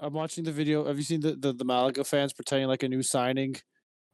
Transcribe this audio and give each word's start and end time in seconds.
I'm 0.00 0.12
watching 0.12 0.44
the 0.44 0.52
video. 0.52 0.86
Have 0.86 0.96
you 0.96 1.02
seen 1.02 1.20
the, 1.20 1.34
the, 1.34 1.52
the 1.52 1.64
Malaga 1.64 2.04
fans 2.04 2.32
pretending 2.32 2.68
like 2.68 2.82
a 2.82 2.88
new 2.88 3.02
signing? 3.02 3.56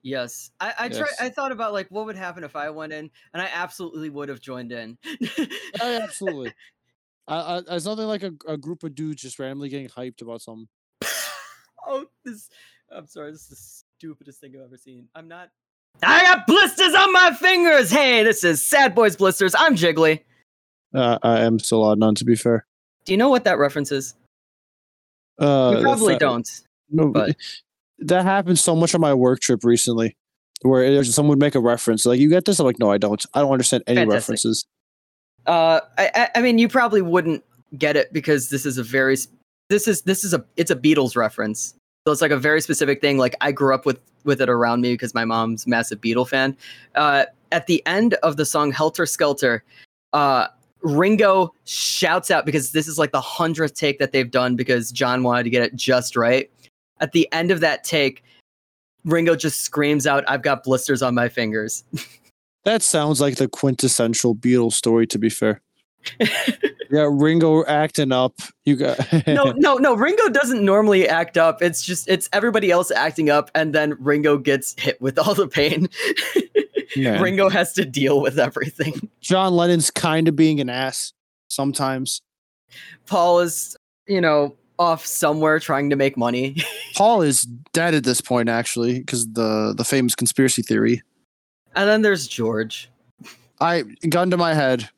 Yes, 0.02 0.50
I 0.60 0.74
I 0.78 0.88
tried. 0.90 1.08
I 1.18 1.30
thought 1.30 1.50
about 1.50 1.72
like 1.72 1.86
what 1.88 2.04
would 2.04 2.16
happen 2.16 2.44
if 2.44 2.56
I 2.56 2.68
went 2.68 2.92
in, 2.92 3.10
and 3.32 3.42
I 3.42 3.48
absolutely 3.54 4.10
would 4.10 4.28
have 4.28 4.38
joined 4.38 4.70
in. 4.70 4.98
Oh, 5.80 5.90
yeah, 5.90 6.00
absolutely. 6.02 6.52
I, 7.28 7.56
I, 7.56 7.60
there's 7.62 7.86
nothing 7.86 8.06
like 8.06 8.22
a, 8.22 8.32
a 8.46 8.58
group 8.58 8.84
of 8.84 8.94
dudes 8.94 9.22
just 9.22 9.38
randomly 9.38 9.70
getting 9.70 9.88
hyped 9.88 10.20
about 10.20 10.42
something. 10.42 10.68
oh, 11.86 12.04
this. 12.22 12.50
I'm 12.92 13.06
sorry. 13.06 13.32
This 13.32 13.42
is 13.42 13.48
the 13.48 13.56
stupidest 13.96 14.40
thing 14.40 14.52
I've 14.54 14.66
ever 14.66 14.76
seen. 14.76 15.08
I'm 15.14 15.26
not. 15.26 15.48
I 16.02 16.22
got 16.22 16.46
blisters 16.46 16.94
on 16.94 17.12
my 17.12 17.34
fingers. 17.34 17.90
Hey, 17.90 18.22
this 18.22 18.44
is 18.44 18.62
Sad 18.62 18.94
Boys 18.94 19.16
Blisters. 19.16 19.54
I'm 19.56 19.74
Jiggly. 19.74 20.20
Uh, 20.92 21.18
I 21.22 21.40
am 21.40 21.58
still 21.58 21.82
odd 21.82 21.98
none, 21.98 22.14
to 22.16 22.24
be 22.24 22.36
fair. 22.36 22.66
Do 23.06 23.12
you 23.12 23.16
know 23.16 23.30
what 23.30 23.44
that 23.44 23.58
reference 23.58 23.90
is? 23.90 24.14
Uh, 25.38 25.74
you 25.76 25.82
probably 25.82 26.14
fa- 26.14 26.20
don't. 26.20 26.48
No, 26.90 27.08
but- 27.08 27.36
that 28.00 28.24
happened 28.24 28.58
so 28.58 28.74
much 28.74 28.94
on 28.94 29.00
my 29.00 29.14
work 29.14 29.40
trip 29.40 29.64
recently, 29.64 30.16
where 30.62 31.02
someone 31.04 31.30
would 31.30 31.38
make 31.38 31.54
a 31.54 31.60
reference 31.60 32.04
like, 32.04 32.20
"You 32.20 32.28
get 32.28 32.44
this?" 32.44 32.58
I'm 32.58 32.66
like, 32.66 32.78
"No, 32.78 32.90
I 32.90 32.98
don't. 32.98 33.24
I 33.34 33.40
don't 33.40 33.52
understand 33.52 33.84
any 33.86 34.00
Fantastic. 34.00 34.14
references." 34.14 34.66
Uh, 35.46 35.80
I, 35.98 36.10
I, 36.14 36.28
I 36.36 36.40
mean, 36.42 36.58
you 36.58 36.68
probably 36.68 37.02
wouldn't 37.02 37.44
get 37.78 37.96
it 37.96 38.12
because 38.12 38.48
this 38.48 38.64
is 38.64 38.78
a 38.78 38.82
very, 38.82 39.16
this 39.68 39.86
is 39.88 40.02
this 40.02 40.24
is 40.24 40.34
a 40.34 40.44
it's 40.56 40.70
a 40.70 40.76
Beatles 40.76 41.16
reference. 41.16 41.74
So 42.06 42.12
it's 42.12 42.20
like 42.20 42.30
a 42.30 42.36
very 42.36 42.60
specific 42.60 43.00
thing. 43.00 43.18
Like 43.18 43.34
I 43.40 43.52
grew 43.52 43.74
up 43.74 43.86
with 43.86 44.00
with 44.24 44.40
it 44.40 44.48
around 44.48 44.80
me 44.80 44.94
because 44.94 45.14
my 45.14 45.24
mom's 45.24 45.66
massive 45.66 46.00
Beatle 46.00 46.28
fan. 46.28 46.56
Uh, 46.94 47.24
at 47.52 47.66
the 47.66 47.84
end 47.86 48.14
of 48.22 48.36
the 48.36 48.44
song 48.44 48.72
Helter 48.72 49.06
Skelter, 49.06 49.62
uh, 50.12 50.48
Ringo 50.84 51.54
shouts 51.64 52.30
out 52.30 52.44
because 52.46 52.72
this 52.72 52.86
is 52.86 52.98
like 52.98 53.10
the 53.10 53.20
hundredth 53.20 53.74
take 53.74 53.98
that 53.98 54.12
they've 54.12 54.30
done 54.30 54.54
because 54.54 54.92
John 54.92 55.22
wanted 55.22 55.44
to 55.44 55.50
get 55.50 55.62
it 55.62 55.74
just 55.74 56.14
right. 56.14 56.50
At 57.00 57.12
the 57.12 57.30
end 57.32 57.50
of 57.50 57.60
that 57.60 57.82
take, 57.82 58.22
Ringo 59.04 59.34
just 59.34 59.62
screams 59.62 60.06
out, 60.06 60.24
"I've 60.28 60.42
got 60.42 60.62
blisters 60.62 61.02
on 61.02 61.14
my 61.14 61.28
fingers." 61.28 61.84
That 62.64 62.82
sounds 62.82 63.20
like 63.20 63.36
the 63.36 63.46
quintessential 63.46 64.34
Beatles 64.34 64.72
story. 64.72 65.06
To 65.08 65.18
be 65.18 65.28
fair, 65.28 65.60
yeah, 66.90 67.08
Ringo 67.10 67.64
acting 67.66 68.10
up. 68.10 68.40
You 68.64 68.76
got 68.76 68.98
no, 69.26 69.52
no, 69.56 69.76
no. 69.76 69.94
Ringo 69.94 70.28
doesn't 70.30 70.64
normally 70.64 71.06
act 71.08 71.36
up. 71.36 71.62
It's 71.62 71.82
just 71.82 72.08
it's 72.08 72.28
everybody 72.32 72.70
else 72.70 72.90
acting 72.90 73.30
up, 73.30 73.50
and 73.54 73.74
then 73.74 73.96
Ringo 74.00 74.38
gets 74.38 74.74
hit 74.80 75.00
with 75.00 75.18
all 75.18 75.34
the 75.34 75.46
pain. 75.46 75.88
Man. 76.96 77.20
Ringo 77.22 77.48
has 77.48 77.72
to 77.74 77.84
deal 77.84 78.20
with 78.20 78.38
everything. 78.38 79.10
John 79.20 79.54
Lennon's 79.54 79.90
kind 79.90 80.28
of 80.28 80.36
being 80.36 80.60
an 80.60 80.68
ass 80.70 81.12
sometimes. 81.48 82.20
Paul 83.06 83.40
is, 83.40 83.76
you 84.06 84.20
know, 84.20 84.54
off 84.78 85.06
somewhere 85.06 85.60
trying 85.60 85.90
to 85.90 85.96
make 85.96 86.16
money. 86.16 86.56
Paul 86.94 87.22
is 87.22 87.42
dead 87.72 87.94
at 87.94 88.04
this 88.04 88.20
point, 88.20 88.48
actually, 88.48 88.98
because 89.00 89.28
the 89.32 89.74
the 89.76 89.84
famous 89.84 90.14
conspiracy 90.14 90.62
theory. 90.62 91.02
and 91.76 91.88
then 91.88 92.02
there's 92.02 92.26
George. 92.26 92.90
I 93.60 93.82
gun 94.08 94.30
to 94.30 94.36
my 94.36 94.54
head. 94.54 94.88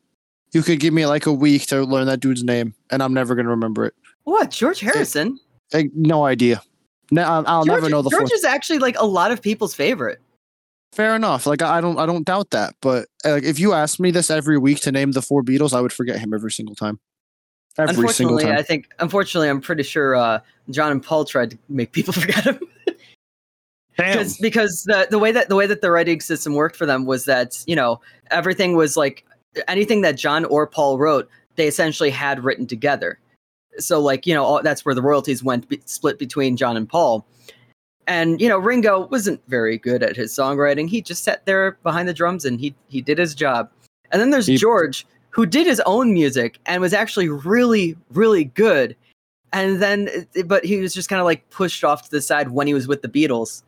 You 0.53 0.63
could 0.63 0.81
give 0.81 0.95
me 0.95 1.05
like 1.07 1.27
a 1.27 1.33
week 1.33 1.67
to 1.67 1.85
learn 1.85 2.07
that 2.07 2.21
dude's 2.21 2.43
name, 2.43 2.75
and 2.91 3.03
I'm 3.03 3.13
never 3.13 3.35
gonna 3.35 3.51
remember 3.51 3.85
it. 3.85 3.95
What? 4.25 4.51
George 4.51 4.81
Harrison? 4.81 5.39
I, 5.75 5.91
no 5.95 6.25
idea. 6.25 6.63
No, 7.11 7.23
I'll, 7.23 7.45
I'll 7.47 7.65
George, 7.65 7.77
never 7.83 7.91
know 7.91 8.03
the 8.03 8.11
George 8.11 8.29
full. 8.29 8.37
is 8.37 8.45
actually 8.45 8.79
like 8.79 8.99
a 8.99 9.07
lot 9.07 9.31
of 9.31 9.43
people's 9.43 9.75
favorite. 9.75 10.21
Fair 10.97 11.15
enough. 11.15 11.47
Like 11.47 11.61
I 11.61 11.83
don't, 11.83 11.99
I 11.99 12.07
don't 12.07 12.25
doubt 12.25 12.51
that. 12.53 12.75
But 12.81 13.09
uh, 13.23 13.33
like, 13.33 13.43
if 13.43 13.61
you 13.61 13.75
asked 13.75 14.01
me 14.01 14.11
this 14.11 14.31
every 14.31 14.57
week 14.57 14.81
to 14.81 14.93
name 14.93 15.13
the 15.13 15.21
four 15.21 15.43
Beatles, 15.43 15.75
I 15.75 15.83
would 15.83 15.93
forget 15.93 16.19
him 16.19 16.33
every 16.33 16.51
single 16.51 16.75
time. 16.75 16.99
Every 17.77 18.09
single 18.09 18.39
time. 18.39 18.57
I 18.57 18.63
think 18.63 18.89
unfortunately, 18.99 19.51
I'm 19.51 19.61
pretty 19.61 19.83
sure 19.83 20.17
uh, 20.17 20.41
John 20.71 20.93
and 20.93 21.03
Paul 21.03 21.27
tried 21.27 21.51
to 21.51 21.59
make 21.69 21.93
people 21.93 22.13
forget 22.15 22.45
him. 22.45 22.59
Because 23.99 24.39
because 24.39 24.85
the 24.85 25.07
the 25.11 25.19
way 25.19 25.33
that 25.33 25.51
the 25.51 25.57
way 25.57 25.67
that 25.67 25.83
the 25.83 25.91
writing 25.91 26.21
system 26.23 26.55
worked 26.55 26.77
for 26.77 26.87
them 26.87 27.05
was 27.05 27.27
that 27.27 27.63
you 27.67 27.77
know 27.77 28.01
everything 28.31 28.75
was 28.75 28.97
like 28.97 29.27
anything 29.69 30.01
that 30.01 30.17
John 30.17 30.47
or 30.47 30.67
Paul 30.67 30.99
wrote 30.99 31.29
they 31.57 31.67
essentially 31.67 32.11
had 32.11 32.43
written 32.43 32.67
together. 32.67 33.19
So 33.79 34.01
like 34.01 34.27
you 34.27 34.33
know 34.33 34.45
all, 34.45 34.63
that's 34.63 34.87
where 34.87 34.95
the 34.95 35.03
royalties 35.03 35.43
went 35.45 35.69
be, 35.69 35.83
split 35.85 36.19
between 36.19 36.57
John 36.57 36.77
and 36.77 36.89
Paul. 36.89 37.27
And 38.07 38.41
you 38.41 38.49
know 38.49 38.59
Ringo 38.59 39.07
wasn't 39.09 39.41
very 39.49 39.79
good 39.79 40.03
at 40.03 40.17
his 40.17 40.33
songwriting. 40.33 40.89
He 40.89 41.03
just 41.03 41.25
sat 41.25 41.45
there 41.45 41.73
behind 41.83 42.09
the 42.09 42.15
drums 42.15 42.45
and 42.45 42.61
he 42.61 42.75
he 42.89 43.01
did 43.01 43.19
his 43.19 43.35
job. 43.35 43.71
And 44.13 44.21
then 44.21 44.31
there's 44.31 44.47
He- 44.47 44.57
George 44.57 45.07
who 45.31 45.45
did 45.45 45.67
his 45.67 45.81
own 45.85 46.15
music 46.15 46.59
and 46.67 46.81
was 46.81 46.95
actually 46.95 47.29
really 47.29 47.97
really 48.13 48.45
good. 48.45 48.97
And 49.53 49.83
then 49.83 50.09
but 50.47 50.65
he 50.65 50.79
was 50.79 50.95
just 50.95 51.09
kind 51.09 51.21
of 51.21 51.25
like 51.25 51.49
pushed 51.51 51.83
off 51.85 52.03
to 52.05 52.11
the 52.11 52.23
side 52.23 52.51
when 52.51 52.67
he 52.67 52.75
was 52.75 52.87
with 52.87 53.03
the 53.03 53.09
Beatles 53.09 53.63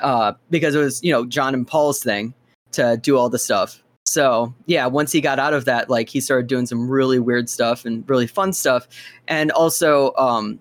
uh, 0.00 0.32
because 0.50 0.74
it 0.74 0.78
was 0.78 1.02
you 1.02 1.12
know 1.12 1.24
John 1.24 1.54
and 1.54 1.66
Paul's 1.66 2.02
thing 2.02 2.34
to 2.72 2.96
do 2.96 3.16
all 3.16 3.28
the 3.28 3.38
stuff. 3.38 3.82
So 4.06 4.54
yeah, 4.66 4.86
once 4.86 5.12
he 5.12 5.20
got 5.20 5.38
out 5.38 5.54
of 5.54 5.64
that, 5.64 5.90
like 5.90 6.08
he 6.08 6.20
started 6.20 6.46
doing 6.46 6.66
some 6.66 6.88
really 6.88 7.18
weird 7.18 7.48
stuff 7.48 7.84
and 7.84 8.08
really 8.08 8.26
fun 8.26 8.52
stuff, 8.52 8.88
and 9.28 9.50
also 9.52 10.12
um, 10.16 10.60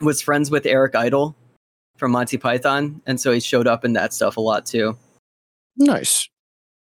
was 0.00 0.20
friends 0.20 0.50
with 0.50 0.66
Eric 0.66 0.94
Idle 0.94 1.34
from 1.96 2.12
Monty 2.12 2.36
Python, 2.36 3.00
and 3.06 3.20
so 3.20 3.32
he 3.32 3.40
showed 3.40 3.66
up 3.66 3.84
in 3.84 3.92
that 3.94 4.12
stuff 4.12 4.36
a 4.36 4.40
lot 4.40 4.66
too. 4.66 4.96
nice. 5.76 6.28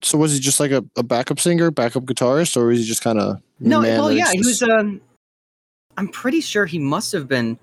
So 0.02 0.18
was 0.18 0.34
he 0.34 0.38
just 0.40 0.60
like 0.60 0.70
a, 0.70 0.84
a 0.96 1.02
backup 1.02 1.40
singer, 1.40 1.70
backup 1.70 2.04
guitarist, 2.04 2.58
or 2.58 2.66
was 2.66 2.78
he 2.78 2.84
just 2.84 3.02
kind 3.02 3.18
of 3.18 3.40
No, 3.58 3.80
well, 3.80 4.12
yeah, 4.12 4.30
he 4.32 4.38
was. 4.40 4.62
Um, 4.62 5.00
I'm 5.96 6.08
pretty 6.08 6.42
sure 6.42 6.66
he 6.66 6.78
must 6.78 7.10
have 7.12 7.26
been. 7.26 7.58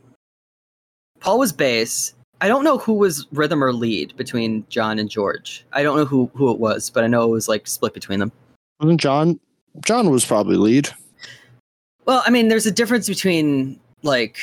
Paul 1.20 1.38
was 1.38 1.54
bass. 1.54 2.16
I 2.40 2.48
don't 2.48 2.64
know 2.64 2.80
who 2.80 2.94
was 2.94 3.28
rhythm 3.32 3.64
or 3.64 3.72
lead 3.72 4.18
between 4.18 4.66
John 4.70 4.98
and 4.98 5.08
George. 5.08 5.64
I 5.74 5.84
don't 5.84 5.96
know 5.96 6.06
who 6.06 6.32
who 6.34 6.50
it 6.52 6.58
was, 6.58 6.90
but 6.90 7.04
I 7.04 7.08
know 7.08 7.24
it 7.26 7.30
was 7.30 7.48
like 7.48 7.68
split 7.68 7.94
between 7.94 8.20
them. 8.20 8.32
Wasn't 8.80 9.00
John? 9.00 9.40
John 9.86 10.10
was 10.10 10.26
probably 10.26 10.58
lead. 10.58 10.90
Well, 12.06 12.24
I 12.26 12.32
mean, 12.32 12.48
there's 12.48 12.66
a 12.66 12.72
difference 12.72 13.08
between 13.08 13.80
like 14.02 14.40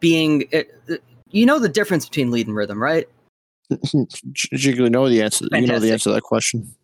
being. 0.00 0.48
It- 0.50 0.74
you 1.32 1.46
know 1.46 1.58
the 1.58 1.68
difference 1.68 2.08
between 2.08 2.30
lead 2.30 2.46
and 2.46 2.56
rhythm, 2.56 2.80
right? 2.80 3.08
you 3.92 4.90
know 4.90 5.08
the 5.08 5.22
answer. 5.22 5.46
You 5.52 5.66
know 5.66 5.78
the 5.78 5.92
answer 5.92 6.10
to 6.10 6.14
that 6.14 6.22
question. 6.22 6.74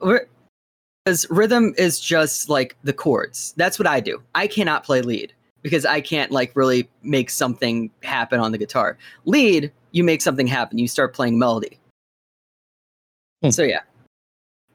Because 0.00 1.30
rhythm 1.30 1.74
is 1.78 2.00
just 2.00 2.48
like 2.48 2.76
the 2.84 2.92
chords. 2.92 3.54
That's 3.56 3.78
what 3.78 3.86
I 3.86 4.00
do. 4.00 4.22
I 4.34 4.46
cannot 4.46 4.84
play 4.84 5.02
lead 5.02 5.32
because 5.62 5.84
I 5.84 6.00
can't 6.00 6.30
like 6.30 6.52
really 6.54 6.88
make 7.02 7.30
something 7.30 7.90
happen 8.02 8.40
on 8.40 8.52
the 8.52 8.58
guitar. 8.58 8.96
Lead, 9.24 9.72
you 9.92 10.04
make 10.04 10.22
something 10.22 10.46
happen. 10.46 10.78
You 10.78 10.88
start 10.88 11.14
playing 11.14 11.38
melody. 11.38 11.78
Hmm. 13.42 13.50
So 13.50 13.62
yeah, 13.62 13.80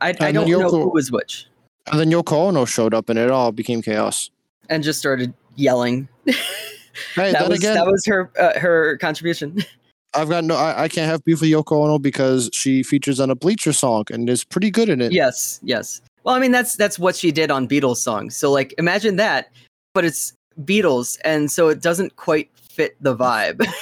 I, 0.01 0.09
I 0.19 0.31
don't 0.31 0.49
know 0.49 0.69
who 0.69 0.89
was 0.89 1.11
which, 1.11 1.47
And 1.91 1.99
then 1.99 2.09
Yoko 2.09 2.33
Ono 2.33 2.65
showed 2.65 2.93
up, 2.93 3.09
and 3.09 3.17
it 3.17 3.31
all 3.31 3.51
became 3.51 3.81
chaos. 3.81 4.29
and 4.69 4.83
just 4.83 4.99
started 4.99 5.33
yelling. 5.55 6.07
Hey, 7.15 7.31
that 7.31 7.49
was 7.49 7.59
again, 7.59 7.75
that 7.75 7.85
was 7.85 8.05
her 8.05 8.31
uh, 8.39 8.59
her 8.59 8.97
contribution. 8.97 9.63
I've 10.15 10.29
got 10.29 10.43
no. 10.43 10.55
I, 10.55 10.83
I 10.83 10.87
can't 10.87 11.09
have 11.09 11.23
beef 11.23 11.41
with 11.41 11.49
Yoko 11.49 11.83
Ono 11.83 11.97
because 11.97 12.49
she 12.53 12.83
features 12.83 13.19
on 13.19 13.31
a 13.31 13.35
Bleacher 13.35 13.73
song 13.73 14.05
and 14.11 14.29
is 14.29 14.43
pretty 14.43 14.69
good 14.69 14.89
in 14.89 15.01
it. 15.01 15.11
Yes, 15.11 15.59
yes. 15.63 16.01
Well, 16.23 16.35
I 16.35 16.39
mean 16.39 16.51
that's 16.51 16.75
that's 16.75 16.99
what 16.99 17.15
she 17.15 17.31
did 17.31 17.51
on 17.51 17.67
Beatles 17.67 17.97
songs. 17.97 18.37
So 18.37 18.51
like 18.51 18.73
imagine 18.77 19.15
that, 19.17 19.51
but 19.93 20.05
it's 20.05 20.33
Beatles 20.61 21.17
and 21.23 21.51
so 21.51 21.67
it 21.67 21.81
doesn't 21.81 22.15
quite 22.15 22.49
fit 22.55 22.95
the 23.01 23.15
vibe. 23.15 23.65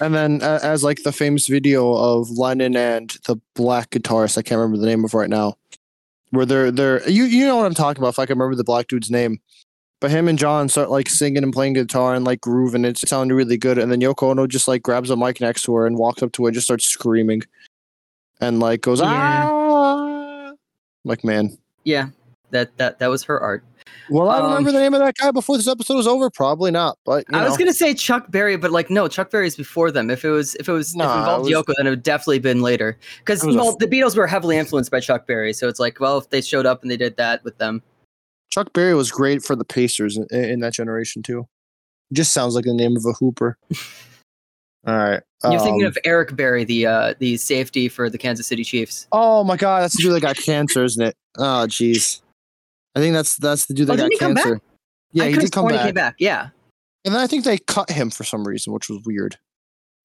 And 0.00 0.14
then 0.14 0.42
uh, 0.42 0.60
as 0.62 0.82
like 0.82 1.02
the 1.02 1.12
famous 1.12 1.46
video 1.46 1.92
of 1.92 2.30
Lennon 2.30 2.76
and 2.76 3.10
the 3.26 3.36
black 3.54 3.90
guitarist, 3.90 4.38
I 4.38 4.42
can't 4.42 4.58
remember 4.58 4.78
the 4.78 4.86
name 4.86 5.04
of 5.04 5.14
right 5.14 5.28
now, 5.28 5.56
where 6.30 6.46
they're 6.46 6.70
they're 6.70 7.08
you 7.08 7.24
you 7.24 7.46
know 7.46 7.56
what 7.56 7.66
I'm 7.66 7.74
talking 7.74 8.02
about. 8.02 8.14
If 8.14 8.18
I 8.18 8.26
can 8.26 8.38
remember 8.38 8.56
the 8.56 8.64
black 8.64 8.88
dude's 8.88 9.10
name, 9.10 9.40
but 10.04 10.10
him 10.10 10.28
and 10.28 10.38
John 10.38 10.68
start 10.68 10.90
like 10.90 11.08
singing 11.08 11.42
and 11.42 11.50
playing 11.50 11.72
guitar 11.72 12.14
and 12.14 12.26
like 12.26 12.42
grooving. 12.42 12.84
and 12.84 12.94
it 12.94 12.98
sounded 13.08 13.34
really 13.34 13.56
good. 13.56 13.78
And 13.78 13.90
then 13.90 14.02
Yoko 14.02 14.24
Ono 14.32 14.46
just 14.46 14.68
like 14.68 14.82
grabs 14.82 15.08
a 15.08 15.16
mic 15.16 15.40
next 15.40 15.62
to 15.62 15.74
her 15.76 15.86
and 15.86 15.96
walks 15.96 16.22
up 16.22 16.30
to 16.32 16.42
her, 16.44 16.48
and 16.48 16.54
just 16.54 16.66
starts 16.66 16.84
screaming, 16.84 17.42
and 18.38 18.60
like 18.60 18.82
goes 18.82 19.00
Yeah. 19.00 19.48
ah, 19.50 20.52
like 21.06 21.24
man. 21.24 21.56
yeah. 21.84 22.08
That 22.50 22.76
that 22.76 22.98
that 22.98 23.06
was 23.08 23.22
her 23.24 23.40
art. 23.40 23.64
Well, 24.10 24.28
I 24.28 24.40
Um, 24.40 24.48
remember 24.50 24.72
the 24.72 24.78
name 24.78 24.92
of 24.92 25.00
that 25.00 25.16
guy 25.16 25.30
before 25.30 25.56
this 25.56 25.66
episode 25.66 25.94
was 25.94 26.06
over. 26.06 26.28
Probably 26.28 26.70
not, 26.70 26.98
but 27.06 27.24
you 27.32 27.38
I 27.38 27.48
was 27.48 27.56
gonna 27.56 27.72
say 27.72 27.94
Chuck 27.94 28.30
Berry, 28.30 28.56
but 28.58 28.72
like 28.72 28.90
no, 28.90 29.08
Chuck 29.08 29.30
Berry's 29.30 29.56
before 29.56 29.90
them. 29.90 30.10
If 30.10 30.22
it 30.22 30.30
was 30.30 30.54
if 30.56 30.68
it 30.68 30.72
was 30.72 30.90
if 30.90 30.96
Nah, 30.98 31.14
it 31.16 31.18
involved 31.20 31.50
it 31.50 31.54
was- 31.56 31.64
Yoko, 31.64 31.72
then 31.78 31.86
it 31.86 31.90
would 31.90 32.02
definitely 32.02 32.40
been 32.40 32.60
later. 32.60 32.98
Because 33.20 33.42
It 33.42 33.46
was 33.46 33.56
a 33.56 33.58
well, 33.58 33.68
f- 33.70 33.78
the 33.78 33.86
Beatles 33.86 34.16
were 34.18 34.26
heavily 34.26 34.58
influenced 34.58 34.90
by 34.90 35.00
Chuck 35.00 35.26
Berry, 35.26 35.54
so 35.54 35.66
it's 35.66 35.80
like, 35.80 35.98
well, 35.98 36.18
if 36.18 36.28
they 36.28 36.42
showed 36.42 36.66
up 36.66 36.82
and 36.82 36.90
they 36.90 36.98
did 36.98 37.16
that 37.16 37.42
with 37.42 37.56
them, 37.56 37.82
Chuck 38.54 38.72
Berry 38.72 38.94
was 38.94 39.10
great 39.10 39.42
for 39.42 39.56
the 39.56 39.64
Pacers 39.64 40.16
in, 40.16 40.26
in 40.30 40.60
that 40.60 40.72
generation 40.72 41.24
too. 41.24 41.48
Just 42.12 42.32
sounds 42.32 42.54
like 42.54 42.64
the 42.64 42.72
name 42.72 42.96
of 42.96 43.04
a 43.04 43.12
hooper. 43.12 43.58
All 44.86 44.96
right. 44.96 45.20
you're 45.42 45.58
thinking 45.58 45.82
um, 45.82 45.88
of 45.88 45.98
Eric 46.04 46.36
Berry, 46.36 46.62
the 46.62 46.86
uh 46.86 47.14
the 47.18 47.36
safety 47.36 47.88
for 47.88 48.08
the 48.08 48.18
Kansas 48.18 48.46
City 48.46 48.62
Chiefs. 48.62 49.08
Oh 49.10 49.42
my 49.42 49.56
god, 49.56 49.82
that's 49.82 49.96
the 49.96 50.04
dude 50.04 50.12
that 50.12 50.20
got 50.20 50.36
cancer, 50.36 50.84
isn't 50.84 51.04
it? 51.04 51.16
Oh 51.36 51.66
jeez. 51.66 52.20
I 52.94 53.00
think 53.00 53.14
that's 53.14 53.36
that's 53.38 53.66
the 53.66 53.74
dude 53.74 53.90
Oh, 53.90 53.96
that 53.96 54.12
he 54.12 54.18
got 54.18 54.36
cancer. 54.36 54.60
Yeah, 55.10 55.24
I 55.24 55.30
he 55.30 55.36
did 55.36 55.50
come 55.50 55.66
back. 55.66 55.80
He 55.80 55.86
came 55.86 55.94
back. 55.94 56.14
Yeah. 56.18 56.50
And 57.04 57.12
then 57.12 57.20
I 57.20 57.26
think 57.26 57.42
they 57.44 57.58
cut 57.58 57.90
him 57.90 58.08
for 58.08 58.22
some 58.22 58.46
reason, 58.46 58.72
which 58.72 58.88
was 58.88 59.00
weird. 59.04 59.36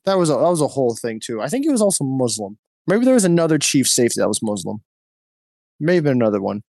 That 0.06 0.18
was 0.18 0.32
a 0.32 0.34
that 0.34 0.40
was 0.40 0.62
a 0.62 0.68
whole 0.68 0.96
thing 0.96 1.20
too. 1.20 1.40
I 1.40 1.50
think 1.50 1.66
he 1.66 1.72
was 1.72 1.84
also 1.84 2.04
Muslim. 2.04 2.58
Maybe 2.88 3.06
there 3.06 3.14
was 3.14 3.26
another 3.26 3.60
chief 3.60 3.88
safety 3.88 4.22
that 4.22 4.28
was 4.28 4.42
Muslim. 4.42 4.82
Maybe 5.80 6.10
another 6.10 6.42
one. 6.42 6.64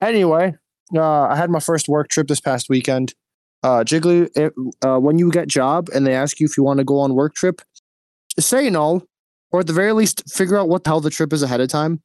Anyway, 0.00 0.54
uh, 0.94 1.22
I 1.22 1.36
had 1.36 1.50
my 1.50 1.60
first 1.60 1.88
work 1.88 2.08
trip 2.08 2.28
this 2.28 2.40
past 2.40 2.68
weekend. 2.68 3.14
Uh, 3.62 3.82
Jiggly, 3.82 4.28
it, 4.36 4.52
uh, 4.84 4.98
when 4.98 5.18
you 5.18 5.30
get 5.30 5.48
job 5.48 5.88
and 5.94 6.06
they 6.06 6.14
ask 6.14 6.38
you 6.38 6.46
if 6.46 6.56
you 6.56 6.62
want 6.62 6.78
to 6.78 6.84
go 6.84 7.00
on 7.00 7.14
work 7.14 7.34
trip, 7.34 7.62
say 8.38 8.70
no, 8.70 9.02
or 9.50 9.60
at 9.60 9.66
the 9.66 9.72
very 9.72 9.92
least, 9.92 10.22
figure 10.30 10.58
out 10.58 10.68
what 10.68 10.84
the 10.84 10.90
hell 10.90 11.00
the 11.00 11.10
trip 11.10 11.32
is 11.32 11.42
ahead 11.42 11.60
of 11.60 11.68
time. 11.68 12.00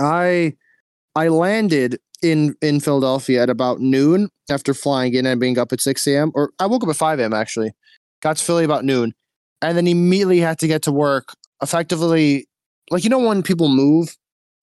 I 0.00 0.54
I 1.14 1.28
landed 1.28 1.98
in 2.22 2.54
in 2.62 2.80
Philadelphia 2.80 3.42
at 3.42 3.50
about 3.50 3.80
noon 3.80 4.28
after 4.50 4.74
flying 4.74 5.14
in 5.14 5.26
and 5.26 5.40
being 5.40 5.58
up 5.58 5.72
at 5.72 5.80
six 5.80 6.06
a.m. 6.06 6.30
Or 6.34 6.52
I 6.58 6.66
woke 6.66 6.84
up 6.84 6.90
at 6.90 6.96
five 6.96 7.18
a.m. 7.18 7.32
actually. 7.32 7.72
Got 8.20 8.36
to 8.36 8.44
Philly 8.44 8.64
about 8.64 8.84
noon, 8.84 9.14
and 9.60 9.76
then 9.76 9.86
immediately 9.86 10.38
had 10.38 10.58
to 10.60 10.68
get 10.68 10.82
to 10.82 10.92
work. 10.92 11.34
Effectively, 11.60 12.46
like 12.90 13.04
you 13.04 13.10
know 13.10 13.18
when 13.18 13.42
people 13.42 13.68
move 13.68 14.16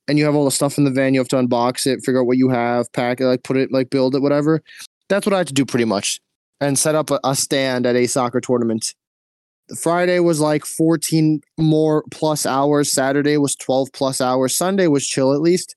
and 0.10 0.18
you 0.18 0.26
have 0.26 0.34
all 0.34 0.44
the 0.44 0.52
stuff 0.52 0.80
in 0.80 0.86
the 0.86 0.92
van, 0.92 1.14
you 1.14 1.20
have 1.20 1.28
to 1.28 1.36
unbox 1.36 1.86
it, 1.86 2.04
figure 2.04 2.20
out 2.20 2.26
what 2.26 2.38
you 2.38 2.50
have, 2.50 2.92
pack 2.94 3.22
it, 3.22 3.28
like 3.28 3.44
put 3.44 3.56
it, 3.56 3.72
like 3.72 3.92
build 3.92 4.16
it, 4.16 4.24
whatever. 4.24 4.62
That's 5.08 5.26
what 5.26 5.36
I 5.36 5.38
had 5.38 5.48
to 5.48 5.54
do 5.54 5.66
pretty 5.66 5.86
much, 5.86 6.20
and 6.60 6.78
set 6.78 6.96
up 6.96 7.12
a, 7.12 7.20
a 7.24 7.36
stand 7.36 7.86
at 7.86 7.96
a 7.96 8.08
soccer 8.08 8.42
tournament. 8.42 8.96
Friday 9.80 10.20
was 10.20 10.40
like 10.40 10.66
14 10.66 11.42
more 11.60 12.04
plus 12.10 12.48
hours. 12.48 12.92
Saturday 12.92 13.38
was 13.38 13.56
12 13.56 13.90
plus 13.94 14.20
hours. 14.20 14.56
Sunday 14.56 14.88
was 14.88 15.06
chill 15.06 15.32
at 15.32 15.42
least. 15.42 15.76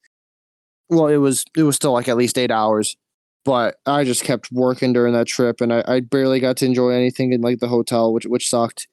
Well, 0.89 1.09
it 1.09 1.19
was 1.19 1.45
it 1.55 1.65
was 1.65 1.77
still 1.77 1.93
like 1.93 2.09
at 2.09 2.17
least 2.17 2.39
eight 2.39 2.51
hours, 2.51 2.97
but 3.45 3.77
I 3.85 4.05
just 4.05 4.25
kept 4.25 4.51
working 4.51 4.95
during 4.95 5.13
that 5.13 5.27
trip, 5.27 5.61
and 5.61 5.75
I, 5.75 5.85
I 5.87 6.01
barely 6.01 6.41
got 6.41 6.57
to 6.59 6.67
enjoy 6.67 6.91
anything 6.91 7.35
in 7.35 7.43
like 7.43 7.59
the 7.59 7.69
hotel, 7.69 8.15
which 8.15 8.25
which 8.25 8.49
sucked. 8.49 8.89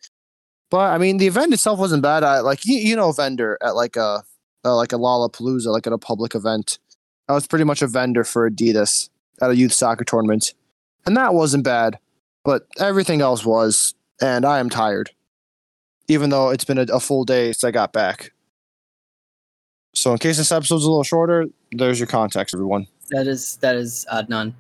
But 0.69 0.93
I 0.93 0.97
mean, 0.97 1.17
the 1.17 1.27
event 1.27 1.53
itself 1.53 1.79
wasn't 1.79 2.03
bad. 2.03 2.23
I 2.23 2.41
like 2.41 2.65
you, 2.65 2.75
you 2.75 2.95
know, 2.97 3.13
vendor 3.13 3.57
at 3.61 3.75
like 3.75 3.95
a 3.95 4.23
uh, 4.65 4.75
like 4.75 4.93
a 4.93 4.97
Lollapalooza, 4.97 5.67
like 5.67 5.87
at 5.87 5.93
a 5.93 5.97
public 5.97 6.35
event. 6.35 6.79
I 7.27 7.33
was 7.33 7.47
pretty 7.47 7.65
much 7.65 7.81
a 7.81 7.87
vendor 7.87 8.23
for 8.23 8.49
Adidas 8.49 9.09
at 9.41 9.51
a 9.51 9.55
youth 9.55 9.73
soccer 9.73 10.03
tournament, 10.03 10.53
and 11.05 11.15
that 11.17 11.33
wasn't 11.33 11.63
bad. 11.63 11.99
But 12.43 12.65
everything 12.79 13.21
else 13.21 13.45
was, 13.45 13.93
and 14.21 14.45
I 14.45 14.59
am 14.59 14.69
tired, 14.69 15.11
even 16.07 16.29
though 16.29 16.49
it's 16.49 16.65
been 16.65 16.77
a, 16.77 16.83
a 16.83 16.99
full 16.99 17.25
day 17.25 17.47
since 17.47 17.63
I 17.63 17.71
got 17.71 17.93
back. 17.93 18.31
So, 19.93 20.11
in 20.11 20.17
case 20.17 20.37
this 20.37 20.51
episode's 20.51 20.85
a 20.85 20.89
little 20.89 21.03
shorter, 21.03 21.47
there's 21.71 21.99
your 21.99 22.07
context, 22.07 22.55
everyone. 22.55 22.87
That 23.09 23.27
is 23.27 23.57
that 23.57 23.75
is 23.75 24.05
Adnan. 24.11 24.53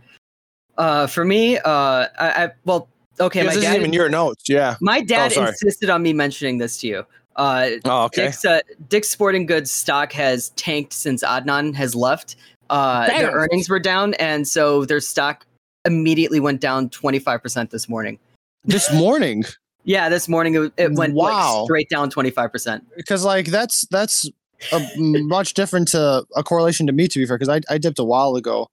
Uh, 0.77 1.07
for 1.07 1.25
me, 1.25 1.57
uh, 1.57 1.61
I, 1.65 2.07
I 2.19 2.51
well, 2.65 2.87
okay, 3.19 3.39
Yeah, 3.39 3.45
my 3.45 3.53
this 3.53 3.63
dad. 3.63 3.69
isn't 3.71 3.81
even 3.81 3.93
your 3.93 4.09
notes. 4.09 4.47
Yeah. 4.47 4.75
My 4.81 5.01
dad 5.01 5.33
sorry. 5.33 5.49
insisted 5.49 5.89
on 5.89 6.01
me 6.01 6.13
mentioning 6.13 6.57
this 6.57 6.79
to 6.81 6.87
you. 6.87 7.05
Uh, 7.39 7.69
Oh, 7.85 8.03
okay. 8.05 8.25
Dick's, 8.25 8.43
uh, 8.45 8.59
Dick's 8.89 9.09
Sporting 9.09 9.45
Goods 9.45 9.71
stock 9.71 10.11
has 10.11 10.49
tanked 10.51 10.93
since 10.93 11.23
Adnan 11.23 11.73
has 11.75 11.95
left. 11.95 12.35
Uh, 12.69 13.07
their 13.07 13.31
earnings 13.31 13.69
were 13.69 13.79
down, 13.79 14.13
and 14.15 14.47
so 14.47 14.85
their 14.85 14.99
stock 14.99 15.45
immediately 15.85 16.39
went 16.39 16.59
down 16.61 16.89
25% 16.89 17.69
this 17.71 17.87
morning. 17.89 18.19
This 18.65 18.93
morning, 18.93 19.45
Yeah, 19.85 20.09
this 20.09 20.27
morning 20.27 20.53
it, 20.55 20.73
it 20.77 20.91
went 20.93 21.15
like, 21.15 21.31
Wow. 21.33 21.63
straight 21.63 21.89
down 21.89 22.11
25%. 22.11 22.81
because 22.97 23.23
like 23.23 23.45
that's 23.47 23.87
that's 23.89 24.29
a 24.73 24.81
much 24.97 25.53
different 25.53 25.87
to 25.89 26.25
a 26.35 26.43
correlation 26.43 26.85
to 26.87 26.91
me. 26.93 27.07
To 27.07 27.17
be 27.19 27.25
fair, 27.25 27.37
because 27.37 27.47
I, 27.49 27.61
I 27.73 27.77
dipped 27.77 27.97
a 27.97 28.03
while 28.03 28.35
ago. 28.35 28.67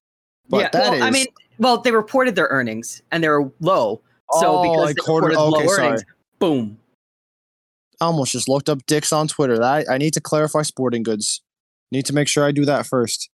But 0.49 0.59
yeah, 0.59 0.69
that 0.73 0.91
well, 0.91 1.03
I 1.05 1.11
mean, 1.11 1.27
well, 1.59 1.79
they 1.79 1.93
reported 1.93 2.35
their 2.35 2.49
earnings 2.49 3.01
and 3.13 3.23
they 3.23 3.29
were 3.29 3.51
low. 3.61 4.03
So 4.33 4.59
Oh, 4.59 4.63
because 4.63 4.85
like 4.87 4.97
they 4.97 5.01
quarter- 5.03 5.29
reported 5.29 5.51
low 5.65 5.67
sorry. 5.69 5.87
earnings, 5.89 6.05
boom. 6.41 6.79
I 8.01 8.07
almost 8.07 8.33
just 8.33 8.49
looked 8.49 8.69
up 8.69 8.85
dicks 8.87 9.13
on 9.13 9.29
Twitter. 9.29 9.59
That 9.59 9.87
I 9.91 9.99
need 9.99 10.13
to 10.15 10.21
clarify 10.21 10.63
sporting 10.63 11.03
goods. 11.03 11.43
Need 11.93 12.07
to 12.07 12.13
make 12.13 12.29
sure 12.29 12.45
I 12.45 12.53
do 12.53 12.65
that 12.65 12.87
first. 12.87 13.31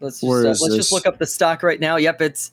Let's 0.00 0.20
just, 0.20 0.32
uh, 0.32 0.48
let's 0.48 0.66
this? 0.68 0.76
just 0.76 0.92
look 0.92 1.06
up 1.06 1.18
the 1.18 1.26
stock 1.26 1.62
right 1.62 1.80
now. 1.80 1.96
Yep, 1.96 2.22
it's 2.22 2.52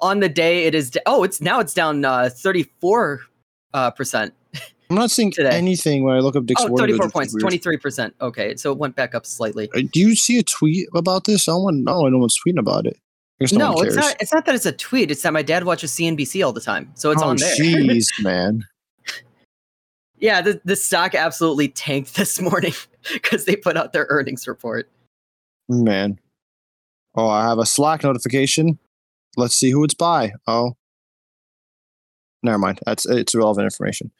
on 0.00 0.20
the 0.20 0.28
day. 0.28 0.64
It 0.64 0.74
is. 0.74 0.96
Oh, 1.06 1.24
it's 1.24 1.40
now 1.40 1.60
it's 1.60 1.74
down 1.74 2.04
uh, 2.04 2.28
34 2.32 3.20
uh, 3.72 3.90
percent. 3.92 4.34
I'm 4.90 4.96
not 4.96 5.10
seeing 5.10 5.30
Today. 5.30 5.50
anything 5.50 6.04
when 6.04 6.14
I 6.14 6.20
look 6.20 6.36
up 6.36 6.44
Dick's 6.44 6.62
Oh, 6.62 6.76
34 6.76 7.06
goods. 7.06 7.12
points, 7.12 7.34
23 7.34 7.76
percent. 7.78 8.14
Okay, 8.20 8.54
so 8.56 8.70
it 8.70 8.78
went 8.78 8.94
back 8.94 9.14
up 9.14 9.26
slightly. 9.26 9.68
Uh, 9.74 9.80
Do 9.92 10.00
you 10.00 10.14
see 10.14 10.38
a 10.38 10.42
tweet 10.42 10.88
about 10.94 11.24
this? 11.24 11.48
I 11.48 11.54
want. 11.54 11.78
No, 11.78 12.06
no 12.08 12.18
one's 12.18 12.36
tweeting 12.38 12.58
about 12.58 12.86
it. 12.86 12.98
No, 13.52 13.72
No, 13.72 13.82
it's 13.82 13.96
not. 13.96 14.16
It's 14.20 14.32
not 14.32 14.44
that 14.46 14.54
it's 14.54 14.66
a 14.66 14.72
tweet. 14.72 15.10
It's 15.10 15.22
that 15.22 15.32
my 15.32 15.42
dad 15.42 15.64
watches 15.64 15.90
CNBC 15.92 16.44
all 16.44 16.52
the 16.52 16.60
time, 16.60 16.92
so 16.94 17.10
it's 17.10 17.22
oh, 17.22 17.28
on 17.28 17.36
there. 17.36 17.56
Jeez, 17.58 18.06
man. 18.22 18.64
Yeah, 20.24 20.40
the, 20.40 20.58
the 20.64 20.74
stock 20.74 21.14
absolutely 21.14 21.68
tanked 21.68 22.14
this 22.16 22.40
morning 22.40 22.72
because 23.12 23.44
they 23.44 23.56
put 23.56 23.76
out 23.76 23.92
their 23.92 24.06
earnings 24.08 24.48
report. 24.48 24.90
Man. 25.68 26.18
Oh, 27.14 27.28
I 27.28 27.44
have 27.44 27.58
a 27.58 27.66
Slack 27.66 28.02
notification. 28.02 28.78
Let's 29.36 29.54
see 29.54 29.70
who 29.70 29.84
it's 29.84 29.92
by. 29.92 30.32
Oh. 30.46 30.76
Never 32.42 32.56
mind. 32.56 32.80
That's 32.86 33.04
it's 33.04 33.34
relevant 33.34 33.66
information. 33.66 34.10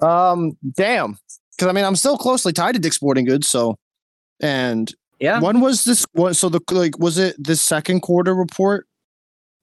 Um, 0.00 0.58
damn. 0.74 1.18
Because 1.52 1.68
I 1.68 1.72
mean, 1.72 1.86
I'm 1.86 1.96
still 1.96 2.18
closely 2.18 2.52
tied 2.52 2.74
to 2.74 2.78
Dick's 2.78 2.96
Sporting 2.96 3.24
Goods. 3.24 3.48
So, 3.48 3.78
and 4.40 4.92
Yeah, 5.20 5.40
when 5.40 5.60
was 5.60 5.84
this? 5.84 6.04
What? 6.12 6.36
So 6.36 6.50
the 6.50 6.60
like, 6.70 6.98
was 6.98 7.16
it 7.16 7.34
the 7.42 7.56
second 7.56 8.00
quarter 8.00 8.34
report 8.34 8.86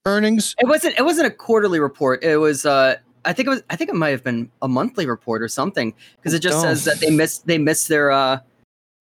earnings? 0.06 0.56
it 0.60 0.68
wasn't. 0.68 0.98
It 0.98 1.04
wasn't 1.04 1.28
a 1.28 1.32
quarterly 1.32 1.80
report. 1.80 2.24
It 2.24 2.38
was. 2.38 2.66
uh 2.66 2.96
I 3.26 3.34
think 3.34 3.48
it 3.48 3.50
was. 3.50 3.64
I 3.70 3.76
think 3.76 3.90
it 3.90 3.96
might 3.96 4.10
have 4.10 4.24
been 4.24 4.50
a 4.62 4.68
monthly 4.68 5.06
report 5.06 5.42
or 5.42 5.48
something 5.48 5.94
because 6.18 6.34
it 6.34 6.40
just 6.40 6.62
says 6.62 6.86
that 6.86 7.00
they 7.00 7.10
missed. 7.10 7.48
They 7.48 7.58
missed 7.58 7.88
their 7.88 8.12
uh 8.12 8.40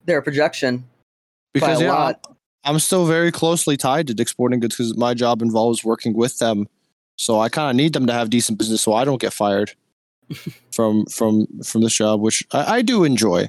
their 0.04 0.22
projection. 0.22 0.84
Because 1.52 1.80
a 1.80 1.84
yeah, 1.84 1.92
lot. 1.92 2.26
I'm 2.64 2.78
still 2.78 3.06
very 3.06 3.32
closely 3.32 3.76
tied 3.76 4.06
to 4.06 4.14
Dick's 4.14 4.30
Sporting 4.30 4.60
Goods 4.60 4.76
because 4.76 4.96
my 4.96 5.14
job 5.14 5.42
involves 5.42 5.84
working 5.84 6.14
with 6.14 6.38
them. 6.38 6.68
So 7.16 7.40
I 7.40 7.48
kind 7.48 7.70
of 7.70 7.76
need 7.76 7.92
them 7.92 8.06
to 8.06 8.12
have 8.12 8.30
decent 8.30 8.58
business 8.58 8.82
so 8.82 8.94
I 8.94 9.04
don't 9.04 9.20
get 9.20 9.32
fired 9.32 9.72
from 10.72 11.06
from 11.06 11.46
from 11.64 11.82
this 11.82 11.94
job, 11.94 12.20
which 12.20 12.46
I, 12.52 12.76
I 12.76 12.82
do 12.82 13.04
enjoy. 13.04 13.48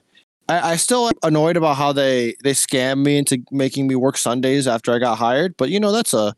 I, 0.50 0.72
I 0.72 0.76
still 0.76 1.08
am 1.08 1.14
annoyed 1.24 1.58
about 1.58 1.78
how 1.78 1.94
they 1.94 2.36
they 2.44 2.52
scam 2.52 3.04
me 3.04 3.18
into 3.18 3.44
making 3.52 3.88
me 3.88 3.96
work 3.96 4.18
Sundays 4.18 4.68
after 4.68 4.94
I 4.94 5.00
got 5.00 5.18
hired, 5.18 5.56
but 5.58 5.70
you 5.70 5.80
know 5.80 5.92
that's 5.92 6.14
a 6.14 6.36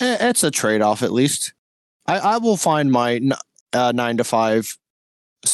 eh, 0.00 0.16
it's 0.20 0.44
a 0.44 0.50
trade 0.50 0.82
off 0.82 1.02
at 1.02 1.12
least. 1.12 1.52
I, 2.08 2.18
I 2.18 2.38
will 2.38 2.56
find 2.56 2.90
my 2.90 3.20
uh, 3.72 3.92
nine 3.94 4.16
to 4.16 4.24
five. 4.24 4.76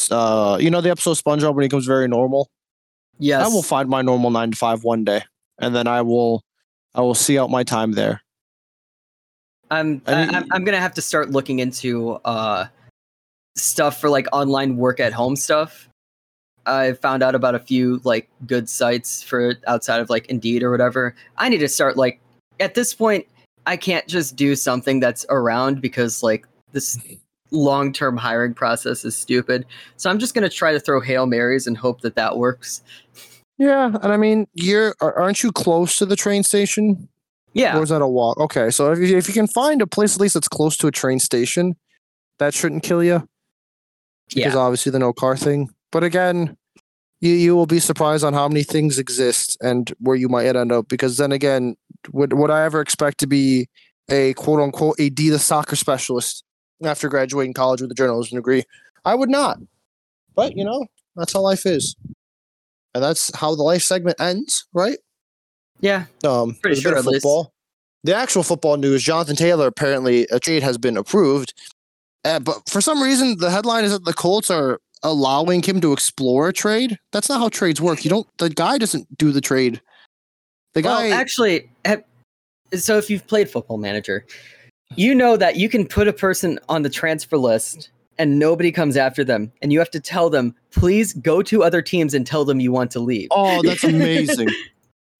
Uh, 0.09 0.57
you 0.59 0.71
know 0.71 0.81
the 0.81 0.89
episode 0.89 1.11
of 1.11 1.17
SpongeBob 1.19 1.53
when 1.53 1.63
he 1.63 1.67
becomes 1.67 1.85
very 1.85 2.07
normal. 2.07 2.49
Yes, 3.19 3.45
I 3.45 3.47
will 3.49 3.61
find 3.61 3.87
my 3.89 4.01
normal 4.01 4.31
nine 4.31 4.51
to 4.51 4.57
five 4.57 4.83
one 4.83 5.03
day, 5.03 5.23
and 5.59 5.75
then 5.75 5.85
I 5.87 6.01
will, 6.01 6.43
I 6.95 7.01
will 7.01 7.13
see 7.13 7.37
out 7.37 7.49
my 7.49 7.63
time 7.63 7.91
there. 7.91 8.21
I'm 9.69 10.01
I 10.07 10.25
mean- 10.25 10.35
I'm, 10.35 10.45
I'm 10.51 10.63
gonna 10.63 10.79
have 10.79 10.93
to 10.95 11.01
start 11.01 11.29
looking 11.31 11.59
into 11.59 12.13
uh 12.25 12.67
stuff 13.55 13.99
for 13.99 14.09
like 14.09 14.27
online 14.33 14.77
work 14.77 14.99
at 14.99 15.13
home 15.13 15.35
stuff. 15.35 15.89
I 16.65 16.93
found 16.93 17.21
out 17.21 17.35
about 17.35 17.53
a 17.53 17.59
few 17.59 18.01
like 18.03 18.27
good 18.47 18.67
sites 18.69 19.21
for 19.21 19.55
outside 19.67 19.99
of 19.99 20.09
like 20.09 20.25
Indeed 20.27 20.63
or 20.63 20.71
whatever. 20.71 21.15
I 21.37 21.49
need 21.49 21.59
to 21.59 21.67
start 21.67 21.95
like 21.95 22.19
at 22.59 22.73
this 22.73 22.93
point 22.93 23.27
I 23.65 23.77
can't 23.77 24.07
just 24.07 24.35
do 24.35 24.55
something 24.55 24.99
that's 24.99 25.25
around 25.29 25.81
because 25.81 26.21
like 26.23 26.47
this 26.71 26.99
long-term 27.51 28.17
hiring 28.17 28.53
process 28.53 29.05
is 29.05 29.15
stupid. 29.15 29.65
So 29.97 30.09
I'm 30.09 30.19
just 30.19 30.33
going 30.33 30.47
to 30.47 30.55
try 30.55 30.71
to 30.71 30.79
throw 30.79 30.99
Hail 30.99 31.25
Marys 31.25 31.67
and 31.67 31.77
hope 31.77 32.01
that 32.01 32.15
that 32.15 32.37
works. 32.37 32.81
Yeah, 33.57 33.85
and 33.85 34.11
I 34.11 34.17
mean, 34.17 34.47
you're 34.53 34.95
aren't 34.99 35.41
you 35.41 35.51
close 35.51 35.97
to 35.97 36.05
the 36.05 36.17
train 36.17 36.43
station, 36.43 37.07
Yeah. 37.53 37.77
or 37.77 37.83
is 37.83 37.89
that 37.89 38.01
a 38.01 38.07
walk? 38.07 38.37
Okay, 38.37 38.69
so 38.69 38.91
if 38.91 38.99
you, 38.99 39.15
if 39.17 39.27
you 39.29 39.33
can 39.33 39.47
find 39.47 39.81
a 39.81 39.87
place 39.87 40.15
at 40.15 40.21
least 40.21 40.33
that's 40.33 40.49
close 40.49 40.75
to 40.77 40.87
a 40.87 40.91
train 40.91 41.19
station, 41.19 41.75
that 42.39 42.53
shouldn't 42.53 42.83
kill 42.83 43.01
you. 43.01 43.25
Yeah. 44.31 44.47
Because 44.47 44.55
obviously 44.55 44.91
the 44.91 44.99
no 44.99 45.13
car 45.13 45.37
thing. 45.37 45.69
But 45.91 46.03
again, 46.03 46.57
you 47.21 47.31
you 47.31 47.55
will 47.55 47.65
be 47.65 47.79
surprised 47.79 48.25
on 48.25 48.33
how 48.33 48.49
many 48.49 48.63
things 48.63 48.99
exist 48.99 49.57
and 49.61 49.89
where 49.99 50.17
you 50.17 50.27
might 50.27 50.53
end 50.53 50.73
up. 50.73 50.89
Because 50.89 51.15
then 51.15 51.31
again, 51.31 51.77
would 52.11 52.33
would 52.33 52.51
I 52.51 52.63
ever 52.65 52.81
expect 52.81 53.19
to 53.19 53.27
be 53.27 53.67
a 54.09 54.33
quote 54.33 54.59
unquote 54.59 54.97
Adidas 54.97 55.39
soccer 55.39 55.75
specialist 55.75 56.43
after 56.83 57.09
graduating 57.09 57.53
college 57.53 57.81
with 57.81 57.91
a 57.91 57.95
journalism 57.95 58.37
degree? 58.37 58.63
I 59.03 59.15
would 59.15 59.29
not. 59.29 59.59
But 60.35 60.55
you 60.55 60.63
know, 60.63 60.85
that's 61.15 61.33
how 61.33 61.41
life 61.41 61.65
is. 61.65 61.95
And 62.93 63.03
that's 63.03 63.35
how 63.35 63.55
the 63.55 63.63
life 63.63 63.81
segment 63.81 64.19
ends, 64.19 64.67
right? 64.73 64.97
Yeah. 65.81 66.05
Um, 66.23 66.55
Pretty 66.61 66.81
there's 66.81 66.85
a 66.85 66.89
bit 66.89 67.03
sure, 67.03 67.13
football. 67.13 67.53
The 68.03 68.15
actual 68.15 68.43
football 68.43 68.77
news: 68.77 69.03
Jonathan 69.03 69.35
Taylor 69.35 69.67
apparently 69.67 70.27
a 70.31 70.39
trade 70.39 70.63
has 70.63 70.77
been 70.77 70.97
approved, 70.97 71.53
uh, 72.23 72.39
but 72.39 72.67
for 72.69 72.81
some 72.81 73.01
reason 73.01 73.37
the 73.37 73.51
headline 73.51 73.83
is 73.83 73.91
that 73.91 74.05
the 74.05 74.13
Colts 74.13 74.49
are 74.49 74.79
allowing 75.03 75.61
him 75.61 75.81
to 75.81 75.93
explore 75.93 76.49
a 76.49 76.53
trade. 76.53 76.97
That's 77.11 77.29
not 77.29 77.39
how 77.39 77.49
trades 77.49 77.81
work. 77.81 78.03
You 78.03 78.09
don't. 78.09 78.27
The 78.37 78.49
guy 78.49 78.77
doesn't 78.77 79.17
do 79.17 79.31
the 79.31 79.41
trade. 79.41 79.81
The 80.75 80.81
Well, 80.81 81.13
actually, 81.13 81.69
so 82.73 82.97
if 82.97 83.09
you've 83.09 83.25
played 83.27 83.49
Football 83.49 83.77
Manager, 83.77 84.25
you 84.95 85.15
know 85.15 85.37
that 85.37 85.55
you 85.55 85.69
can 85.69 85.87
put 85.87 86.07
a 86.07 86.13
person 86.13 86.59
on 86.69 86.81
the 86.83 86.89
transfer 86.89 87.37
list 87.37 87.89
and 88.17 88.37
nobody 88.39 88.71
comes 88.71 88.95
after 88.97 89.23
them, 89.23 89.51
and 89.61 89.73
you 89.73 89.79
have 89.79 89.89
to 89.91 89.99
tell 89.99 90.29
them, 90.29 90.53
please 90.71 91.13
go 91.13 91.41
to 91.41 91.63
other 91.63 91.81
teams 91.81 92.13
and 92.13 92.25
tell 92.27 92.45
them 92.45 92.59
you 92.61 92.71
want 92.71 92.91
to 92.91 92.99
leave. 92.99 93.27
Oh, 93.31 93.61
that's 93.65 93.83
amazing. 93.83 94.49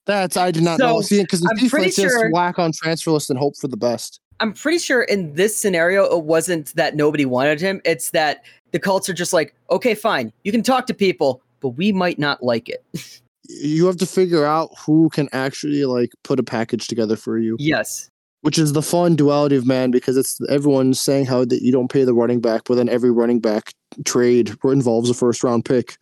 that's 0.06 0.38
I 0.38 0.52
did 0.52 0.64
not 0.64 0.78
So, 0.80 0.88
know. 0.88 1.02
See, 1.02 1.22
because 1.22 1.42
the 1.42 1.50
I'm 1.50 1.58
defense 1.58 1.96
just 1.96 2.14
sure- 2.14 2.32
whack 2.32 2.60
on 2.60 2.72
transfer 2.74 3.12
list 3.12 3.30
and 3.30 3.40
hope 3.40 3.56
for 3.58 3.68
the 3.68 3.78
best. 3.78 4.20
I'm 4.42 4.52
pretty 4.54 4.80
sure 4.80 5.04
in 5.04 5.34
this 5.36 5.58
scenario, 5.58 6.04
it 6.06 6.26
wasn't 6.26 6.76
that 6.76 6.96
nobody 6.98 7.24
wanted 7.26 7.62
him. 7.62 7.82
It's 7.86 8.12
that 8.12 8.44
the 8.72 8.80
Colts 8.80 9.08
are 9.08 9.14
just 9.14 9.32
like, 9.32 9.56
okay, 9.72 9.96
fine, 9.96 10.34
you 10.44 10.52
can 10.52 10.62
talk 10.64 10.86
to 10.88 10.94
people, 10.94 11.42
but 11.62 11.70
we 11.70 11.94
might 11.94 12.20
not 12.20 12.44
like 12.44 12.68
it. 12.70 12.84
You 13.48 13.86
have 13.88 13.98
to 13.98 14.06
figure 14.06 14.46
out 14.46 14.70
who 14.86 15.10
can 15.10 15.30
actually 15.32 15.86
like 15.86 16.12
put 16.24 16.40
a 16.40 16.44
package 16.44 16.88
together 16.88 17.16
for 17.16 17.38
you, 17.38 17.56
yes. 17.60 18.10
which 18.42 18.58
is 18.58 18.74
the 18.74 18.82
fun 18.82 19.16
duality 19.16 19.56
of 19.56 19.66
man 19.66 19.92
because 19.92 20.18
it's 20.18 20.40
everyone's 20.50 21.00
saying 21.00 21.25
how 21.25 21.46
that 21.46 21.62
you 21.62 21.72
don't 21.72 21.92
pay 21.92 22.04
the 22.04 22.14
running 22.14 22.42
back, 22.42 22.64
but 22.66 22.75
then 22.75 22.90
every 22.90 23.12
running 23.12 23.40
back 23.40 23.74
trade 24.06 24.56
involves 24.64 25.10
a 25.10 25.14
first 25.14 25.44
round 25.44 25.66
pick 25.66 25.98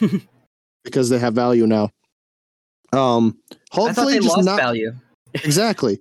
because 0.84 1.08
they 1.08 1.18
have 1.18 1.34
value 1.34 1.66
now. 1.66 1.90
Um, 2.92 3.38
hopefully 3.70 4.14
they 4.14 4.18
just 4.20 4.36
lost 4.36 4.46
not 4.46 4.60
value. 4.60 4.92
exactly. 5.34 5.98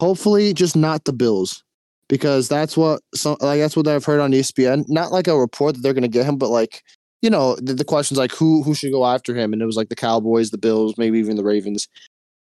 Hopefully, 0.00 0.52
just 0.52 0.74
not 0.74 1.04
the 1.04 1.12
Bills, 1.12 1.62
because 2.08 2.48
that's 2.48 2.76
what 2.76 3.00
some 3.14 3.36
like 3.40 3.60
that's 3.60 3.76
what 3.76 3.86
I've 3.86 4.04
heard 4.04 4.20
on 4.20 4.32
ESPN. 4.32 4.84
Not 4.88 5.12
like 5.12 5.28
a 5.28 5.38
report 5.38 5.74
that 5.74 5.82
they're 5.82 5.94
going 5.94 6.02
to 6.02 6.08
get 6.08 6.26
him, 6.26 6.38
but 6.38 6.48
like 6.48 6.82
you 7.22 7.30
know 7.30 7.56
the, 7.56 7.72
the 7.74 7.84
questions 7.84 8.18
like 8.18 8.32
who 8.32 8.62
who 8.62 8.74
should 8.74 8.92
go 8.92 9.06
after 9.06 9.34
him, 9.34 9.52
and 9.52 9.62
it 9.62 9.66
was 9.66 9.76
like 9.76 9.88
the 9.88 9.96
Cowboys, 9.96 10.50
the 10.50 10.58
Bills, 10.58 10.98
maybe 10.98 11.18
even 11.18 11.36
the 11.36 11.44
Ravens. 11.44 11.88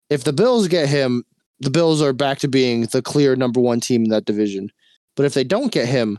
If 0.08 0.24
the 0.24 0.32
Bills 0.32 0.68
get 0.68 0.88
him, 0.88 1.24
the 1.58 1.70
Bills 1.70 2.00
are 2.00 2.12
back 2.12 2.38
to 2.38 2.48
being 2.48 2.82
the 2.86 3.02
clear 3.02 3.36
number 3.36 3.60
one 3.60 3.80
team 3.80 4.04
in 4.04 4.10
that 4.10 4.24
division. 4.24 4.70
But 5.16 5.26
if 5.26 5.34
they 5.34 5.44
don't 5.44 5.72
get 5.72 5.86
him, 5.86 6.18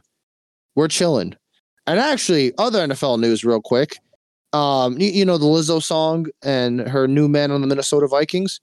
we're 0.76 0.88
chilling. 0.88 1.36
And 1.88 2.00
actually, 2.00 2.54
other 2.58 2.86
NFL 2.86 3.20
news, 3.20 3.44
real 3.44 3.62
quick. 3.62 3.98
Um, 4.54 5.00
you, 5.00 5.10
you 5.10 5.26
know 5.26 5.38
the 5.38 5.46
Lizzo 5.46 5.82
song 5.82 6.28
and 6.44 6.82
her 6.82 7.08
new 7.08 7.28
man 7.30 7.52
on 7.52 7.62
the 7.62 7.68
Minnesota 7.68 8.08
Vikings. 8.08 8.60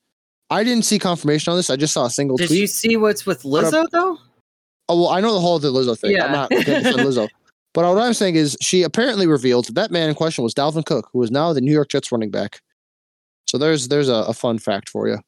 I 0.51 0.65
didn't 0.65 0.85
see 0.85 0.99
confirmation 0.99 1.51
on 1.51 1.57
this. 1.57 1.71
I 1.71 1.77
just 1.77 1.95
saw 1.95 2.07
a 2.07 2.11
single 2.11 2.37
Did 2.37 2.49
tweet. 2.49 2.61
you 2.61 2.67
see 2.67 2.97
what's 2.97 3.27
with 3.27 3.43
Lizzo 3.43 3.87
though? 3.91 4.19
Oh 4.89 5.03
well, 5.03 5.09
I 5.09 5.21
know 5.21 5.35
the 5.35 5.41
whole 5.41 5.57
of 5.57 5.63
the 5.63 5.73
Lizzo 5.73 5.99
thing. 5.99 6.13
Yeah. 6.13 6.27
I'm 6.27 6.33
not 6.33 6.51
going 6.51 6.65
to 6.65 6.75
defend 6.75 6.97
Lizzo. 6.99 7.29
But 7.75 7.85
what 7.85 8.03
I'm 8.03 8.15
saying 8.15 8.37
is, 8.37 8.57
she 8.61 8.83
apparently 8.83 9.27
revealed 9.27 9.67
that 9.67 9.75
that 9.75 9.91
man 9.91 10.09
in 10.09 10.15
question 10.15 10.43
was 10.43 10.55
Dalvin 10.55 10.85
Cook, 10.85 11.09
who 11.13 11.23
is 11.23 11.31
now 11.31 11.53
the 11.53 11.61
New 11.61 11.73
York 11.73 11.89
Jets 11.91 12.11
running 12.11 12.31
back. 12.31 12.61
So 13.47 13.59
there's 13.59 13.89
there's 13.89 14.09
a, 14.09 14.15
a 14.15 14.35
fun 14.35 14.59
fact 14.59 14.89
for 14.89 15.09
you. 15.09 15.19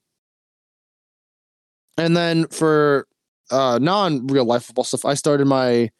And 1.96 2.16
then 2.16 2.46
for 2.48 3.06
uh, 3.50 3.78
non 3.80 4.26
real 4.26 4.44
life 4.44 4.64
football 4.64 4.84
stuff, 4.84 5.04
I 5.04 5.14
started 5.14 5.46
my 5.46 5.90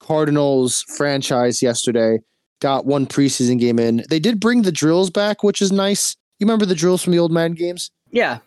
Cardinals 0.00 0.82
franchise 0.96 1.62
yesterday. 1.62 2.18
Got 2.60 2.86
one 2.86 3.06
preseason 3.06 3.58
game 3.58 3.78
in. 3.78 4.04
They 4.10 4.18
did 4.18 4.40
bring 4.40 4.62
the 4.62 4.72
drills 4.72 5.10
back, 5.10 5.44
which 5.44 5.62
is 5.62 5.70
nice. 5.70 6.16
You 6.38 6.46
remember 6.46 6.66
the 6.66 6.74
drills 6.74 7.02
from 7.02 7.12
the 7.12 7.18
old 7.18 7.32
man 7.32 7.52
games? 7.52 7.90
Yeah. 8.10 8.38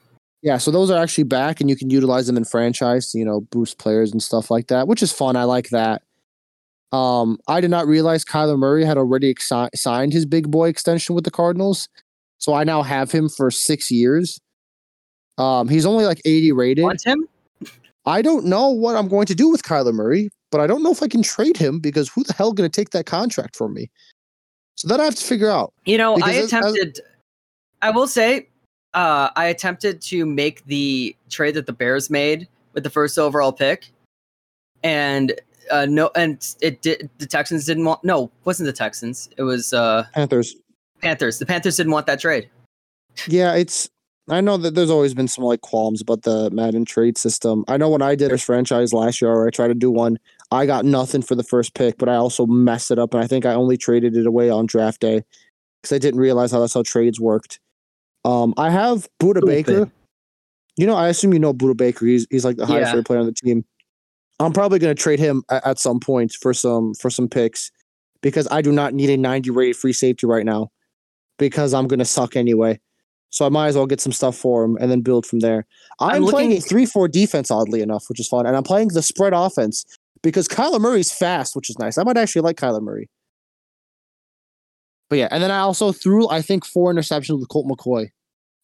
Yeah, 0.41 0.57
so 0.57 0.71
those 0.71 0.89
are 0.89 1.01
actually 1.01 1.25
back, 1.25 1.61
and 1.61 1.69
you 1.69 1.75
can 1.75 1.89
utilize 1.89 2.25
them 2.27 2.35
in 2.35 2.45
franchise 2.45 3.13
you 3.13 3.23
know 3.23 3.41
boost 3.41 3.77
players 3.77 4.11
and 4.11 4.21
stuff 4.21 4.49
like 4.49 4.67
that, 4.67 4.87
which 4.87 5.03
is 5.03 5.11
fun. 5.11 5.35
I 5.35 5.43
like 5.43 5.69
that. 5.69 6.01
Um, 6.91 7.37
I 7.47 7.61
did 7.61 7.71
not 7.71 7.87
realize 7.87 8.25
Kyler 8.25 8.57
Murray 8.57 8.83
had 8.83 8.97
already 8.97 9.35
signed 9.39 10.13
his 10.13 10.25
big 10.25 10.51
boy 10.51 10.67
extension 10.69 11.15
with 11.15 11.23
the 11.23 11.31
Cardinals, 11.31 11.87
so 12.37 12.53
I 12.53 12.63
now 12.63 12.81
have 12.83 13.11
him 13.11 13.29
for 13.29 13.49
six 13.49 13.89
years. 13.89 14.39
Um, 15.37 15.69
he's 15.69 15.85
only 15.85 16.05
like 16.05 16.21
eighty 16.25 16.51
rated. 16.51 16.83
Want 16.83 17.03
him? 17.03 17.27
I 18.05 18.21
don't 18.21 18.45
know 18.45 18.69
what 18.69 18.95
I'm 18.95 19.07
going 19.07 19.27
to 19.27 19.35
do 19.35 19.49
with 19.49 19.63
Kyler 19.63 19.93
Murray, 19.93 20.29
but 20.51 20.59
I 20.59 20.67
don't 20.67 20.83
know 20.83 20.91
if 20.91 21.01
I 21.01 21.07
can 21.07 21.21
trade 21.21 21.55
him 21.55 21.79
because 21.79 22.09
who 22.09 22.23
the 22.23 22.33
hell 22.33 22.51
going 22.51 22.69
to 22.69 22.75
take 22.81 22.89
that 22.89 23.05
contract 23.05 23.55
from 23.55 23.73
me? 23.73 23.89
So 24.75 24.87
that 24.87 24.99
I 24.99 25.05
have 25.05 25.15
to 25.15 25.23
figure 25.23 25.49
out. 25.49 25.73
You 25.85 25.97
know, 25.97 26.13
I 26.15 26.17
Because 26.17 26.35
as- 26.35 26.53
as- 26.53 26.73
attempted. 26.73 26.99
I 27.83 27.89
will 27.91 28.07
say, 28.07 28.49
uh, 28.93 29.29
I 29.35 29.45
attempted 29.45 30.01
to 30.03 30.25
make 30.25 30.65
the 30.65 31.15
trade 31.29 31.53
that 31.53 31.65
the 31.67 31.73
Bears 31.73 32.09
made 32.09 32.47
with 32.73 32.83
the 32.83 32.89
first 32.89 33.17
overall 33.17 33.51
pick, 33.51 33.91
and 34.83 35.33
uh, 35.69 35.85
no, 35.85 36.09
and 36.15 36.55
it 36.61 36.81
did. 36.81 37.09
The 37.17 37.25
Texans 37.25 37.65
didn't 37.65 37.85
want. 37.85 38.03
No, 38.03 38.31
wasn't 38.45 38.67
the 38.67 38.73
Texans. 38.73 39.29
It 39.37 39.43
was 39.43 39.73
uh, 39.73 40.05
Panthers. 40.13 40.55
Panthers. 41.01 41.39
The 41.39 41.45
Panthers 41.45 41.77
didn't 41.77 41.91
want 41.91 42.07
that 42.07 42.19
trade. 42.19 42.49
Yeah, 43.27 43.53
it's. 43.55 43.89
I 44.29 44.39
know 44.39 44.55
that 44.57 44.75
there's 44.75 44.91
always 44.91 45.13
been 45.13 45.27
some 45.27 45.43
like 45.43 45.61
qualms 45.61 45.99
about 46.01 46.21
the 46.21 46.49
Madden 46.51 46.85
trade 46.85 47.17
system. 47.17 47.65
I 47.67 47.75
know 47.77 47.89
when 47.89 48.01
I 48.01 48.15
did 48.15 48.31
this 48.31 48.43
franchise 48.43 48.93
last 48.93 49.21
year, 49.21 49.31
or 49.31 49.47
I 49.47 49.49
tried 49.49 49.69
to 49.69 49.73
do 49.73 49.91
one, 49.91 50.17
I 50.51 50.65
got 50.65 50.85
nothing 50.85 51.21
for 51.21 51.35
the 51.35 51.43
first 51.43 51.73
pick, 51.73 51.97
but 51.97 52.07
I 52.07 52.15
also 52.15 52.45
messed 52.45 52.91
it 52.91 52.99
up, 52.99 53.13
and 53.13 53.21
I 53.23 53.27
think 53.27 53.45
I 53.45 53.53
only 53.53 53.77
traded 53.77 54.15
it 54.15 54.25
away 54.27 54.49
on 54.49 54.67
draft 54.67 55.01
day 55.01 55.23
because 55.81 55.93
I 55.93 55.97
didn't 55.97 56.19
realize 56.19 56.51
how 56.51 56.59
that's 56.59 56.73
how 56.75 56.83
trades 56.83 57.19
worked. 57.19 57.59
Um, 58.23 58.53
I 58.57 58.69
have 58.69 59.09
Budda 59.21 59.45
Baker. 59.45 59.91
You 60.77 60.85
know, 60.87 60.95
I 60.95 61.09
assume 61.09 61.33
you 61.33 61.39
know 61.39 61.53
Budda 61.53 61.75
Baker. 61.75 62.05
He's 62.05 62.27
he's 62.29 62.45
like 62.45 62.55
the 62.55 62.65
highest 62.65 62.89
Yeah. 62.89 62.91
rated 62.93 63.05
player 63.05 63.19
on 63.19 63.25
the 63.25 63.33
team. 63.33 63.65
I'm 64.45 64.53
probably 64.53 64.79
going 64.79 64.95
to 64.95 65.01
trade 65.01 65.19
him 65.19 65.43
at, 65.49 65.65
at 65.65 65.79
some 65.79 65.99
point 65.99 66.33
for 66.33 66.53
some 66.53 66.93
for 66.95 67.09
some 67.09 67.27
picks 67.27 67.71
because 68.21 68.47
I 68.51 68.61
do 68.61 68.71
not 68.71 68.93
need 68.93 69.09
a 69.09 69.17
90 69.17 69.49
rated 69.49 69.75
free 69.75 69.93
safety 69.93 70.27
right 70.27 70.45
now 70.45 70.69
because 71.37 71.73
I'm 71.73 71.87
going 71.87 71.99
to 71.99 72.05
suck 72.05 72.35
anyway. 72.35 72.79
So 73.29 73.45
I 73.45 73.49
might 73.49 73.67
as 73.67 73.75
well 73.77 73.85
get 73.85 74.01
some 74.01 74.11
stuff 74.11 74.35
for 74.35 74.63
him 74.63 74.77
and 74.81 74.91
then 74.91 75.01
build 75.01 75.25
from 75.25 75.39
there. 75.39 75.65
I'm, 75.99 76.23
I'm 76.23 76.29
playing 76.29 76.51
a 76.51 76.59
3 76.59 76.85
4 76.85 77.07
defense, 77.07 77.49
oddly 77.49 77.81
enough, 77.81 78.05
which 78.09 78.19
is 78.19 78.27
fun. 78.27 78.45
And 78.45 78.55
I'm 78.55 78.63
playing 78.63 78.89
the 78.89 79.01
spread 79.01 79.33
offense 79.33 79.85
because 80.21 80.47
Kyler 80.47 80.81
Murray's 80.81 81.11
fast, 81.11 81.55
which 81.55 81.69
is 81.69 81.79
nice. 81.79 81.97
I 81.97 82.03
might 82.03 82.17
actually 82.17 82.41
like 82.41 82.57
Kyler 82.57 82.81
Murray. 82.81 83.09
But 85.09 85.17
yeah, 85.19 85.27
and 85.31 85.43
then 85.43 85.51
I 85.51 85.59
also 85.59 85.91
threw, 85.91 86.29
I 86.29 86.41
think, 86.41 86.65
four 86.65 86.93
interceptions 86.93 87.39
with 87.39 87.49
Colt 87.49 87.67
McCoy 87.67 88.09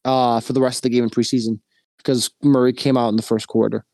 uh, 0.04 0.40
for 0.40 0.52
the 0.54 0.60
rest 0.60 0.78
of 0.78 0.82
the 0.82 0.90
game 0.90 1.04
in 1.04 1.10
preseason 1.10 1.60
because 1.98 2.30
Murray 2.42 2.72
came 2.72 2.96
out 2.96 3.08
in 3.10 3.16
the 3.16 3.22
first 3.22 3.48
quarter. 3.48 3.84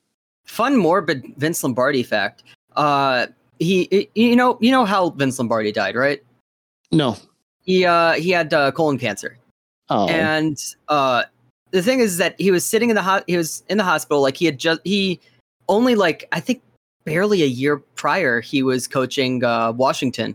Fun 0.45 0.77
morbid 0.77 1.25
Vince 1.37 1.63
Lombardi 1.63 2.03
fact. 2.03 2.43
Uh, 2.77 3.27
he, 3.59 4.09
you 4.15 4.37
know, 4.37 4.59
you 4.61 4.71
know 4.71 4.85
how 4.85 5.11
Vince 5.11 5.39
Lombardi 5.39 5.73
died, 5.73 5.95
right? 5.95 6.23
No. 6.93 7.17
He 7.63 7.85
uh, 7.85 8.13
he 8.13 8.31
had 8.31 8.53
uh, 8.53 8.71
colon 8.73 8.99
cancer. 8.99 9.39
Oh. 9.91 10.09
and 10.09 10.59
uh 10.89 11.25
the 11.71 11.83
thing 11.83 12.01
is 12.01 12.17
that 12.17 12.41
he 12.41 12.51
was 12.51 12.65
sitting 12.65 12.89
in 12.89 12.97
the 12.97 13.03
ho- 13.03 13.23
he 13.27 13.37
was 13.37 13.63
in 13.69 13.77
the 13.77 13.85
hospital 13.85 14.23
like 14.23 14.35
he 14.39 14.47
had 14.47 14.57
just 14.57 14.81
he 14.83 15.21
only 15.69 15.95
like 15.95 16.27
i 16.33 16.41
think 16.41 16.63
barely 17.05 17.43
a 17.43 17.47
year 17.47 17.77
prior 17.95 18.41
he 18.41 18.63
was 18.63 18.89
coaching 18.89 19.45
uh 19.45 19.73
washington 19.73 20.35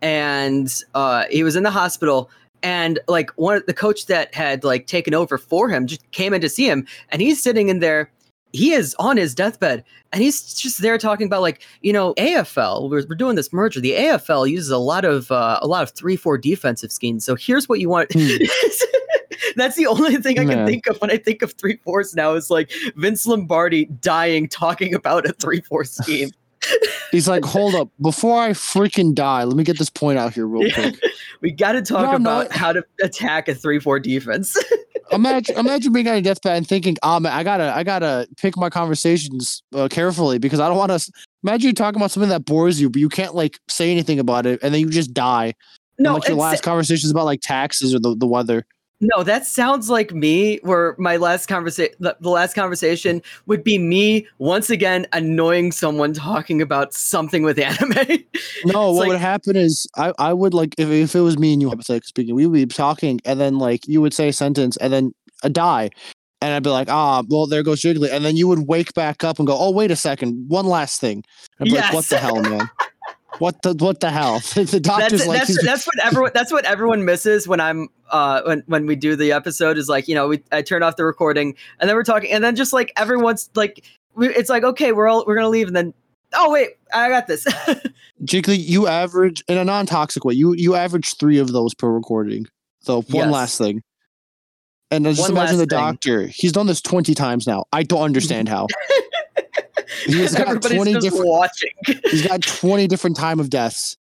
and 0.00 0.82
uh 0.94 1.26
he 1.30 1.44
was 1.44 1.54
in 1.54 1.62
the 1.62 1.70
hospital 1.70 2.28
and 2.64 2.98
like 3.06 3.30
one 3.36 3.54
of 3.56 3.64
the 3.66 3.72
coach 3.72 4.06
that 4.06 4.34
had 4.34 4.64
like 4.64 4.88
taken 4.88 5.14
over 5.14 5.38
for 5.38 5.68
him 5.68 5.86
just 5.86 6.02
came 6.10 6.34
in 6.34 6.40
to 6.40 6.48
see 6.48 6.68
him 6.68 6.84
and 7.10 7.22
he's 7.22 7.40
sitting 7.40 7.68
in 7.68 7.78
there 7.78 8.10
he 8.52 8.72
is 8.72 8.94
on 8.98 9.16
his 9.16 9.34
deathbed 9.34 9.84
and 10.12 10.22
he's 10.22 10.54
just 10.54 10.82
there 10.82 10.98
talking 10.98 11.26
about 11.26 11.42
like 11.42 11.62
you 11.80 11.92
know 11.92 12.14
afl 12.14 12.88
we're, 12.90 13.04
we're 13.08 13.14
doing 13.16 13.34
this 13.36 13.52
merger 13.52 13.80
the 13.80 13.92
afl 13.92 14.48
uses 14.48 14.70
a 14.70 14.78
lot 14.78 15.04
of 15.04 15.30
uh, 15.30 15.58
a 15.62 15.66
lot 15.66 15.82
of 15.82 15.94
3-4 15.94 16.40
defensive 16.40 16.92
schemes 16.92 17.24
so 17.24 17.34
here's 17.34 17.68
what 17.68 17.80
you 17.80 17.88
want 17.88 18.10
Hmm. 18.12 18.36
that's 19.56 19.76
the 19.76 19.86
only 19.86 20.16
thing 20.16 20.38
i 20.38 20.44
can 20.44 20.58
Man. 20.58 20.66
think 20.66 20.86
of 20.86 20.98
when 21.00 21.10
i 21.10 21.16
think 21.16 21.42
of 21.42 21.56
3-4s 21.56 22.14
now 22.14 22.34
is 22.34 22.50
like 22.50 22.70
vince 22.96 23.26
lombardi 23.26 23.86
dying 23.86 24.48
talking 24.48 24.94
about 24.94 25.26
a 25.26 25.32
3-4 25.32 25.86
scheme 25.86 26.30
He's 27.10 27.28
like, 27.28 27.44
hold 27.44 27.74
up. 27.74 27.88
Before 28.00 28.40
I 28.40 28.50
freaking 28.50 29.14
die, 29.14 29.44
let 29.44 29.56
me 29.56 29.64
get 29.64 29.78
this 29.78 29.90
point 29.90 30.18
out 30.18 30.32
here 30.32 30.46
real 30.46 30.70
quick. 30.72 30.98
we 31.40 31.50
got 31.50 31.72
to 31.72 31.82
talk 31.82 32.10
No, 32.10 32.16
about 32.16 32.52
how 32.52 32.72
to 32.72 32.84
attack 33.02 33.48
a 33.48 33.54
3-4 33.54 34.02
defense 34.02 34.56
imagine 35.12 35.56
imagine 35.58 35.92
being 35.92 36.08
on 36.08 36.16
a 36.16 36.22
deathbed 36.22 36.56
and 36.56 36.66
thinking, 36.66 36.96
"Ah, 37.02 37.18
man, 37.18 37.32
I 37.32 37.44
gotta 37.44 37.74
I 37.74 37.82
gotta 37.84 38.26
pick 38.36 38.56
my 38.56 38.70
conversations 38.70 39.62
uh, 39.74 39.88
carefully 39.88 40.38
because 40.38 40.60
I 40.60 40.68
don't 40.68 40.76
want 40.76 40.90
to." 40.90 41.12
Imagine 41.44 41.68
you 41.68 41.74
talking 41.74 42.00
about 42.00 42.10
something 42.10 42.30
that 42.30 42.44
bores 42.44 42.80
you, 42.80 42.88
but 42.88 43.00
you 43.00 43.08
can't 43.08 43.34
like 43.34 43.58
say 43.68 43.90
anything 43.90 44.18
about 44.18 44.46
it, 44.46 44.60
and 44.62 44.72
then 44.72 44.80
you 44.80 44.90
just 44.90 45.12
die. 45.12 45.54
no 45.98 46.14
and, 46.14 46.20
like 46.20 46.28
your 46.28 46.36
last 46.36 46.62
conversation 46.62 47.06
is 47.06 47.10
about 47.10 47.24
like 47.24 47.40
taxes 47.40 47.94
or 47.94 47.98
the, 47.98 48.14
the 48.16 48.26
weather. 48.26 48.66
No, 49.02 49.24
that 49.24 49.44
sounds 49.44 49.90
like 49.90 50.14
me. 50.14 50.60
Where 50.62 50.94
my 50.96 51.16
last 51.16 51.46
conversation, 51.46 51.92
the, 51.98 52.16
the 52.20 52.30
last 52.30 52.54
conversation 52.54 53.20
would 53.46 53.64
be 53.64 53.76
me 53.76 54.28
once 54.38 54.70
again 54.70 55.08
annoying 55.12 55.72
someone 55.72 56.12
talking 56.12 56.62
about 56.62 56.94
something 56.94 57.42
with 57.42 57.58
anime. 57.58 58.24
No, 58.64 58.92
what 58.92 59.00
like- 59.00 59.08
would 59.08 59.18
happen 59.18 59.56
is 59.56 59.88
I, 59.96 60.12
I 60.18 60.32
would 60.32 60.54
like 60.54 60.76
if, 60.78 60.88
if 60.88 61.16
it 61.16 61.20
was 61.20 61.36
me 61.36 61.52
and 61.52 61.60
you 61.60 61.68
hypothetically 61.68 62.06
speaking, 62.06 62.36
we 62.36 62.46
would 62.46 62.54
be 62.54 62.66
talking 62.66 63.20
and 63.24 63.40
then 63.40 63.58
like 63.58 63.88
you 63.88 64.00
would 64.00 64.14
say 64.14 64.28
a 64.28 64.32
sentence 64.32 64.76
and 64.76 64.92
then 64.92 65.12
a 65.42 65.50
die. 65.50 65.90
And 66.40 66.54
I'd 66.54 66.62
be 66.62 66.70
like, 66.70 66.88
ah, 66.88 67.24
well, 67.28 67.46
there 67.46 67.62
goes 67.64 67.80
Jiggly. 67.80 68.10
And 68.12 68.24
then 68.24 68.36
you 68.36 68.46
would 68.48 68.68
wake 68.68 68.94
back 68.94 69.24
up 69.24 69.38
and 69.38 69.46
go, 69.46 69.56
oh, 69.56 69.70
wait 69.70 69.90
a 69.90 69.96
second, 69.96 70.44
one 70.48 70.66
last 70.66 71.00
thing. 71.00 71.24
Be 71.60 71.70
like, 71.70 71.92
what 71.92 72.04
the 72.06 72.18
hell, 72.18 72.40
man? 72.40 72.68
What 73.38 73.62
the 73.62 73.74
what 73.74 74.00
the 74.00 74.10
hell? 74.10 74.38
the 74.54 74.80
doctor's 74.80 75.24
that's 75.24 75.26
like, 75.26 75.38
that's, 75.46 75.64
that's 75.64 75.86
what 75.86 75.98
everyone 76.04 76.30
that's 76.34 76.52
what 76.52 76.64
everyone 76.64 77.04
misses 77.04 77.48
when 77.48 77.60
I'm 77.60 77.88
uh 78.10 78.42
when 78.44 78.62
when 78.66 78.86
we 78.86 78.94
do 78.94 79.16
the 79.16 79.32
episode 79.32 79.78
is 79.78 79.88
like 79.88 80.06
you 80.08 80.14
know 80.14 80.28
we 80.28 80.42
I 80.52 80.62
turn 80.62 80.82
off 80.82 80.96
the 80.96 81.04
recording 81.04 81.54
and 81.80 81.88
then 81.88 81.96
we're 81.96 82.04
talking 82.04 82.30
and 82.30 82.44
then 82.44 82.56
just 82.56 82.72
like 82.72 82.92
everyone's 82.96 83.48
like 83.54 83.84
we, 84.14 84.28
it's 84.28 84.50
like 84.50 84.64
okay, 84.64 84.92
we're 84.92 85.08
all 85.08 85.24
we're 85.26 85.34
gonna 85.34 85.48
leave, 85.48 85.66
and 85.66 85.74
then 85.76 85.94
oh 86.34 86.52
wait, 86.52 86.70
I 86.92 87.08
got 87.08 87.26
this. 87.26 87.44
Jiggly, 88.24 88.58
you 88.58 88.86
average 88.86 89.42
in 89.48 89.56
a 89.56 89.64
non-toxic 89.64 90.24
way. 90.24 90.34
You 90.34 90.54
you 90.54 90.74
average 90.74 91.16
three 91.18 91.38
of 91.38 91.52
those 91.52 91.74
per 91.74 91.90
recording. 91.90 92.46
So 92.80 93.02
one 93.02 93.26
Yes. 93.26 93.32
last 93.32 93.58
thing. 93.58 93.82
And 94.90 95.06
then 95.06 95.14
just 95.14 95.30
One 95.30 95.38
imagine 95.38 95.56
the 95.56 95.64
thing. 95.64 95.78
doctor. 95.78 96.26
He's 96.26 96.52
done 96.52 96.66
this 96.66 96.82
twenty 96.82 97.14
times 97.14 97.46
now. 97.46 97.64
I 97.72 97.82
don't 97.82 98.02
understand 98.02 98.50
how. 98.50 98.66
He's 100.06 100.34
got 100.34 100.48
Everybody's 100.48 100.76
20 100.76 100.92
just 100.94 101.04
different- 101.04 101.26
watching. 101.28 101.70
He's 102.10 102.26
got 102.26 102.42
twenty 102.42 102.86
different 102.86 103.16
time 103.16 103.40
of 103.40 103.50
deaths. 103.50 103.96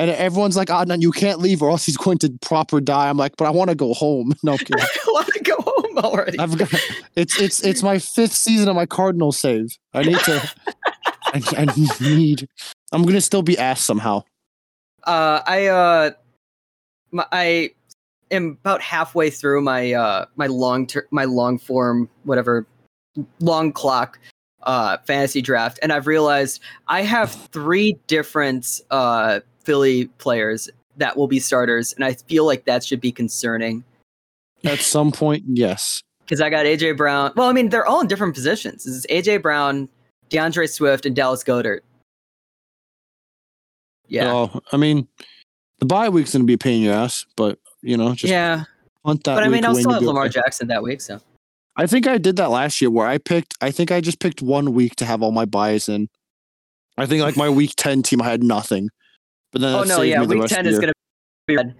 And 0.00 0.10
everyone's 0.10 0.56
like, 0.56 0.70
"Oh 0.70 0.84
no, 0.84 0.94
you 0.94 1.10
can't 1.10 1.40
leave, 1.40 1.62
or 1.62 1.70
else 1.70 1.84
he's 1.84 1.96
going 1.96 2.18
to 2.18 2.30
proper 2.40 2.80
die." 2.80 3.08
I'm 3.08 3.16
like, 3.16 3.36
"But 3.36 3.46
I 3.46 3.50
want 3.50 3.70
to 3.70 3.74
go 3.76 3.92
home." 3.94 4.32
No, 4.44 4.52
I'm 4.52 4.58
kidding. 4.58 4.76
I 4.80 5.10
want 5.10 5.26
to 5.28 5.40
go 5.40 5.56
home 5.58 5.98
already. 5.98 6.38
I've 6.38 6.56
got 6.56 6.72
it's 7.16 7.40
it's 7.40 7.60
it's 7.64 7.82
my 7.82 7.98
fifth 7.98 8.32
season 8.34 8.68
of 8.68 8.76
my 8.76 8.86
Cardinal 8.86 9.32
save. 9.32 9.76
I 9.94 10.04
need 10.04 10.18
to. 10.20 10.52
I, 11.24 11.42
I 11.56 11.64
need. 12.00 12.48
I'm 12.92 13.02
gonna 13.04 13.20
still 13.20 13.42
be 13.42 13.58
asked 13.58 13.84
somehow. 13.84 14.22
uh 15.04 15.40
i 15.46 15.66
uh 15.66 16.10
my, 17.10 17.26
i 17.32 17.70
am 18.30 18.56
about 18.60 18.80
halfway 18.80 19.30
through 19.30 19.60
my 19.62 19.92
uh 19.92 20.24
my 20.36 20.46
long 20.46 20.86
ter- 20.86 21.06
my 21.10 21.24
long 21.24 21.58
form 21.58 22.08
whatever 22.24 22.66
long 23.40 23.72
clock 23.72 24.18
uh 24.64 24.96
fantasy 25.06 25.40
draft 25.40 25.78
and 25.82 25.92
i've 25.92 26.06
realized 26.06 26.60
i 26.88 27.02
have 27.02 27.30
three 27.30 27.98
different 28.06 28.80
uh 28.90 29.40
philly 29.64 30.06
players 30.18 30.68
that 30.96 31.16
will 31.16 31.28
be 31.28 31.38
starters 31.38 31.92
and 31.92 32.04
i 32.04 32.12
feel 32.14 32.44
like 32.44 32.64
that 32.64 32.84
should 32.84 33.00
be 33.00 33.12
concerning 33.12 33.84
At 34.64 34.80
some 34.80 35.12
point, 35.12 35.44
yes. 35.46 36.02
because 36.24 36.40
i 36.40 36.50
got 36.50 36.66
aj 36.66 36.96
brown 36.96 37.32
well 37.36 37.48
i 37.48 37.52
mean 37.52 37.68
they're 37.68 37.86
all 37.86 38.00
in 38.00 38.06
different 38.08 38.34
positions 38.34 38.84
this 38.84 38.94
is 38.94 39.06
aj 39.10 39.40
brown 39.42 39.88
d'andre 40.28 40.66
swift 40.66 41.06
and 41.06 41.14
dallas 41.14 41.44
goedert 41.44 41.80
yeah 44.08 44.32
Oh, 44.32 44.60
I 44.72 44.78
mean, 44.78 45.06
the 45.80 45.86
bye 45.86 46.08
week's 46.08 46.32
gonna 46.32 46.44
be 46.44 46.54
a 46.54 46.58
pain 46.58 46.78
in 46.78 46.82
your 46.82 46.94
ass, 46.94 47.26
but 47.36 47.58
you 47.82 47.96
know, 47.96 48.14
just 48.14 48.30
yeah 48.30 48.64
punt 49.04 49.24
that. 49.24 49.34
but 49.36 49.44
i 49.44 49.48
mean 49.48 49.64
i'll 49.64 49.74
still 49.74 49.92
have 49.92 50.02
lamar 50.02 50.24
okay. 50.24 50.32
jackson 50.34 50.66
that 50.68 50.82
week 50.82 51.00
so 51.00 51.20
I 51.78 51.86
think 51.86 52.08
I 52.08 52.18
did 52.18 52.36
that 52.36 52.50
last 52.50 52.80
year 52.80 52.90
where 52.90 53.06
I 53.06 53.18
picked. 53.18 53.54
I 53.60 53.70
think 53.70 53.92
I 53.92 54.00
just 54.00 54.18
picked 54.18 54.42
one 54.42 54.74
week 54.74 54.96
to 54.96 55.04
have 55.04 55.22
all 55.22 55.30
my 55.30 55.44
buys 55.44 55.88
in. 55.88 56.08
I 56.96 57.06
think 57.06 57.22
like 57.22 57.36
my 57.36 57.48
week 57.48 57.74
ten 57.76 58.02
team, 58.02 58.20
I 58.20 58.26
had 58.26 58.42
nothing. 58.42 58.90
But 59.52 59.62
then 59.62 59.74
Oh 59.76 59.84
no, 59.84 60.02
yeah, 60.02 60.24
week 60.24 60.44
ten 60.46 60.66
is 60.66 60.80
gonna 60.80 60.92
be 61.46 61.56
red 61.56 61.76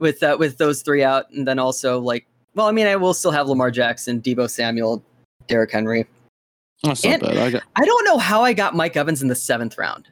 with 0.00 0.22
uh, 0.24 0.36
with 0.38 0.58
those 0.58 0.82
three 0.82 1.04
out, 1.04 1.30
and 1.30 1.46
then 1.46 1.60
also 1.60 2.00
like, 2.00 2.26
well, 2.56 2.66
I 2.66 2.72
mean, 2.72 2.88
I 2.88 2.96
will 2.96 3.14
still 3.14 3.30
have 3.30 3.46
Lamar 3.46 3.70
Jackson, 3.70 4.20
Deebo 4.20 4.50
Samuel, 4.50 5.04
Derrick 5.46 5.70
Henry. 5.70 6.04
That's 6.82 7.04
not 7.04 7.20
bad. 7.20 7.36
I 7.36 7.50
got, 7.50 7.62
I 7.76 7.84
don't 7.84 8.04
know 8.04 8.18
how 8.18 8.42
I 8.42 8.52
got 8.52 8.74
Mike 8.74 8.96
Evans 8.96 9.22
in 9.22 9.28
the 9.28 9.34
seventh 9.36 9.78
round. 9.78 10.08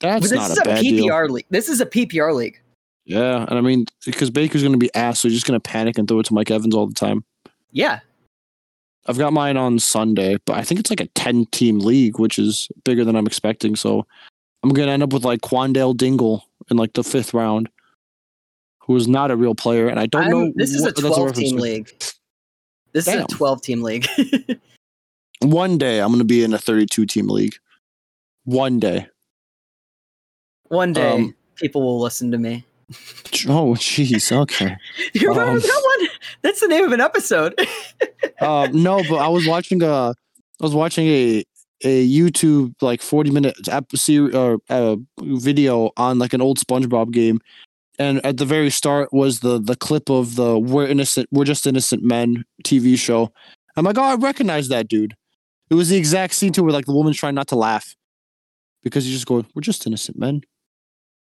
that's 0.00 0.28
this 0.28 0.32
not 0.32 0.50
is 0.50 0.58
a 0.58 0.62
bad 0.62 0.84
PPR 0.84 1.26
deal. 1.26 1.34
league. 1.34 1.46
This 1.50 1.68
is 1.68 1.80
a 1.80 1.86
PPR 1.86 2.34
league. 2.34 2.60
Yeah, 3.04 3.46
and 3.48 3.56
I 3.56 3.60
mean 3.60 3.86
because 4.04 4.30
Baker's 4.30 4.64
gonna 4.64 4.76
be 4.76 4.92
ass, 4.96 5.20
so 5.20 5.28
he's 5.28 5.36
just 5.36 5.46
gonna 5.46 5.60
panic 5.60 5.98
and 5.98 6.08
throw 6.08 6.18
it 6.18 6.26
to 6.26 6.34
Mike 6.34 6.50
Evans 6.50 6.74
all 6.74 6.88
the 6.88 6.94
time. 6.94 7.24
Yeah, 7.70 8.00
I've 9.06 9.18
got 9.18 9.32
mine 9.32 9.56
on 9.56 9.78
Sunday, 9.78 10.36
but 10.44 10.56
I 10.56 10.62
think 10.62 10.78
it's 10.80 10.90
like 10.90 11.00
a 11.00 11.06
10 11.08 11.46
team 11.46 11.78
league, 11.78 12.18
which 12.18 12.38
is 12.38 12.68
bigger 12.84 13.04
than 13.04 13.16
I'm 13.16 13.26
expecting. 13.26 13.74
So 13.76 14.06
I'm 14.62 14.70
going 14.70 14.86
to 14.88 14.92
end 14.92 15.02
up 15.02 15.12
with 15.12 15.24
like 15.24 15.40
Quandale 15.40 15.96
Dingle 15.96 16.44
in 16.70 16.76
like 16.76 16.92
the 16.92 17.02
fifth 17.02 17.32
round, 17.34 17.68
who 18.82 18.94
is 18.96 19.08
not 19.08 19.30
a 19.30 19.36
real 19.36 19.54
player. 19.54 19.88
And 19.88 19.98
I 19.98 20.06
don't 20.06 20.22
I'm- 20.22 20.30
know. 20.32 20.52
this 20.54 20.70
is 20.70 20.82
a 20.82 20.86
what- 20.86 20.96
that's 20.96 21.06
twelve 21.16 21.32
team 21.34 21.56
reference 21.56 21.62
league. 21.62 21.92
This 22.92 23.08
is 23.08 23.14
a 23.14 23.26
twelve 23.26 23.62
team 23.62 23.82
league. 23.82 24.06
One 25.42 25.78
day 25.78 26.00
I'm 26.00 26.08
going 26.08 26.18
to 26.18 26.24
be 26.24 26.44
in 26.44 26.52
a 26.52 26.58
32 26.58 27.06
team 27.06 27.28
league. 27.28 27.54
One 28.44 28.78
day. 28.78 29.06
One 30.68 30.92
day, 30.92 31.12
Um, 31.14 31.34
people 31.56 31.80
will 31.82 32.00
listen 32.00 32.30
to 32.32 32.38
me. 32.38 32.64
Oh, 33.48 33.74
jeez. 33.74 34.32
Okay. 34.32 34.76
You 35.14 35.28
remember 35.28 35.52
um, 35.52 35.58
that 35.60 35.96
one? 35.98 36.08
That's 36.42 36.60
the 36.60 36.68
name 36.68 36.84
of 36.84 36.92
an 36.92 37.00
episode. 37.00 37.54
um, 38.40 38.82
no, 38.82 39.02
but 39.08 39.16
I 39.16 39.28
was 39.28 39.46
watching 39.46 39.82
a, 39.82 40.10
I 40.10 40.14
was 40.60 40.74
watching 40.74 41.06
a, 41.06 41.44
a 41.84 42.08
YouTube 42.08 42.74
like 42.80 43.00
40 43.00 43.30
minute 43.30 43.56
ep- 43.68 43.96
ser- 43.96 44.36
or 44.36 44.58
uh, 44.68 44.96
video 45.18 45.90
on 45.96 46.18
like 46.18 46.32
an 46.32 46.40
old 46.42 46.58
SpongeBob 46.58 47.12
game. 47.12 47.40
And 47.98 48.24
at 48.24 48.38
the 48.38 48.44
very 48.44 48.70
start 48.70 49.12
was 49.12 49.40
the 49.40 49.60
the 49.60 49.76
clip 49.76 50.08
of 50.08 50.36
the 50.36 50.58
"We're 50.58 50.86
innocent, 50.86 51.28
we're 51.30 51.44
just 51.44 51.66
innocent 51.66 52.02
men" 52.02 52.44
TV 52.64 52.98
show. 52.98 53.30
I'm 53.76 53.84
like, 53.84 53.98
oh, 53.98 54.02
I 54.02 54.14
recognize 54.14 54.68
that 54.68 54.88
dude. 54.88 55.14
It 55.68 55.74
was 55.74 55.90
the 55.90 55.96
exact 55.96 56.34
scene 56.34 56.52
too, 56.52 56.64
where 56.64 56.72
like 56.72 56.86
the 56.86 56.94
woman's 56.94 57.18
trying 57.18 57.34
not 57.34 57.48
to 57.48 57.56
laugh 57.56 57.94
because 58.82 59.04
he's 59.04 59.12
just 59.12 59.26
going, 59.26 59.46
"We're 59.54 59.60
just 59.60 59.86
innocent 59.86 60.18
men." 60.18 60.42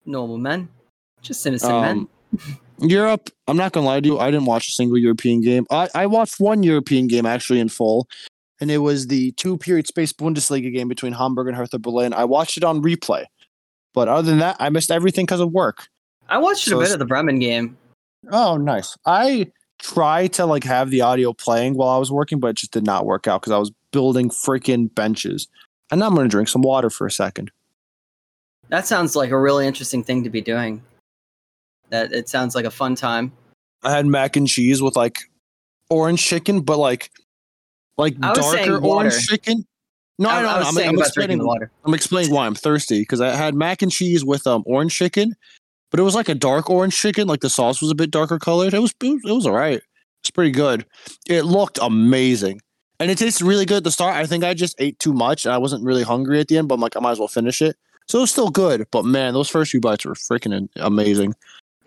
Normal 0.06 0.38
men, 0.38 0.70
just 1.22 1.46
innocent 1.46 1.82
men. 1.82 1.98
Um, 1.98 2.60
Europe, 2.82 3.30
I'm 3.48 3.58
not 3.58 3.72
gonna 3.72 3.86
lie 3.86 4.00
to 4.00 4.08
you, 4.08 4.20
I 4.20 4.32
didn't 4.32 4.46
watch 4.46 4.68
a 4.68 4.72
single 4.72 4.98
European 4.98 5.42
game. 5.42 5.66
I, 5.70 5.90
I 5.94 6.06
watched 6.06 6.40
one 6.40 6.64
European 6.64 7.08
game 7.08 7.26
actually 7.26 7.60
in 7.60 7.70
full, 7.70 8.08
and 8.62 8.72
it 8.72 8.78
was 8.80 9.08
the 9.08 9.32
two 9.34 9.58
period 9.58 9.88
space 9.88 10.14
Bundesliga 10.14 10.74
game 10.74 10.88
between 10.88 11.14
Hamburg 11.14 11.48
and 11.48 11.58
Hertha 11.58 11.80
Berlin. 11.80 12.14
I 12.14 12.26
watched 12.26 12.58
it 12.58 12.64
on 12.64 12.82
replay, 12.82 13.26
but 13.94 14.08
other 14.08 14.30
than 14.30 14.40
that, 14.40 14.56
I 14.60 14.70
missed 14.70 14.92
everything 14.92 15.26
because 15.26 15.42
of 15.42 15.52
work. 15.52 15.88
I 16.30 16.38
watched 16.38 16.66
so 16.66 16.80
a 16.80 16.84
bit 16.84 16.94
of 16.94 17.00
the 17.00 17.06
Bremen 17.06 17.40
game. 17.40 17.78
Oh, 18.32 18.58
nice. 18.58 18.96
I 19.06 19.52
tried 19.80 20.34
to 20.34 20.46
like 20.46 20.64
have 20.64 20.90
the 20.90 21.02
audio 21.02 21.34
playing 21.34 21.74
while 21.74 21.90
I 21.90 21.98
was 21.98 22.12
working, 22.12 22.40
but 22.40 22.50
it 22.50 22.58
just 22.58 22.72
did 22.72 22.86
not 22.86 23.06
work 23.06 23.28
out 23.28 23.42
because 23.42 23.52
I 23.52 23.58
was 23.58 23.72
building 23.92 24.30
freaking 24.30 24.94
benches. 24.94 25.48
And 25.92 26.00
now 26.00 26.08
I'm 26.08 26.16
gonna 26.16 26.30
drink 26.30 26.48
some 26.48 26.62
water 26.62 26.90
for 26.90 27.08
a 27.08 27.12
second. 27.12 27.52
That 28.70 28.86
sounds 28.86 29.16
like 29.16 29.32
a 29.32 29.40
really 29.40 29.66
interesting 29.66 30.04
thing 30.04 30.24
to 30.24 30.30
be 30.30 30.42
doing. 30.42 30.84
That 31.90 32.12
it 32.14 32.30
sounds 32.30 32.56
like 32.56 32.66
a 32.66 32.72
fun 32.72 32.96
time. 32.96 33.32
I 33.84 33.92
had 33.92 34.06
mac 34.06 34.36
and 34.36 34.48
cheese 34.48 34.82
with 34.82 34.96
like 34.96 35.20
orange 35.90 36.24
chicken, 36.24 36.62
but 36.62 36.78
like 36.78 37.12
like 37.98 38.16
I 38.22 38.30
was 38.32 38.52
saying 38.52 38.68
darker 38.70 38.86
orange 38.86 39.28
chicken. 39.28 39.66
No, 40.18 40.30
I, 40.30 40.42
know. 40.42 40.50
I 40.50 40.60
was 40.60 40.68
I'm, 40.68 40.74
saying 40.74 40.90
I'm 40.90 40.96
about 40.96 41.08
explaining. 41.08 41.46
water. 41.46 41.72
I'm 41.86 41.94
explaining 41.94 42.34
why 42.34 42.46
I'm 42.46 42.56
thirsty 42.56 43.00
because 43.00 43.22
I 43.22 43.30
had 43.30 43.56
mac 43.56 43.82
and 43.82 43.92
cheese 43.92 44.26
with 44.26 44.46
um 44.48 44.64
orange 44.66 44.94
chicken, 44.94 45.36
but 45.92 46.00
it 46.00 46.04
was 46.04 46.16
like 46.16 46.30
a 46.30 46.36
dark 46.36 46.70
orange 46.70 46.96
chicken. 46.96 47.28
Like 47.28 47.40
the 47.40 47.50
sauce 47.50 47.82
was 47.82 47.90
a 47.90 47.96
bit 47.96 48.12
darker 48.12 48.38
colored. 48.38 48.74
It 48.74 48.80
was 48.80 48.94
it 49.02 49.08
was, 49.08 49.22
it 49.26 49.32
was 49.32 49.48
alright. 49.48 49.82
It's 50.22 50.32
pretty 50.32 50.52
good. 50.52 50.86
It 51.30 51.44
looked 51.44 51.80
amazing, 51.82 52.62
and 53.00 53.10
it 53.10 53.18
tasted 53.18 53.46
really 53.46 53.66
good 53.66 53.78
at 53.78 53.84
the 53.86 53.92
start. 53.92 54.16
I 54.16 54.26
think 54.26 54.44
I 54.44 54.54
just 54.54 54.76
ate 54.80 55.00
too 55.00 55.14
much, 55.14 55.46
and 55.46 55.54
I 55.54 55.58
wasn't 55.58 55.86
really 55.86 56.04
hungry 56.04 56.42
at 56.42 56.50
the 56.50 56.58
end. 56.58 56.68
But 56.68 56.76
I'm 56.76 56.82
like, 56.82 56.98
I 56.98 57.00
might 57.00 57.12
as 57.12 57.20
well 57.20 57.30
finish 57.30 57.62
it. 57.62 57.78
So 58.10 58.18
it 58.18 58.22
was 58.22 58.32
still 58.32 58.50
good, 58.50 58.88
but 58.92 59.06
man, 59.06 59.34
those 59.34 59.50
first 59.50 59.72
few 59.72 59.80
bites 59.80 60.04
were 60.04 60.16
freaking 60.16 60.68
amazing. 60.78 61.36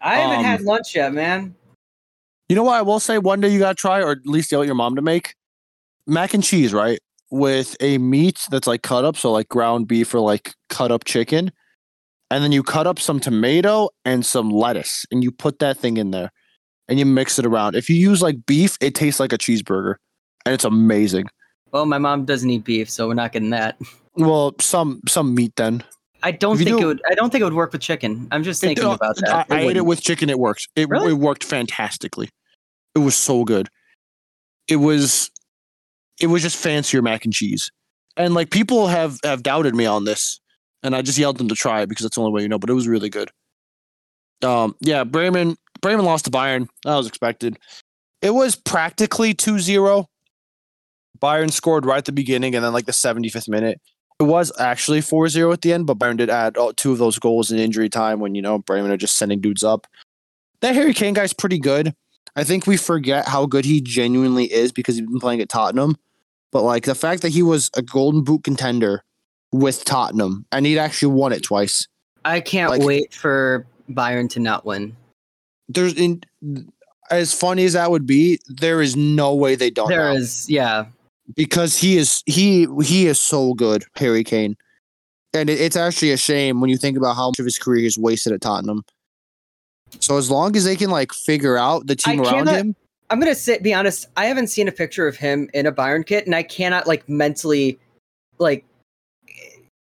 I 0.03 0.17
haven't 0.17 0.38
Um, 0.41 0.45
had 0.45 0.61
lunch 0.62 0.95
yet, 0.95 1.12
man. 1.12 1.55
You 2.49 2.57
know 2.57 2.65
what 2.65 2.75
I 2.75 2.83
will 2.83 3.01
say? 3.01 3.19
One 3.19 3.41
day 3.41 3.49
you 3.49 3.59
gotta 3.59 3.75
try, 3.75 4.03
or 4.03 4.11
at 4.12 4.27
least 4.27 4.53
yell 4.53 4.62
at 4.62 4.67
your 4.67 4.75
mom 4.75 4.97
to 4.97 5.03
make 5.03 5.35
mac 6.07 6.35
and 6.35 6.43
cheese, 6.43 6.75
right? 6.75 6.99
With 7.31 7.77
a 7.81 7.99
meat 7.99 8.47
that's 8.51 8.67
like 8.67 8.83
cut 8.83 9.05
up, 9.05 9.17
so 9.17 9.33
like 9.33 9.49
ground 9.49 9.88
beef 9.88 10.15
or 10.15 10.21
like 10.21 10.55
cut 10.69 10.91
up 10.93 11.05
chicken, 11.05 11.51
and 12.31 12.45
then 12.45 12.53
you 12.53 12.62
cut 12.62 12.87
up 12.87 12.99
some 12.99 13.21
tomato 13.21 13.88
and 14.05 14.27
some 14.27 14.51
lettuce, 14.51 15.07
and 15.11 15.23
you 15.25 15.31
put 15.31 15.61
that 15.61 15.79
thing 15.79 15.97
in 15.97 16.11
there, 16.11 16.31
and 16.88 16.99
you 16.99 17.07
mix 17.07 17.38
it 17.38 17.47
around. 17.47 17.75
If 17.75 17.88
you 17.88 17.97
use 17.97 18.21
like 18.21 18.45
beef, 18.45 18.77
it 18.81 18.95
tastes 18.95 19.19
like 19.21 19.33
a 19.33 19.38
cheeseburger, 19.38 19.95
and 20.45 20.53
it's 20.53 20.65
amazing. 20.65 21.27
Well, 21.71 21.87
my 21.87 21.97
mom 21.99 22.27
doesn't 22.27 22.51
eat 22.51 22.65
beef, 22.65 22.91
so 22.91 23.09
we're 23.09 23.15
not 23.15 23.33
getting 23.33 23.51
that. 23.51 23.79
Well, 24.15 24.55
some 24.61 25.01
some 25.09 25.35
meat 25.35 25.53
then. 25.57 25.85
I 26.22 26.30
don't 26.30 26.56
think 26.56 26.68
do- 26.68 26.78
it 26.78 26.85
would. 26.85 27.02
I 27.11 27.14
don't 27.14 27.30
think 27.30 27.40
it 27.42 27.44
would 27.44 27.54
work 27.54 27.72
with 27.72 27.80
chicken. 27.80 28.28
I'm 28.30 28.42
just 28.42 28.61
thinking 28.61 28.85
uh, 28.85 28.92
about 28.92 29.16
that. 29.16 29.46
I, 29.50 29.56
I 29.56 29.61
ate 29.61 29.76
it 29.76 29.87
with 29.87 30.02
chicken. 30.02 30.30
It 30.30 30.38
worked. 30.38 30.68
It, 30.76 30.88
Really? 30.88 31.12
it 31.12 31.14
worked 31.14 31.44
fantastically. 31.44 32.28
It 32.94 33.00
was 33.00 33.14
so 33.14 33.44
good. 33.44 33.68
It 34.68 34.76
was, 34.76 35.30
it 36.20 36.28
was 36.28 36.42
just 36.42 36.56
fancier 36.56 37.02
mac 37.02 37.24
and 37.24 37.35
cheese. 37.35 37.70
And 38.16 38.35
like 38.35 38.50
people 38.50 38.87
have 38.88 39.18
have 39.24 39.42
doubted 39.42 39.74
me 39.74 39.87
on 39.87 40.04
this, 40.04 40.40
and 40.82 40.94
I 40.94 41.02
just 41.02 41.18
yelled 41.18 41.38
them 41.38 41.48
to 41.48 41.54
try 41.54 41.80
it 41.80 41.88
because 41.88 42.04
that's 42.04 42.16
the 42.16 42.20
only 42.20 42.32
way 42.32 42.42
you 42.42 42.48
know. 42.48 42.58
But 42.58 42.70
it 42.70 42.74
was 42.74 42.87
really 42.87 43.08
good. 43.08 43.30
Um, 44.42 44.76
yeah, 44.80 45.04
Bremen 45.04 45.56
Bremen 45.80 46.04
lost 46.04 46.26
to 46.26 46.30
Bayern. 46.30 46.68
That 46.85 46.96
was 46.96 47.06
expected. 47.06 47.58
It 48.20 48.30
was 48.30 48.54
practically 48.54 49.35
2-0. 49.35 50.06
Bayern 51.20 51.50
scored 51.50 51.85
right 51.85 51.98
at 51.98 52.04
the 52.04 52.12
beginning, 52.12 52.54
and 52.54 52.64
then 52.64 52.72
like 52.72 52.87
the 52.87 52.92
75th 52.92 53.48
minute. 53.48 53.80
It 54.22 54.26
was 54.26 54.52
actually 54.61 55.00
4-0 55.00 55.52
at 55.52 55.62
the 55.62 55.72
end, 55.72 55.87
but 55.87 55.98
Bayern 55.98 56.16
did 56.16 56.30
add 56.30 56.56
uh, 56.56 56.72
two 56.76 56.92
of 56.92 56.98
those 56.98 57.18
goals 57.18 57.50
in 57.50 57.58
injury 57.58 57.88
time 57.88 58.20
when, 58.20 58.37
you 58.37 58.42
know, 58.42 58.58
Bremen 58.58 58.92
are 58.92 58.96
just 58.96 59.16
sending 59.16 59.40
dudes 59.40 59.64
up. 59.64 59.88
That 60.61 60.76
Harry 60.76 60.94
Kane 60.94 61.12
guy's 61.12 61.32
pretty 61.32 61.58
good. 61.58 61.92
I 62.37 62.44
think 62.44 62.68
we 62.68 62.76
forget 62.76 63.26
how 63.26 63.46
good 63.46 63.64
he 63.64 63.80
genuinely 63.80 64.44
is 64.44 64.70
because 64.70 64.94
he's 64.94 65.08
been 65.08 65.18
playing 65.18 65.40
at 65.40 65.48
Tottenham. 65.48 65.96
But 66.52 66.62
like 66.62 66.85
the 66.85 66.94
fact 66.94 67.22
that 67.22 67.30
he 67.30 67.42
was 67.42 67.68
a 67.76 67.82
golden 67.82 68.22
boot 68.22 68.44
contender 68.44 69.02
with 69.50 69.85
Tottenham 69.85 70.46
and 70.52 70.66
he'd 70.66 70.78
actually 70.78 71.12
won 71.14 71.32
it 71.32 71.42
twice. 71.42 71.88
I 72.24 72.38
can't 72.38 72.70
like- 72.70 72.82
wait 72.82 73.12
for 73.12 73.66
Bayern 73.90 74.30
to 74.30 74.40
not 74.40 74.64
win. 74.64 74.96
There's 75.68 75.94
in 75.94 76.22
as 77.11 77.35
funny 77.35 77.64
as 77.64 77.72
that 77.72 77.90
would 77.90 78.06
be, 78.06 78.38
there 78.46 78.80
is 78.80 78.94
no 78.94 79.35
way 79.35 79.56
they 79.56 79.70
don't. 79.70 79.88
There 79.88 80.12
now. 80.12 80.16
is, 80.16 80.48
yeah. 80.48 80.87
Because 81.37 81.77
he 81.77 81.97
is 81.97 82.23
he 82.27 82.66
he 82.83 83.07
is 83.07 83.21
so 83.21 83.55
good, 83.55 83.85
Harry 83.97 84.25
Kane, 84.25 84.57
and 85.35 85.49
it, 85.51 85.61
it's 85.61 85.77
actually 85.77 86.12
a 86.12 86.16
shame 86.16 86.61
when 86.61 86.71
you 86.71 86.77
think 86.77 86.97
about 86.97 87.16
how 87.16 87.29
much 87.29 87.38
of 87.38 87.45
his 87.45 87.59
career 87.59 87.85
is 87.87 87.99
wasted 87.99 88.33
at 88.33 88.40
Tottenham. 88.40 88.85
So 90.01 90.16
as 90.16 90.31
long 90.31 90.57
as 90.57 90.64
they 90.64 90.77
can 90.77 90.90
like 90.90 91.12
figure 91.12 91.57
out 91.57 91.87
the 91.87 91.97
team 91.97 92.21
I 92.21 92.23
around 92.23 92.33
cannot- 92.47 92.55
him, 92.55 92.77
I'm 93.11 93.21
gonna 93.21 93.35
say, 93.35 93.59
be 93.59 93.75
honest. 93.75 94.07
I 94.16 94.25
haven't 94.27 94.47
seen 94.47 94.68
a 94.68 94.73
picture 94.73 95.07
of 95.07 95.16
him 95.16 95.51
in 95.53 95.66
a 95.66 95.73
Bayern 95.73 96.07
kit, 96.07 96.25
and 96.25 96.35
I 96.35 96.42
cannot 96.42 96.87
like 96.87 97.07
mentally, 97.09 97.79
like, 98.38 98.64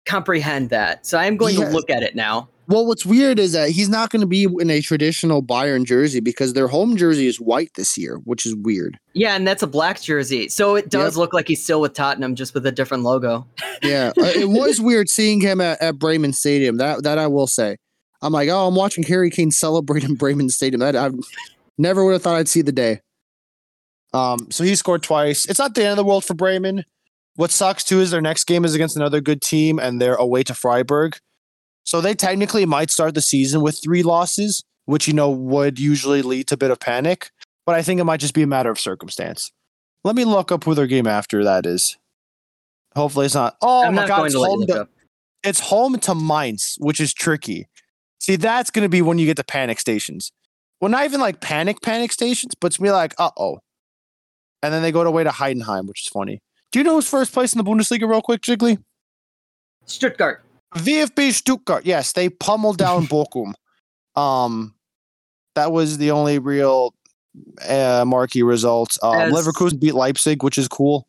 comprehend 0.06 0.70
that. 0.70 1.06
So 1.06 1.18
I'm 1.18 1.38
going 1.38 1.56
to 1.56 1.70
look 1.70 1.90
at 1.90 2.04
it 2.04 2.16
now. 2.16 2.50
well, 2.68 2.86
what's 2.86 3.06
weird 3.06 3.38
is 3.38 3.52
that 3.52 3.70
he's 3.70 3.90
not 3.90 4.10
going 4.10 4.22
to 4.22 4.28
be 4.28 4.44
in 4.44 4.70
a 4.70 4.82
traditional 4.82 5.44
Bayern 5.44 5.86
jersey 5.86 6.20
because 6.22 6.54
their 6.54 6.68
home 6.68 6.96
jersey 6.96 7.28
is 7.28 7.40
white 7.40 7.72
this 7.76 7.98
year, 7.98 8.18
which 8.24 8.46
is 8.46 8.56
weird. 8.56 8.98
Yeah, 9.14 9.36
and 9.36 9.46
that's 9.46 9.62
a 9.62 9.68
black 9.68 10.02
jersey, 10.02 10.48
so 10.50 10.76
it 10.76 10.90
does 10.90 11.18
look 11.18 11.34
like 11.34 11.48
he's 11.48 11.62
still 11.64 11.82
with 11.82 11.94
Tottenham, 11.94 12.36
just 12.36 12.54
with 12.54 12.66
a 12.66 12.72
different 12.72 13.04
logo. 13.04 13.46
Yeah, 13.84 14.12
uh, 14.20 14.26
it 14.26 14.48
was 14.48 14.80
weird 14.80 15.10
seeing 15.10 15.42
him 15.42 15.60
at, 15.60 15.82
at 15.82 15.98
Bremen 15.98 16.34
Stadium. 16.34 16.78
That 16.78 17.02
that 17.02 17.18
I 17.18 17.26
will 17.26 17.48
say. 17.48 17.78
I'm 18.22 18.32
like, 18.32 18.48
oh, 18.48 18.68
I'm 18.68 18.76
watching 18.76 19.04
Harry 19.06 19.32
Kane 19.32 19.50
celebrate 19.50 20.04
in 20.04 20.14
Bremen 20.22 20.50
Stadium. 20.50 20.82
That 20.82 20.96
I 20.96 21.10
never 21.80 22.06
would 22.06 22.14
have 22.14 22.22
thought 22.22 22.36
I'd 22.36 22.48
see 22.48 22.62
the 22.62 22.72
day. 22.72 23.02
Um, 24.14 24.52
so 24.52 24.64
he 24.64 24.76
scored 24.76 25.02
twice. 25.02 25.48
It's 25.48 25.58
not 25.58 25.74
the 25.74 25.82
end 25.82 25.92
of 25.92 25.98
the 25.98 26.04
world 26.04 26.24
for 26.26 26.36
Bremen. 26.36 26.86
What 27.36 27.52
sucks 27.52 27.84
too 27.84 28.02
is 28.02 28.12
their 28.12 28.22
next 28.22 28.44
game 28.46 28.66
is 28.66 28.76
against 28.76 28.96
another 28.96 29.22
good 29.22 29.42
team, 29.42 29.80
and 29.80 30.02
they're 30.02 30.16
away 30.16 30.44
to 30.44 30.54
Freiburg. 30.54 31.18
So 31.84 32.02
they 32.02 32.14
technically 32.14 32.66
might 32.66 32.92
start 32.92 33.16
the 33.16 33.22
season 33.22 33.62
with 33.62 33.80
three 33.82 34.04
losses, 34.04 34.64
which 34.86 35.08
you 35.08 35.14
know 35.14 35.30
would 35.30 35.80
usually 35.80 36.22
lead 36.22 36.48
to 36.48 36.56
a 36.56 36.58
bit 36.58 36.72
of 36.72 36.80
panic. 36.80 37.32
But 37.66 37.76
I 37.76 37.82
think 37.82 38.00
it 38.00 38.04
might 38.04 38.20
just 38.20 38.34
be 38.34 38.44
a 38.44 38.48
matter 38.48 38.70
of 38.70 38.80
circumstance. 38.80 39.52
Let 40.04 40.16
me 40.16 40.26
look 40.26 40.52
up 40.52 40.64
who 40.64 40.74
their 40.74 40.88
game 40.88 41.08
after 41.08 41.44
that 41.44 41.66
is. 41.66 41.98
Hopefully 42.96 43.28
it's 43.28 43.36
not. 43.36 43.56
Oh 43.62 43.86
I'm 43.86 43.96
my 43.96 44.02
not 44.02 44.08
god, 44.08 44.26
it's 44.26 44.34
to 44.36 44.40
let 44.40 44.48
you 44.48 44.58
home 44.58 44.68
to, 44.68 44.88
it's 45.44 45.60
home 45.60 46.00
to 46.00 46.16
Mainz, 46.16 46.76
which 46.80 47.00
is 47.00 47.14
tricky. 47.14 47.68
See, 48.20 48.36
that's 48.36 48.70
going 48.70 48.84
to 48.84 48.90
be 48.90 49.02
when 49.02 49.18
you 49.18 49.26
get 49.26 49.38
to 49.38 49.44
panic 49.44 49.80
stations. 49.80 50.32
Well, 50.80 50.90
not 50.90 51.06
even 51.06 51.20
like 51.20 51.42
panic 51.42 51.82
panic 51.82 52.12
stations, 52.12 52.54
but 52.60 52.68
it's 52.68 52.80
me 52.80 52.92
like, 52.92 53.14
uh 53.18 53.32
oh. 53.38 53.60
And 54.62 54.74
then 54.74 54.82
they 54.82 54.92
go 54.92 55.02
away 55.02 55.24
to 55.24 55.30
Heidenheim, 55.30 55.88
which 55.88 56.04
is 56.04 56.10
funny. 56.10 56.42
Do 56.72 56.80
you 56.80 56.84
know 56.84 56.96
who's 56.96 57.08
first 57.10 57.34
place 57.34 57.54
in 57.54 57.58
the 57.58 57.64
Bundesliga, 57.70 58.08
real 58.10 58.22
quick, 58.22 58.42
Jiggly? 58.42 58.82
Stuttgart. 59.86 60.44
VfB 60.76 61.32
Stuttgart. 61.34 61.86
Yes, 61.86 62.14
they 62.14 62.30
pummeled 62.30 62.78
down 62.78 63.06
Bochum. 63.08 63.54
Um, 64.16 64.74
that 65.56 65.72
was 65.72 65.98
the 65.98 66.12
only 66.12 66.40
real 66.40 66.94
uh, 67.68 68.06
marquee 68.08 68.44
result. 68.44 68.98
Um, 69.04 69.16
As- 69.16 69.34
Leverkusen 69.34 69.80
beat 69.80 69.96
Leipzig, 69.96 70.44
which 70.44 70.58
is 70.58 70.68
cool. 70.68 71.08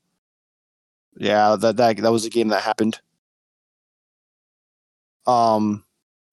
Yeah, 1.16 1.56
that 1.56 1.76
that 1.76 1.98
that 1.98 2.10
was 2.10 2.24
a 2.24 2.30
game 2.30 2.48
that 2.48 2.62
happened. 2.62 2.98
Um, 5.26 5.84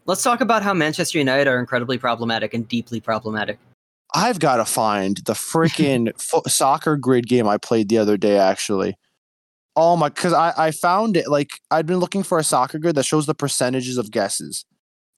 Let's 0.06 0.24
talk 0.24 0.42
about 0.42 0.63
how 0.63 0.74
Manchester 0.74 1.20
United 1.20 1.48
are 1.48 1.60
incredibly 1.60 1.98
problematic 2.00 2.54
and 2.54 2.68
deeply 2.68 3.00
problematic. 3.00 3.60
I've 4.15 4.39
got 4.39 4.56
to 4.56 4.65
find 4.65 5.18
the 5.18 5.34
freaking 5.34 6.20
fo- 6.22 6.42
soccer 6.48 6.96
grid 6.96 7.28
game 7.28 7.48
I 7.48 7.58
played 7.58 7.89
the 7.89 8.00
other 8.00 8.18
day. 8.18 8.39
Actually, 8.39 8.96
oh 9.80 9.96
my, 9.96 10.10
because 10.10 10.34
I 10.34 10.54
I 10.58 10.72
found 10.72 11.15
it. 11.18 11.30
Like 11.30 11.52
I'd 11.72 11.86
been 11.86 12.00
looking 12.00 12.24
for 12.24 12.38
a 12.38 12.44
soccer 12.44 12.78
grid 12.80 12.96
that 12.96 13.06
shows 13.06 13.26
the 13.26 13.34
percentages 13.34 13.98
of 13.98 14.12
guesses, 14.12 14.65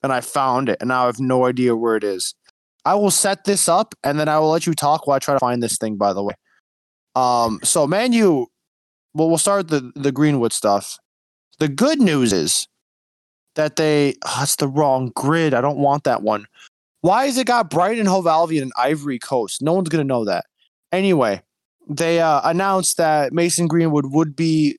and 0.04 0.14
I 0.14 0.22
found 0.22 0.70
it, 0.70 0.78
and 0.80 0.90
now 0.90 1.04
I 1.04 1.06
have 1.08 1.20
no 1.20 1.46
idea 1.46 1.76
where 1.76 1.96
it 1.96 2.04
is. 2.04 2.36
I 2.86 2.96
will 2.96 3.12
set 3.12 3.44
this 3.46 3.68
up, 3.68 3.96
and 4.04 4.20
then 4.20 4.28
I 4.28 4.40
will 4.40 4.50
let 4.50 4.66
you 4.66 4.74
talk 4.74 5.08
while 5.08 5.16
I 5.16 5.20
try 5.20 5.34
to 5.36 5.40
find 5.40 5.62
this 5.62 5.78
thing. 5.78 5.98
By 5.98 6.14
the 6.14 6.24
way, 6.24 6.36
um, 7.16 7.60
so 7.64 7.88
man, 7.88 8.14
you, 8.14 8.48
well, 9.14 9.28
we'll 9.30 9.38
start 9.38 9.68
the 9.68 9.92
the 9.96 10.12
Greenwood 10.12 10.54
stuff. 10.54 10.98
The 11.60 11.68
good 11.68 12.00
news 12.00 12.34
is 12.34 12.68
that 13.56 13.76
they, 13.76 14.16
oh, 14.26 14.40
it's 14.44 14.56
the 14.56 14.68
wrong 14.68 15.12
grid. 15.16 15.54
I 15.54 15.62
don't 15.62 15.78
want 15.78 16.06
that 16.06 16.22
one. 16.22 16.46
Why 17.02 17.26
has 17.26 17.38
it 17.38 17.48
got 17.48 17.70
Brighton, 17.70 18.06
Hove 18.06 18.28
Albion, 18.28 18.64
and 18.64 18.72
Ivory 18.78 19.20
Coast? 19.20 19.62
No 19.62 19.74
one's 19.74 19.90
gonna 19.90 20.04
know 20.04 20.26
that. 20.26 20.46
Anyway, 20.92 21.42
they 21.90 22.20
uh, 22.20 22.42
announced 22.44 22.98
that 22.98 23.34
Mason 23.34 23.68
Greenwood 23.68 24.08
would 24.08 24.36
be, 24.36 24.78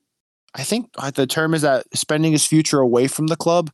I 0.54 0.62
think 0.62 0.88
uh, 0.98 1.10
the 1.10 1.26
term 1.26 1.54
is 1.54 1.62
that 1.62 1.84
spending 1.94 2.32
his 2.32 2.46
future 2.46 2.80
away 2.80 3.06
from 3.08 3.26
the 3.28 3.36
club, 3.36 3.70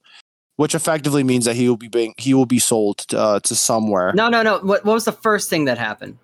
which 0.56 0.74
effectively 0.74 1.22
means 1.22 1.44
that 1.44 1.54
he 1.56 1.68
will 1.68 1.76
be 1.76 1.88
being 1.88 2.14
he 2.18 2.34
will 2.34 2.46
be 2.46 2.58
sold 2.58 3.04
uh, 3.14 3.40
to 3.40 3.54
somewhere. 3.54 4.12
No, 4.14 4.28
no, 4.28 4.42
no. 4.42 4.58
What, 4.58 4.84
what 4.84 4.94
was 4.94 5.04
the 5.04 5.12
first 5.12 5.48
thing 5.50 5.66
that 5.66 5.78
happened? 5.78 6.18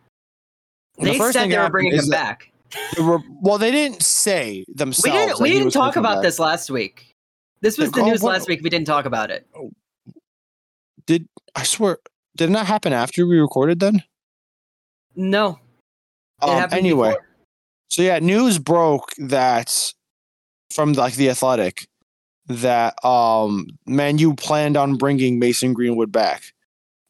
The 0.98 1.04
They 1.04 1.18
first 1.18 1.32
said 1.34 1.42
thing 1.42 1.50
they 1.50 1.58
were 1.58 1.70
bringing 1.70 1.94
him 1.94 2.08
back. 2.08 2.50
they 2.96 3.02
were- 3.02 3.22
well, 3.42 3.58
they 3.58 3.70
didn't 3.70 4.02
say 4.02 4.64
themselves. 4.68 5.04
We 5.04 5.10
didn't. 5.10 5.28
that 5.36 5.42
We 5.42 5.50
didn't 5.52 5.70
talk 5.70 5.96
about 5.96 6.16
back. 6.16 6.22
this 6.22 6.38
last 6.38 6.70
week. 6.70 7.14
This 7.60 7.78
was 7.78 7.90
the 7.92 8.00
oh, 8.00 8.06
news 8.06 8.22
what- 8.22 8.32
last 8.32 8.48
week. 8.48 8.60
We 8.62 8.70
didn't 8.70 8.86
talk 8.86 9.04
about 9.04 9.30
it. 9.30 9.46
Did 11.06 11.28
I 11.54 11.62
swear? 11.64 11.98
Did 12.36 12.50
it 12.50 12.52
not 12.52 12.66
happen 12.66 12.92
after 12.92 13.26
we 13.26 13.38
recorded? 13.38 13.78
Then 13.80 14.02
No. 15.14 15.58
Um, 16.48 16.68
anyway. 16.72 17.10
before. 17.10 17.26
So 17.88 18.02
yeah, 18.02 18.18
news 18.18 18.58
broke 18.58 19.12
that 19.18 19.92
from 20.70 20.92
like 20.94 21.14
the 21.14 21.30
Athletic 21.30 21.86
that 22.46 23.02
um 23.04 23.68
Man 23.86 24.18
U 24.18 24.34
planned 24.34 24.76
on 24.76 24.96
bringing 24.96 25.38
Mason 25.38 25.72
Greenwood 25.72 26.12
back, 26.12 26.42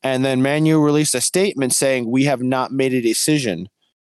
and 0.03 0.25
then 0.25 0.43
Man 0.43 0.67
U 0.67 0.83
released 0.83 1.15
a 1.15 1.21
statement 1.21 1.73
saying 1.73 2.11
we 2.11 2.25
have 2.25 2.43
not 2.43 2.73
made 2.73 2.93
a 2.95 3.01
decision, 3.01 3.69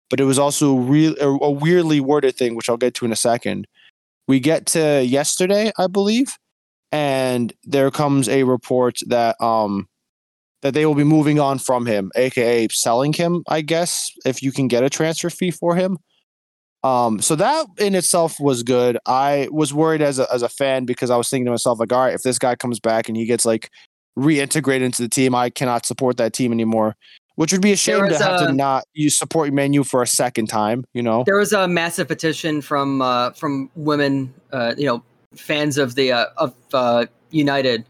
but 0.09 0.19
it 0.19 0.25
was 0.25 0.39
also 0.39 0.75
real 0.75 1.15
a, 1.21 1.27
a 1.27 1.51
weirdly 1.51 1.99
worded 1.99 2.35
thing, 2.35 2.55
which 2.55 2.69
I'll 2.69 2.77
get 2.77 2.93
to 2.95 3.05
in 3.05 3.11
a 3.11 3.17
second. 3.17 3.67
We 4.27 4.39
get 4.39 4.65
to 4.67 5.03
yesterday, 5.03 5.71
I 5.77 5.87
believe, 5.87 6.37
and 6.91 7.53
there 7.63 7.91
comes 7.91 8.27
a 8.27 8.43
report 8.43 8.99
that 9.07 9.39
um 9.41 9.87
that 10.65 10.73
they 10.73 10.87
will 10.87 10.95
be 10.95 11.03
moving 11.03 11.39
on 11.39 11.59
from 11.59 11.85
him, 11.85 12.11
aka 12.15 12.67
selling 12.71 13.13
him, 13.13 13.43
I 13.47 13.61
guess, 13.61 14.09
if 14.25 14.41
you 14.41 14.51
can 14.51 14.67
get 14.67 14.83
a 14.83 14.89
transfer 14.89 15.29
fee 15.29 15.51
for 15.51 15.75
him. 15.75 15.99
Um, 16.83 17.21
so 17.21 17.35
that 17.35 17.67
in 17.77 17.93
itself 17.93 18.39
was 18.39 18.63
good. 18.63 18.97
I 19.05 19.47
was 19.51 19.75
worried 19.75 20.01
as 20.01 20.17
a 20.17 20.25
as 20.33 20.41
a 20.41 20.49
fan 20.49 20.85
because 20.85 21.11
I 21.11 21.17
was 21.17 21.29
thinking 21.29 21.45
to 21.45 21.51
myself, 21.51 21.79
like, 21.79 21.93
all 21.93 21.99
right, 21.99 22.15
if 22.15 22.23
this 22.23 22.39
guy 22.39 22.55
comes 22.55 22.79
back 22.79 23.07
and 23.07 23.15
he 23.15 23.27
gets 23.27 23.45
like 23.45 23.69
reintegrated 24.17 24.81
into 24.81 25.03
the 25.03 25.07
team, 25.07 25.35
I 25.35 25.51
cannot 25.51 25.85
support 25.85 26.17
that 26.17 26.33
team 26.33 26.51
anymore. 26.51 26.95
Which 27.35 27.51
would 27.51 27.61
be 27.61 27.71
a 27.71 27.75
shame 27.75 28.07
to 28.07 28.17
have 28.17 28.39
to 28.39 28.51
not 28.51 28.85
you 28.93 29.11
support 29.11 29.53
Man 29.53 29.71
U 29.73 29.83
for 29.83 30.01
a 30.01 30.07
second 30.07 30.47
time, 30.47 30.83
you 30.95 31.03
know. 31.03 31.25
There 31.27 31.37
was 31.37 31.53
a 31.53 31.67
massive 31.67 32.07
petition 32.07 32.59
from 32.59 33.03
uh, 33.03 33.33
from 33.33 33.69
women, 33.75 34.33
uh, 34.51 34.73
you 34.75 34.87
know, 34.87 35.03
fans 35.35 35.77
of 35.77 35.93
the 35.93 36.11
uh, 36.11 36.25
of 36.37 36.55
uh, 36.73 37.05
United 37.29 37.85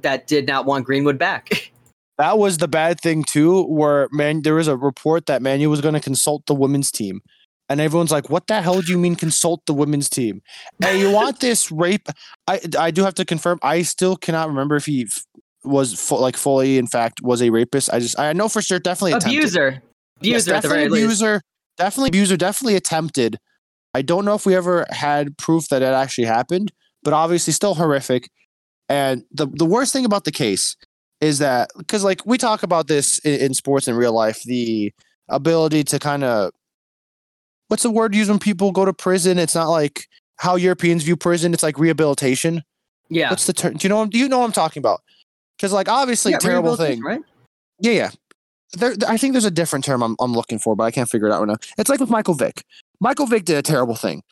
that 0.00 0.26
did 0.26 0.48
not 0.48 0.66
want 0.66 0.86
Greenwood 0.86 1.18
back. 1.18 1.70
That 2.18 2.38
was 2.38 2.58
the 2.58 2.68
bad 2.68 3.00
thing 3.00 3.24
too, 3.24 3.64
where 3.64 4.08
man 4.10 4.42
there 4.42 4.54
was 4.54 4.68
a 4.68 4.76
report 4.76 5.26
that 5.26 5.42
Man 5.42 5.60
U 5.60 5.68
was 5.70 5.80
going 5.80 5.94
to 5.94 6.00
consult 6.00 6.46
the 6.46 6.54
women's 6.54 6.90
team. 6.90 7.20
And 7.68 7.80
everyone's 7.80 8.12
like, 8.12 8.30
"What 8.30 8.46
the 8.46 8.62
hell 8.62 8.80
do 8.80 8.92
you 8.92 8.98
mean 8.98 9.16
consult 9.16 9.60
the 9.66 9.74
women's 9.74 10.08
team?" 10.08 10.40
And 10.82 10.98
you 11.00 11.10
want 11.10 11.40
this 11.40 11.70
rape? 11.72 12.08
I 12.46 12.60
I 12.78 12.90
do 12.90 13.02
have 13.02 13.14
to 13.14 13.24
confirm. 13.24 13.58
I 13.62 13.82
still 13.82 14.16
cannot 14.16 14.48
remember 14.48 14.76
if 14.76 14.86
he 14.86 15.02
f- 15.02 15.24
was 15.64 16.10
like 16.12 16.36
fully, 16.36 16.78
in 16.78 16.86
fact, 16.86 17.20
was 17.22 17.42
a 17.42 17.50
rapist. 17.50 17.90
I 17.92 17.98
just 17.98 18.18
I 18.18 18.32
know 18.34 18.48
for 18.48 18.62
sure, 18.62 18.78
definitely 18.78 19.12
attempted. 19.14 19.38
abuser, 19.40 19.82
Yes, 20.20 20.46
abuser 20.46 20.50
very 20.50 20.62
definitely 20.62 20.88
least. 21.00 21.04
abuser, 21.04 21.40
definitely 21.76 22.08
abuser, 22.10 22.36
definitely 22.36 22.76
attempted. 22.76 23.36
I 23.94 24.02
don't 24.02 24.24
know 24.24 24.34
if 24.34 24.46
we 24.46 24.54
ever 24.54 24.86
had 24.90 25.36
proof 25.36 25.68
that 25.70 25.82
it 25.82 25.86
actually 25.92 26.26
happened, 26.26 26.70
but 27.02 27.12
obviously 27.12 27.52
still 27.52 27.74
horrific. 27.74 28.30
And 28.88 29.24
the 29.32 29.48
the 29.48 29.66
worst 29.66 29.92
thing 29.92 30.04
about 30.04 30.22
the 30.24 30.30
case 30.32 30.76
is 31.20 31.38
that 31.38 31.70
because 31.78 32.04
like 32.04 32.24
we 32.26 32.38
talk 32.38 32.62
about 32.62 32.88
this 32.88 33.18
in, 33.20 33.40
in 33.40 33.54
sports 33.54 33.88
in 33.88 33.94
real 33.94 34.12
life, 34.12 34.42
the 34.44 34.92
ability 35.28 35.84
to 35.84 35.98
kind 35.98 36.24
of 36.24 36.52
what's 37.68 37.82
the 37.82 37.90
word 37.90 38.14
used 38.14 38.30
when 38.30 38.38
people 38.38 38.72
go 38.72 38.84
to 38.84 38.92
prison? 38.92 39.38
It's 39.38 39.54
not 39.54 39.68
like 39.68 40.06
how 40.36 40.56
Europeans 40.56 41.02
view 41.04 41.16
prison. 41.16 41.54
It's 41.54 41.62
like 41.62 41.78
rehabilitation. 41.78 42.62
Yeah, 43.08 43.30
What's 43.30 43.46
the 43.46 43.52
term? 43.52 43.74
Do 43.74 43.86
you 43.86 43.88
know? 43.88 44.06
Do 44.06 44.18
you 44.18 44.28
know 44.28 44.40
what 44.40 44.46
I'm 44.46 44.52
talking 44.52 44.80
about? 44.80 45.00
Because 45.56 45.72
like 45.72 45.88
obviously 45.88 46.32
yeah, 46.32 46.38
terrible 46.38 46.76
thing. 46.76 47.00
right? 47.02 47.20
Yeah, 47.80 47.92
yeah. 47.92 48.10
There, 48.72 48.94
I 49.06 49.16
think 49.16 49.32
there's 49.32 49.44
a 49.44 49.50
different 49.50 49.84
term 49.84 50.02
I'm, 50.02 50.16
I'm 50.20 50.32
looking 50.32 50.58
for, 50.58 50.74
but 50.74 50.84
I 50.84 50.90
can't 50.90 51.08
figure 51.08 51.28
it 51.28 51.32
out 51.32 51.40
right 51.40 51.48
now. 51.48 51.56
It's 51.78 51.88
like 51.88 52.00
with 52.00 52.10
Michael 52.10 52.34
Vick. 52.34 52.64
Michael 53.00 53.26
Vick 53.26 53.44
did 53.44 53.56
a 53.56 53.62
terrible 53.62 53.94
thing, 53.94 54.22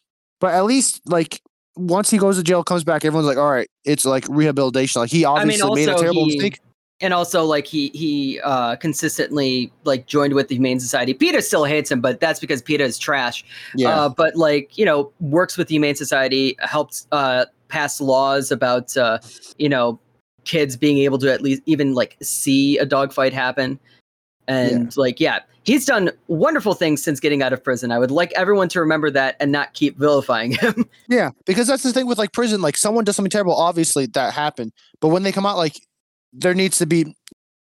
but 0.40 0.55
at 0.55 0.64
least 0.64 1.01
like 1.07 1.40
once 1.77 2.11
he 2.11 2.18
goes 2.18 2.37
to 2.37 2.42
jail, 2.42 2.64
comes 2.64 2.83
back, 2.85 3.05
everyone's 3.05 3.27
like, 3.29 3.38
all 3.38 3.51
right, 3.51 3.68
it's 3.85 4.05
like 4.05 4.27
rehabilitation. 4.29 5.01
Like 5.01 5.11
he 5.11 5.25
I 5.25 5.44
mean, 5.44 5.61
obviously 5.62 5.87
made 5.87 5.88
a 5.88 5.99
terrible 5.99 6.25
he- 6.27 6.35
mistake. 6.37 6.61
And 7.05 7.12
also 7.14 7.45
like 7.45 7.67
he 7.67 7.90
he 7.95 8.40
uh 8.43 8.75
consistently 8.77 9.71
like 9.85 10.07
joined 10.07 10.33
with 10.35 10.49
the 10.49 10.55
humane 10.57 10.81
society 10.81 11.12
peter 11.14 11.40
still 11.40 11.64
hates 11.64 11.90
him 11.90 12.01
but 12.01 12.19
that's 12.19 12.40
because 12.40 12.62
peter 12.62 12.83
is 12.85 12.99
trash 12.99 13.45
Yeah, 13.77 13.90
uh 13.90 14.09
but 14.09 14.35
like 14.35 14.77
you 14.79 14.85
know 14.85 15.12
works 15.21 15.57
with 15.59 15.69
the 15.69 15.75
humane 15.75 15.95
society 15.95 16.57
helped 16.61 17.07
uh 17.12 17.45
pass 17.69 18.01
laws 18.01 18.51
about 18.51 18.97
uh 18.97 19.19
you 19.59 19.69
know 19.69 20.01
kids 20.45 20.77
being 20.77 20.99
able 20.99 21.19
to 21.19 21.33
at 21.33 21.43
least 21.43 21.62
even 21.67 21.95
like 21.95 22.17
see 22.23 22.79
a 22.79 22.87
dog 22.87 23.12
fight 23.12 23.33
happen 23.33 23.79
And 24.47 24.95
like, 24.97 25.21
yeah, 25.21 25.40
he's 25.64 25.87
done 25.87 26.11
wonderful 26.29 26.75
things 26.75 27.03
since 27.03 27.19
getting 27.21 27.43
out 27.43 27.53
of 27.55 27.64
prison. 27.64 27.90
I 27.90 27.99
would 27.99 28.11
like 28.11 28.33
everyone 28.33 28.69
to 28.71 28.81
remember 28.81 29.11
that 29.11 29.37
and 29.40 29.51
not 29.51 29.73
keep 29.73 29.99
vilifying 29.99 30.53
him. 30.53 30.85
Yeah, 31.09 31.31
because 31.45 31.67
that's 31.67 31.83
the 31.83 31.93
thing 31.93 32.07
with 32.07 32.19
like 32.19 32.33
prison. 32.33 32.62
Like 32.62 32.77
someone 32.79 33.05
does 33.05 33.17
something 33.17 33.31
terrible, 33.31 33.55
obviously 33.55 34.07
that 34.07 34.33
happened. 34.35 34.73
But 35.01 35.09
when 35.09 35.23
they 35.23 35.33
come 35.33 35.45
out, 35.47 35.57
like 35.59 35.81
there 36.35 36.55
needs 36.55 36.79
to 36.79 36.87
be. 36.87 37.16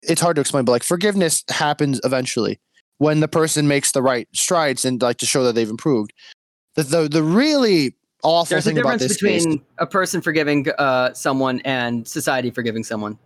It's 0.02 0.20
hard 0.20 0.36
to 0.36 0.40
explain, 0.40 0.64
but 0.64 0.72
like 0.72 0.82
forgiveness 0.82 1.42
happens 1.48 2.00
eventually 2.04 2.60
when 2.98 3.20
the 3.20 3.28
person 3.28 3.68
makes 3.68 3.92
the 3.92 4.02
right 4.02 4.28
strides 4.34 4.84
and 4.84 5.00
like 5.00 5.18
to 5.18 5.26
show 5.26 5.44
that 5.44 5.54
they've 5.54 5.68
improved. 5.68 6.12
The 6.74 6.82
the, 6.82 7.08
the 7.08 7.22
really 7.22 7.94
awful 8.22 8.54
There's 8.54 8.66
a 8.66 8.70
thing 8.70 8.78
about 8.78 8.98
difference 8.98 9.20
this 9.20 9.22
case 9.22 9.44
between 9.44 9.64
a 9.78 9.86
person 9.86 10.20
forgiving 10.20 10.66
uh, 10.78 11.14
someone 11.14 11.60
and 11.64 12.06
society 12.06 12.50
forgiving 12.50 12.84
someone. 12.84 13.18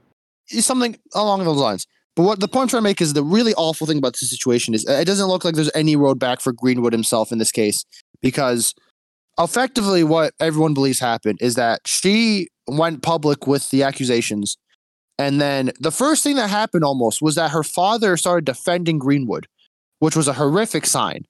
something 0.47 0.99
along 1.15 1.45
those 1.45 1.59
lines. 1.59 1.87
But 2.17 2.25
what 2.25 2.41
the 2.41 2.49
point 2.49 2.65
I'm 2.65 2.69
trying 2.69 2.83
to 2.83 2.89
make 2.89 3.01
is 3.01 3.13
the 3.13 3.23
really 3.23 3.55
awful 3.55 3.87
thing 3.87 3.99
about 3.99 4.15
this 4.15 4.29
situation 4.29 4.75
is 4.75 4.87
it 4.87 5.07
doesn't 5.07 5.29
look 5.29 5.45
like 5.45 5.55
there's 5.55 5.71
any 5.75 5.97
road 5.97 6.19
back 6.19 6.41
for 6.41 6.53
Greenwood 6.53 6.93
himself 6.93 7.31
in 7.33 7.39
this 7.39 7.53
case 7.53 7.85
because 8.21 8.75
effectively 9.39 10.03
what 10.05 10.35
everyone 10.41 10.75
believes 10.75 10.99
happened 10.99 11.39
is 11.41 11.55
that 11.55 11.81
she 11.87 12.49
went 12.67 13.03
public 13.03 13.47
with 13.47 13.71
the 13.71 13.83
accusations 13.83 14.57
and 15.21 15.41
then 15.41 15.73
the 15.81 15.91
first 15.93 16.23
thing 16.25 16.37
that 16.37 16.49
happened 16.51 16.85
almost 16.85 17.21
was 17.23 17.35
that 17.35 17.51
her 17.51 17.63
father 17.63 18.17
started 18.17 18.45
defending 18.45 18.99
Greenwood, 18.99 19.47
which 19.99 20.17
was 20.17 20.27
a 20.29 20.33
horrific 20.33 20.87
sign. 20.87 21.25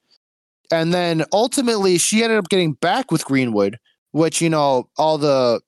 And 0.72 0.94
then 0.94 1.24
ultimately 1.32 1.98
she 1.98 2.22
ended 2.22 2.38
up 2.38 2.48
getting 2.48 2.74
back 2.74 3.10
with 3.10 3.24
Greenwood, 3.24 3.78
which 4.12 4.40
you 4.40 4.48
know 4.48 4.88
all 4.96 5.18
the 5.18 5.60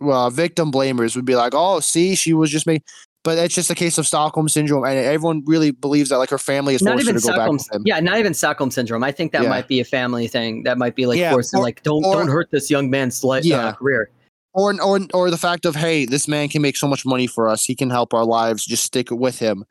well, 0.00 0.30
victim 0.30 0.70
blamers 0.70 1.16
would 1.16 1.24
be 1.24 1.34
like, 1.34 1.54
"Oh, 1.56 1.80
see, 1.80 2.14
she 2.14 2.32
was 2.34 2.50
just 2.50 2.66
me." 2.66 2.80
But 3.24 3.36
it's 3.36 3.54
just 3.54 3.68
a 3.68 3.74
case 3.74 3.98
of 3.98 4.06
Stockholm 4.06 4.48
syndrome, 4.48 4.84
and 4.84 4.96
everyone 4.96 5.42
really 5.44 5.72
believes 5.72 6.08
that 6.10 6.18
like 6.18 6.30
her 6.30 6.38
family 6.38 6.74
is 6.76 6.82
Not 6.82 7.00
even 7.00 7.16
to 7.16 7.20
go 7.20 7.28
back 7.36 7.48
Stockholm, 7.60 7.82
yeah, 7.84 7.98
not 8.00 8.18
even 8.18 8.32
Stockholm 8.32 8.70
syndrome. 8.70 9.02
I 9.02 9.10
think 9.10 9.32
that 9.32 9.42
Yeah. 9.42 9.48
might 9.48 9.66
be 9.66 9.80
a 9.80 9.84
family 9.84 10.28
thing. 10.28 10.62
That 10.62 10.78
might 10.78 10.94
be 10.94 11.06
like 11.06 11.18
Yeah, 11.18 11.32
forcing, 11.32 11.58
or- 11.58 11.62
like 11.64 11.82
don't 11.82 12.04
or- 12.04 12.14
don't 12.14 12.28
hurt 12.28 12.50
this 12.52 12.70
young 12.70 12.90
man's 12.90 13.24
li- 13.24 13.40
Yeah. 13.42 13.66
uh, 13.68 13.72
career. 13.72 14.10
Or, 14.58 14.74
or 14.82 14.98
or 15.14 15.30
the 15.30 15.38
fact 15.38 15.64
of 15.64 15.76
hey, 15.76 16.04
this 16.04 16.26
man 16.26 16.48
can 16.48 16.62
make 16.62 16.76
so 16.76 16.88
much 16.88 17.06
money 17.06 17.28
for 17.28 17.48
us. 17.48 17.64
He 17.64 17.76
can 17.76 17.90
help 17.90 18.12
our 18.12 18.24
lives. 18.24 18.66
Just 18.66 18.82
stick 18.82 19.08
with 19.10 19.38
him. 19.38 19.64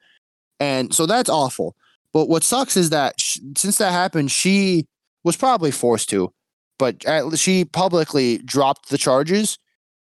And 0.62 0.94
so 0.94 1.06
that's 1.06 1.30
awful. 1.30 1.76
But 2.14 2.30
what 2.30 2.44
sucks 2.44 2.78
is 2.78 2.90
that 2.92 3.20
sh- 3.20 3.40
since 3.58 3.78
that 3.80 3.92
happened, 3.92 4.32
she 4.32 4.86
was 5.26 5.36
probably 5.36 5.72
forced 5.72 6.10
to, 6.12 6.32
but 6.80 7.04
at, 7.06 7.38
she 7.38 7.66
publicly 7.66 8.38
dropped 8.40 8.90
the 8.90 8.98
charges, 8.98 9.60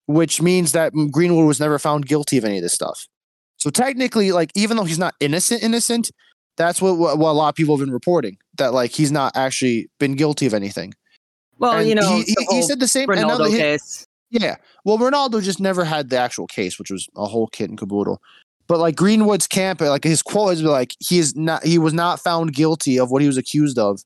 which 0.07 0.41
means 0.41 0.73
that 0.73 0.93
Greenwood 1.13 1.47
was 1.47 1.61
never 1.61 1.79
found 1.79 2.07
guilty 2.07 2.39
of 2.39 2.45
any 2.47 2.57
of 2.57 2.63
this 2.63 2.73
stuff. 2.73 3.07
So 3.59 3.69
technically, 3.69 4.33
like 4.33 4.51
even 4.55 4.79
though 4.79 4.85
he's 4.85 4.99
not 4.99 5.15
innocent, 5.21 5.63
innocent, 5.63 6.11
that's 6.57 6.81
what, 6.81 6.97
what, 6.97 7.19
what 7.19 7.31
a 7.31 7.33
lot 7.33 7.51
of 7.51 7.55
people 7.55 7.77
have 7.77 7.85
been 7.85 7.93
reporting 7.93 8.39
that 8.57 8.73
like 8.73 8.93
he's 8.93 9.13
not 9.13 9.37
actually 9.37 9.91
been 9.99 10.17
guilty 10.17 10.47
of 10.47 10.55
anything. 10.55 10.95
Well, 11.59 11.73
And 11.73 11.89
you 11.89 11.95
know, 11.95 12.17
he, 12.17 12.23
he, 12.23 12.47
he 12.57 12.63
said 12.63 12.81
the 12.81 12.89
same. 12.89 13.09
and 13.11 13.21
now 13.21 13.37
Ronaldo 13.37 13.51
case. 13.51 14.07
Yeah. 14.31 14.57
Well, 14.85 14.99
Ronaldo 14.99 15.43
just 15.43 15.61
never 15.61 15.85
had 15.85 16.09
the 16.09 16.19
actual 16.19 16.47
case, 16.47 16.79
which 16.79 16.91
was 16.91 17.09
a 17.17 17.27
whole 17.27 17.49
kit 17.49 17.69
and 17.69 17.79
caboodle. 17.79 18.23
But 18.67 18.79
like 18.79 18.95
Greenwood's 18.95 19.49
camp, 19.49 19.81
like 19.81 20.05
his 20.05 20.23
quote 20.23 20.53
is 20.53 20.63
like 20.63 20.95
he 21.01 21.19
is 21.19 21.35
not 21.35 21.65
he 21.65 21.79
was 21.79 21.93
not 21.93 22.21
found 22.21 22.53
guilty 22.53 22.99
of 22.99 23.11
what 23.11 23.21
he 23.21 23.27
was 23.27 23.37
accused 23.37 23.79
of. 23.79 24.01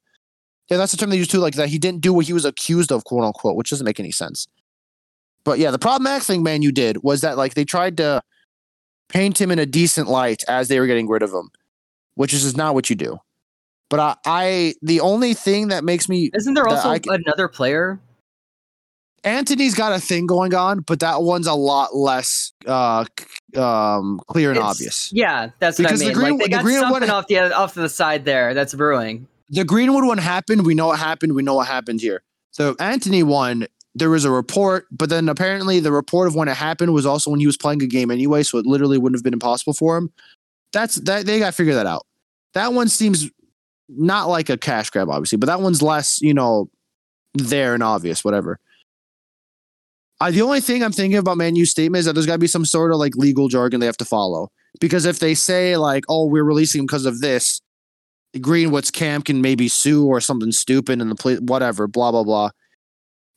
Yeah, 0.70 0.78
that's 0.78 0.92
the 0.92 0.96
term 0.96 1.10
they 1.10 1.18
use 1.18 1.28
too, 1.28 1.38
like 1.38 1.54
that 1.56 1.68
he 1.68 1.78
didn't 1.78 2.00
do 2.00 2.14
what 2.14 2.24
he 2.24 2.32
was 2.32 2.46
accused 2.46 2.90
of, 2.90 3.04
quote 3.04 3.24
unquote, 3.24 3.56
which 3.56 3.68
doesn't 3.68 3.84
make 3.84 4.00
any 4.00 4.10
sense. 4.10 4.48
But 5.44 5.58
yeah, 5.58 5.70
the 5.70 5.78
problematic 5.78 6.22
thing, 6.22 6.42
man, 6.42 6.62
you 6.62 6.72
did 6.72 7.02
was 7.02 7.20
that 7.20 7.36
like 7.36 7.52
they 7.52 7.66
tried 7.66 7.98
to 7.98 8.22
paint 9.10 9.38
him 9.38 9.50
in 9.50 9.58
a 9.58 9.66
decent 9.66 10.08
light 10.08 10.42
as 10.48 10.68
they 10.68 10.80
were 10.80 10.86
getting 10.86 11.08
rid 11.08 11.22
of 11.22 11.30
him, 11.30 11.50
which 12.14 12.32
is 12.32 12.42
just 12.42 12.56
not 12.56 12.72
what 12.74 12.88
you 12.88 12.96
do. 12.96 13.18
But 13.90 14.00
I, 14.00 14.16
I 14.24 14.74
the 14.80 15.00
only 15.00 15.34
thing 15.34 15.68
that 15.68 15.84
makes 15.84 16.08
me 16.08 16.30
Isn't 16.32 16.54
there 16.54 16.66
also 16.66 16.88
I 16.88 17.00
another 17.04 17.48
player? 17.48 18.00
Antony's 19.24 19.74
got 19.74 19.92
a 19.92 20.00
thing 20.00 20.26
going 20.26 20.54
on, 20.54 20.80
but 20.80 21.00
that 21.00 21.22
one's 21.22 21.46
a 21.46 21.54
lot 21.54 21.94
less 21.96 22.52
uh 22.66 23.04
um 23.56 24.20
clear 24.28 24.50
and 24.50 24.58
It's- 24.58 24.70
obvious. 24.70 25.10
Yeah, 25.12 25.50
that's 25.58 25.78
Because 25.78 25.92
what 25.92 25.98
the 25.98 26.04
I 26.04 26.08
mean. 26.08 26.14
green- 26.14 26.30
like 26.32 26.38
they 26.40 26.44
the 26.44 26.50
got 26.50 26.62
green 26.64 26.90
one- 26.90 27.10
off 27.10 27.26
the 27.26 27.38
off 27.56 27.74
to 27.74 27.80
the 27.80 27.88
side 27.88 28.24
there 28.24 28.54
that's 28.54 28.74
brewing. 28.74 29.26
The 29.50 29.64
Greenwood 29.64 30.04
one 30.04 30.18
happened. 30.18 30.64
We 30.66 30.74
know 30.74 30.86
what 30.88 30.98
happened. 30.98 31.34
We 31.34 31.42
know 31.42 31.54
what 31.54 31.66
happened 31.66 32.00
here. 32.00 32.22
So 32.50 32.74
Antony 32.80 33.22
one, 33.22 33.66
there 33.94 34.10
was 34.10 34.24
a 34.24 34.30
report, 34.30 34.86
but 34.90 35.08
then 35.10 35.28
apparently 35.28 35.80
the 35.80 35.92
report 35.92 36.26
of 36.26 36.34
when 36.34 36.48
it 36.48 36.56
happened 36.56 36.92
was 36.94 37.04
also 37.06 37.30
when 37.30 37.40
he 37.40 37.46
was 37.46 37.56
playing 37.56 37.82
a 37.82 37.86
game 37.86 38.10
anyway, 38.10 38.42
so 38.42 38.58
it 38.58 38.66
literally 38.66 38.98
wouldn't 38.98 39.16
have 39.18 39.22
been 39.24 39.32
impossible 39.34 39.74
for 39.74 39.96
him. 39.96 40.10
That's 40.72 40.96
that 40.96 41.26
they 41.26 41.38
got 41.38 41.46
to 41.46 41.52
figure 41.52 41.74
that 41.74 41.86
out. 41.86 42.06
That 42.54 42.72
one 42.72 42.88
seems 42.88 43.30
not 43.88 44.28
like 44.28 44.48
a 44.48 44.56
cash 44.56 44.90
grab, 44.90 45.08
obviously, 45.10 45.36
but 45.38 45.46
that 45.46 45.60
one's 45.60 45.82
less, 45.82 46.20
you 46.22 46.34
know, 46.34 46.70
there 47.34 47.74
and 47.74 47.82
obvious, 47.82 48.24
whatever. 48.24 48.58
I, 50.24 50.30
the 50.30 50.40
only 50.40 50.60
thing 50.60 50.82
I'm 50.82 50.90
thinking 50.90 51.18
about 51.18 51.36
Man 51.36 51.54
U's 51.54 51.70
statement 51.70 52.00
is 52.00 52.06
that 52.06 52.14
there's 52.14 52.24
got 52.24 52.34
to 52.34 52.38
be 52.38 52.46
some 52.46 52.64
sort 52.64 52.92
of 52.92 52.96
like 52.96 53.14
legal 53.14 53.48
jargon 53.48 53.80
they 53.80 53.86
have 53.86 53.98
to 53.98 54.06
follow. 54.06 54.48
Because 54.80 55.04
if 55.04 55.18
they 55.18 55.34
say 55.34 55.76
like, 55.76 56.04
"Oh, 56.08 56.24
we're 56.24 56.44
releasing 56.44 56.78
him 56.80 56.86
because 56.86 57.04
of 57.04 57.20
this," 57.20 57.60
Greenwood's 58.40 58.90
camp 58.90 59.26
can 59.26 59.42
maybe 59.42 59.68
sue 59.68 60.06
or 60.06 60.22
something 60.22 60.50
stupid 60.50 61.02
and 61.02 61.10
the 61.10 61.14
play, 61.14 61.36
whatever, 61.36 61.86
blah 61.86 62.10
blah 62.10 62.24
blah. 62.24 62.50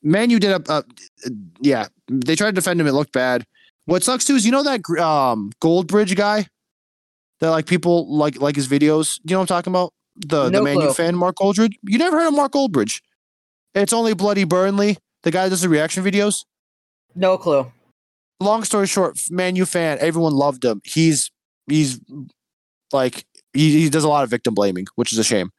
Man, 0.02 0.30
you 0.30 0.40
did 0.40 0.52
a, 0.52 0.72
uh, 0.72 0.82
yeah. 1.60 1.88
They 2.08 2.38
tried 2.38 2.52
to 2.52 2.56
defend 2.56 2.80
him. 2.80 2.88
It 2.88 2.94
looked 2.94 3.12
bad. 3.12 3.44
What 3.84 4.02
sucks 4.02 4.24
too 4.24 4.36
is 4.36 4.46
you 4.46 4.54
know 4.54 4.64
that 4.64 4.80
um 4.98 5.52
Goldbridge 5.62 6.16
guy 6.16 6.48
that 7.42 7.50
like 7.50 7.66
people 7.66 8.18
like 8.18 8.40
like 8.40 8.56
his 8.56 8.70
videos. 8.70 9.20
You 9.26 9.36
know 9.36 9.40
what 9.40 9.52
I'm 9.52 9.58
talking 9.58 9.74
about? 9.74 9.94
The 10.16 10.46
the 10.46 10.52
No 10.52 10.64
Man 10.64 10.80
U 10.80 10.94
fan 10.94 11.18
Mark 11.18 11.36
Goldbridge. 11.36 11.74
You 11.84 11.98
never 11.98 12.18
heard 12.18 12.30
of 12.30 12.34
Mark 12.34 12.54
Goldbridge? 12.54 13.02
It's 13.76 13.92
only 13.92 14.14
Bloody 14.14 14.46
Burnley. 14.46 14.98
The 15.24 15.32
guy 15.32 15.44
that 15.44 15.50
does 15.50 15.64
the 15.64 15.70
reaction 15.70 16.02
videos. 16.02 16.46
No 17.18 17.38
clue. 17.38 17.72
Long 18.40 18.64
story 18.64 18.86
short, 18.88 19.20
Man 19.32 19.56
U 19.56 19.66
fan. 19.66 19.98
Everyone 20.00 20.34
loved 20.34 20.64
him. 20.64 20.82
He's 20.84 21.32
he's 21.66 22.00
like 22.94 23.26
he, 23.54 23.82
he 23.82 23.90
does 23.90 24.04
a 24.04 24.08
lot 24.10 24.24
of 24.24 24.30
victim 24.30 24.54
blaming, 24.54 24.86
which 24.96 25.12
is 25.12 25.18
a 25.18 25.24
shame. 25.24 25.50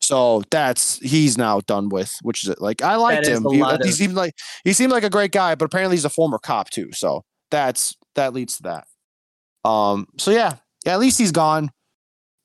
So 0.00 0.42
that's 0.50 0.98
he's 0.98 1.36
now 1.36 1.60
done 1.66 1.88
with, 1.88 2.16
which 2.22 2.44
is 2.44 2.54
like 2.58 2.82
I 2.82 2.94
liked 2.96 3.26
him. 3.26 3.44
a 3.44 3.52
He, 3.52 3.60
lot 3.60 3.84
he 3.84 3.90
seemed 3.90 4.14
like 4.14 4.34
he 4.64 4.72
seemed 4.72 4.92
like 4.92 5.04
a 5.04 5.10
great 5.10 5.32
guy, 5.32 5.54
but 5.56 5.64
apparently 5.64 5.96
he's 5.96 6.04
a 6.04 6.10
former 6.10 6.38
cop 6.38 6.70
too. 6.70 6.90
So 6.92 7.24
that's 7.50 7.96
that 8.14 8.32
leads 8.32 8.56
to 8.58 8.62
that. 8.64 9.68
Um. 9.68 10.06
So 10.18 10.30
yeah, 10.30 10.56
yeah. 10.86 10.94
At 10.94 11.00
least 11.00 11.18
he's 11.18 11.32
gone, 11.32 11.70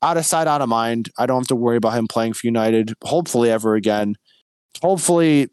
out 0.01 0.17
of 0.17 0.25
sight, 0.25 0.47
out 0.47 0.61
of 0.61 0.69
mind. 0.69 1.09
I 1.17 1.27
don't 1.27 1.41
have 1.41 1.47
to 1.47 1.55
worry 1.55 1.77
about 1.77 1.93
him 1.93 2.07
playing 2.07 2.33
for 2.33 2.47
United. 2.47 2.93
Hopefully, 3.03 3.51
ever 3.51 3.75
again. 3.75 4.15
Hopefully, 4.81 5.49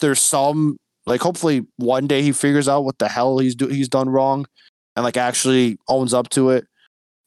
there's 0.00 0.20
some 0.20 0.76
like. 1.06 1.20
Hopefully, 1.20 1.66
one 1.76 2.06
day 2.06 2.22
he 2.22 2.32
figures 2.32 2.68
out 2.68 2.84
what 2.84 2.98
the 2.98 3.08
hell 3.08 3.38
he's 3.38 3.54
do 3.54 3.68
he's 3.68 3.88
done 3.88 4.08
wrong, 4.08 4.46
and 4.96 5.04
like 5.04 5.16
actually 5.16 5.78
owns 5.88 6.14
up 6.14 6.28
to 6.30 6.50
it 6.50 6.66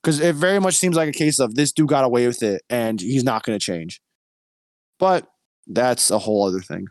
because 0.02 0.20
it 0.20 0.36
very 0.36 0.60
much 0.60 0.76
seems 0.76 0.96
like 0.96 1.10
a 1.10 1.14
case 1.14 1.40
of 1.40 1.56
this 1.56 1.72
dude 1.72 1.90
got 1.90 2.06
away 2.06 2.28
with 2.28 2.44
it 2.44 2.62
and 2.70 3.02
he's 3.02 3.24
not 3.24 3.44
going 3.44 3.58
to 3.58 3.64
change. 3.64 4.02
But 5.00 5.28
that's 5.66 6.12
a 6.12 6.20
whole 6.20 6.48
other 6.48 6.62
thing. 6.62 6.88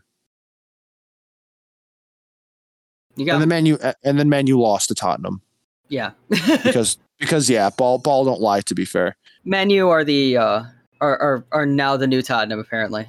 You 3.17 3.25
got 3.25 3.35
And 3.35 3.43
then 3.43 3.49
Man 3.49 3.67
U 3.67 3.79
and 4.03 4.19
then 4.19 4.29
Man 4.29 4.49
U 4.49 4.61
lost 4.61 4.89
to 4.89 4.95
Tottenham 4.95 5.43
yeah. 5.89 6.11
because 6.29 6.99
because 7.19 7.49
yeah, 7.49 7.71
ball 7.71 7.99
ball 7.99 8.25
don't 8.25 8.41
lie. 8.41 8.61
To 8.63 8.75
be 8.75 8.85
fair, 8.85 9.17
Man 9.45 9.71
U 9.71 9.89
are 9.89 10.05
the 10.05 10.37
uh 10.37 10.65
are, 11.01 11.19
are 11.19 11.45
are 11.53 11.67
now 11.67 11.97
the 11.97 12.07
new 12.07 12.23
Tottenham 12.23 12.59
apparently. 12.59 13.07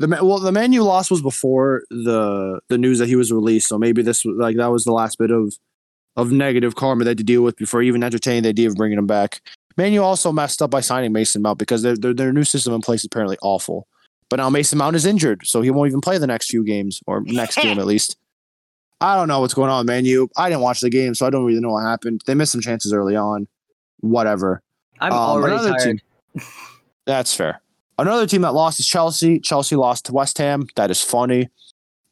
The 0.00 0.08
well 0.24 0.38
the 0.38 0.52
Man 0.52 0.72
you 0.72 0.82
lost 0.84 1.10
was 1.10 1.22
before 1.22 1.82
the 1.90 2.60
the 2.68 2.78
news 2.78 2.98
that 2.98 3.08
he 3.08 3.16
was 3.16 3.32
released. 3.32 3.68
So 3.68 3.78
maybe 3.78 4.02
this 4.02 4.24
was 4.24 4.36
like 4.38 4.56
that 4.56 4.68
was 4.70 4.84
the 4.84 4.92
last 4.92 5.18
bit 5.18 5.30
of 5.30 5.54
of 6.16 6.32
negative 6.32 6.74
karma 6.74 7.04
they 7.04 7.10
had 7.10 7.18
to 7.18 7.24
deal 7.24 7.42
with 7.42 7.56
before 7.56 7.82
even 7.82 8.02
entertaining 8.02 8.42
the 8.42 8.48
idea 8.50 8.68
of 8.68 8.74
bringing 8.74 8.98
him 8.98 9.06
back. 9.06 9.40
Man 9.76 9.92
U 9.92 10.02
also 10.02 10.32
messed 10.32 10.60
up 10.62 10.70
by 10.70 10.80
signing 10.80 11.12
Mason 11.12 11.42
Mount 11.42 11.58
because 11.58 11.82
their 11.82 11.96
their, 11.96 12.14
their 12.14 12.32
new 12.32 12.44
system 12.44 12.72
in 12.74 12.80
place 12.80 13.00
is 13.00 13.06
apparently 13.06 13.36
awful. 13.42 13.86
But 14.30 14.36
now 14.36 14.50
Mason 14.50 14.78
Mount 14.78 14.94
is 14.96 15.06
injured, 15.06 15.46
so 15.46 15.62
he 15.62 15.70
won't 15.70 15.88
even 15.88 16.00
play 16.00 16.18
the 16.18 16.26
next 16.26 16.48
few 16.50 16.62
games 16.64 17.00
or 17.06 17.22
next 17.22 17.56
game 17.62 17.78
at 17.78 17.86
least. 17.86 18.16
I 19.00 19.14
don't 19.16 19.28
know 19.28 19.40
what's 19.40 19.54
going 19.54 19.70
on, 19.70 19.86
Man 19.86 20.04
U. 20.04 20.28
I 20.36 20.48
didn't 20.48 20.62
watch 20.62 20.80
the 20.80 20.90
game, 20.90 21.14
so 21.14 21.24
I 21.26 21.30
don't 21.30 21.44
really 21.44 21.60
know 21.60 21.70
what 21.70 21.84
happened. 21.84 22.22
They 22.26 22.34
missed 22.34 22.52
some 22.52 22.60
chances 22.60 22.92
early 22.92 23.14
on. 23.16 23.46
Whatever. 24.00 24.60
I'm 25.00 25.12
Um, 25.12 25.18
already 25.18 25.56
tired. 25.68 26.00
team- 26.34 26.42
That's 27.06 27.32
fair. 27.34 27.60
Another 27.98 28.26
team 28.26 28.42
that 28.42 28.54
lost 28.54 28.78
is 28.78 28.86
Chelsea. 28.86 29.40
Chelsea 29.40 29.74
lost 29.76 30.06
to 30.06 30.12
West 30.12 30.38
Ham. 30.38 30.66
That 30.76 30.90
is 30.90 31.02
funny. 31.02 31.48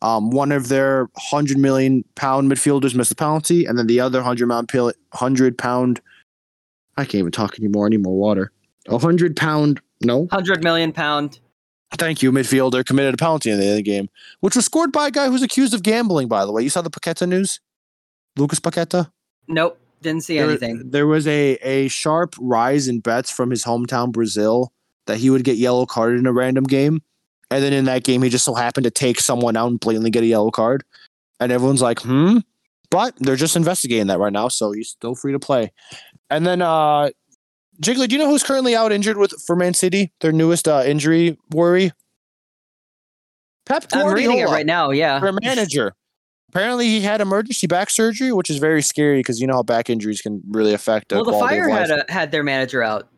Um, 0.03 0.31
one 0.31 0.53
of 0.53 0.69
their 0.69 1.09
hundred 1.17 1.59
million 1.59 2.05
pound 2.17 2.51
midfielders 2.51 2.95
missed 2.95 3.13
a 3.13 3.15
penalty, 3.15 3.65
and 3.65 3.79
then 3.79 3.87
the 3.87 4.01
other 4.01 4.21
hundred 4.23 4.49
pound 4.49 4.95
hundred 5.15 5.57
pound. 5.59 6.01
I 6.97 7.05
can't 7.05 7.17
even 7.17 7.33
talk 7.33 7.59
anymore. 7.59 7.87
I 7.87 7.91
need 7.91 8.03
more 8.03 8.17
water. 8.17 8.53
A 8.89 8.99
hundred 8.99 9.37
pound. 9.37 9.81
No, 10.03 10.29
Hundred 10.31 10.63
million 10.63 10.93
pound. 10.93 11.41
thank 11.95 12.21
you. 12.23 12.31
Midfielder 12.31 12.85
committed 12.85 13.15
a 13.15 13.17
penalty 13.17 13.51
in 13.51 13.59
the 13.59 13.65
end 13.65 13.73
of 13.73 13.77
the 13.79 13.83
game, 13.83 14.09
which 14.41 14.55
was 14.55 14.67
scored 14.67 14.93
by 14.93 15.07
a 15.07 15.11
guy 15.11 15.29
who's 15.29 15.43
accused 15.43 15.73
of 15.73 15.83
gambling. 15.83 16.29
By 16.29 16.45
the 16.45 16.53
way, 16.53 16.63
you 16.63 16.69
saw 16.69 16.83
the 16.83 16.91
Paqueta 16.91 17.27
news. 17.27 17.61
Lucas 18.37 18.61
Paqueta. 18.61 19.11
Nope. 19.49 19.79
Didn't 20.03 20.25
see 20.25 20.37
there, 20.37 20.51
anything. 20.51 20.83
there 20.91 21.07
was 21.07 21.27
a 21.27 21.55
a 21.63 21.89
sharp 21.89 22.35
rise 22.39 22.87
in 22.89 23.01
bets 23.01 23.31
from 23.31 23.49
his 23.49 23.65
hometown 23.65 24.13
Brazil 24.13 24.71
that 25.07 25.19
he 25.19 25.31
would 25.31 25.45
get 25.45 25.57
yellow 25.57 25.87
carded 25.87 26.19
in 26.19 26.27
a 26.27 26.33
random 26.33 26.65
game, 26.65 27.03
and 27.51 27.63
then 27.63 27.73
in 27.73 27.85
that 27.87 28.05
game 28.05 28.23
he 28.23 28.29
just 28.29 28.45
so 28.45 28.55
happened 28.55 28.85
to 28.85 28.91
take 28.91 29.21
someone 29.21 29.57
out 29.57 29.71
and 29.71 29.81
blatantly 29.81 30.11
get 30.11 30.23
a 30.23 30.27
yellow 30.27 30.51
card, 30.51 30.85
and 31.41 31.53
everyone's 31.53 31.83
like, 31.83 32.01
hmm. 32.01 32.39
But 32.89 33.15
they're 33.19 33.35
just 33.35 33.57
investigating 33.57 34.07
that 34.07 34.21
right 34.21 34.33
now, 34.33 34.47
so 34.47 34.71
he's 34.71 34.91
still 34.91 35.17
free 35.17 35.33
to 35.33 35.41
play. 35.41 35.73
And 36.31 36.47
then 36.47 36.63
uh 36.63 37.11
Jiggly, 37.83 38.09
do 38.09 38.15
you 38.15 38.23
know 38.23 38.31
who's 38.31 38.43
currently 38.43 38.75
out 38.75 38.93
injured 38.93 39.19
with 39.19 39.33
for 39.47 39.55
Man 39.55 39.75
City? 39.75 40.13
Their 40.21 40.33
newest 40.33 40.67
uh, 40.67 40.83
injury 40.87 41.37
worry. 41.51 41.93
Pep 43.67 43.87
I'm 43.93 44.13
reading 44.13 44.39
it 44.39 44.45
right 44.45 44.65
now. 44.65 44.91
Yeah. 44.91 45.19
their 45.19 45.33
manager. 45.33 45.93
Apparently, 46.49 46.87
he 46.87 47.01
had 47.01 47.21
emergency 47.21 47.67
back 47.67 47.91
surgery, 47.91 48.33
which 48.33 48.49
is 48.49 48.59
very 48.59 48.81
scary 48.81 49.19
because 49.19 49.41
you 49.41 49.47
know 49.47 49.55
how 49.55 49.63
back 49.63 49.91
injuries 49.91 50.23
can 50.23 50.41
really 50.49 50.73
affect. 50.73 51.13
Well, 51.13 51.25
the 51.25 51.33
fire 51.33 51.69
had 51.69 51.91
a, 51.91 52.05
had 52.09 52.31
their 52.31 52.45
manager 52.45 52.83
out. 52.83 53.09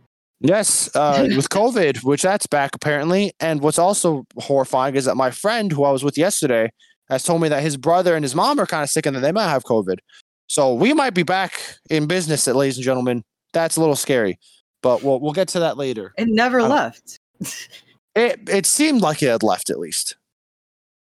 Yes, 0.40 0.94
uh, 0.94 1.29
with 1.37 1.48
COVID, 1.48 2.05
which 2.05 2.22
that's 2.22 2.46
back 2.46 2.74
apparently. 2.74 3.33
And 3.40 3.61
what's 3.61 3.79
also 3.79 4.24
horrifying 4.37 4.94
is 4.96 5.05
that 5.07 5.16
my 5.16 5.31
friend 5.31 5.72
who 5.72 5.85
I 5.85 5.90
was 5.90 6.05
with 6.05 6.16
yesterday 6.16 6.70
has 7.09 7.22
told 7.24 7.40
me 7.42 7.48
that 7.48 7.62
his 7.62 7.77
brother 7.77 8.14
and 8.14 8.24
his 8.24 8.35
mom 8.35 8.59
are 8.61 8.66
kind 8.66 8.83
of 8.83 8.90
sick 8.90 9.07
and 9.07 9.16
that 9.16 9.20
they 9.20 9.33
might 9.33 9.48
have 9.48 9.64
COVID. 9.64 9.98
So 10.46 10.74
we 10.74 10.92
might 10.94 11.14
be 11.14 11.22
back 11.22 11.61
in 11.90 12.07
business, 12.07 12.46
ladies 12.46 12.77
and 12.77 12.85
gentlemen. 12.85 13.22
That's 13.53 13.77
a 13.77 13.81
little 13.81 13.96
scary, 13.96 14.38
but 14.83 15.03
we'll 15.03 15.20
we'll 15.20 15.33
get 15.33 15.48
to 15.48 15.61
that 15.61 15.77
later. 15.77 16.12
It 16.16 16.29
never 16.29 16.61
Uh, 16.61 16.68
left. 16.68 17.18
It 18.14 18.48
it 18.48 18.66
seemed 18.66 19.01
like 19.01 19.22
it 19.22 19.29
had 19.29 19.44
left 19.44 19.70
at 19.70 19.79
least. 19.79 20.16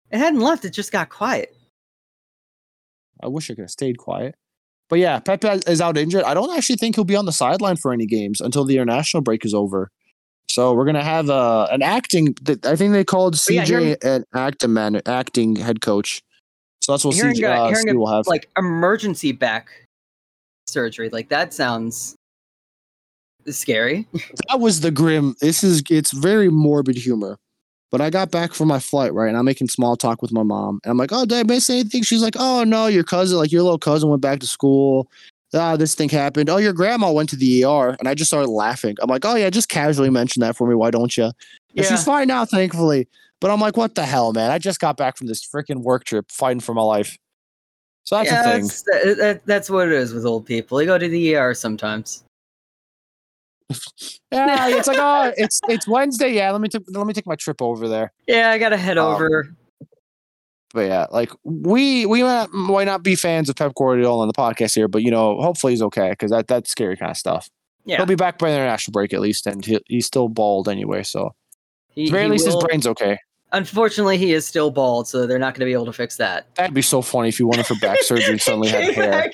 It 0.10 0.18
hadn't 0.18 0.40
left. 0.40 0.66
It 0.66 0.72
just 0.72 0.92
got 0.92 1.10
quiet. 1.10 1.56
I 3.22 3.28
wish 3.28 3.52
I 3.52 3.54
could 3.54 3.64
have 3.64 3.70
stayed 3.72 4.00
quiet. 4.00 4.34
But 4.94 5.00
yeah, 5.00 5.18
Pepe 5.18 5.48
is 5.66 5.82
out 5.82 5.98
injured. 5.98 6.22
I 6.24 6.36
don't 6.36 6.56
actually 6.56 6.76
think 6.76 6.94
he'll 6.94 7.04
be 7.04 7.16
on 7.16 7.26
the 7.26 7.32
sideline 7.32 7.78
for 7.78 7.92
any 7.92 8.06
games 8.06 8.40
until 8.40 8.64
the 8.64 8.76
international 8.76 9.24
break 9.24 9.44
is 9.44 9.52
over. 9.52 9.90
So 10.48 10.76
we're 10.76 10.86
gonna 10.86 11.04
have 11.04 11.32
uh, 11.32 11.68
an 11.72 11.82
acting. 11.82 12.36
I 12.64 12.76
think 12.76 12.94
they 12.94 13.04
called 13.04 13.34
yeah, 13.50 13.64
CJ 13.64 13.68
hearing- 13.68 13.96
an 14.04 14.24
acting 14.36 14.72
man, 14.72 15.02
acting 15.08 15.56
head 15.56 15.82
coach. 15.82 16.22
So 16.82 16.92
that's 16.92 17.04
what 17.04 17.16
Hearing 17.16 17.34
CJ 17.34 17.42
a- 17.48 17.54
uh, 17.54 17.68
hearing 17.70 17.90
a- 17.90 17.98
will 17.98 18.06
have. 18.06 18.28
Like 18.28 18.52
emergency 18.56 19.32
back 19.32 19.70
surgery. 20.68 21.10
Like 21.10 21.30
that 21.30 21.56
sounds 21.56 22.16
scary. 23.48 24.08
that 24.48 24.60
was 24.60 24.82
the 24.82 24.92
grim. 24.92 25.36
This 25.42 25.64
is 25.64 25.82
it's 25.90 26.12
very 26.12 26.50
morbid 26.50 26.98
humor. 26.98 27.40
But 27.94 28.02
I 28.02 28.10
got 28.10 28.32
back 28.32 28.56
from 28.56 28.70
my 28.70 28.80
flight, 28.80 29.14
right? 29.14 29.28
And 29.28 29.38
I'm 29.38 29.46
making 29.46 29.68
small 29.68 29.96
talk 29.96 30.24
with 30.24 30.32
my 30.32 30.42
mom. 30.42 30.80
And 30.84 30.90
I'm 30.90 30.98
like, 30.98 31.12
oh, 31.14 31.26
did 31.26 31.38
I 31.38 31.44
miss 31.44 31.70
anything? 31.70 32.02
She's 32.02 32.24
like, 32.24 32.34
oh, 32.40 32.64
no, 32.64 32.88
your 32.88 33.04
cousin, 33.04 33.38
like 33.38 33.52
your 33.52 33.62
little 33.62 33.78
cousin 33.78 34.10
went 34.10 34.24
back 34.24 34.40
to 34.40 34.48
school. 34.48 35.12
Ah, 35.54 35.78
this 35.78 35.94
thing 35.94 36.10
happened. 36.10 36.50
Oh, 36.50 36.58
your 36.58 36.74
grandma 36.74 37.12
went 37.12 37.30
to 37.30 37.36
the 37.36 37.64
ER. 37.64 37.96
And 38.00 38.08
I 38.08 38.16
just 38.16 38.32
started 38.32 38.50
laughing. 38.50 38.96
I'm 39.00 39.12
like, 39.12 39.24
oh, 39.26 39.36
yeah, 39.36 39.52
just 39.52 39.70
casually 39.70 40.10
mention 40.10 40.40
that 40.40 40.58
for 40.58 40.68
me. 40.68 40.74
Why 40.74 40.90
don't 40.90 41.16
you? 41.16 41.34
Yeah. 41.76 41.84
she's 41.84 42.04
fine 42.04 42.30
now, 42.30 42.46
thankfully. 42.46 43.08
But 43.40 43.52
I'm 43.52 43.62
like, 43.62 43.78
what 43.78 43.94
the 43.94 44.06
hell, 44.06 44.34
man? 44.34 44.50
I 44.50 44.58
just 44.58 44.80
got 44.80 44.98
back 44.98 45.16
from 45.16 45.28
this 45.28 45.46
freaking 45.46 45.84
work 45.84 46.04
trip 46.04 46.32
fighting 46.32 46.62
for 46.62 46.74
my 46.74 46.82
life. 46.82 47.16
So 48.06 48.16
that's 48.16 48.32
yeah, 48.32 48.42
the 48.42 48.52
thing. 48.54 48.62
that's, 48.62 48.82
that, 48.82 49.18
that- 49.20 49.46
that's 49.46 49.70
what 49.70 49.90
it 49.90 49.94
is 49.94 50.16
with 50.16 50.26
old 50.26 50.48
people. 50.48 50.80
They 50.80 50.88
go 50.88 50.98
to 50.98 51.08
the 51.08 51.36
ER 51.36 51.54
sometimes. 51.54 52.24
Yeah, 54.32 54.68
it's 54.78 54.88
like, 54.88 54.98
oh, 55.00 55.32
it's 55.38 55.62
it's 55.68 55.88
Wednesday. 55.88 56.34
Yeah, 56.34 56.52
let 56.52 56.60
me 56.62 56.68
take 56.70 56.82
let 56.90 57.06
me 57.06 57.14
take 57.14 57.28
my 57.28 57.36
trip 57.36 57.62
over 57.62 57.88
there. 57.88 58.12
Yeah, 58.28 58.50
I 58.50 58.58
gotta 58.58 58.78
head 58.78 58.98
Um, 58.98 59.14
over. 59.14 59.56
but 60.74 60.82
yeah, 60.88 61.06
like 61.12 61.30
we 61.44 62.06
we 62.08 62.24
might, 62.24 62.52
might 62.52 62.86
not 62.86 63.04
be 63.04 63.16
fans 63.16 63.48
of 63.50 63.56
Pep 63.56 63.74
Guardiola 63.76 64.24
on 64.24 64.28
the 64.28 64.34
podcast 64.34 64.74
here, 64.76 64.88
but 64.88 65.04
you 65.04 65.12
know, 65.12 65.40
hopefully 65.40 65.74
he's 65.74 65.82
okay 65.84 66.10
because 66.10 66.32
that 66.32 66.48
that's 66.48 66.72
scary 66.72 66.98
kind 66.98 67.12
of 67.12 67.18
stuff. 67.18 67.50
Yeah, 67.86 67.98
He'll 67.98 68.06
be 68.06 68.16
back 68.16 68.40
by 68.40 68.50
the 68.50 68.56
international 68.56 68.94
break 68.94 69.14
at 69.14 69.20
least, 69.22 69.46
and 69.46 69.64
he, 69.64 69.80
he's 69.88 70.06
still 70.08 70.30
bald 70.30 70.68
anyway. 70.70 71.04
So 71.04 71.36
he, 71.90 72.06
at 72.06 72.12
very 72.12 72.30
least, 72.30 72.48
will- 72.48 72.56
his 72.56 72.64
brain's 72.64 72.88
okay. 72.88 73.20
Unfortunately, 73.52 74.18
he 74.18 74.34
is 74.34 74.48
still 74.48 74.72
bald, 74.72 75.08
so 75.08 75.28
they're 75.28 75.38
not 75.38 75.54
gonna 75.54 75.66
be 75.66 75.74
able 75.74 75.86
to 75.86 75.94
fix 75.94 76.16
that. 76.18 76.48
That'd 76.56 76.74
be 76.74 76.82
so 76.82 77.04
funny 77.04 77.30
if 77.30 77.38
he 77.38 77.44
went 77.44 77.64
for 77.68 77.76
back 77.76 78.00
surgery 78.02 78.32
and 78.32 78.42
suddenly 78.42 78.70
had 78.70 78.96
hair. 78.96 79.12
back. 79.12 79.34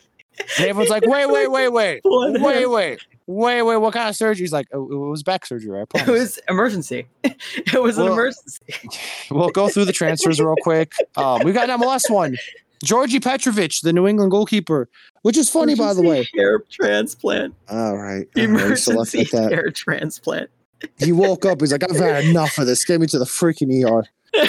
And 0.57 0.67
everyone's 0.67 0.89
like, 0.89 1.05
wait, 1.05 1.25
wait, 1.29 1.47
wait, 1.51 1.69
wait, 1.69 2.01
wait, 2.03 2.65
wait, 2.69 2.99
wait, 3.29 3.61
wait. 3.61 3.77
What 3.77 3.93
kind 3.93 4.09
of 4.09 4.15
surgery? 4.15 4.43
He's 4.43 4.51
like, 4.51 4.67
oh, 4.73 4.91
it 4.91 5.09
was 5.09 5.21
back 5.21 5.45
surgery. 5.45 5.79
I 5.79 5.85
It 5.99 6.07
was 6.07 6.39
emergency. 6.49 7.07
It 7.55 7.81
was 7.81 7.97
an 7.97 8.07
emergency. 8.07 8.59
we'll 9.31 9.49
go 9.49 9.69
through 9.69 9.85
the 9.85 9.93
transfers 9.93 10.41
real 10.41 10.55
quick. 10.61 10.93
Um, 11.15 11.43
we 11.43 11.53
got 11.53 11.69
an 11.69 11.79
MLS 11.79 12.09
one. 12.09 12.35
Djordje 12.83 13.21
Petrovic, 13.23 13.81
the 13.81 13.93
New 13.93 14.07
England 14.07 14.31
goalkeeper, 14.31 14.89
which 15.21 15.37
is 15.37 15.49
funny, 15.49 15.75
by 15.75 15.93
the 15.93 16.01
way. 16.01 16.27
Hair 16.35 16.63
transplant. 16.69 17.53
All 17.69 17.97
right. 17.97 18.27
all 18.37 18.47
right, 18.47 18.77
so 18.77 18.93
left 18.93 19.13
Emergency 19.13 19.17
like 19.19 19.29
that. 19.31 19.51
hair 19.51 19.69
transplant. 19.71 20.49
He 20.97 21.11
woke 21.11 21.45
up. 21.45 21.61
He's 21.61 21.71
like, 21.71 21.83
I've 21.83 21.97
had 21.97 22.25
enough 22.25 22.57
of 22.57 22.65
this. 22.65 22.83
Get 22.83 22.99
me 22.99 23.07
to 23.07 23.19
the 23.19 23.25
freaking 23.25 23.85
ER. 23.85 24.05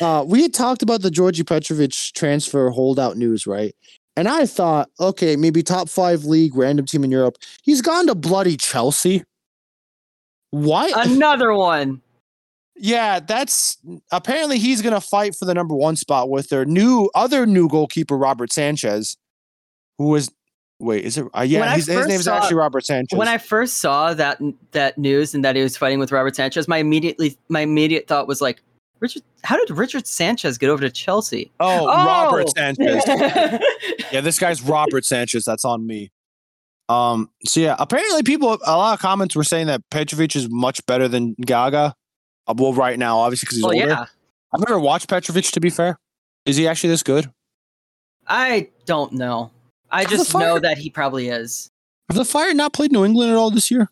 Uh, 0.00 0.24
we 0.26 0.42
had 0.42 0.54
talked 0.54 0.82
about 0.82 1.02
the 1.02 1.10
Djordje 1.10 1.44
Petrovic 1.44 1.92
transfer 2.14 2.70
holdout 2.70 3.16
news, 3.16 3.46
right? 3.46 3.74
And 4.18 4.26
I 4.26 4.46
thought, 4.46 4.90
okay, 4.98 5.36
maybe 5.36 5.62
top 5.62 5.88
five 5.88 6.24
league, 6.24 6.56
random 6.56 6.86
team 6.86 7.04
in 7.04 7.10
Europe. 7.12 7.36
He's 7.62 7.80
gone 7.80 8.08
to 8.08 8.16
bloody 8.16 8.56
Chelsea. 8.56 9.22
What? 10.50 11.06
Another 11.06 11.54
one. 11.54 12.02
yeah, 12.76 13.20
that's 13.20 13.76
apparently 14.10 14.58
he's 14.58 14.82
gonna 14.82 15.00
fight 15.00 15.36
for 15.36 15.44
the 15.44 15.54
number 15.54 15.76
one 15.76 15.94
spot 15.94 16.30
with 16.30 16.48
their 16.48 16.64
new 16.64 17.08
other 17.14 17.46
new 17.46 17.68
goalkeeper, 17.68 18.18
Robert 18.18 18.52
Sanchez, 18.52 19.16
who 19.98 20.06
was 20.06 20.32
wait, 20.80 21.04
is 21.04 21.16
it? 21.16 21.26
Uh, 21.32 21.42
yeah, 21.42 21.76
his 21.76 21.86
name's 21.86 22.24
saw- 22.24 22.38
actually 22.38 22.56
Robert 22.56 22.84
Sanchez. 22.84 23.16
When 23.16 23.28
I 23.28 23.38
first 23.38 23.78
saw 23.78 24.14
that 24.14 24.40
that 24.72 24.98
news 24.98 25.32
and 25.32 25.44
that 25.44 25.54
he 25.54 25.62
was 25.62 25.76
fighting 25.76 26.00
with 26.00 26.10
Robert 26.10 26.34
Sanchez, 26.34 26.66
my 26.66 26.78
immediately 26.78 27.38
my 27.48 27.60
immediate 27.60 28.08
thought 28.08 28.26
was 28.26 28.40
like, 28.40 28.62
Richard, 29.00 29.22
how 29.44 29.56
did 29.56 29.76
Richard 29.76 30.06
Sanchez 30.06 30.58
get 30.58 30.70
over 30.70 30.82
to 30.82 30.90
Chelsea? 30.90 31.52
oh, 31.60 31.86
Robert 31.86 32.48
Sanchez. 32.50 33.02
yeah, 33.06 33.58
Yeah, 34.12 34.20
this 34.20 34.38
guy's 34.38 34.62
Robert 34.62 35.04
Sanchez. 35.04 35.44
That's 35.44 35.64
on 35.64 35.86
me. 35.86 36.10
Um. 36.88 37.30
So 37.44 37.60
yeah, 37.60 37.76
apparently 37.78 38.22
people, 38.22 38.58
a 38.66 38.76
lot 38.76 38.94
of 38.94 39.00
comments 39.00 39.36
were 39.36 39.44
saying 39.44 39.66
that 39.66 39.82
Petrovic 39.90 40.34
is 40.34 40.48
much 40.50 40.84
better 40.86 41.06
than 41.06 41.34
Gaga. 41.34 41.94
Uh, 42.46 42.54
well, 42.56 42.72
right 42.72 42.98
now, 42.98 43.18
obviously, 43.18 43.46
because 43.46 43.56
he's 43.58 43.64
well, 43.64 43.74
older. 43.74 43.88
yeah. 43.88 44.06
I've 44.54 44.60
never 44.66 44.80
watched 44.80 45.08
Petrovic. 45.08 45.44
To 45.52 45.60
be 45.60 45.70
fair, 45.70 45.98
is 46.46 46.56
he 46.56 46.66
actually 46.66 46.90
this 46.90 47.02
good? 47.02 47.30
I 48.26 48.68
don't 48.86 49.12
know. 49.12 49.50
I 49.90 50.02
How's 50.02 50.10
the 50.10 50.16
just 50.16 50.34
know 50.34 50.58
that 50.58 50.78
he 50.78 50.90
probably 50.90 51.28
is. 51.28 51.70
Have 52.08 52.16
the 52.16 52.24
Fire 52.24 52.54
not 52.54 52.72
played 52.72 52.90
New 52.90 53.04
England 53.04 53.30
at 53.30 53.36
all 53.36 53.50
this 53.50 53.70
year? 53.70 53.90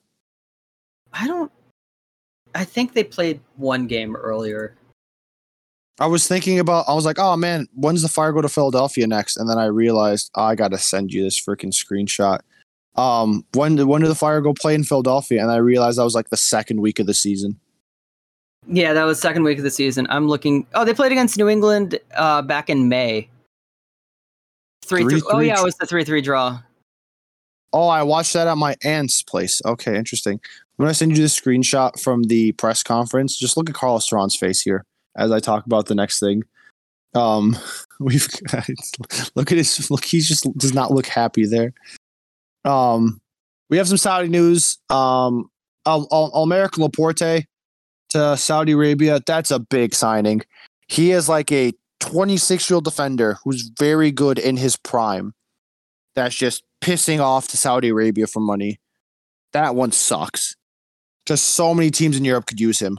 I 1.12 1.26
don't. 1.26 1.52
I 2.54 2.64
think 2.64 2.94
they 2.94 3.04
played 3.04 3.40
one 3.56 3.86
game 3.86 4.16
earlier. 4.16 4.74
I 5.98 6.06
was 6.06 6.28
thinking 6.28 6.58
about. 6.58 6.88
I 6.88 6.94
was 6.94 7.06
like, 7.06 7.18
oh 7.18 7.36
man, 7.36 7.66
when's 7.74 8.02
the 8.02 8.08
Fire 8.08 8.32
go 8.32 8.42
to 8.42 8.48
Philadelphia 8.48 9.06
next? 9.06 9.36
And 9.36 9.48
then 9.48 9.58
I 9.58 9.66
realized 9.66 10.30
oh, 10.34 10.42
I 10.42 10.54
got 10.54 10.72
to 10.72 10.78
send 10.78 11.12
you 11.12 11.22
this 11.22 11.40
freaking 11.40 11.72
screenshot. 11.72 12.40
Um, 12.96 13.44
when 13.54 13.76
did 13.76 13.86
when 13.86 14.02
did 14.02 14.08
the 14.08 14.14
Fire 14.14 14.40
go 14.40 14.52
play 14.52 14.74
in 14.74 14.84
Philadelphia? 14.84 15.40
And 15.40 15.50
I 15.50 15.56
realized 15.56 15.98
that 15.98 16.04
was 16.04 16.14
like 16.14 16.28
the 16.28 16.36
second 16.36 16.80
week 16.80 16.98
of 16.98 17.06
the 17.06 17.14
season. 17.14 17.58
Yeah, 18.68 18.92
that 18.92 19.04
was 19.04 19.20
second 19.20 19.44
week 19.44 19.58
of 19.58 19.64
the 19.64 19.70
season. 19.70 20.06
I'm 20.10 20.28
looking. 20.28 20.66
Oh, 20.74 20.84
they 20.84 20.92
played 20.92 21.12
against 21.12 21.38
New 21.38 21.48
England 21.48 21.98
uh, 22.14 22.42
back 22.42 22.68
in 22.68 22.88
May. 22.88 23.28
Three, 24.84 25.02
three. 25.02 25.22
Oh 25.26 25.36
3-3 25.36 25.46
yeah, 25.46 25.60
it 25.60 25.64
was 25.64 25.76
the 25.76 25.86
three 25.86 26.04
three 26.04 26.20
draw. 26.20 26.60
Oh, 27.72 27.88
I 27.88 28.02
watched 28.02 28.34
that 28.34 28.46
at 28.46 28.56
my 28.56 28.76
aunt's 28.84 29.22
place. 29.22 29.62
Okay, 29.64 29.96
interesting. 29.96 30.40
When 30.76 30.88
I 30.88 30.92
send 30.92 31.16
you 31.16 31.22
the 31.22 31.28
screenshot 31.28 32.00
from 32.00 32.24
the 32.24 32.52
press 32.52 32.82
conference, 32.82 33.36
just 33.36 33.56
look 33.56 33.70
at 33.70 33.74
Carlos 33.74 34.06
Duran's 34.06 34.36
face 34.36 34.60
here 34.60 34.84
as 35.16 35.32
I 35.32 35.40
talk 35.40 35.66
about 35.66 35.86
the 35.86 35.94
next 35.94 36.20
thing. 36.20 36.44
Um, 37.14 37.56
we've 38.00 38.28
look 39.34 39.52
at 39.52 39.58
his 39.58 39.90
look. 39.90 40.04
He 40.04 40.20
just 40.20 40.46
does 40.56 40.74
not 40.74 40.92
look 40.92 41.06
happy 41.06 41.46
there. 41.46 41.72
Um, 42.64 43.20
we 43.70 43.78
have 43.78 43.88
some 43.88 43.96
Saudi 43.96 44.28
news. 44.28 44.78
Um, 44.90 45.50
Al- 45.86 46.08
Al- 46.12 46.32
Aymeric 46.32 46.78
Laporte 46.78 47.46
to 48.10 48.36
Saudi 48.36 48.72
Arabia. 48.72 49.20
That's 49.26 49.50
a 49.50 49.58
big 49.58 49.94
signing. 49.94 50.42
He 50.88 51.12
is 51.12 51.28
like 51.28 51.50
a 51.50 51.72
26 52.00 52.68
year 52.70 52.76
old 52.76 52.84
defender 52.84 53.38
who's 53.44 53.70
very 53.78 54.10
good 54.10 54.38
in 54.38 54.56
his 54.56 54.76
prime. 54.76 55.32
That's 56.14 56.34
just 56.34 56.64
pissing 56.80 57.20
off 57.20 57.48
to 57.48 57.56
Saudi 57.56 57.88
Arabia 57.88 58.26
for 58.26 58.40
money. 58.40 58.78
That 59.52 59.74
one 59.74 59.92
sucks. 59.92 60.56
Just 61.26 61.48
so 61.48 61.74
many 61.74 61.90
teams 61.90 62.16
in 62.16 62.24
Europe 62.24 62.46
could 62.46 62.60
use 62.60 62.78
him. 62.78 62.98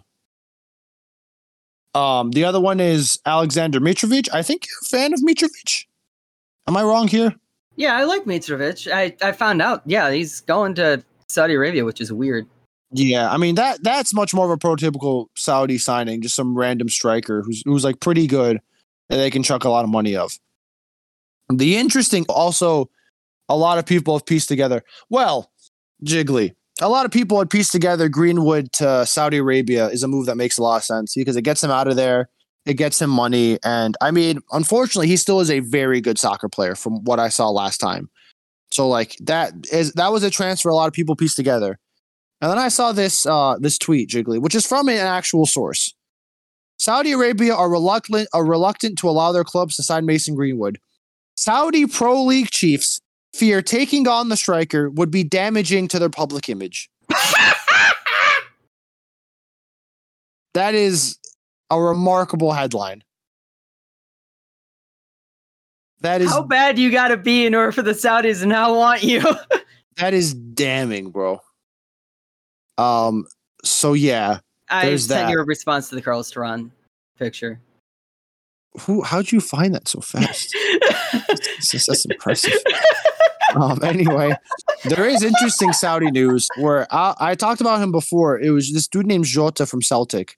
Um, 1.97 2.31
the 2.31 2.43
other 2.43 2.59
one 2.59 2.79
is 2.79 3.19
Alexander 3.25 3.79
Mitrovic. 3.79 4.29
I 4.31 4.43
think 4.43 4.67
you're 4.67 4.77
a 4.83 4.85
fan 4.85 5.13
of 5.13 5.21
Mitrovic. 5.21 5.85
Am 6.67 6.77
I 6.77 6.83
wrong 6.83 7.07
here? 7.07 7.33
Yeah, 7.75 7.95
I 7.95 8.03
like 8.03 8.25
Mitrovic. 8.25 8.91
I 8.91 9.15
I 9.21 9.31
found 9.31 9.61
out. 9.61 9.81
Yeah, 9.85 10.11
he's 10.11 10.41
going 10.41 10.75
to 10.75 11.03
Saudi 11.27 11.55
Arabia, 11.55 11.85
which 11.85 12.01
is 12.01 12.11
weird. 12.11 12.45
Yeah, 12.91 13.29
I 13.31 13.37
mean 13.37 13.55
that 13.55 13.83
that's 13.83 14.13
much 14.13 14.33
more 14.33 14.45
of 14.45 14.51
a 14.51 14.57
prototypical 14.57 15.27
Saudi 15.35 15.77
signing, 15.77 16.21
just 16.21 16.35
some 16.35 16.57
random 16.57 16.89
striker 16.89 17.41
who's 17.41 17.63
who's 17.65 17.83
like 17.83 17.99
pretty 17.99 18.27
good 18.27 18.61
and 19.09 19.19
they 19.19 19.29
can 19.29 19.43
chuck 19.43 19.63
a 19.63 19.69
lot 19.69 19.83
of 19.83 19.89
money 19.89 20.15
of. 20.15 20.37
The 21.49 21.77
interesting 21.77 22.25
also, 22.27 22.89
a 23.49 23.55
lot 23.55 23.77
of 23.77 23.85
people 23.85 24.15
have 24.15 24.25
pieced 24.25 24.49
together. 24.49 24.83
Well, 25.09 25.51
Jiggly, 26.03 26.53
a 26.81 26.89
lot 26.89 27.05
of 27.05 27.11
people 27.11 27.39
had 27.39 27.49
pieced 27.49 27.71
together 27.71 28.09
Greenwood 28.09 28.71
to 28.73 29.05
Saudi 29.05 29.37
Arabia 29.37 29.87
is 29.87 30.03
a 30.03 30.07
move 30.07 30.25
that 30.27 30.37
makes 30.37 30.57
a 30.57 30.63
lot 30.63 30.77
of 30.77 30.83
sense 30.83 31.15
because 31.15 31.35
it 31.35 31.41
gets 31.41 31.63
him 31.63 31.71
out 31.71 31.87
of 31.87 31.95
there, 31.95 32.29
it 32.65 32.75
gets 32.75 33.01
him 33.01 33.09
money, 33.09 33.57
and 33.63 33.95
I 34.01 34.11
mean, 34.11 34.39
unfortunately, 34.51 35.07
he 35.07 35.17
still 35.17 35.39
is 35.39 35.49
a 35.49 35.59
very 35.59 36.01
good 36.01 36.17
soccer 36.17 36.49
player 36.49 36.75
from 36.75 37.03
what 37.03 37.19
I 37.19 37.29
saw 37.29 37.49
last 37.49 37.77
time. 37.77 38.09
So 38.71 38.87
like 38.87 39.15
that 39.21 39.53
is 39.71 39.93
that 39.93 40.11
was 40.11 40.23
a 40.23 40.29
transfer 40.29 40.69
a 40.69 40.75
lot 40.75 40.87
of 40.87 40.93
people 40.93 41.15
pieced 41.15 41.37
together. 41.37 41.79
And 42.41 42.51
then 42.51 42.59
I 42.59 42.67
saw 42.67 42.91
this 42.91 43.25
uh 43.25 43.57
this 43.59 43.77
tweet, 43.77 44.09
Jiggly, 44.09 44.39
which 44.41 44.55
is 44.55 44.65
from 44.65 44.89
an 44.89 44.97
actual 44.97 45.45
source. 45.45 45.93
Saudi 46.77 47.11
Arabia 47.13 47.55
are 47.55 47.69
reluctant 47.69 48.27
are 48.33 48.45
reluctant 48.45 48.97
to 48.99 49.09
allow 49.09 49.31
their 49.31 49.43
clubs 49.43 49.75
to 49.77 49.83
sign 49.83 50.05
Mason 50.05 50.35
Greenwood. 50.35 50.79
Saudi 51.35 51.85
Pro 51.85 52.23
League 52.23 52.49
chiefs 52.49 52.99
fear 53.37 53.61
taking 53.61 54.07
on 54.07 54.29
the 54.29 54.37
striker 54.37 54.89
would 54.89 55.11
be 55.11 55.23
damaging 55.23 55.87
to 55.89 55.99
their 55.99 56.09
public 56.09 56.49
image. 56.49 56.89
that 60.53 60.73
is 60.73 61.17
a 61.69 61.79
remarkable 61.79 62.51
headline. 62.51 63.03
That 66.01 66.21
is 66.21 66.29
How 66.29 66.43
bad 66.43 66.77
you 66.77 66.91
got 66.91 67.07
to 67.09 67.17
be 67.17 67.45
in 67.45 67.55
order 67.55 67.71
for 67.71 67.81
the 67.81 67.91
Saudis 67.91 68.41
to 68.41 68.45
not 68.45 68.75
want 68.75 69.03
you? 69.03 69.21
that 69.97 70.13
is 70.13 70.33
damning, 70.33 71.09
bro. 71.09 71.41
Um. 72.77 73.25
So 73.63 73.93
yeah, 73.93 74.39
I 74.69 74.95
sent 74.97 75.09
that. 75.09 75.31
your 75.31 75.43
response 75.45 75.89
to 75.89 75.95
the 75.95 76.01
Carlos 76.01 76.29
Duran 76.29 76.71
picture. 77.17 77.59
Who? 78.79 79.01
How'd 79.01 79.31
you 79.31 79.39
find 79.39 79.73
that 79.75 79.87
so 79.87 79.99
fast? 80.01 80.55
that's, 81.27 81.85
that's 81.85 82.05
impressive. 82.05 82.53
Um. 83.55 83.79
Anyway, 83.83 84.33
there 84.85 85.07
is 85.07 85.23
interesting 85.23 85.73
Saudi 85.73 86.11
news 86.11 86.47
where 86.57 86.85
I, 86.93 87.15
I 87.19 87.35
talked 87.35 87.61
about 87.61 87.81
him 87.81 87.91
before. 87.91 88.39
It 88.39 88.51
was 88.51 88.73
this 88.73 88.87
dude 88.87 89.07
named 89.07 89.25
Jota 89.25 89.65
from 89.65 89.81
Celtic, 89.81 90.37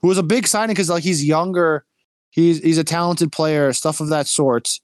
who 0.00 0.08
was 0.08 0.18
a 0.18 0.22
big 0.22 0.46
signing 0.46 0.74
because 0.74 0.88
like 0.88 1.02
he's 1.02 1.24
younger, 1.24 1.84
he's 2.30 2.60
he's 2.60 2.78
a 2.78 2.84
talented 2.84 3.32
player, 3.32 3.72
stuff 3.72 4.00
of 4.00 4.08
that 4.08 4.28
sort. 4.28 4.80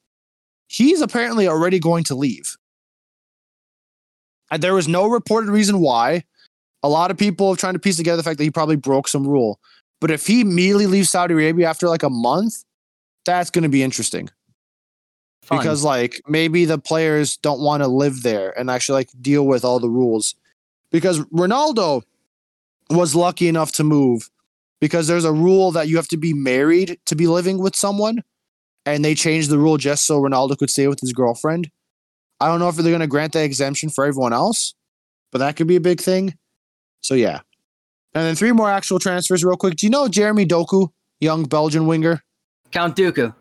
He's 0.67 1.01
apparently 1.01 1.49
already 1.49 1.79
going 1.79 2.05
to 2.05 2.15
leave. 2.15 2.57
And 4.51 4.63
there 4.63 4.75
was 4.75 4.89
no 4.89 5.07
reported 5.09 5.51
reason 5.51 5.81
why. 5.81 6.25
A 6.83 6.89
lot 6.89 7.11
of 7.11 7.19
people 7.19 7.51
have 7.51 7.59
trying 7.59 7.75
to 7.75 7.79
piece 7.79 7.97
together 7.97 8.17
the 8.17 8.23
fact 8.23 8.39
that 8.39 8.45
he 8.45 8.51
probably 8.51 8.77
broke 8.77 9.07
some 9.07 9.27
rule. 9.27 9.61
But 10.01 10.11
if 10.11 10.27
he 10.27 10.41
immediately 10.41 10.87
leaves 10.87 11.11
Saudi 11.11 11.35
Arabia 11.35 11.69
after 11.69 11.89
like 11.89 12.03
a 12.03 12.11
month, 12.11 12.65
that's 13.25 13.51
going 13.51 13.63
to 13.63 13.69
be 13.69 13.83
interesting 13.83 14.29
Fun. 15.43 15.59
because 15.59 15.85
like 15.85 16.21
maybe 16.29 16.65
the 16.65 16.79
players 16.79 17.37
don't 17.39 17.61
want 17.61 17.83
to 17.83 17.89
live 17.89 18.23
there 18.23 18.59
and 18.59 18.71
actually 18.71 19.01
like 19.01 19.11
deal 19.21 19.47
with 19.47 19.65
all 19.65 19.81
the 19.81 19.91
rules. 19.91 20.35
Because 20.91 21.21
Ronaldo 21.27 22.03
was 22.89 23.15
lucky 23.15 23.49
enough 23.49 23.73
to 23.73 23.85
move 23.85 24.31
because 24.81 25.07
there's 25.07 25.25
a 25.25 25.33
rule 25.33 25.71
that 25.73 25.89
you 25.89 25.97
have 25.97 26.09
to 26.09 26.17
be 26.17 26.33
married 26.33 26.99
to 27.07 27.15
be 27.15 27.27
living 27.27 27.59
with 27.59 27.77
someone 27.77 28.23
and 28.87 29.05
they 29.05 29.15
changed 29.15 29.51
the 29.51 29.59
rule 29.59 29.77
just 29.77 30.07
so 30.07 30.21
Ronaldo 30.21 30.59
could 30.59 30.71
stay 30.71 30.89
with 30.89 31.01
his 31.01 31.13
girlfriend. 31.13 31.71
I 32.41 32.49
don't 32.49 32.59
know 32.59 32.69
if 32.69 32.77
they're 32.77 32.85
going 32.85 33.01
to 33.01 33.07
grant 33.07 33.33
that 33.35 33.45
exemption 33.45 33.91
for 33.91 34.07
everyone 34.07 34.33
else, 34.33 34.75
but 35.31 35.39
that 35.39 35.57
could 35.57 35.67
be 35.67 35.77
a 35.77 35.81
big 35.81 36.01
thing. 36.01 36.35
So 37.03 37.15
yeah. 37.15 37.41
And 38.15 38.25
then 38.25 38.35
three 38.35 38.53
more 38.53 38.71
actual 38.71 38.99
transfers 38.99 39.45
real 39.45 39.57
quick. 39.57 39.77
Do 39.77 39.87
you 39.87 39.91
know 39.91 40.09
Jeremy 40.09 40.47
Doku, 40.47 40.89
young 41.21 41.45
Belgian 41.45 41.87
winger? 41.87 42.23
Count 42.73 42.97
Dooku. 42.97 43.35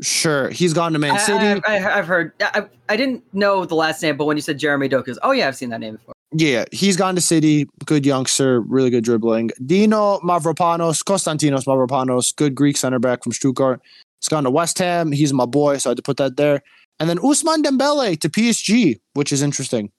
Sure, 0.00 0.48
he's 0.50 0.72
gone 0.72 0.92
to 0.92 0.98
Man 0.98 1.12
I, 1.12 1.18
City. 1.18 1.62
I, 1.66 1.78
have 1.78 2.06
heard. 2.06 2.32
I, 2.40 2.66
I 2.88 2.96
didn't 2.96 3.22
know 3.34 3.64
the 3.64 3.74
last 3.74 4.00
name, 4.02 4.16
but 4.16 4.26
when 4.26 4.36
you 4.36 4.40
said 4.40 4.58
Jeremy 4.58 4.88
Doku, 4.88 5.16
oh 5.22 5.32
yeah, 5.32 5.48
I've 5.48 5.56
seen 5.56 5.70
that 5.70 5.80
name 5.80 5.96
before. 5.96 6.14
Yeah, 6.32 6.66
he's 6.72 6.96
gone 6.96 7.14
to 7.14 7.20
City. 7.20 7.66
Good 7.86 8.06
youngster, 8.06 8.60
really 8.60 8.90
good 8.90 9.02
dribbling. 9.02 9.50
Dino 9.64 10.18
Mavropanos, 10.20 11.02
Konstantinos 11.02 11.64
Mavropanos, 11.64 12.36
good 12.36 12.54
Greek 12.54 12.76
center 12.76 12.98
back 12.98 13.24
from 13.24 13.32
Stuttgart. 13.32 13.80
He's 14.20 14.28
gone 14.28 14.44
to 14.44 14.50
West 14.50 14.78
Ham. 14.78 15.10
He's 15.10 15.32
my 15.32 15.46
boy, 15.46 15.78
so 15.78 15.88
I 15.88 15.92
had 15.92 15.96
to 15.96 16.02
put 16.02 16.16
that 16.18 16.36
there. 16.36 16.62
And 17.00 17.08
then 17.08 17.18
Ousmane 17.18 17.62
Dembele 17.62 18.20
to 18.20 18.28
PSG, 18.28 19.00
which 19.14 19.32
is 19.32 19.42
interesting. 19.42 19.90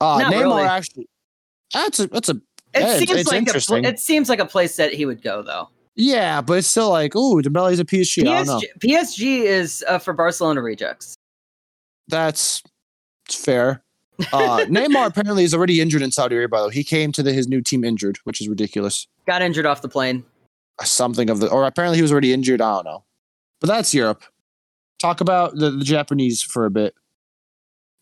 Uh, 0.00 0.18
Not 0.18 0.32
Neymar 0.32 0.40
really. 0.42 0.62
actually. 0.62 1.08
That's 1.72 2.00
a 2.00 2.06
that's 2.08 2.28
a 2.28 2.32
It 2.34 2.42
Yeah, 2.74 2.98
seems 2.98 3.10
it's 3.12 3.32
like 3.32 3.84
a, 3.84 3.88
it 3.88 3.98
seems 3.98 4.28
like 4.28 4.38
a 4.40 4.46
place 4.46 4.76
that 4.76 4.92
he 4.92 5.06
would 5.06 5.22
go 5.22 5.42
though. 5.42 5.68
Yeah, 5.96 6.42
but 6.42 6.58
it's 6.58 6.68
still 6.68 6.90
like, 6.90 7.16
ooh, 7.16 7.40
Dembele's 7.40 7.80
a 7.80 7.84
PSG. 7.84 8.28
I 8.28 8.44
don't 8.44 8.46
know. 8.46 8.60
PSG, 8.84 9.18
PSG 9.18 9.42
is 9.42 9.84
uh, 9.88 9.98
for 9.98 10.12
Barcelona 10.12 10.60
rejects. 10.60 11.16
That's 12.08 12.62
fair. 13.28 13.82
Uh, 14.32 14.60
Neymar 14.68 15.06
apparently 15.06 15.44
is 15.44 15.54
already 15.54 15.80
injured 15.80 16.02
in 16.02 16.12
Saudi 16.12 16.36
Arabia. 16.36 16.60
Though 16.60 16.68
he 16.68 16.84
came 16.84 17.12
to 17.12 17.22
the, 17.22 17.32
his 17.32 17.48
new 17.48 17.62
team 17.62 17.82
injured, 17.82 18.18
which 18.24 18.40
is 18.40 18.48
ridiculous. 18.48 19.08
Got 19.26 19.40
injured 19.40 19.66
off 19.66 19.80
the 19.80 19.88
plane. 19.88 20.22
something 20.82 21.30
of 21.30 21.40
the 21.40 21.48
or 21.48 21.64
apparently 21.64 21.96
he 21.96 22.02
was 22.02 22.12
already 22.12 22.32
injured. 22.32 22.60
I 22.60 22.74
don't 22.74 22.84
know. 22.84 23.04
But 23.60 23.68
that's 23.68 23.94
Europe. 23.94 24.22
Talk 24.98 25.22
about 25.22 25.56
the, 25.56 25.70
the 25.70 25.84
Japanese 25.84 26.42
for 26.42 26.66
a 26.66 26.70
bit. 26.70 26.94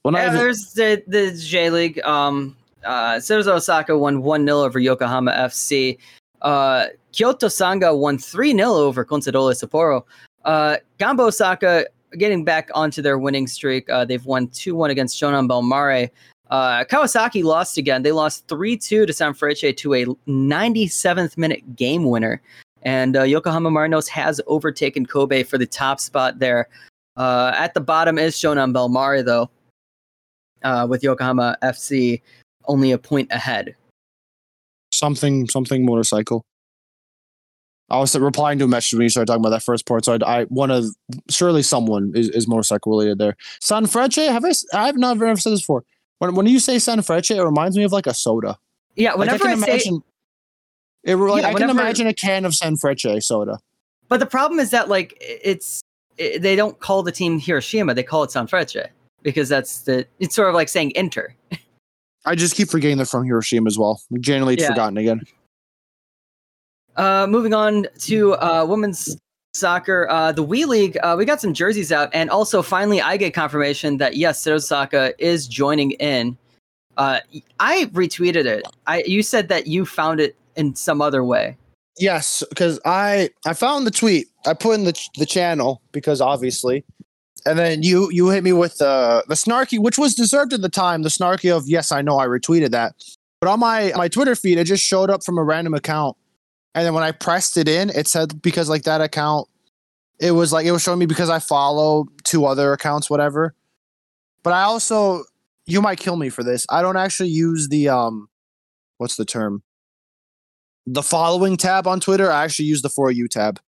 When 0.02 0.14
Yeah, 0.14 0.30
I 0.30 0.34
there's 0.34 0.72
the 0.74 1.02
the 1.06 1.32
J 1.32 1.70
League. 1.70 2.04
Um, 2.04 2.56
uh, 2.84 3.14
Cerezo 3.14 3.52
Osaka 3.52 3.96
won 3.96 4.22
one 4.22 4.44
0 4.44 4.58
over 4.62 4.78
Yokohama 4.78 5.32
FC. 5.32 5.98
Uh, 6.44 6.86
Kyoto 7.12 7.48
Sanga 7.48 7.94
won 7.94 8.18
three 8.18 8.52
0 8.52 8.68
over 8.68 9.04
Consadole 9.04 9.52
Sapporo. 9.52 10.02
Uh, 10.44 10.76
Gamba 10.98 11.24
Osaka 11.24 11.86
getting 12.18 12.44
back 12.44 12.70
onto 12.74 13.02
their 13.02 13.18
winning 13.18 13.46
streak. 13.46 13.88
Uh, 13.90 14.04
they've 14.04 14.24
won 14.24 14.46
two 14.48 14.76
one 14.76 14.90
against 14.90 15.20
Shonan 15.20 15.48
Bellmare. 15.48 16.10
Uh, 16.50 16.84
Kawasaki 16.84 17.42
lost 17.42 17.78
again. 17.78 18.02
They 18.02 18.12
lost 18.12 18.46
3 18.48 18.76
2 18.76 19.06
to 19.06 19.12
Sanfrecce 19.12 19.76
to 19.76 19.94
a 19.94 20.04
97th 20.28 21.38
minute 21.38 21.74
game 21.74 22.04
winner. 22.04 22.40
And 22.82 23.16
uh, 23.16 23.22
Yokohama 23.22 23.70
Marinos 23.70 24.08
has 24.08 24.40
overtaken 24.46 25.06
Kobe 25.06 25.42
for 25.42 25.56
the 25.56 25.66
top 25.66 25.98
spot 25.98 26.38
there. 26.38 26.68
Uh, 27.16 27.52
at 27.54 27.72
the 27.72 27.80
bottom 27.80 28.18
is 28.18 28.34
Shonan 28.36 28.74
Bellmare, 28.74 29.24
though, 29.24 29.48
uh, 30.62 30.86
with 30.88 31.02
Yokohama 31.02 31.56
FC 31.62 32.20
only 32.66 32.92
a 32.92 32.98
point 32.98 33.28
ahead. 33.30 33.74
Something 35.04 35.48
something 35.48 35.84
motorcycle. 35.84 36.44
I 37.90 37.98
was 37.98 38.16
replying 38.18 38.58
to 38.60 38.64
a 38.64 38.68
message 38.68 38.94
when 38.94 39.02
you 39.02 39.08
started 39.10 39.26
talking 39.26 39.42
about 39.42 39.50
that 39.50 39.62
first 39.62 39.86
part. 39.86 40.04
So 40.06 40.14
I, 40.14 40.40
I 40.40 40.44
one 40.44 40.70
of 40.70 40.86
surely 41.28 41.62
someone 41.62 42.12
is, 42.14 42.30
is 42.30 42.48
motorcycle 42.48 42.92
related 42.92 43.18
there. 43.18 43.36
San 43.60 43.84
Frecce, 43.84 44.26
have 44.26 44.44
I? 44.44 44.52
I've 44.72 44.96
never 44.96 45.26
ever 45.26 45.38
said 45.38 45.52
this 45.52 45.60
before. 45.60 45.84
When 46.18 46.34
when 46.34 46.46
you 46.46 46.58
say 46.58 46.78
San 46.78 46.98
Frecce, 47.00 47.36
it 47.36 47.44
reminds 47.44 47.76
me 47.76 47.84
of 47.84 47.92
like 47.92 48.06
a 48.06 48.14
soda. 48.14 48.58
Yeah, 48.96 49.10
Like, 49.10 49.18
whenever 49.18 49.44
I, 49.44 49.52
can 49.52 49.60
say, 49.60 49.70
imagine. 49.72 50.02
It, 51.02 51.16
like, 51.16 51.42
Yeah, 51.42 51.48
I 51.48 51.54
can 51.54 51.70
imagine 51.70 52.06
a 52.06 52.14
can 52.14 52.44
of 52.46 52.54
San 52.54 52.76
Frecce 52.76 53.22
soda. 53.22 53.58
but 54.08 54.20
the 54.20 54.26
problem 54.26 54.58
is 54.60 54.70
that 54.70 54.88
like 54.88 55.14
it's 55.20 55.82
it, 56.16 56.40
they 56.40 56.56
don't 56.56 56.78
call 56.80 57.02
the 57.02 57.12
team 57.12 57.38
Hiroshima, 57.38 57.92
they 57.94 58.02
call 58.02 58.22
it 58.22 58.30
San 58.30 58.46
Sanfrecce 58.46 58.88
because 59.22 59.48
that's 59.48 59.82
the 59.82 60.06
it's 60.20 60.34
sort 60.34 60.48
of 60.48 60.54
like 60.54 60.68
saying 60.68 60.92
Inter. 60.94 61.34
I 62.24 62.34
just 62.34 62.54
keep 62.54 62.70
forgetting 62.70 62.96
they're 62.96 63.06
from 63.06 63.24
Hiroshima 63.24 63.66
as 63.66 63.78
well. 63.78 64.00
Generally, 64.20 64.54
it's 64.54 64.62
Yeah. 64.62 64.68
forgotten 64.70 64.96
again. 64.98 65.20
Uh, 66.96 67.26
moving 67.28 67.54
on 67.54 67.86
to 67.98 68.34
uh, 68.34 68.64
women's 68.68 69.16
soccer, 69.54 70.08
uh, 70.10 70.32
the 70.32 70.42
WE 70.42 70.64
League. 70.64 70.96
Uh, 71.02 71.14
we 71.18 71.24
got 71.24 71.40
some 71.40 71.52
jerseys 71.52 71.90
out, 71.92 72.08
and 72.12 72.30
also 72.30 72.62
finally, 72.62 73.00
I 73.02 73.16
get 73.16 73.34
confirmation 73.34 73.98
that 73.98 74.16
yes, 74.16 74.42
Cerezo 74.42 74.54
Osaka 74.54 75.14
is 75.18 75.46
joining 75.48 75.92
in. 75.92 76.36
Uh, 76.96 77.18
I 77.58 77.86
retweeted 77.86 78.46
it. 78.46 78.62
I 78.86 79.02
you 79.06 79.22
said 79.22 79.48
that 79.48 79.66
you 79.66 79.84
found 79.84 80.20
it 80.20 80.36
in 80.56 80.76
some 80.76 81.02
other 81.02 81.24
way. 81.24 81.56
Yes, 81.98 82.44
because 82.48 82.80
I 82.84 83.30
I 83.44 83.54
found 83.54 83.86
the 83.86 83.90
tweet. 83.90 84.28
I 84.46 84.54
put 84.54 84.74
in 84.76 84.84
the 84.84 84.92
ch- 84.92 85.10
the 85.18 85.26
channel 85.26 85.82
because 85.90 86.20
obviously, 86.20 86.84
and 87.46 87.58
then 87.58 87.82
you 87.82 88.10
you 88.10 88.28
hit 88.28 88.44
me 88.44 88.52
with 88.52 88.78
the 88.78 89.24
the 89.28 89.34
snarky, 89.34 89.78
which 89.78 89.98
was 89.98 90.14
deserved 90.14 90.52
at 90.52 90.62
the 90.62 90.68
time. 90.68 91.02
The 91.02 91.08
snarky 91.08 91.54
of 91.54 91.64
yes, 91.68 91.92
I 91.92 92.02
know 92.02 92.18
I 92.18 92.26
retweeted 92.26 92.70
that, 92.70 92.94
but 93.40 93.48
on 93.48 93.60
my 93.60 93.92
my 93.96 94.08
Twitter 94.08 94.34
feed, 94.34 94.58
it 94.58 94.64
just 94.64 94.84
showed 94.84 95.10
up 95.10 95.24
from 95.24 95.38
a 95.38 95.44
random 95.44 95.74
account, 95.74 96.16
and 96.74 96.86
then 96.86 96.94
when 96.94 97.04
I 97.04 97.12
pressed 97.12 97.56
it 97.56 97.68
in, 97.68 97.90
it 97.90 98.08
said 98.08 98.40
because 98.42 98.68
like 98.68 98.82
that 98.84 99.00
account, 99.00 99.48
it 100.20 100.32
was 100.32 100.52
like 100.52 100.66
it 100.66 100.72
was 100.72 100.82
showing 100.82 100.98
me 100.98 101.06
because 101.06 101.30
I 101.30 101.38
follow 101.38 102.06
two 102.24 102.46
other 102.46 102.72
accounts, 102.72 103.10
whatever. 103.10 103.54
But 104.42 104.52
I 104.52 104.64
also, 104.64 105.24
you 105.64 105.80
might 105.80 105.98
kill 105.98 106.16
me 106.16 106.28
for 106.28 106.42
this. 106.42 106.66
I 106.68 106.82
don't 106.82 106.98
actually 106.98 107.30
use 107.30 107.68
the 107.68 107.88
um, 107.88 108.28
what's 108.98 109.16
the 109.16 109.24
term? 109.24 109.62
the 110.86 111.02
following 111.02 111.56
tab 111.56 111.86
on 111.86 112.00
Twitter, 112.00 112.30
I 112.30 112.44
actually 112.44 112.66
use 112.66 112.82
the 112.82 112.88
for 112.88 113.10
you 113.10 113.28
tab. 113.28 113.60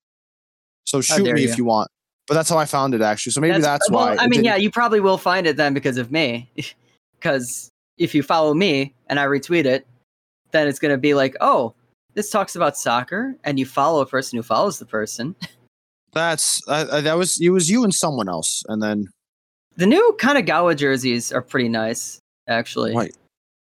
So 0.84 1.02
shoot 1.02 1.24
me 1.24 1.42
you. 1.42 1.50
if 1.50 1.58
you 1.58 1.66
want. 1.66 1.90
But 2.28 2.34
that's 2.34 2.50
how 2.50 2.58
I 2.58 2.66
found 2.66 2.96
it 2.96 3.02
actually. 3.02 3.34
So 3.34 3.42
maybe 3.42 3.60
that's, 3.60 3.90
well, 3.90 4.08
why. 4.08 4.16
I 4.18 4.28
mean, 4.28 4.44
yeah, 4.44 4.56
you 4.56 4.72
probably 4.72 5.00
will 5.00 5.18
find 5.18 5.46
it 5.46 5.58
then 5.58 5.74
because 5.74 5.98
of 5.98 6.12
me. 6.12 6.50
Because 7.18 7.72
if 7.98 8.14
you 8.14 8.22
follow 8.22 8.54
me 8.54 8.94
and 9.08 9.20
I 9.20 9.26
retweet 9.26 9.66
it, 9.66 9.88
then 10.52 10.68
it's 10.68 10.78
going 10.78 10.92
to 10.92 10.98
be 10.98 11.16
like, 11.16 11.36
oh, 11.42 11.74
this 12.14 12.30
talks 12.30 12.56
about 12.56 12.78
soccer, 12.78 13.36
and 13.44 13.58
you 13.60 13.66
follow 13.66 14.02
a 14.02 14.06
person 14.06 14.38
who 14.38 14.44
follows 14.44 14.80
the 14.80 14.86
person. 14.86 15.36
That's 16.14 16.62
uh, 16.68 16.86
uh, 16.90 17.02
that 17.02 17.18
was 17.18 17.38
it 17.42 17.50
was 17.50 17.70
you 17.70 17.84
and 17.84 17.94
someone 17.94 18.30
else, 18.30 18.64
and 18.68 18.82
then 18.82 19.10
The 19.76 19.86
new 19.86 20.16
Kanagawa 20.18 20.76
jerseys 20.78 21.34
are 21.34 21.42
pretty 21.42 21.68
nice, 21.68 22.22
actually. 22.48 22.96
Right. 22.96 23.14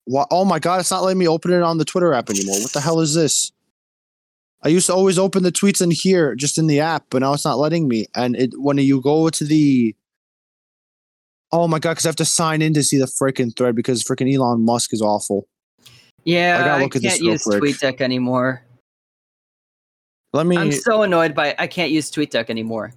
what? 0.07 0.27
Oh 0.33 0.45
my 0.45 0.59
god, 0.59 0.81
it's 0.81 0.91
not 0.91 1.05
letting 1.05 1.19
me 1.19 1.29
open 1.29 1.53
it 1.53 1.63
on 1.63 1.79
the 1.79 1.85
Twitter 1.85 2.13
app 2.13 2.29
anymore. 2.29 2.61
What 2.61 2.73
the 2.73 2.81
hell 2.81 2.99
is 3.01 3.15
this? 3.15 3.53
I 4.63 4.69
used 4.69 4.87
to 4.87 4.95
always 4.95 5.19
open 5.19 5.43
the 5.43 5.53
tweets 5.53 5.81
in 5.81 5.91
here, 5.91 6.35
just 6.35 6.59
in 6.59 6.67
the 6.67 6.81
app, 6.81 7.05
but 7.11 7.21
now 7.21 7.33
it's 7.33 7.45
not 7.45 7.59
letting 7.59 7.89
me. 7.89 8.07
And 8.15 8.37
it 8.37 8.51
when 8.61 8.77
you 8.79 9.01
go 9.01 9.29
to 9.31 9.45
the 9.45 9.95
Oh 11.53 11.67
my 11.67 11.79
god, 11.81 11.93
because 11.93 12.07
I 12.07 12.09
have 12.11 12.17
to 12.17 12.25
sign 12.25 12.63
in 12.63 12.75
to 12.75 12.83
see 12.83 12.99
the 12.99 13.07
freaking 13.07 13.57
thread 13.57 13.75
because 13.75 14.05
freaking 14.05 14.33
Elon 14.33 14.65
Musk 14.65 14.93
is 14.93 15.03
awful. 15.03 15.49
Yeah, 16.25 16.59
I 16.59 16.63
I, 16.63 16.65
gotta 16.65 16.83
look 16.85 16.97
at 16.97 17.03
can't 17.03 17.21
use 17.21 17.43
quick. 17.43 17.63
TweetDeck 17.63 18.01
anymore. 18.01 18.63
Let 20.33 20.47
me 20.47 20.57
I'm 20.57 20.71
so 20.71 21.03
annoyed 21.03 21.35
by 21.35 21.55
I 21.59 21.67
can't 21.67 21.91
use 21.91 22.11
TweetDeck 22.11 22.51
anymore, 22.51 22.93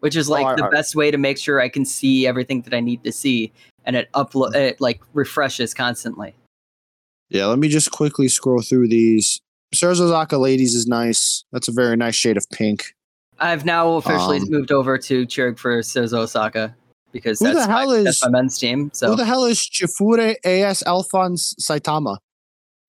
which 0.00 0.16
is 0.16 0.28
like 0.28 0.44
Oh, 0.46 0.56
the 0.56 0.64
I- 0.64 0.70
best 0.70 0.96
way 0.96 1.10
to 1.10 1.18
make 1.18 1.38
sure 1.38 1.60
I 1.60 1.68
can 1.68 1.84
see 1.84 2.26
everything 2.26 2.62
that 2.62 2.74
I 2.74 2.80
need 2.80 3.04
to 3.04 3.12
see, 3.12 3.52
and 3.84 3.94
it 3.94 4.10
upload 4.12 4.54
it 4.56 4.80
like 4.80 5.00
refreshes 5.12 5.72
constantly. 5.74 6.34
Yeah, 7.28 7.46
let 7.46 7.58
me 7.58 7.68
just 7.68 7.90
quickly 7.92 8.26
scroll 8.28 8.62
through 8.62 8.88
these. 8.88 9.40
Cerezo 9.74 10.00
Osaka 10.02 10.38
Ladies 10.38 10.74
is 10.74 10.86
nice. 10.86 11.44
That's 11.52 11.68
a 11.68 11.72
very 11.72 11.96
nice 11.96 12.14
shade 12.14 12.36
of 12.36 12.48
pink. 12.50 12.94
I've 13.40 13.64
now 13.64 13.94
officially 13.94 14.38
Um, 14.38 14.46
moved 14.50 14.72
over 14.72 14.96
to 14.98 15.26
cheering 15.26 15.56
for 15.56 15.78
Cerezo 15.80 16.18
Osaka 16.18 16.74
because 17.12 17.38
Who 17.40 17.48
the 17.48 17.54
that's, 17.54 17.66
hell 17.66 17.86
my, 17.88 17.94
is- 17.96 18.04
that's 18.04 18.22
my 18.24 18.30
men's 18.30 18.58
team. 18.58 18.90
So 18.94 19.08
Who 19.10 19.16
the 19.16 19.24
hell 19.24 19.44
is 19.44 19.58
Chifure 19.58 20.36
AS 20.44 20.82
Elfen 20.86 21.34
Saitama? 21.60 22.18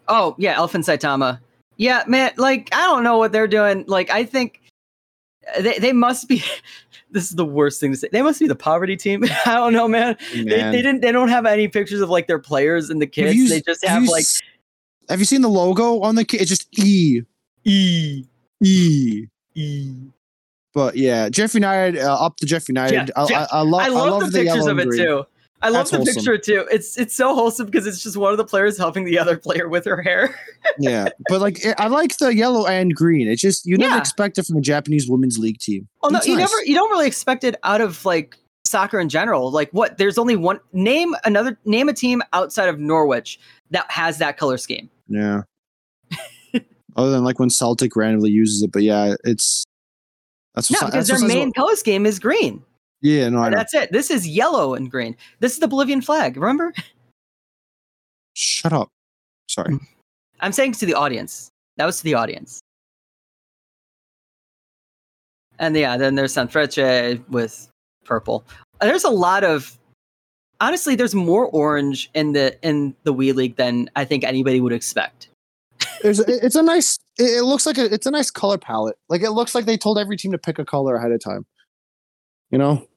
Oh 0.08 0.36
yeah, 0.38 0.56
Elfen 0.56 0.84
Saitama. 0.84 1.40
Yeah, 1.78 2.04
man. 2.08 2.32
Like 2.38 2.70
I 2.74 2.82
don't 2.82 3.04
know 3.04 3.18
what 3.18 3.32
they're 3.32 3.48
doing. 3.48 3.86
Like 3.88 4.10
I 4.12 4.24
think 4.24 4.62
they 5.60 5.78
they 5.80 5.94
must 5.94 6.28
be. 6.30 6.44
This 7.12 7.26
is 7.30 7.36
the 7.38 7.46
worst 7.46 7.80
thing 7.80 7.92
to 7.94 7.98
say. 7.98 8.10
They 8.12 8.22
must 8.24 8.42
be 8.42 8.48
the 8.48 8.56
poverty 8.56 8.98
team. 8.98 9.24
I 9.46 9.54
don't 9.54 9.72
know, 9.72 9.88
man. 9.88 10.18
They, 10.34 10.44
Man. 10.44 10.72
they 10.74 10.82
didn't. 10.82 11.00
They 11.02 11.14
don't 11.14 11.30
have 11.30 11.46
any 11.46 11.70
pictures 11.70 12.02
of 12.02 12.10
like 12.10 12.28
their 12.28 12.40
players 12.40 12.90
and 12.90 13.02
the 13.02 13.08
kids. 13.08 13.36
you 13.36 13.48
they 13.48 13.62
just 13.62 13.86
have 13.86 14.04
like 14.10 14.24
s- 14.24 14.42
Have 15.10 15.20
you 15.20 15.26
seen 15.26 15.42
the 15.42 15.50
logo 15.50 16.02
on 16.02 16.16
the 16.16 16.26
kit? 16.26 16.42
It's 16.42 16.50
just 16.50 16.68
E 16.80 17.22
E 17.64 18.24
E. 18.64 19.26
E. 19.56 19.92
But 20.74 20.98
yeah, 20.98 21.30
JEF 21.30 21.54
United 21.54 21.98
uh, 22.00 22.14
up 22.26 22.36
to 22.38 22.46
JEF 22.46 22.68
United. 22.68 22.94
Yeah, 23.16 23.24
I, 23.24 23.26
Jeff- 23.28 23.48
I, 23.52 23.58
I, 23.58 23.62
love. 23.62 23.82
I 23.82 23.88
love, 23.88 24.32
the 24.32 24.40
pictures 24.44 24.68
of 24.68 24.78
it 24.80 24.88
green. 24.90 25.04
too. 25.06 25.24
I 25.62 25.70
love 25.70 25.90
That's 25.90 25.92
the 25.92 25.98
wholesome. 25.98 26.16
picture 26.16 26.38
too. 26.38 26.68
It's 26.70 26.98
it's 26.98 27.16
so 27.16 27.34
wholesome 27.34 27.66
because 27.68 27.88
it's 27.88 28.04
just 28.04 28.18
one 28.18 28.32
of 28.34 28.38
the 28.38 28.44
players 28.46 28.78
helping 28.78 29.06
the 29.06 29.18
other 29.18 29.38
player 29.38 29.70
with 29.70 29.86
her 29.86 30.02
hair. 30.02 30.38
Yeah, 30.78 31.08
but 31.30 31.40
like 31.40 31.60
I 31.80 31.88
like 31.88 32.18
the 32.18 32.36
yellow 32.36 32.66
and 32.68 32.94
green. 32.94 33.30
It's 33.30 33.42
just 33.42 33.66
you 33.66 33.78
never 33.78 33.96
Yeah. 33.96 34.00
expect 34.02 34.38
it 34.38 34.46
from 34.46 34.58
a 34.58 34.62
Japanese 34.62 35.10
women's 35.10 35.38
league 35.40 35.60
team. 35.60 35.88
Oh 36.04 36.10
no, 36.10 36.18
It's 36.18 36.28
you 36.28 36.36
nice. 36.36 36.52
never 36.52 36.66
you 36.66 36.76
don't 36.76 36.90
really 36.92 37.08
expect 37.08 37.46
it 37.46 37.56
out 37.64 37.80
of 37.80 38.04
like 38.04 38.36
soccer 38.66 39.00
in 39.00 39.08
general. 39.08 39.50
Like 39.52 39.70
what? 39.72 39.98
There's 39.98 40.18
only 40.18 40.36
one 40.36 40.60
name 40.74 41.16
another 41.24 41.58
name 41.64 41.88
a 41.88 41.94
team 41.94 42.22
outside 42.34 42.68
of 42.68 42.78
Norwich 42.78 43.40
that 43.72 43.90
has 43.92 44.18
that 44.20 44.38
color 44.38 44.58
scheme. 44.58 44.90
Yeah. 45.08 45.42
Other 46.96 47.12
than 47.12 47.24
like 47.24 47.40
when 47.40 47.50
Celtic 47.50 47.96
randomly 47.96 48.32
uses 48.32 48.62
it, 48.62 48.72
but 48.72 48.84
yeah, 48.84 49.16
it's 49.24 49.64
that's 50.54 50.72
No, 50.72 50.80
because 50.86 51.08
that's 51.08 51.20
their 51.20 51.28
main 51.28 51.48
what- 51.50 51.56
color 51.56 51.76
scheme 51.76 52.06
is 52.06 52.20
green. 52.20 52.64
Yeah, 53.02 53.30
no, 53.30 53.40
I 53.44 53.50
that's 53.50 53.74
it. 53.74 53.92
This 53.92 54.10
is 54.10 54.28
yellow 54.28 54.74
and 54.74 54.90
green. 54.90 55.16
This 55.40 55.54
is 55.54 55.60
the 55.60 55.68
Bolivian 55.68 56.02
flag. 56.02 56.38
Remember? 56.38 56.74
Shut 58.34 58.74
up. 58.74 58.90
Sorry. 59.48 59.78
I'm 60.40 60.52
saying 60.52 60.74
to 60.74 60.86
the 60.86 60.94
audience. 60.96 61.50
That 61.78 61.86
was 61.86 61.98
to 61.98 62.04
the 62.04 62.14
audience. 62.16 62.62
And 65.60 65.76
yeah, 65.76 65.98
then 65.98 66.16
there's 66.16 66.34
San 66.34 66.48
Sanfrecce 66.48 67.28
with 67.30 67.70
purple. 68.04 68.44
There's 68.82 69.04
a 69.04 69.10
lot 69.10 69.44
of 69.44 69.78
honestly, 70.60 70.96
there's 70.96 71.16
more 71.16 71.48
orange 71.48 72.10
in 72.14 72.34
the 72.34 72.58
in 72.62 72.96
the 73.04 73.14
WE 73.14 73.32
League 73.32 73.56
than 73.56 73.90
I 73.96 74.06
think 74.06 74.24
anybody 74.24 74.62
would 74.62 74.74
expect. 74.74 75.30
There's 76.02 76.20
a, 76.20 76.46
it's 76.46 76.56
a 76.56 76.64
nice. 76.64 76.98
It, 77.18 77.40
it 77.40 77.44
looks 77.44 77.66
like 77.66 77.78
a, 77.78 77.86
it's 77.94 78.06
a 78.06 78.12
nice 78.12 78.32
color 78.32 78.58
palette. 78.58 78.98
Like 79.10 79.22
it 79.22 79.32
looks 79.32 79.56
like 79.56 79.66
they 79.66 79.78
told 79.78 79.98
every 79.98 80.18
team 80.18 80.32
to 80.32 80.38
pick 80.38 80.60
a 80.60 80.66
color 80.66 80.96
ahead 80.96 81.12
of 81.12 81.24
time. 81.24 81.46
You 82.52 82.58
know. 82.58 82.88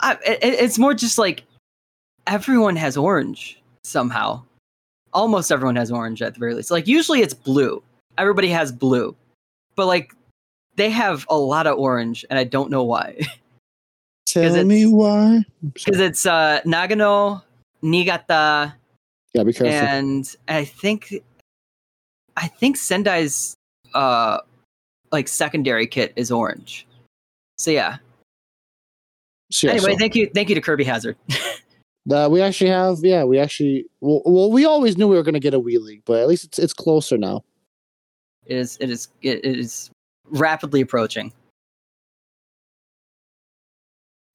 I, 0.00 0.14
it, 0.26 0.38
it's 0.42 0.78
more 0.78 0.94
just 0.94 1.18
like 1.18 1.44
everyone 2.26 2.76
has 2.76 2.96
orange 2.96 3.60
somehow. 3.84 4.42
Almost 5.12 5.52
everyone 5.52 5.76
has 5.76 5.90
orange 5.90 6.22
at 6.22 6.34
the 6.34 6.40
very 6.40 6.54
least. 6.54 6.70
Like 6.70 6.86
usually 6.86 7.20
it's 7.20 7.34
blue. 7.34 7.82
Everybody 8.18 8.48
has 8.48 8.72
blue, 8.72 9.14
but 9.76 9.86
like 9.86 10.12
they 10.76 10.90
have 10.90 11.26
a 11.28 11.36
lot 11.36 11.66
of 11.66 11.78
orange, 11.78 12.24
and 12.30 12.38
I 12.38 12.44
don't 12.44 12.70
know 12.70 12.82
why. 12.82 13.20
Tell 14.32 14.64
me 14.64 14.86
why. 14.86 15.44
Because 15.74 16.00
it's 16.00 16.24
uh, 16.26 16.60
Nagano, 16.64 17.42
Niigata, 17.82 18.74
Yeah, 19.34 19.42
be 19.44 19.52
careful. 19.52 19.68
and 19.68 20.34
I 20.48 20.64
think 20.64 21.14
I 22.36 22.48
think 22.48 22.76
Sendai's 22.76 23.54
uh 23.94 24.38
like 25.10 25.28
secondary 25.28 25.86
kit 25.86 26.12
is 26.16 26.30
orange. 26.30 26.86
So 27.58 27.70
yeah. 27.70 27.98
So, 29.50 29.66
yeah, 29.66 29.74
anyway, 29.74 29.92
so, 29.92 29.98
thank 29.98 30.14
you, 30.14 30.30
thank 30.34 30.48
you 30.48 30.54
to 30.54 30.62
Kirby 30.62 30.84
Hazard. 30.84 31.16
uh, 32.10 32.26
we 32.30 32.40
actually 32.40 32.70
have. 32.70 32.98
Yeah, 33.02 33.24
we 33.24 33.38
actually. 33.38 33.84
Well, 34.00 34.22
well, 34.24 34.50
we 34.50 34.64
always 34.64 34.96
knew 34.96 35.06
we 35.08 35.16
were 35.16 35.22
going 35.22 35.34
to 35.34 35.40
get 35.40 35.52
a 35.52 35.60
WE 35.60 35.76
League, 35.76 36.02
but 36.06 36.20
at 36.20 36.28
least 36.28 36.44
it's 36.44 36.58
it's 36.58 36.72
closer 36.72 37.18
now. 37.18 37.44
it 38.46 38.56
is 38.56 38.78
it 38.80 38.88
is 38.88 39.08
it 39.20 39.44
is 39.44 39.90
rapidly 40.30 40.80
approaching. 40.80 41.34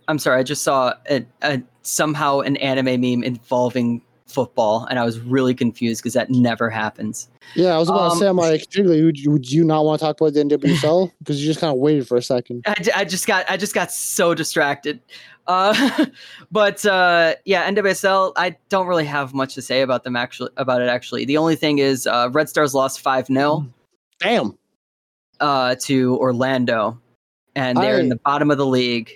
I'm 0.08 0.20
sorry, 0.20 0.40
I 0.40 0.44
just 0.44 0.64
saw 0.64 0.94
a, 1.10 1.26
a 1.42 1.62
somehow 1.82 2.40
an 2.40 2.58
anime 2.58 3.02
meme 3.02 3.24
involving 3.24 4.02
football, 4.26 4.86
and 4.90 5.00
I 5.00 5.06
was 5.06 5.20
really 5.20 5.54
confused 5.56 6.02
because 6.02 6.14
that 6.14 6.30
never 6.30 6.70
happens. 6.70 7.30
Yeah, 7.56 7.76
I 7.76 7.78
was 7.78 7.88
about 7.90 8.12
Um, 8.12 8.12
to 8.12 8.18
say, 8.18 8.28
I'm 8.28 8.36
like, 8.38 8.62
Jiggly, 8.70 9.04
would 9.06 9.18
you, 9.18 9.32
would 9.32 9.50
you 9.52 9.64
not 9.64 9.86
want 9.86 10.00
to 10.00 10.06
talk 10.06 10.20
about 10.20 10.34
the 10.34 10.42
NWSL? 10.42 11.12
Because 11.20 11.40
you 11.42 11.48
just 11.48 11.60
kind 11.60 11.72
of 11.72 11.80
waited 11.80 12.08
for 12.08 12.18
a 12.18 12.22
second. 12.22 12.64
I, 12.68 12.76
I 12.96 13.06
just 13.06 13.26
got 13.28 13.50
I 13.50 13.58
just 13.58 13.74
got 13.74 13.92
so 13.92 14.34
distracted. 14.34 15.00
Uh, 15.48 16.06
but 16.52 16.86
uh, 16.86 17.36
yeah, 17.46 17.70
NWSL. 17.72 18.34
I 18.36 18.58
don't 18.70 18.88
really 18.88 19.06
have 19.06 19.34
much 19.34 19.56
to 19.56 19.62
say 19.62 19.82
about 19.82 20.04
them 20.04 20.16
actually. 20.16 20.52
About 20.58 20.82
it 20.82 20.90
actually, 20.90 21.26
the 21.26 21.38
only 21.38 21.56
thing 21.56 21.80
is 21.80 22.06
uh, 22.06 22.30
Red 22.32 22.50
Stars 22.50 22.74
lost 22.74 23.00
five 23.00 23.28
0 23.28 23.66
Damn. 24.20 24.58
uh, 25.40 25.76
to 25.84 26.18
Orlando, 26.18 27.00
and 27.56 27.78
they're 27.78 28.00
in 28.00 28.10
the 28.10 28.18
bottom 28.18 28.52
of 28.52 28.58
the 28.58 28.66
league. 28.66 29.12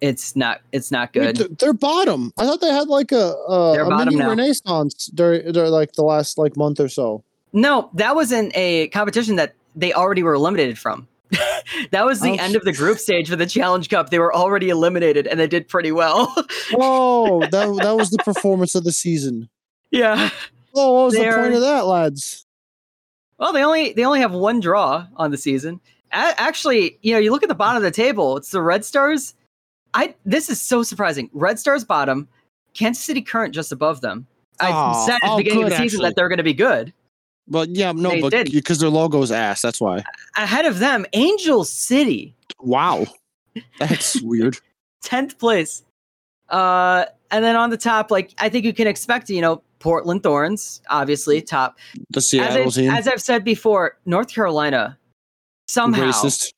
It's 0.00 0.36
not. 0.36 0.60
It's 0.72 0.90
not 0.90 1.12
good. 1.12 1.36
they're, 1.36 1.48
they're 1.48 1.72
bottom. 1.72 2.32
I 2.38 2.44
thought 2.44 2.60
they 2.60 2.70
had 2.72 2.88
like 2.88 3.10
a 3.12 3.34
a, 3.48 3.72
They're 3.74 3.84
a 3.84 3.96
mini 4.04 4.16
now. 4.16 4.28
renaissance 4.28 5.06
during, 5.06 5.50
during 5.52 5.72
like 5.72 5.92
the 5.92 6.02
last 6.04 6.38
like 6.38 6.56
month 6.56 6.78
or 6.80 6.88
so. 6.88 7.24
No, 7.52 7.90
that 7.94 8.14
was 8.14 8.30
in 8.30 8.52
a 8.54 8.88
competition 8.88 9.36
that 9.36 9.54
they 9.74 9.92
already 9.92 10.22
were 10.22 10.34
eliminated 10.34 10.78
from. 10.78 11.08
that 11.90 12.04
was 12.06 12.20
the 12.20 12.30
Oh, 12.30 12.36
end 12.42 12.56
of 12.56 12.62
the 12.64 12.72
group 12.72 12.98
stage 12.98 13.28
for 13.28 13.36
the 13.36 13.44
Challenge 13.46 13.88
Cup. 13.88 14.10
They 14.10 14.18
were 14.18 14.34
already 14.34 14.68
eliminated, 14.70 15.26
and 15.26 15.38
they 15.40 15.46
did 15.46 15.68
pretty 15.68 15.92
well. 15.92 16.34
Oh, 16.74 17.40
that 17.40 17.50
that 17.82 17.96
was 17.96 18.10
the 18.10 18.18
performance 18.18 18.74
of 18.74 18.84
the 18.84 18.92
season. 18.92 19.48
yeah. 19.90 20.30
Oh, 20.74 20.92
what 20.92 21.04
was 21.06 21.14
the 21.14 21.20
They're- 21.20 21.40
point 21.42 21.54
of 21.54 21.62
that, 21.62 21.86
lads? 21.86 22.44
Well, 23.38 23.52
they 23.52 23.62
only 23.64 23.92
they 23.94 24.04
only 24.04 24.20
have 24.20 24.32
one 24.32 24.60
draw 24.60 25.06
on 25.16 25.30
the 25.30 25.36
season. 25.38 25.80
A- 26.12 26.40
actually, 26.40 26.98
you 27.02 27.12
know, 27.12 27.18
you 27.18 27.30
look 27.30 27.42
at 27.42 27.48
the 27.48 27.54
bottom 27.54 27.76
of 27.78 27.82
the 27.82 27.90
table. 27.90 28.36
It's 28.36 28.50
the 28.50 28.62
Red 28.62 28.84
Stars. 28.84 29.34
I 29.94 30.14
this 30.24 30.48
is 30.50 30.60
so 30.60 30.82
surprising. 30.82 31.30
Red 31.32 31.58
Stars 31.58 31.84
bottom, 31.84 32.28
Kansas 32.74 33.02
City 33.04 33.22
Current 33.22 33.54
just 33.54 33.72
above 33.72 34.00
them. 34.00 34.26
I 34.60 34.70
Aw, 34.70 35.06
said 35.06 35.14
at 35.14 35.20
the 35.22 35.28
oh, 35.30 35.36
beginning 35.38 35.62
of 35.64 35.68
good, 35.70 35.72
the 35.72 35.76
season 35.82 35.98
actually. 35.98 36.08
that 36.10 36.16
they're 36.16 36.28
going 36.28 36.38
to 36.38 36.42
be 36.44 36.54
good. 36.54 36.92
But 37.46 37.70
yeah, 37.70 37.92
no, 37.92 38.10
They 38.10 38.20
but 38.20 38.30
did. 38.30 38.52
because 38.52 38.78
their 38.78 38.90
logo's 38.90 39.30
ass. 39.32 39.62
That's 39.62 39.80
why. 39.80 40.04
Ahead 40.36 40.66
of 40.66 40.80
them, 40.80 41.06
Angel 41.14 41.64
City, 41.64 42.34
Wow, 42.60 43.06
that's 43.78 44.20
weird. 44.22 44.58
tenth 45.02 45.38
place. 45.38 45.82
Uh, 46.50 47.06
and 47.30 47.44
then 47.44 47.56
on 47.56 47.70
the 47.70 47.76
top, 47.76 48.10
like 48.10 48.34
I 48.38 48.48
think 48.48 48.64
you 48.64 48.72
can 48.74 48.86
expect, 48.86 49.30
you 49.30 49.40
know, 49.40 49.62
Portland 49.78 50.22
Thorns, 50.22 50.82
obviously 50.90 51.40
top. 51.40 51.78
The 52.10 52.18
As, 52.18 52.28
Seattle 52.28 52.66
I've, 52.66 52.72
team, 52.74 52.90
as 52.90 53.06
I've 53.08 53.22
said 53.22 53.44
before, 53.44 53.96
North 54.06 54.28
Carolina 54.34 54.98
somehow 55.68 56.10
racist. 56.10 56.52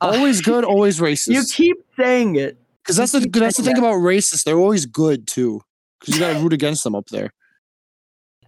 Uh, 0.00 0.12
Always 0.14 0.40
good, 0.40 0.64
always 0.74 1.00
racist. 1.00 1.32
You 1.32 1.44
keep 1.44 1.76
saying 1.96 2.36
it. 2.36 2.56
Because 2.82 2.96
that's 2.96 3.12
the 3.12 3.28
that's 3.32 3.56
the 3.56 3.64
thing 3.64 3.78
about 3.78 3.94
racists. 3.94 4.44
They're 4.44 4.58
always 4.58 4.86
good 4.86 5.26
too. 5.26 5.60
Because 6.00 6.14
you 6.14 6.20
got 6.20 6.34
to 6.34 6.38
root 6.38 6.52
against 6.52 6.84
them 6.84 6.94
up 6.94 7.06
there. 7.08 7.32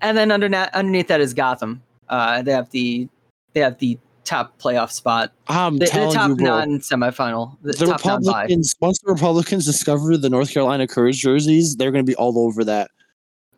And 0.00 0.16
then 0.16 0.30
under 0.30 0.46
underneath 0.46 1.08
that 1.08 1.20
is 1.20 1.34
Gotham. 1.34 1.82
Uh, 2.08 2.42
they 2.42 2.52
have 2.52 2.70
the 2.70 3.08
they 3.52 3.60
have 3.60 3.78
the 3.78 3.98
top 4.28 4.60
playoff 4.60 4.92
spot, 4.92 5.32
I'm 5.48 5.78
the, 5.78 5.86
the 5.86 5.90
telling 5.90 6.14
top 6.14 6.28
you, 6.28 6.36
bro. 6.36 6.46
non 6.46 6.78
semifinal, 6.80 7.56
the, 7.62 7.72
the 7.72 7.86
top 7.86 8.04
non 8.04 8.22
bye. 8.22 8.42
Republicans, 8.42 8.76
once 8.80 8.98
the 9.00 9.10
Republicans 9.10 9.64
discover 9.64 10.16
the 10.16 10.28
North 10.28 10.52
Carolina 10.52 10.86
Courage 10.86 11.18
jerseys, 11.18 11.76
they're 11.76 11.90
going 11.90 12.04
to 12.04 12.08
be 12.10 12.14
all 12.16 12.38
over 12.38 12.62
that. 12.64 12.90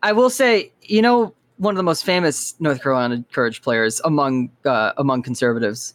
I 0.02 0.12
will 0.12 0.30
say, 0.30 0.72
you 0.82 1.02
know, 1.02 1.34
one 1.58 1.74
of 1.74 1.76
the 1.76 1.82
most 1.82 2.04
famous 2.04 2.54
North 2.60 2.82
Carolina 2.82 3.24
Courage 3.32 3.62
players 3.62 4.00
among 4.04 4.50
uh, 4.64 4.92
among 4.96 5.22
conservatives, 5.22 5.94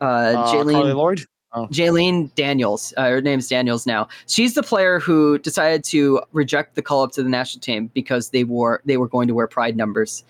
uh, 0.00 0.04
Uh, 0.04 0.52
Jaelene 0.52 0.94
Lloyd. 0.94 1.20
Oh. 1.52 1.66
Jaelene 1.68 2.34
Daniels. 2.34 2.92
Uh, 2.96 3.08
her 3.08 3.20
name's 3.22 3.48
Daniels 3.48 3.86
now. 3.86 4.08
She's 4.26 4.54
the 4.54 4.62
player 4.62 4.98
who 4.98 5.38
decided 5.38 5.84
to 5.84 6.20
reject 6.32 6.74
the 6.74 6.82
call 6.82 7.02
up 7.02 7.12
to 7.12 7.22
the 7.22 7.28
national 7.30 7.60
team 7.62 7.90
because 7.94 8.30
they 8.30 8.44
wore 8.44 8.82
they 8.84 8.96
were 8.98 9.08
going 9.08 9.26
to 9.28 9.34
wear 9.34 9.46
pride 9.46 9.76
numbers, 9.76 10.22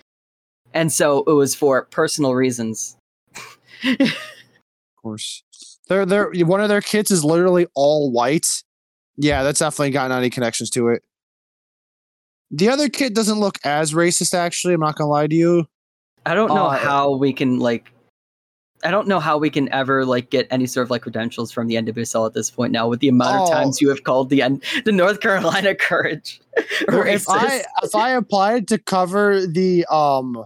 and 0.73 0.91
so 0.91 1.23
it 1.27 1.33
was 1.33 1.53
for 1.55 1.83
personal 1.85 2.33
reasons. 2.35 2.95
Of 3.83 4.15
course. 5.01 5.43
They're 5.89 6.05
they're 6.05 6.31
one 6.45 6.61
of 6.61 6.69
their 6.69 6.81
kids 6.81 7.11
is 7.11 7.23
literally 7.25 7.67
all 7.75 8.11
white. 8.11 8.47
Yeah, 9.17 9.43
that's 9.43 9.59
definitely 9.59 9.91
gotten 9.91 10.15
any 10.17 10.29
connections 10.29 10.69
to 10.71 10.89
it. 10.89 11.03
The 12.51 12.69
other 12.69 12.87
kid 12.87 13.13
doesn't 13.13 13.39
look 13.39 13.57
as 13.65 13.93
racist, 13.93 14.33
actually. 14.33 14.73
I'm 14.75 14.79
not 14.81 14.95
gonna 14.95 15.09
lie 15.09 15.27
to 15.27 15.35
you. 15.35 15.65
I 16.25 16.33
don't 16.33 16.49
know 16.49 16.67
Uh, 16.67 16.77
how 16.77 17.15
we 17.15 17.33
can 17.33 17.59
like. 17.59 17.91
I 18.87 18.91
don't 18.91 19.07
know 19.07 19.19
how 19.19 19.37
we 19.37 19.49
can 19.49 19.71
ever 19.73 20.05
like 20.05 20.29
get 20.29 20.47
any 20.49 20.65
sort 20.65 20.85
of 20.85 20.89
like 20.91 21.01
credentials 21.01 21.51
from 21.51 21.67
the 21.67 21.75
NWSL 21.75 22.25
at 22.25 22.33
this 22.33 22.49
point 22.49 22.71
now 22.71 22.87
with 22.87 23.01
the 23.01 23.09
amount 23.09 23.35
of 23.35 23.49
Oh. 23.49 23.51
times 23.51 23.81
you 23.81 23.89
have 23.89 24.03
called 24.03 24.29
the 24.29 24.41
N- 24.41 24.61
the 24.85 24.91
North 24.93 25.19
Carolina 25.19 25.75
Courage 25.89 26.39
Well, 26.87 27.01
if 27.05 27.27
I 27.29 27.63
if 27.83 27.93
I 27.93 28.11
applied 28.11 28.69
to 28.69 28.77
cover 28.77 29.45
the 29.45 29.85
um 29.91 30.45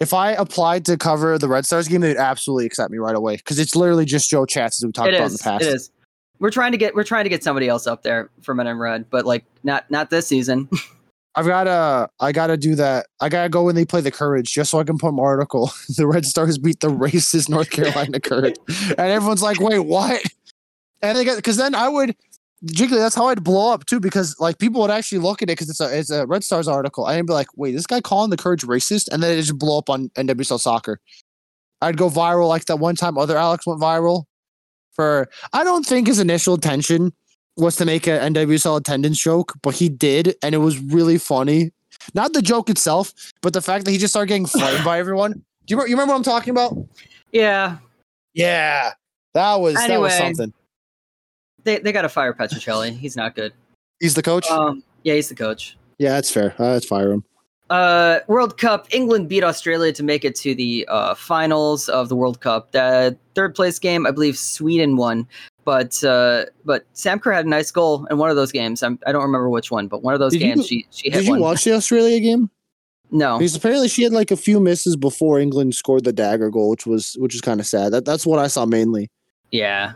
if 0.00 0.14
I 0.14 0.30
applied 0.32 0.84
to 0.84 0.96
cover 0.96 1.38
the 1.38 1.48
Red 1.48 1.66
Stars 1.66 1.88
game, 1.88 2.02
they'd 2.02 2.16
absolutely 2.16 2.66
accept 2.66 2.92
me 2.92 2.98
right 2.98 3.16
away 3.16 3.34
because 3.36 3.58
it's 3.58 3.74
literally 3.74 4.04
just 4.04 4.30
Joe 4.30 4.46
Chats 4.46 4.80
as 4.80 4.86
we 4.86 4.92
talked 4.92 5.08
It 5.08 5.14
about 5.16 5.26
is. 5.26 5.32
in 5.32 5.36
the 5.38 5.42
past. 5.42 5.64
It 5.64 5.74
is. 5.74 5.90
We're 6.38 6.50
trying 6.50 6.70
to 6.70 6.78
get 6.78 6.94
we're 6.94 7.02
trying 7.02 7.24
to 7.24 7.30
get 7.30 7.42
somebody 7.42 7.66
else 7.68 7.88
up 7.88 8.04
there 8.04 8.30
for 8.42 8.54
Men 8.54 8.68
in 8.68 8.78
Red, 8.78 9.10
but 9.10 9.26
like 9.26 9.44
not 9.64 9.90
not 9.90 10.10
this 10.10 10.28
season. 10.28 10.68
I've 11.34 11.46
gotta 11.46 12.08
I 12.20 12.32
gotta 12.32 12.56
do 12.56 12.74
that. 12.76 13.06
I 13.20 13.28
gotta 13.28 13.48
go 13.48 13.64
when 13.64 13.74
they 13.74 13.84
play 13.84 14.00
the 14.00 14.10
Courage 14.10 14.52
just 14.52 14.70
so 14.70 14.80
I 14.80 14.84
can 14.84 14.98
put 14.98 15.12
my 15.12 15.22
article. 15.22 15.70
the 15.96 16.06
Red 16.06 16.26
Stars 16.26 16.58
beat 16.58 16.80
the 16.80 16.88
racist 16.88 17.48
North 17.48 17.70
Carolina 17.70 18.20
Courage, 18.20 18.56
and 18.88 18.98
everyone's 18.98 19.42
like, 19.42 19.60
"Wait, 19.60 19.78
what?" 19.78 20.22
And 21.02 21.16
they 21.16 21.24
get 21.24 21.36
because 21.36 21.56
then 21.56 21.74
I 21.74 21.88
would. 21.88 22.16
Jiggly, 22.66 22.96
that's 22.96 23.14
how 23.14 23.28
I'd 23.28 23.44
blow 23.44 23.72
up 23.72 23.86
too, 23.86 24.00
because 24.00 24.34
like 24.40 24.58
people 24.58 24.80
would 24.80 24.90
actually 24.90 25.18
look 25.18 25.42
at 25.42 25.48
it 25.48 25.52
because 25.52 25.70
it's 25.70 25.80
a 25.80 25.96
it's 25.96 26.10
a 26.10 26.26
Red 26.26 26.42
Stars 26.42 26.66
article. 26.66 27.06
I'd 27.06 27.24
be 27.24 27.32
like, 27.32 27.46
wait, 27.56 27.70
this 27.70 27.86
guy 27.86 28.00
calling 28.00 28.30
the 28.30 28.36
Courage 28.36 28.62
racist, 28.62 29.08
and 29.12 29.22
then 29.22 29.38
it 29.38 29.42
just 29.42 29.58
blow 29.58 29.78
up 29.78 29.88
on 29.88 30.08
NWSL 30.16 30.58
Soccer. 30.58 30.98
I'd 31.80 31.96
go 31.96 32.10
viral 32.10 32.48
like 32.48 32.64
that 32.64 32.80
one 32.80 32.96
time. 32.96 33.16
Other 33.16 33.36
Alex 33.36 33.64
went 33.64 33.80
viral 33.80 34.24
for 34.90 35.28
I 35.52 35.62
don't 35.62 35.86
think 35.86 36.08
his 36.08 36.18
initial 36.18 36.54
intention 36.54 37.12
was 37.58 37.76
to 37.76 37.84
make 37.84 38.06
an 38.06 38.34
NWSL 38.34 38.78
attendance 38.78 39.18
joke, 39.18 39.54
but 39.62 39.74
he 39.74 39.88
did, 39.88 40.36
and 40.42 40.54
it 40.54 40.58
was 40.58 40.78
really 40.78 41.18
funny. 41.18 41.72
Not 42.14 42.32
the 42.32 42.40
joke 42.42 42.70
itself, 42.70 43.12
but 43.42 43.52
the 43.52 43.60
fact 43.60 43.84
that 43.84 43.90
he 43.90 43.98
just 43.98 44.12
started 44.12 44.28
getting 44.28 44.46
flamed 44.46 44.84
by 44.84 44.98
everyone. 45.00 45.32
Do 45.66 45.74
you, 45.74 45.80
you 45.82 45.90
remember 45.90 46.12
what 46.12 46.18
I'm 46.18 46.22
talking 46.22 46.50
about? 46.52 46.76
yeah, 47.32 47.76
Yeah, 48.32 48.92
that 49.34 49.56
was 49.56 49.74
that 49.74 50.00
was 50.00 50.14
something. 50.14 50.52
they 51.64 51.78
they 51.80 51.92
got 51.92 52.02
to 52.02 52.08
fire 52.08 52.32
Petrucelli. 52.32 52.96
He's 52.96 53.16
not 53.16 53.34
good. 53.34 53.52
He's 54.00 54.14
the 54.14 54.22
coach. 54.22 54.48
Um, 54.50 54.82
yeah, 55.02 55.14
he's 55.14 55.28
the 55.28 55.34
coach. 55.34 55.76
yeah, 55.98 56.10
that's 56.10 56.30
fair. 56.30 56.54
Uh, 56.58 56.72
let's 56.72 56.86
fire 56.86 57.12
him. 57.12 57.24
Uh, 57.68 58.20
World 58.28 58.56
Cup. 58.56 58.86
England 58.92 59.28
beat 59.28 59.44
Australia 59.44 59.92
to 59.92 60.02
make 60.02 60.24
it 60.24 60.34
to 60.36 60.54
the 60.54 60.86
uh, 60.88 61.14
finals 61.14 61.90
of 61.90 62.08
the 62.08 62.16
World 62.16 62.40
Cup. 62.40 62.72
The 62.72 63.14
third 63.34 63.54
place 63.54 63.78
game, 63.78 64.06
I 64.06 64.10
believe 64.10 64.38
Sweden 64.38 64.96
won, 64.96 65.26
but 65.68 66.02
uh, 66.02 66.46
but 66.64 66.86
Sam 66.94 67.18
Kerr 67.18 67.32
had 67.32 67.44
a 67.44 67.48
nice 67.48 67.70
goal 67.70 68.06
in 68.10 68.16
one 68.16 68.30
of 68.30 68.36
those 68.36 68.50
games. 68.52 68.82
I'm, 68.82 68.98
I 69.06 69.12
don't 69.12 69.20
remember 69.22 69.50
which 69.50 69.70
one, 69.70 69.86
but 69.86 70.02
one 70.02 70.14
of 70.14 70.20
those 70.20 70.32
Did 70.32 70.40
you- 70.40 70.54
games 70.54 70.66
she 70.66 70.86
she 70.90 71.10
hit 71.10 71.18
Did 71.18 71.24
you 71.26 71.30
one. 71.32 71.40
watch 71.40 71.64
the 71.64 71.72
Australia 71.74 72.18
game? 72.20 72.48
No, 73.10 73.36
Because 73.38 73.54
apparently 73.54 73.88
she 73.88 74.02
had 74.02 74.12
like 74.12 74.30
a 74.30 74.36
few 74.36 74.60
misses 74.60 74.96
before 74.96 75.38
England 75.38 75.74
scored 75.74 76.04
the 76.04 76.12
dagger 76.12 76.48
goal, 76.50 76.70
which 76.70 76.86
was 76.86 77.16
which 77.18 77.34
is 77.34 77.42
kind 77.42 77.60
of 77.60 77.66
sad. 77.66 77.92
That 77.92 78.06
that's 78.06 78.24
what 78.26 78.38
I 78.38 78.46
saw 78.48 78.64
mainly. 78.64 79.10
yeah. 79.50 79.92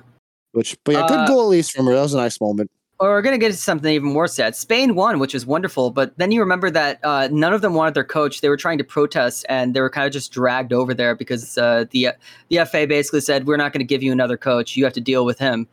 Which, 0.53 0.77
but 0.85 0.93
yeah, 0.93 1.05
Uh, 1.05 1.09
good 1.09 1.29
goal 1.29 1.43
at 1.45 1.49
least 1.49 1.73
from 1.73 1.87
her. 1.87 1.95
That 1.95 2.03
was 2.03 2.13
a 2.13 2.19
nice 2.19 2.39
moment. 2.39 2.71
Or 3.03 3.09
we're 3.09 3.23
gonna 3.23 3.37
get 3.37 3.49
to 3.49 3.57
something 3.57 3.93
even 3.93 4.13
more 4.13 4.29
sad. 4.29 4.55
Spain 4.55 4.95
won, 4.95 5.19
which 5.19 5.35
is 5.35 5.45
wonderful, 5.45 5.91
but 5.91 6.17
then 6.19 6.31
you 6.31 6.39
remember 6.39 6.71
that 6.71 7.01
uh, 7.03 7.29
none 7.33 7.53
of 7.53 7.61
them 7.61 7.75
wanted 7.75 7.95
their 7.95 8.05
coach. 8.05 8.43
They 8.43 8.49
were 8.49 8.57
trying 8.57 8.79
to 8.79 8.85
protest, 8.85 9.45
and 9.49 9.75
they 9.75 9.81
were 9.81 9.91
kind 9.91 10.07
of 10.07 10.13
just 10.13 10.31
dragged 10.31 10.73
over 10.73 10.95
there 10.95 11.17
because 11.17 11.59
uh, 11.59 11.87
the 11.91 12.11
the 12.49 12.65
FA 12.65 12.87
basically 12.87 13.21
said, 13.21 13.49
"We're 13.49 13.57
not 13.57 13.73
going 13.73 13.81
to 13.81 13.85
give 13.85 14.05
you 14.05 14.13
another 14.13 14.37
coach. 14.37 14.77
You 14.77 14.85
have 14.85 14.93
to 14.93 15.01
deal 15.01 15.25
with 15.25 15.37
him." 15.37 15.67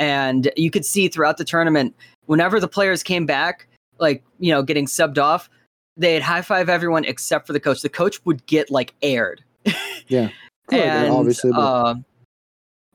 And 0.00 0.50
you 0.56 0.72
could 0.72 0.84
see 0.84 1.06
throughout 1.06 1.36
the 1.36 1.44
tournament, 1.44 1.94
whenever 2.26 2.58
the 2.58 2.66
players 2.66 3.04
came 3.04 3.26
back, 3.26 3.68
like 4.00 4.24
you 4.40 4.50
know, 4.50 4.64
getting 4.64 4.86
subbed 4.86 5.18
off, 5.18 5.48
they'd 5.96 6.20
high 6.20 6.42
five 6.42 6.68
everyone 6.68 7.04
except 7.04 7.46
for 7.46 7.52
the 7.52 7.60
coach. 7.60 7.82
The 7.82 7.90
coach 7.90 8.24
would 8.24 8.44
get 8.46 8.72
like 8.72 8.92
aired 9.02 9.44
Good, 10.66 10.80
and 10.80 11.12
obviously, 11.12 11.52
but 11.52 11.60
uh, 11.60 11.94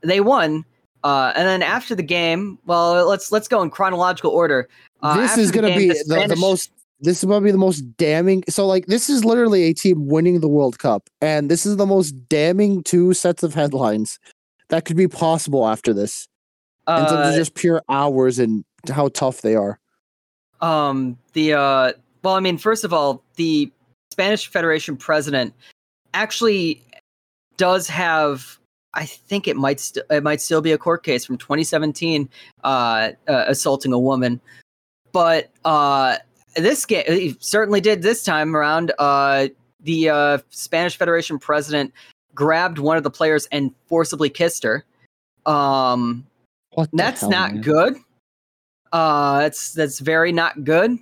they 0.02 0.20
won. 0.20 0.66
Uh, 1.04 1.32
and 1.36 1.48
then 1.48 1.62
after 1.62 1.96
the 1.96 2.04
game, 2.04 2.58
well, 2.66 3.08
let's 3.08 3.32
let's 3.32 3.48
go 3.48 3.62
in 3.62 3.70
chronological 3.70 4.32
order. 4.32 4.68
Uh, 5.02 5.16
this 5.18 5.38
is 5.38 5.52
gonna 5.52 5.76
be 5.76 5.90
the 5.90 6.04
the, 6.08 6.28
the 6.28 6.36
most. 6.36 6.72
This 7.00 7.20
is 7.24 7.30
gonna 7.30 7.46
be 7.46 7.52
the 7.52 7.58
most 7.58 7.82
damning. 7.98 8.44
So, 8.50 8.66
like, 8.66 8.88
this 8.88 9.10
is 9.10 9.24
literally 9.24 9.66
a 9.66 9.74
team 9.74 10.08
winning 10.08 10.40
the 10.40 10.48
World 10.48 10.80
Cup, 10.80 11.10
and 11.22 11.52
this 11.52 11.66
is 11.66 11.78
the 11.78 11.86
most 11.86 12.12
damning 12.30 12.84
two 12.84 13.14
sets 13.14 13.44
of 13.44 13.54
headlines 13.54 14.20
that 14.70 14.86
could 14.86 14.98
be 14.98 15.08
possible 15.08 15.68
after 15.68 15.94
this. 15.94 16.28
in 16.88 16.96
terms 17.06 17.12
uh, 17.12 17.30
of 17.30 17.36
just 17.36 17.54
pure 17.54 17.82
hours 17.90 18.40
and 18.40 18.66
how 18.90 19.10
tough 19.10 19.42
they 19.42 19.56
are. 19.56 19.80
um 20.62 21.18
the 21.34 21.54
uh 21.54 21.92
well 22.24 22.34
i 22.34 22.40
mean 22.40 22.58
first 22.58 22.84
of 22.84 22.92
all 22.92 23.22
the 23.36 23.72
spanish 24.12 24.48
federation 24.48 24.98
president 24.98 25.54
actually 26.16 26.82
does 27.58 27.88
have 27.88 28.57
i 28.98 29.06
think 29.06 29.48
it 29.48 29.56
might 29.56 29.80
st- 29.80 30.06
it 30.10 30.24
might 30.24 30.42
still 30.42 30.62
be 30.62 30.74
a 30.74 30.78
court 30.78 31.04
case 31.04 31.26
from 31.26 31.38
2017 31.38 32.30
uh, 32.64 32.68
uh 32.68 33.12
assaulting 33.48 33.94
a 33.94 34.00
woman 34.00 34.42
but 35.14 35.50
uh 35.64 36.18
this 36.58 36.86
game 36.86 37.38
certainly 37.40 37.80
did 37.80 38.02
this 38.02 38.24
time 38.24 38.56
around 38.56 38.92
uh 39.00 39.48
the 39.82 40.10
uh 40.10 40.38
spanish 40.50 40.98
federation 40.98 41.40
president 41.40 41.94
grabbed 42.36 42.78
one 42.78 42.98
of 42.98 43.04
the 43.04 43.10
players 43.10 43.48
and 43.52 43.74
forcibly 43.88 44.30
kissed 44.30 44.64
her 44.64 44.84
um 45.46 46.28
that's 46.94 47.22
hell, 47.22 47.30
not 47.30 47.54
man? 47.54 47.62
good. 47.62 47.98
Uh, 48.92 49.40
that's 49.40 49.74
that's 49.74 50.00
very 50.00 50.32
not 50.32 50.64
good. 50.64 50.98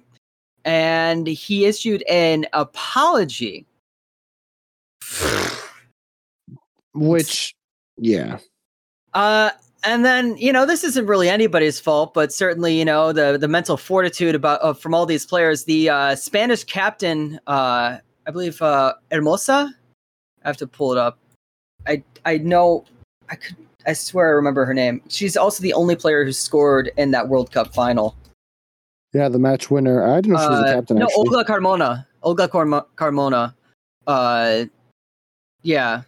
And 0.63 1.27
he 1.27 1.65
issued 1.65 2.03
an 2.03 2.45
apology. 2.53 3.65
Which, 6.93 7.53
yeah, 7.97 8.39
Uh, 9.13 9.49
and 9.83 10.03
then 10.03 10.35
you 10.37 10.51
know 10.51 10.65
this 10.65 10.83
isn't 10.83 11.05
really 11.05 11.29
anybody's 11.29 11.79
fault, 11.79 12.13
but 12.13 12.33
certainly 12.33 12.77
you 12.77 12.85
know 12.85 13.11
the 13.13 13.37
the 13.37 13.47
mental 13.47 13.77
fortitude 13.77 14.35
about 14.35 14.59
uh, 14.63 14.73
from 14.73 14.93
all 14.93 15.05
these 15.05 15.25
players. 15.25 15.63
The 15.65 15.89
uh, 15.89 16.15
Spanish 16.15 16.63
captain, 16.63 17.39
uh, 17.47 17.97
I 18.27 18.31
believe 18.31 18.61
uh, 18.61 18.93
Hermosa. 19.11 19.73
I 20.43 20.47
have 20.49 20.57
to 20.57 20.67
pull 20.67 20.91
it 20.91 20.97
up. 20.97 21.17
I 21.87 22.03
I 22.25 22.37
know 22.39 22.85
I 23.29 23.35
could. 23.35 23.55
I 23.87 23.93
swear 23.93 24.27
I 24.27 24.31
remember 24.31 24.65
her 24.65 24.73
name. 24.73 24.99
She's 25.09 25.37
also 25.37 25.61
the 25.61 25.73
only 25.73 25.95
player 25.95 26.25
who 26.25 26.31
scored 26.33 26.91
in 26.97 27.11
that 27.11 27.29
World 27.29 27.51
Cup 27.51 27.71
final. 27.73 28.15
yeah, 29.13 29.29
the 29.29 29.37
match 29.39 29.69
winner. 29.69 30.03
I 30.03 30.15
didn't 30.21 30.33
know 30.33 30.39
she 30.39 30.49
was 30.49 30.59
Uh, 30.59 30.63
a 30.63 30.73
captain. 30.73 30.97
no, 30.97 31.05
actually. 31.05 31.19
Olga 31.27 31.43
Carmona. 31.45 32.05
Olga 32.23 32.47
Carmona. 32.47 33.53
Uh, 34.07 34.65
yeah. 35.61 36.01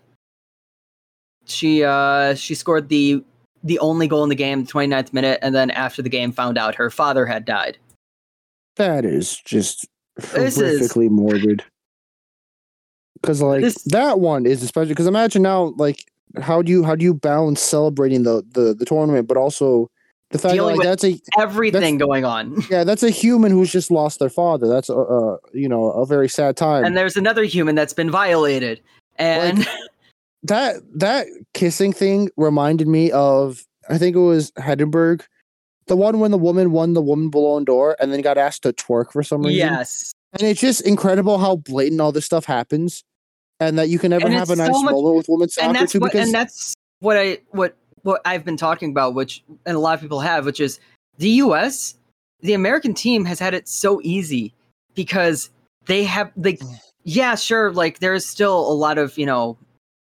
She 1.48 1.84
uh 1.84 2.36
she 2.36 2.56
scored 2.56 2.90
the 2.90 3.24
the 3.64 3.80
only 3.80 4.08
goal 4.08 4.24
in 4.24 4.30
the 4.30 4.36
game, 4.36 4.64
the 4.66 4.72
29th 4.72 5.14
minute, 5.14 5.40
and 5.42 5.54
then 5.56 5.72
after 5.72 6.02
the 6.02 6.10
game 6.10 6.32
found 6.32 6.58
out 6.58 6.76
her 6.76 6.90
father 6.90 7.26
had 7.26 7.44
died. 7.46 7.78
That 8.76 9.04
is 9.06 9.38
just 9.38 9.88
This 10.34 10.58
is- 10.60 10.82
horrifically 10.92 11.10
morbid. 11.10 11.64
Because 13.22 13.42
like 13.42 13.62
This- 13.62 13.82
that 13.86 14.20
one 14.20 14.46
is 14.46 14.62
especially 14.64 14.90
because 14.90 15.08
imagine 15.08 15.42
now 15.42 15.74
like 15.78 16.06
how 16.42 16.62
do 16.62 16.72
you 16.72 16.84
how 16.84 16.96
do 16.96 17.04
you 17.04 17.14
balance 17.14 17.60
celebrating 17.62 18.24
the 18.24 18.44
the, 18.54 18.74
the 18.78 18.86
tournament 18.86 19.28
but 19.28 19.38
also 19.38 19.90
the 20.30 20.38
fact 20.38 20.56
that 20.58 20.64
like, 20.64 20.82
that's 20.84 21.04
a 21.06 21.20
Everything 21.40 21.98
going 21.98 22.26
on. 22.26 22.62
yeah 22.70 22.84
that's 22.84 23.02
a 23.02 23.10
human 23.10 23.52
who's 23.52 23.72
just 23.72 23.90
lost 23.90 24.20
their 24.20 24.30
father 24.30 24.68
that's 24.68 24.90
a, 24.90 24.94
a 24.96 25.38
you 25.54 25.68
know 25.68 25.90
a 25.92 26.06
very 26.06 26.30
sad 26.30 26.56
time 26.58 26.84
And 26.86 26.96
there's 26.96 27.18
another 27.18 27.44
human 27.44 27.74
that's 27.76 27.94
been 27.94 28.12
violated. 28.12 28.82
And 29.16 29.66
that 30.44 30.76
that 30.96 31.28
kissing 31.54 31.94
thing 31.94 32.30
reminded 32.38 32.88
me 32.88 33.12
of 33.12 33.64
I 33.90 33.98
think 33.98 34.16
it 34.16 34.20
was 34.20 34.52
Hegerberg, 34.52 35.24
the 35.88 35.96
one 35.96 36.20
when 36.20 36.32
the 36.32 36.38
woman 36.38 36.72
won 36.72 36.94
the 36.94 37.02
woman 37.02 37.30
Ballon 37.30 37.64
d'Or 37.64 37.96
and 38.00 38.12
then 38.12 38.22
got 38.22 38.38
asked 38.38 38.64
to 38.64 38.74
twerk 38.74 39.12
for 39.12 39.24
some 39.24 39.42
reason. 39.42 39.58
yes. 39.58 40.12
And 40.34 40.44
it's 40.44 40.60
just 40.60 40.82
incredible 40.82 41.38
how 41.38 41.56
blatant 41.56 42.02
all 42.02 42.12
this 42.12 42.26
stuff 42.26 42.44
happens, 42.46 43.04
and 43.60 43.80
that 43.80 43.88
you 43.90 43.98
can 43.98 44.10
never 44.10 44.26
And 44.26 44.36
have 44.36 44.50
a 44.50 44.56
nice 44.58 44.68
so 44.68 44.84
much- 44.84 44.92
moment 44.92 45.16
with 45.16 45.30
women's 45.30 45.58
and 45.58 45.68
soccer 45.68 45.80
that's 45.80 45.92
too. 45.94 46.00
what, 46.00 46.12
Because 46.12 46.28
and 46.28 46.36
that's 46.36 46.74
what 47.00 47.18
I 47.18 47.40
what 47.52 47.76
what 48.04 48.22
I've 48.26 48.44
been 48.46 48.58
talking 48.58 48.92
about, 48.92 49.14
which 49.16 49.44
and 49.66 49.76
a 49.76 49.80
lot 49.80 49.96
of 49.96 50.02
people 50.02 50.20
have, 50.20 50.46
which 50.46 50.60
is 50.60 50.80
the 51.18 51.30
U.S. 51.30 51.96
The 52.42 52.54
American 52.54 52.94
team 52.94 53.26
has 53.26 53.40
had 53.40 53.54
it 53.54 53.68
so 53.68 54.00
easy 54.04 54.54
because 54.94 55.50
they 55.86 56.04
have 56.04 56.32
like, 56.36 56.60
mm. 56.60 56.76
yeah, 57.04 57.36
sure, 57.36 57.72
like 57.72 58.00
there's 58.00 58.26
still 58.26 58.60
a 58.60 58.76
lot 58.76 58.98
of 58.98 59.18
you 59.18 59.26
know, 59.26 59.58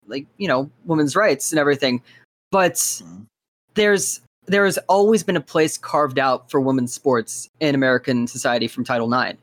like 0.07 0.27
you 0.39 0.49
know, 0.49 0.71
women's 0.85 1.17
rights 1.17 1.53
and 1.53 1.59
everything, 1.59 2.03
but 2.51 2.75
Mhm. 2.75 3.27
there's 3.75 4.21
there 4.47 4.67
has 4.67 4.77
always 4.89 5.23
been 5.23 5.37
a 5.37 5.41
place 5.41 5.79
carved 5.79 6.19
out 6.19 6.51
for 6.51 6.61
women's 6.61 6.93
sports 6.93 7.49
in 7.61 7.75
American 7.75 8.27
society 8.27 8.69
from 8.69 8.85
Title 8.85 9.11
IX. 9.11 9.39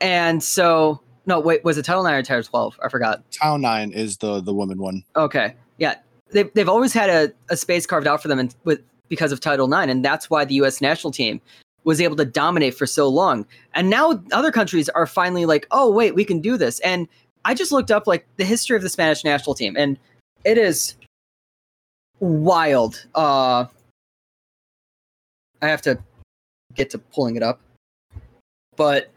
And 0.00 0.42
so, 0.42 1.00
no, 1.26 1.38
wait, 1.40 1.62
was 1.62 1.76
it 1.76 1.84
Title 1.84 2.06
IX 2.06 2.20
or 2.20 2.22
Title 2.22 2.42
12? 2.44 2.80
I 2.82 2.88
forgot. 2.88 3.22
title 3.30 3.58
Nine 3.58 3.92
is 3.92 4.16
the 4.16 4.40
the 4.40 4.54
woman 4.54 4.78
one. 4.78 5.04
Okay. 5.14 5.54
Yeah. 5.76 5.96
They've, 6.30 6.50
they've 6.54 6.68
always 6.70 6.92
had 6.94 7.10
a, 7.10 7.32
a 7.50 7.56
space 7.56 7.84
carved 7.86 8.06
out 8.06 8.22
for 8.22 8.28
them 8.28 8.38
and 8.38 8.54
with 8.64 8.80
because 9.10 9.30
of 9.32 9.40
Title 9.40 9.70
IX. 9.70 9.90
And 9.92 10.02
that's 10.04 10.30
why 10.30 10.44
the 10.46 10.54
US 10.62 10.80
national 10.80 11.10
team 11.10 11.40
was 11.84 12.00
able 12.00 12.16
to 12.16 12.24
dominate 12.24 12.74
for 12.74 12.86
so 12.86 13.08
long. 13.08 13.44
And 13.74 13.90
now 13.90 14.22
other 14.32 14.52
countries 14.52 14.88
are 14.90 15.06
finally 15.06 15.44
like, 15.44 15.66
oh, 15.70 15.90
wait, 15.90 16.14
we 16.14 16.24
can 16.24 16.40
do 16.40 16.56
this. 16.56 16.78
And 16.80 17.08
I 17.44 17.54
just 17.54 17.72
looked 17.72 17.90
up 17.90 18.06
like 18.06 18.26
the 18.36 18.44
history 18.44 18.76
of 18.76 18.82
the 18.82 18.88
Spanish 18.88 19.24
national 19.24 19.54
team, 19.54 19.76
and 19.76 19.98
it 20.44 20.58
is 20.58 20.96
wild. 22.20 23.06
Uh, 23.14 23.66
I 25.62 25.68
have 25.68 25.82
to 25.82 25.98
get 26.74 26.90
to 26.90 26.98
pulling 26.98 27.36
it 27.36 27.42
up. 27.42 27.60
But 28.76 29.10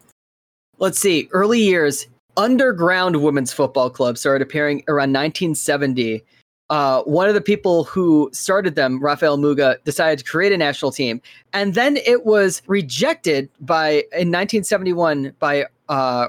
let's 0.79 0.99
see, 0.99 1.29
early 1.31 1.59
years, 1.59 2.07
underground 2.37 3.21
women's 3.21 3.53
football 3.53 3.89
club 3.89 4.17
started 4.17 4.45
appearing 4.45 4.83
around 4.87 5.13
1970. 5.13 6.23
Uh, 6.69 7.03
one 7.03 7.27
of 7.27 7.35
the 7.35 7.41
people 7.41 7.83
who 7.83 8.29
started 8.33 8.75
them, 8.75 9.01
Rafael 9.01 9.37
Muga, 9.37 9.83
decided 9.83 10.19
to 10.19 10.25
create 10.25 10.51
a 10.51 10.57
national 10.57 10.91
team, 10.91 11.21
and 11.53 11.75
then 11.75 11.97
it 11.97 12.25
was 12.25 12.61
rejected 12.67 13.49
by 13.61 14.03
in 14.13 14.31
1971 14.31 15.35
by 15.39 15.65
uh, 15.89 16.27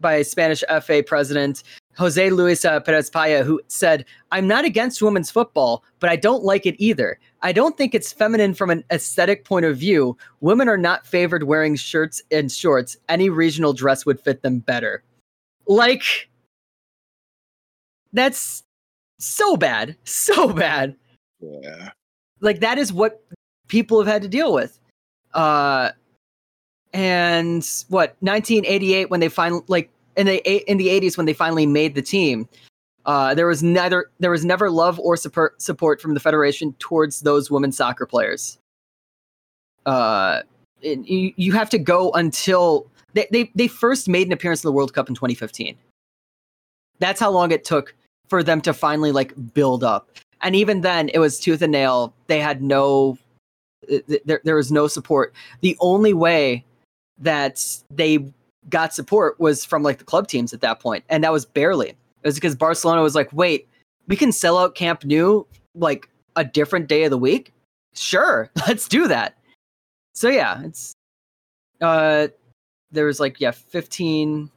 by 0.00 0.22
Spanish 0.22 0.64
FA 0.82 1.02
president 1.06 1.62
Jose 1.96 2.30
Luis 2.30 2.62
Perez 2.62 3.10
Paya, 3.10 3.44
who 3.44 3.60
said, 3.68 4.04
"I'm 4.32 4.46
not 4.46 4.64
against 4.64 5.02
women's 5.02 5.30
football, 5.30 5.84
but 5.98 6.08
I 6.08 6.16
don't 6.16 6.44
like 6.44 6.64
it 6.64 6.76
either. 6.78 7.18
I 7.42 7.52
don't 7.52 7.76
think 7.76 7.94
it's 7.94 8.12
feminine 8.12 8.54
from 8.54 8.70
an 8.70 8.84
aesthetic 8.90 9.44
point 9.44 9.66
of 9.66 9.76
view. 9.76 10.16
Women 10.40 10.68
are 10.68 10.78
not 10.78 11.06
favored 11.06 11.42
wearing 11.42 11.76
shirts 11.76 12.22
and 12.30 12.50
shorts. 12.50 12.96
Any 13.08 13.28
regional 13.28 13.72
dress 13.72 14.06
would 14.06 14.20
fit 14.20 14.42
them 14.42 14.60
better." 14.60 15.02
Like, 15.66 16.30
that's 18.12 18.64
so 19.18 19.56
bad, 19.56 19.96
so 20.04 20.52
bad. 20.52 20.96
Yeah. 21.40 21.90
Like 22.40 22.60
that 22.60 22.78
is 22.78 22.92
what 22.92 23.22
people 23.68 23.98
have 23.98 24.08
had 24.08 24.22
to 24.22 24.28
deal 24.28 24.52
with. 24.52 24.78
Uh, 25.34 25.90
and 26.92 27.68
what 27.88 28.16
1988 28.20 29.10
when 29.10 29.20
they 29.20 29.28
finally 29.28 29.62
like 29.68 29.90
in 30.16 30.26
the 30.26 30.70
in 30.70 30.76
the 30.78 30.88
80s 30.88 31.16
when 31.16 31.26
they 31.26 31.32
finally 31.34 31.66
made 31.66 31.94
the 31.94 32.02
team. 32.02 32.48
Uh, 33.06 33.34
there 33.34 33.46
was 33.46 33.62
neither 33.62 34.10
there 34.18 34.30
was 34.30 34.44
never 34.44 34.70
love 34.70 34.98
or 35.00 35.16
support 35.16 35.60
support 35.60 36.00
from 36.00 36.14
the 36.14 36.20
federation 36.20 36.74
towards 36.78 37.20
those 37.22 37.50
women 37.50 37.72
soccer 37.72 38.06
players. 38.06 38.58
Uh, 39.86 40.42
it- 40.82 41.06
you, 41.06 41.32
you 41.36 41.52
have 41.52 41.70
to 41.70 41.78
go 41.78 42.10
until 42.12 42.86
they, 43.14 43.26
they 43.30 43.50
they 43.54 43.68
first 43.68 44.08
made 44.08 44.26
an 44.26 44.32
appearance 44.32 44.62
in 44.62 44.68
the 44.68 44.72
World 44.72 44.92
Cup 44.92 45.08
in 45.08 45.14
2015. 45.14 45.76
That's 46.98 47.18
how 47.20 47.30
long 47.30 47.50
it 47.50 47.64
took 47.64 47.94
for 48.28 48.42
them 48.42 48.60
to 48.62 48.74
finally 48.74 49.12
like 49.12 49.32
build 49.54 49.82
up. 49.82 50.10
And 50.42 50.54
even 50.54 50.82
then, 50.82 51.08
it 51.12 51.18
was 51.18 51.40
tooth 51.40 51.62
and 51.62 51.72
nail. 51.72 52.14
They 52.26 52.40
had 52.40 52.62
no, 52.62 53.18
th- 53.88 54.06
th- 54.06 54.22
there, 54.24 54.40
there 54.44 54.56
was 54.56 54.70
no 54.70 54.86
support. 54.86 55.34
The 55.62 55.76
only 55.80 56.14
way 56.14 56.64
that 57.20 57.64
they 57.90 58.24
got 58.68 58.94
support 58.94 59.38
was 59.40 59.64
from 59.64 59.82
like 59.82 59.98
the 59.98 60.04
club 60.04 60.28
teams 60.28 60.52
at 60.52 60.60
that 60.60 60.80
point, 60.80 61.04
and 61.08 61.24
that 61.24 61.32
was 61.32 61.44
barely. 61.44 61.90
It 61.90 61.96
was 62.24 62.34
because 62.34 62.56
Barcelona 62.56 63.02
was 63.02 63.14
like, 63.14 63.32
"Wait, 63.32 63.68
we 64.08 64.16
can 64.16 64.32
sell 64.32 64.58
out 64.58 64.74
Camp 64.74 65.04
Nou 65.04 65.44
like 65.74 66.08
a 66.36 66.44
different 66.44 66.88
day 66.88 67.04
of 67.04 67.10
the 67.10 67.18
week. 67.18 67.52
Sure, 67.94 68.50
let's 68.66 68.88
do 68.88 69.08
that." 69.08 69.36
So 70.14 70.28
yeah, 70.28 70.62
it's 70.64 70.92
uh, 71.80 72.28
there 72.90 73.06
was 73.06 73.20
like 73.20 73.40
yeah, 73.40 73.52
fifteen 73.52 74.50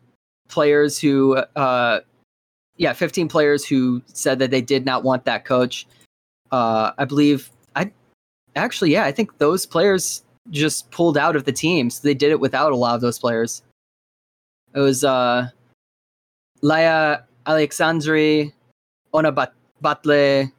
players 0.50 1.00
who 1.00 1.36
uh 1.56 2.02
yeah, 2.78 2.94
15 2.94 3.28
players 3.28 3.66
who 3.66 4.02
said 4.08 4.40
that 4.40 4.52
they 4.52 4.62
did 4.62 4.86
not 4.86 5.04
want 5.04 5.26
that 5.26 5.46
coach. 5.46 5.86
Uh, 6.52 6.92
I 6.98 7.06
believe 7.06 7.50
I 7.76 7.92
actually, 8.56 8.92
yeah, 8.92 9.06
I 9.06 9.12
think 9.12 9.38
those 9.38 9.66
players 9.66 10.24
just 10.50 10.92
pulled 10.92 11.18
out 11.18 11.36
of 11.36 11.46
the 11.46 11.52
team. 11.52 11.90
So 11.90 12.02
they 12.04 12.14
did 12.14 12.32
it 12.32 12.40
without 12.40 12.72
a 12.72 12.76
lot 12.76 12.96
of 12.96 13.02
those 13.02 13.20
players. 13.20 13.64
It 14.76 14.80
was 14.80 15.04
uh, 15.04 15.50
Laia 16.62 17.24
Aleixandri, 17.46 18.52
Ona 19.14 19.32
Bat- 19.32 19.54
Batlle, 19.84 20.52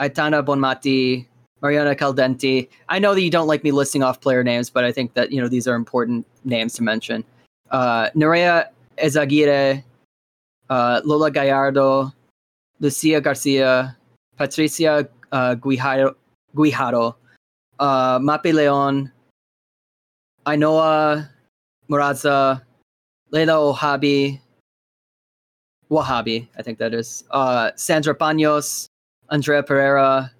Aitana 0.00 0.44
Bonmati, 0.44 1.26
Mariona 1.62 1.96
Caldentey. 1.96 2.68
I 2.88 2.98
know 2.98 3.14
that 3.14 3.22
you 3.22 3.30
don't 3.30 3.46
like 3.46 3.64
me 3.64 3.70
listing 3.70 4.02
off 4.02 4.20
player 4.20 4.42
names, 4.42 4.70
but 4.70 4.84
I 4.84 4.92
think 4.92 5.14
that 5.14 5.32
you 5.32 5.40
know 5.40 5.48
these 5.48 5.66
are 5.68 5.74
important 5.74 6.26
names 6.44 6.74
to 6.74 6.82
mention. 6.82 7.24
Uh, 7.70 8.10
Nerea 8.10 8.68
Eizagirre, 8.98 9.82
uh, 10.70 11.00
Lola 11.04 11.30
Gallardo, 11.30 12.12
Lucia 12.80 13.20
Garcia, 13.20 13.96
Patricia 14.36 15.08
uh, 15.32 15.54
Guijarro, 15.54 16.14
Guijarro 16.54 17.14
uh, 17.78 18.18
Mapi 18.18 18.52
Leon, 18.52 19.10
Ainhoa 20.46 21.28
Moraza, 21.90 22.62
Leila 23.30 23.52
Ohabi, 23.52 24.40
Ouahabi, 25.90 26.48
I 26.58 26.62
think 26.62 26.78
that 26.78 26.94
is, 26.94 27.24
uh, 27.30 27.70
Sandra 27.76 28.14
Panos, 28.14 28.86
Andrea 29.30 29.62
Pereira, 29.62 30.30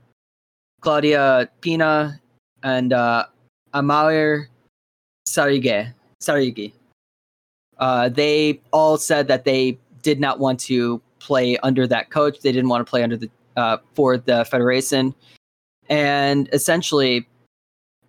Claudia 0.81 1.49
Pina, 1.61 2.21
and 2.63 2.93
uh, 2.93 3.27
Amair 3.75 4.47
Sarige. 5.29 5.93
Sarigi. 6.21 6.73
Uh, 7.79 8.09
they 8.09 8.61
all 8.73 8.97
said 8.97 9.29
that 9.29 9.45
they 9.45 9.79
did 10.03 10.21
not 10.21 10.39
want 10.39 10.61
to 10.61 11.01
play 11.19 11.57
under 11.59 11.87
that 11.87 12.11
coach. 12.11 12.41
They 12.41 12.53
didn't 12.53 12.69
want 12.69 12.87
to 12.87 12.91
play 12.91 13.03
under 13.03 13.17
the 13.17 13.31
uh, 13.57 13.79
for 13.95 14.17
the 14.17 14.45
federation, 14.45 15.15
and 15.89 16.49
essentially, 16.53 17.27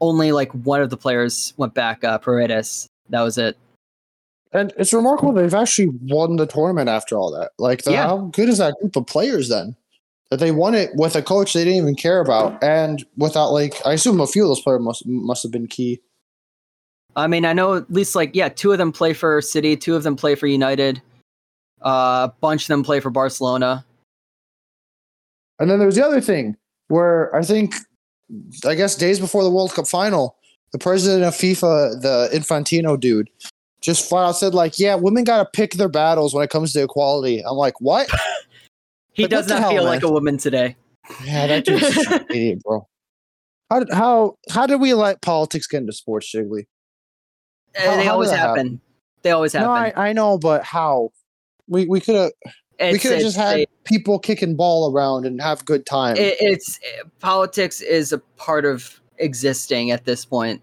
only 0.02 0.32
like 0.32 0.52
one 0.52 0.82
of 0.82 0.90
the 0.90 0.98
players 0.98 1.54
went 1.58 1.74
back. 1.74 2.04
Uh, 2.04 2.18
Paredes. 2.18 2.88
That 3.10 3.22
was 3.22 3.38
it. 3.38 3.58
And 4.52 4.74
it's 4.78 4.94
remarkable 4.94 5.34
they've 5.34 5.54
actually 5.54 5.88
won 6.04 6.38
the 6.38 6.48
tournament 6.48 6.90
after 6.90 7.18
all 7.18 7.30
that. 7.32 7.52
Like, 7.60 7.84
the, 7.84 7.92
Yeah. 7.92 8.08
how 8.08 8.18
good 8.32 8.48
is 8.48 8.58
that 8.60 8.76
group 8.80 8.96
of 8.96 9.06
players 9.06 9.50
then? 9.50 9.76
That 10.32 10.40
they 10.40 10.52
won 10.52 10.74
it 10.74 10.96
with 10.96 11.16
a 11.16 11.22
coach 11.22 11.54
they 11.54 11.64
didn't 11.64 11.78
even 11.78 11.96
care 11.96 12.20
about, 12.20 12.64
and 12.64 13.06
without 13.16 13.52
like, 13.52 13.76
I 13.86 13.94
assume 13.94 14.20
a 14.20 14.26
few 14.26 14.44
of 14.44 14.50
those 14.50 14.62
players 14.62 14.82
must 14.82 15.06
must 15.06 15.44
have 15.44 15.52
been 15.52 15.68
key. 15.68 16.02
I 17.16 17.28
mean, 17.28 17.46
I 17.46 17.54
know 17.54 17.76
at 17.76 17.92
least 17.92 18.16
like 18.16 18.32
yeah, 18.34 18.50
two 18.50 18.72
of 18.72 18.80
them 18.80 18.92
play 18.92 19.14
for 19.14 19.40
City, 19.42 19.78
two 19.78 19.96
of 19.96 20.02
them 20.02 20.16
play 20.16 20.34
for 20.34 20.48
United, 20.48 21.00
uh, 21.86 22.30
a 22.30 22.34
bunch 22.42 22.64
of 22.64 22.68
them 22.70 22.84
play 22.84 23.00
for 23.00 23.12
Barcelona. 23.12 23.86
And 25.60 25.70
then 25.70 25.78
there 25.78 25.86
was 25.86 25.96
the 25.96 26.06
other 26.06 26.22
thing 26.22 26.58
where 26.88 27.36
I 27.36 27.42
think, 27.44 27.76
I 28.66 28.76
guess 28.76 28.96
days 28.96 29.20
before 29.20 29.44
the 29.44 29.52
World 29.52 29.74
Cup 29.74 29.88
final, 29.88 30.36
the 30.72 30.80
president 30.80 31.24
of 31.24 31.34
FIFA, 31.34 32.02
the 32.02 32.30
Infantino 32.34 33.00
dude, 33.00 33.30
just 33.82 34.08
flat 34.10 34.26
out 34.26 34.32
said 34.38 34.54
like, 34.54 34.80
"Yeah, 34.80 34.96
women 34.96 35.24
got 35.24 35.38
to 35.38 35.46
pick 35.46 35.74
their 35.74 35.90
battles 35.90 36.34
when 36.34 36.44
it 36.44 36.50
comes 36.50 36.74
to 36.74 36.84
equality." 36.84 37.42
I'm 37.46 37.56
like, 37.58 37.80
"What?" 37.82 38.10
He 39.14 39.24
Like, 39.24 39.30
does 39.30 39.46
what 39.46 39.54
not 39.54 39.62
hell, 39.62 39.70
feel 39.72 39.84
man? 39.84 39.94
like 39.94 40.04
a 40.04 40.12
woman 40.12 40.38
today. 40.38 40.76
Yeah, 41.24 41.48
that 41.48 41.64
dude's 41.64 41.96
an 42.08 42.26
idiot, 42.30 42.62
bro. 42.64 42.86
How 43.70 43.80
did 43.80 43.94
how 43.94 44.36
how 44.50 44.66
did 44.68 44.82
we 44.82 44.94
let 44.94 45.22
politics 45.22 45.68
get 45.68 45.78
into 45.78 45.94
sports, 45.94 46.34
Jiggly? 46.36 46.66
Uh, 47.78 47.82
How- 47.82 47.96
they 47.98 48.08
always 48.10 48.30
happen. 48.32 48.42
happen? 48.68 48.82
They 49.22 49.32
always 49.32 49.54
happen. 49.54 49.68
No, 49.68 49.74
I, 49.74 50.10
I 50.10 50.14
know, 50.14 50.38
but 50.38 50.64
how? 50.64 51.12
We 51.68 51.86
we 51.86 52.02
could 52.02 52.16
have 52.16 52.32
we 52.80 53.00
could 53.00 53.14
have 53.14 53.22
just 53.22 53.38
had 53.38 53.66
people 53.84 54.20
kicking 54.20 54.56
ball 54.56 54.92
around 54.92 55.26
and 55.26 55.42
have 55.42 55.64
good 55.66 55.86
time. 55.86 56.18
it, 56.18 56.36
it's 56.40 56.80
politics 57.20 57.82
is 57.82 58.12
a 58.12 58.18
part 58.38 58.66
of 58.66 59.00
existing 59.18 59.92
at 59.92 60.06
this 60.06 60.26
point. 60.26 60.62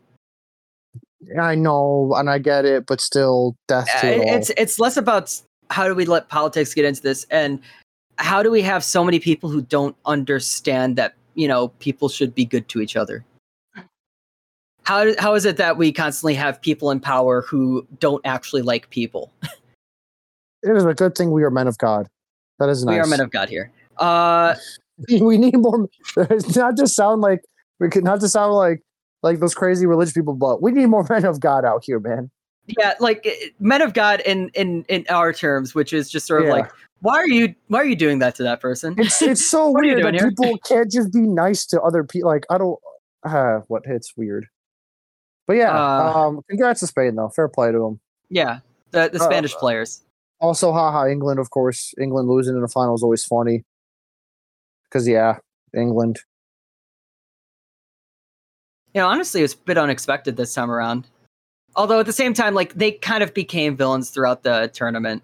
I 1.41 1.55
know, 1.55 2.15
and 2.17 2.29
I 2.29 2.39
get 2.39 2.65
it, 2.65 2.87
but 2.87 3.01
still, 3.01 3.57
death 3.69 3.89
Uh, 3.97 4.01
to 4.01 4.07
it 4.09 4.29
it's 4.29 4.51
it's 4.57 4.79
less 4.79 4.97
about 4.97 5.41
how 5.71 5.87
do 5.89 5.95
we 5.95 6.05
let 6.05 6.29
politics 6.29 6.75
get 6.75 6.85
into 6.85 7.01
this 7.01 7.27
and 7.31 7.61
how 8.19 8.43
do 8.43 8.51
we 8.51 8.63
have 8.63 8.85
so 8.85 9.03
many 9.03 9.19
people 9.19 9.49
who 9.49 9.63
don't 9.63 9.97
understand 10.05 10.97
that 10.97 11.15
you 11.35 11.49
know 11.49 11.69
people 11.79 12.09
should 12.09 12.35
be 12.35 12.45
good 12.45 12.69
to 12.69 12.81
each 12.81 12.97
other 12.97 13.25
how, 14.85 15.13
how 15.19 15.35
is 15.35 15.45
it 15.45 15.57
that 15.59 15.77
we 15.77 15.93
constantly 15.93 16.35
have 16.35 16.61
people 16.61 16.91
in 16.91 16.99
power 16.99 17.43
who 17.43 17.87
don't 18.01 18.21
actually 18.25 18.63
like 18.63 18.91
people 18.91 19.33
It 20.63 20.77
is 20.77 20.85
a 20.85 20.95
good 20.95 21.15
thing 21.15 21.31
we 21.33 21.43
are 21.45 21.51
men 21.51 21.67
of 21.67 21.79
God. 21.79 22.09
That 22.59 22.69
is 22.69 22.85
nice. 22.85 22.95
we 22.95 22.99
are 23.01 23.07
men 23.07 23.21
of 23.21 23.31
god 23.31 23.49
here 23.49 23.71
uh 23.99 24.55
we 25.21 25.37
need 25.39 25.57
more. 25.59 25.89
Not 26.57 26.77
to 26.77 26.87
sound 26.87 27.21
like 27.23 27.43
we 27.81 27.89
could 27.89 28.05
not 28.05 28.21
to 28.21 28.29
sound 28.29 28.53
like 28.55 28.83
like 29.23 29.41
those 29.41 29.55
crazy 29.55 29.87
religious 29.87 30.13
people, 30.13 30.35
but 30.35 30.63
we 30.63 30.71
need 30.73 30.87
more 30.87 31.05
men 31.11 31.25
of 31.25 31.41
God 31.41 31.65
out 31.65 31.83
here, 31.85 31.99
man. 32.01 32.31
yeah 32.67 32.95
like 33.01 33.27
eh, 33.27 33.49
men 33.59 33.83
of 33.83 33.93
god 33.95 34.21
in 34.21 34.49
in 34.55 34.85
in 34.89 35.05
our 35.11 35.33
terms 35.33 35.75
which 35.75 35.93
is 35.93 36.09
just 36.09 36.27
sort 36.27 36.43
of 36.43 36.49
Yeah. 36.49 36.55
like 36.55 36.71
Why 37.01 37.17
are 37.19 37.27
you 37.29 37.55
why 37.69 37.81
are 37.81 37.85
you 37.85 37.97
doing 37.97 38.21
that 38.21 38.37
to 38.37 38.45
that 38.45 38.61
person? 38.61 38.95
It's 38.99 39.21
it's 39.21 39.45
so 39.45 39.71
What 39.71 39.83
are 39.83 39.89
you 39.89 39.95
weird 39.97 40.07
that 40.07 40.15
here? 40.15 40.29
people 40.31 40.57
can't 40.59 40.89
just 40.91 41.13
be 41.13 41.23
nice 41.23 41.67
to 41.67 41.81
other 41.83 42.05
people. 42.05 42.31
Like 42.31 42.47
I 42.51 42.59
don't. 42.59 42.79
Uh, 43.25 43.61
what 43.69 43.83
it's 43.87 44.13
weird. 44.17 44.47
But 45.49 45.55
yeah, 45.57 45.73
Uh, 45.77 46.13
um, 46.29 46.41
congrats 46.49 46.81
to 46.81 46.87
Spain 46.87 47.17
though. 47.17 47.29
Fair 47.31 47.49
play 47.49 47.73
to 47.73 47.79
them. 47.79 48.01
Yeah, 48.31 48.61
the 48.93 49.11
the 49.13 49.21
Uh, 49.21 49.25
Spanish 49.25 49.55
players. 49.55 50.03
Also, 50.43 50.73
haha, 50.73 51.07
England, 51.07 51.39
of 51.39 51.51
course. 51.51 51.95
England 52.01 52.29
losing 52.29 52.57
in 52.57 52.63
the 52.63 52.69
final 52.69 52.95
is 52.97 53.03
always 53.03 53.25
funny. 53.25 53.65
Because 54.85 55.07
yeah, 55.09 55.39
England. 55.75 56.19
Yeah, 58.93 59.07
honestly, 59.07 59.41
it 59.41 59.45
was 59.45 59.55
a 59.55 59.59
bit 59.59 59.79
unexpected 59.79 60.37
this 60.37 60.53
time 60.53 60.71
around. 60.71 61.09
Although 61.77 62.01
at 62.01 62.07
the 62.07 62.13
same 62.13 62.35
time, 62.35 62.55
like 62.55 62.75
they 62.75 62.93
kind 62.93 63.23
of 63.23 63.33
became 63.33 63.77
villains 63.77 64.11
throughout 64.11 64.43
the 64.43 64.71
tournament. 64.75 65.23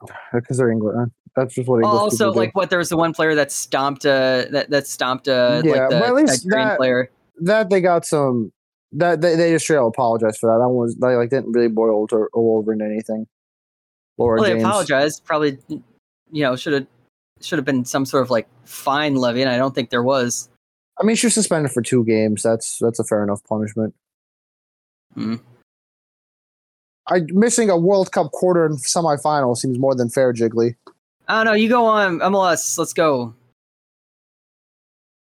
Because 0.32 0.56
they're 0.56 0.70
England. 0.70 1.10
That's 1.36 1.54
just 1.54 1.68
what 1.68 1.76
English 1.78 1.92
also, 1.92 2.32
do. 2.32 2.38
like 2.38 2.54
what 2.56 2.70
there 2.70 2.78
was 2.78 2.88
the 2.88 2.96
one 2.96 3.12
player 3.14 3.34
that 3.34 3.50
stomped 3.52 4.04
uh 4.04 4.44
that 4.50 4.68
that 4.70 4.86
stomped 4.86 5.28
a 5.28 5.62
Yeah, 5.64 5.72
like 5.72 5.90
the 5.90 6.06
at 6.06 6.14
least 6.14 6.44
that 6.48 6.56
that- 6.56 6.78
player. 6.78 7.10
that 7.40 7.70
they 7.70 7.80
got 7.80 8.04
some 8.04 8.52
that 8.92 9.20
they, 9.20 9.36
they 9.36 9.52
just 9.52 9.64
straight 9.64 9.78
up 9.78 9.86
apologized 9.88 10.38
for 10.38 10.50
that. 10.50 10.58
That 10.58 10.68
one 10.68 10.76
was 10.76 10.96
they 10.96 11.14
like 11.16 11.30
didn't 11.30 11.52
really 11.52 11.68
boil 11.68 12.02
over, 12.02 12.28
over 12.34 12.72
into 12.72 12.84
anything. 12.84 13.26
Laura 14.22 14.40
Well, 14.40 14.50
they 14.54 14.60
apologized. 14.60 15.24
Probably, 15.24 15.58
you 15.68 16.42
know, 16.42 16.54
should 16.56 16.72
have 16.72 16.86
should 17.40 17.58
have 17.58 17.64
been 17.64 17.84
some 17.84 18.06
sort 18.06 18.22
of 18.22 18.30
like 18.30 18.48
fine 18.64 19.16
levy, 19.16 19.42
and 19.42 19.50
I 19.50 19.56
don't 19.56 19.74
think 19.74 19.90
there 19.90 20.02
was. 20.02 20.48
I 21.00 21.04
mean, 21.04 21.16
she's 21.16 21.34
suspended 21.34 21.72
for 21.72 21.82
two 21.82 22.04
games. 22.04 22.42
That's 22.42 22.78
that's 22.78 22.98
a 22.98 23.04
fair 23.04 23.22
enough 23.24 23.42
punishment. 23.44 23.94
Hmm. 25.14 25.36
I 27.08 27.22
missing 27.28 27.68
a 27.68 27.76
World 27.76 28.12
Cup 28.12 28.30
quarter 28.30 28.64
and 28.64 28.78
semifinal 28.78 29.56
seems 29.56 29.78
more 29.78 29.94
than 29.94 30.08
fair, 30.08 30.32
Jiggly. 30.32 30.76
I 31.26 31.36
don't 31.36 31.46
know. 31.46 31.52
You 31.54 31.68
go 31.68 31.84
on 31.86 32.18
MLS. 32.20 32.78
Let's 32.78 32.92
go. 32.92 33.34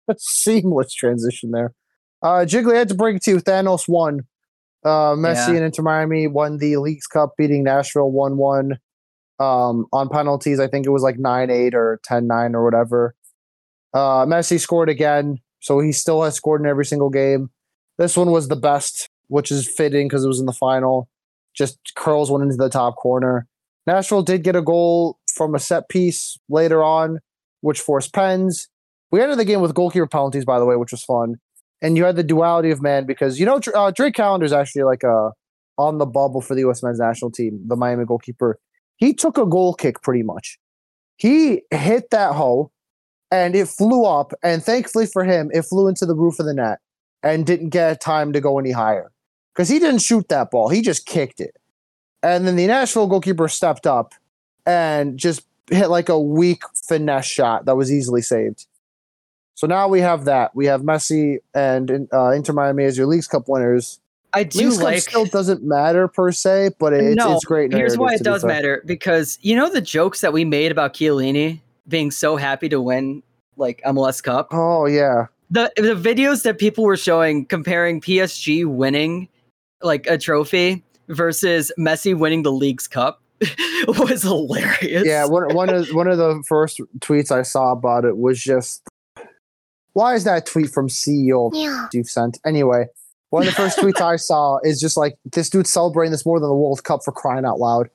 Seamless 0.16 0.92
transition 0.92 1.50
there. 1.50 1.72
Uh, 2.20 2.44
Jiggly 2.46 2.74
I 2.74 2.78
had 2.78 2.88
to 2.88 2.94
break 2.94 3.16
it 3.16 3.22
to 3.22 3.30
you. 3.32 3.36
Thanos 3.38 3.88
won. 3.88 4.26
Uh, 4.84 5.14
Messi 5.14 5.48
Yeah. 5.48 5.54
and 5.56 5.64
Inter 5.64 5.82
Miami 5.82 6.26
won 6.26 6.58
the 6.58 6.76
Leagues 6.78 7.06
Cup, 7.06 7.34
beating 7.38 7.62
Nashville 7.64 8.10
one 8.10 8.36
one. 8.36 8.78
Um, 9.38 9.86
on 9.92 10.08
penalties, 10.08 10.60
I 10.60 10.68
think 10.68 10.86
it 10.86 10.90
was 10.90 11.02
like 11.02 11.18
nine 11.18 11.50
eight 11.50 11.74
or 11.74 12.00
10-9 12.08 12.54
or 12.54 12.62
whatever. 12.64 13.14
Uh, 13.92 14.24
Messi 14.24 14.58
scored 14.60 14.88
again, 14.88 15.38
so 15.60 15.80
he 15.80 15.90
still 15.92 16.22
has 16.22 16.34
scored 16.34 16.60
in 16.60 16.66
every 16.66 16.84
single 16.84 17.10
game. 17.10 17.50
This 17.98 18.16
one 18.16 18.30
was 18.30 18.48
the 18.48 18.56
best, 18.56 19.08
which 19.28 19.50
is 19.50 19.68
fitting 19.68 20.06
because 20.08 20.24
it 20.24 20.28
was 20.28 20.38
in 20.40 20.46
the 20.46 20.52
final. 20.52 21.08
Just 21.54 21.78
curls 21.96 22.30
one 22.30 22.42
into 22.42 22.56
the 22.56 22.68
top 22.70 22.96
corner. 22.96 23.46
Nashville 23.86 24.22
did 24.22 24.44
get 24.44 24.54
a 24.56 24.62
goal 24.62 25.18
from 25.34 25.54
a 25.54 25.58
set 25.58 25.88
piece 25.88 26.38
later 26.48 26.82
on, 26.84 27.18
which 27.62 27.80
forced 27.80 28.14
pens. 28.14 28.68
We 29.10 29.20
ended 29.20 29.38
the 29.38 29.44
game 29.44 29.60
with 29.60 29.74
goalkeeper 29.74 30.06
penalties, 30.06 30.44
by 30.44 30.58
the 30.58 30.64
way, 30.64 30.76
which 30.76 30.92
was 30.92 31.02
fun. 31.04 31.36
And 31.82 31.96
you 31.96 32.04
had 32.04 32.16
the 32.16 32.22
duality 32.22 32.70
of 32.70 32.80
man 32.80 33.04
because 33.04 33.38
you 33.38 33.44
know 33.44 33.60
uh, 33.74 33.90
Drake 33.90 34.14
Callender 34.14 34.46
is 34.46 34.52
actually 34.52 34.84
like 34.84 35.02
a 35.02 35.32
on 35.78 35.98
the 35.98 36.06
bubble 36.06 36.40
for 36.40 36.54
the 36.54 36.60
U.S. 36.62 36.82
men's 36.82 36.98
national 36.98 37.30
team, 37.30 37.60
the 37.66 37.76
Miami 37.76 38.04
goalkeeper. 38.04 38.58
He 38.96 39.12
took 39.12 39.36
a 39.36 39.46
goal 39.46 39.74
kick 39.74 40.00
pretty 40.00 40.22
much. 40.22 40.58
He 41.16 41.62
hit 41.70 42.10
that 42.10 42.34
hole, 42.34 42.72
and 43.30 43.54
it 43.56 43.68
flew 43.68 44.04
up. 44.04 44.32
And 44.42 44.62
thankfully 44.62 45.06
for 45.06 45.24
him, 45.24 45.50
it 45.52 45.62
flew 45.62 45.88
into 45.88 46.06
the 46.06 46.14
roof 46.14 46.38
of 46.38 46.46
the 46.46 46.54
net 46.54 46.78
and 47.22 47.46
didn't 47.46 47.70
get 47.70 48.00
time 48.00 48.32
to 48.32 48.40
go 48.40 48.58
any 48.58 48.72
higher 48.72 49.10
because 49.54 49.68
he 49.68 49.78
didn't 49.78 50.00
shoot 50.00 50.28
that 50.28 50.50
ball. 50.50 50.68
He 50.68 50.82
just 50.82 51.06
kicked 51.06 51.40
it. 51.40 51.56
And 52.22 52.46
then 52.46 52.56
the 52.56 52.66
Nashville 52.66 53.08
goalkeeper 53.08 53.48
stepped 53.48 53.86
up 53.86 54.14
and 54.64 55.18
just 55.18 55.46
hit 55.70 55.88
like 55.88 56.08
a 56.08 56.20
weak 56.20 56.62
finesse 56.88 57.26
shot 57.26 57.64
that 57.64 57.76
was 57.76 57.92
easily 57.92 58.22
saved. 58.22 58.66
So 59.62 59.68
now 59.68 59.86
we 59.86 60.00
have 60.00 60.24
that. 60.24 60.56
We 60.56 60.66
have 60.66 60.82
Messi 60.82 61.38
and 61.54 62.08
uh, 62.12 62.30
Inter 62.30 62.52
Miami 62.52 62.82
as 62.82 62.98
your 62.98 63.06
Leagues 63.06 63.28
Cup 63.28 63.44
winners. 63.46 64.00
I 64.32 64.42
do 64.42 64.58
Leagues 64.58 64.78
Cup 64.78 64.84
like. 64.84 65.02
still 65.02 65.24
doesn't 65.24 65.62
matter 65.62 66.08
per 66.08 66.32
se, 66.32 66.70
but 66.80 66.92
it's, 66.92 67.14
no, 67.14 67.36
it's 67.36 67.44
great. 67.44 67.72
here's 67.72 67.96
why 67.96 68.14
it 68.14 68.24
does 68.24 68.44
matter 68.44 68.82
because 68.86 69.38
you 69.40 69.54
know 69.54 69.70
the 69.70 69.80
jokes 69.80 70.20
that 70.20 70.32
we 70.32 70.44
made 70.44 70.72
about 70.72 70.94
Chiellini 70.94 71.60
being 71.86 72.10
so 72.10 72.34
happy 72.34 72.68
to 72.70 72.80
win 72.80 73.22
like 73.56 73.80
MLS 73.86 74.20
Cup. 74.20 74.48
Oh 74.50 74.86
yeah, 74.86 75.26
the 75.48 75.72
the 75.76 75.94
videos 75.94 76.42
that 76.42 76.58
people 76.58 76.82
were 76.82 76.96
showing 76.96 77.46
comparing 77.46 78.00
PSG 78.00 78.66
winning 78.66 79.28
like 79.80 80.08
a 80.08 80.18
trophy 80.18 80.82
versus 81.06 81.70
Messi 81.78 82.18
winning 82.18 82.42
the 82.42 82.50
league's 82.50 82.88
cup 82.88 83.22
was 83.86 84.22
hilarious. 84.22 85.04
yeah. 85.06 85.24
One 85.24 85.54
one 85.54 85.68
of 85.68 85.88
one 85.90 86.08
of 86.08 86.18
the 86.18 86.42
first 86.48 86.80
tweets 86.98 87.30
I 87.30 87.42
saw 87.42 87.70
about 87.70 88.04
it 88.04 88.16
was 88.16 88.42
just, 88.42 88.88
why 89.94 90.14
is 90.14 90.24
that 90.24 90.46
tweet 90.46 90.70
from 90.70 90.88
CEO 90.88 91.50
you've 91.92 92.08
sent 92.10 92.38
anyway? 92.46 92.86
One 93.30 93.42
of 93.42 93.46
the 93.46 93.52
first 93.54 93.78
tweets 93.78 94.00
I 94.00 94.16
saw 94.16 94.58
is 94.62 94.80
just 94.80 94.96
like 94.96 95.16
this 95.32 95.48
dude 95.48 95.66
celebrating 95.66 96.12
this 96.12 96.26
more 96.26 96.38
than 96.38 96.48
the 96.48 96.54
World 96.54 96.84
Cup 96.84 97.02
for 97.04 97.12
crying 97.12 97.44
out 97.44 97.58
loud. 97.58 97.88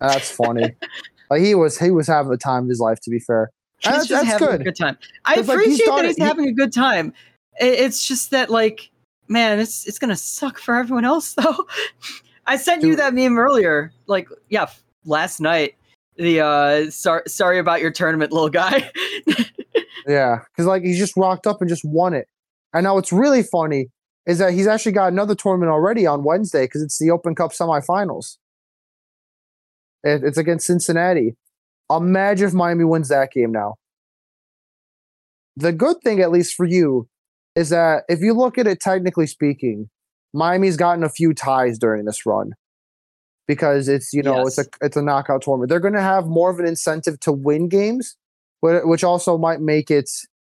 That's 0.00 0.30
funny. 0.30 0.74
like 1.30 1.42
he 1.42 1.54
was 1.54 1.78
he 1.78 1.90
was 1.90 2.06
having 2.06 2.30
the 2.30 2.36
time 2.36 2.64
of 2.64 2.68
his 2.68 2.80
life. 2.80 3.00
To 3.00 3.10
be 3.10 3.18
fair, 3.18 3.50
he's 3.78 3.92
that's, 3.92 4.06
just 4.06 4.24
that's 4.26 4.32
having 4.40 4.48
good. 4.48 4.60
a 4.60 4.64
good 4.64 4.76
time. 4.76 4.98
I 5.24 5.36
It's 5.36 5.48
like 5.48 5.58
he's 5.60 5.80
appreciate 5.80 5.86
that 5.96 6.04
it. 6.04 6.08
he's 6.08 6.16
He- 6.16 6.22
having 6.22 6.48
a 6.48 6.52
good 6.52 6.72
time. 6.72 7.12
It's 7.60 8.06
just 8.06 8.30
that 8.30 8.50
like, 8.50 8.90
man, 9.28 9.58
it's 9.60 9.86
it's 9.86 9.98
gonna 9.98 10.16
suck 10.16 10.58
for 10.58 10.74
everyone 10.74 11.04
else 11.04 11.34
though. 11.42 11.66
I 12.46 12.56
sent 12.56 12.82
you 12.82 12.96
that 12.96 13.14
meme 13.14 13.38
earlier. 13.38 13.92
Like, 14.06 14.28
yeah, 14.48 14.66
last 15.04 15.40
night. 15.40 15.74
The 16.16 16.40
uh, 16.40 16.90
sorry, 16.90 17.22
sorry 17.26 17.58
about 17.58 17.80
your 17.80 17.90
tournament, 17.90 18.32
little 18.32 18.50
guy. 18.50 18.90
Yeah, 20.06 20.40
because 20.50 20.66
like 20.66 20.82
he's 20.82 20.98
just 20.98 21.16
rocked 21.16 21.46
up 21.46 21.60
and 21.60 21.68
just 21.68 21.84
won 21.84 22.14
it. 22.14 22.26
And 22.72 22.84
now 22.84 22.94
what's 22.94 23.12
really 23.12 23.42
funny 23.42 23.88
is 24.26 24.38
that 24.38 24.52
he's 24.52 24.66
actually 24.66 24.92
got 24.92 25.12
another 25.12 25.34
tournament 25.34 25.70
already 25.70 26.06
on 26.06 26.24
Wednesday 26.24 26.64
because 26.64 26.82
it's 26.82 26.98
the 26.98 27.10
Open 27.10 27.34
Cup 27.34 27.52
semifinals. 27.52 28.36
It, 30.04 30.22
it's 30.24 30.38
against 30.38 30.66
Cincinnati. 30.66 31.36
Imagine 31.90 32.48
if 32.48 32.54
Miami 32.54 32.84
wins 32.84 33.08
that 33.08 33.32
game 33.32 33.52
now. 33.52 33.74
The 35.56 35.72
good 35.72 35.96
thing, 36.02 36.20
at 36.20 36.30
least 36.30 36.54
for 36.54 36.64
you, 36.64 37.08
is 37.54 37.68
that 37.68 38.04
if 38.08 38.20
you 38.20 38.32
look 38.32 38.56
at 38.56 38.66
it 38.66 38.80
technically 38.80 39.26
speaking, 39.26 39.90
Miami's 40.32 40.76
gotten 40.76 41.04
a 41.04 41.10
few 41.10 41.34
ties 41.34 41.78
during 41.78 42.06
this 42.06 42.24
run 42.24 42.52
because 43.46 43.88
it's 43.88 44.12
you 44.14 44.22
know 44.22 44.46
it's 44.46 44.58
a 44.58 44.64
it's 44.80 44.96
a 44.96 45.02
knockout 45.02 45.42
tournament. 45.42 45.68
They're 45.68 45.80
going 45.80 45.94
to 45.94 46.00
have 46.00 46.26
more 46.26 46.50
of 46.50 46.58
an 46.58 46.66
incentive 46.66 47.20
to 47.20 47.32
win 47.32 47.68
games, 47.68 48.16
which 48.62 49.04
also 49.04 49.36
might 49.36 49.60
make 49.60 49.90
it 49.90 50.08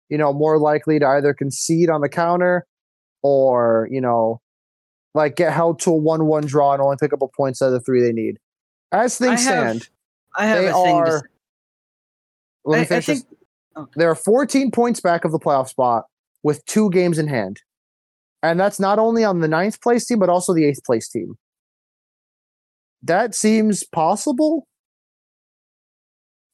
you 0.10 0.18
know 0.18 0.32
more 0.32 0.58
likely 0.60 1.00
to 1.00 1.08
either 1.08 1.34
concede 1.34 1.90
on 1.90 2.02
the 2.02 2.10
counter 2.10 2.66
or 3.24 3.88
you 3.92 4.00
know 4.00 4.40
like 5.16 5.36
get 5.36 5.52
held 5.54 5.80
to 5.80 5.90
a 5.92 5.96
one-one 5.96 6.46
draw 6.46 6.74
and 6.74 6.82
only 6.82 6.98
pick 7.00 7.14
up 7.14 7.22
a 7.22 7.28
points 7.28 7.62
out 7.62 7.68
of 7.68 7.72
the 7.72 7.80
three 7.80 8.02
they 8.02 8.12
need. 8.12 8.38
As 8.92 9.20
I 9.22 9.26
things 9.26 9.46
have- 9.46 9.64
stand, 9.82 9.90
I 10.38 10.46
have 10.46 10.58
they 10.62 10.68
a 10.68 10.74
thing. 10.74 10.96
are. 10.96 11.22
Let 12.66 12.76
me 12.78 12.80
I, 12.80 12.82
I 12.82 12.86
finish 12.86 13.06
this. 13.06 13.22
think 13.24 13.38
okay. 13.78 13.92
They're 13.96 14.16
14 14.16 14.72
points 14.72 15.00
back 15.00 15.24
of 15.26 15.32
the 15.32 15.40
playoff 15.40 15.70
spot 15.70 16.06
with 16.44 16.66
two 16.66 16.90
games 16.90 17.18
in 17.18 17.28
hand. 17.28 17.62
And 18.44 18.60
that's 18.60 18.80
not 18.80 19.00
only 19.00 19.24
on 19.24 19.40
the 19.40 19.48
ninth 19.48 19.82
place 19.82 20.06
team, 20.06 20.20
but 20.20 20.30
also 20.30 20.54
the 20.54 20.66
eighth 20.66 20.84
place 20.84 21.08
team. 21.10 21.38
That 23.02 23.34
seems 23.36 23.84
possible? 23.84 24.68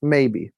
Maybe. 0.01 0.51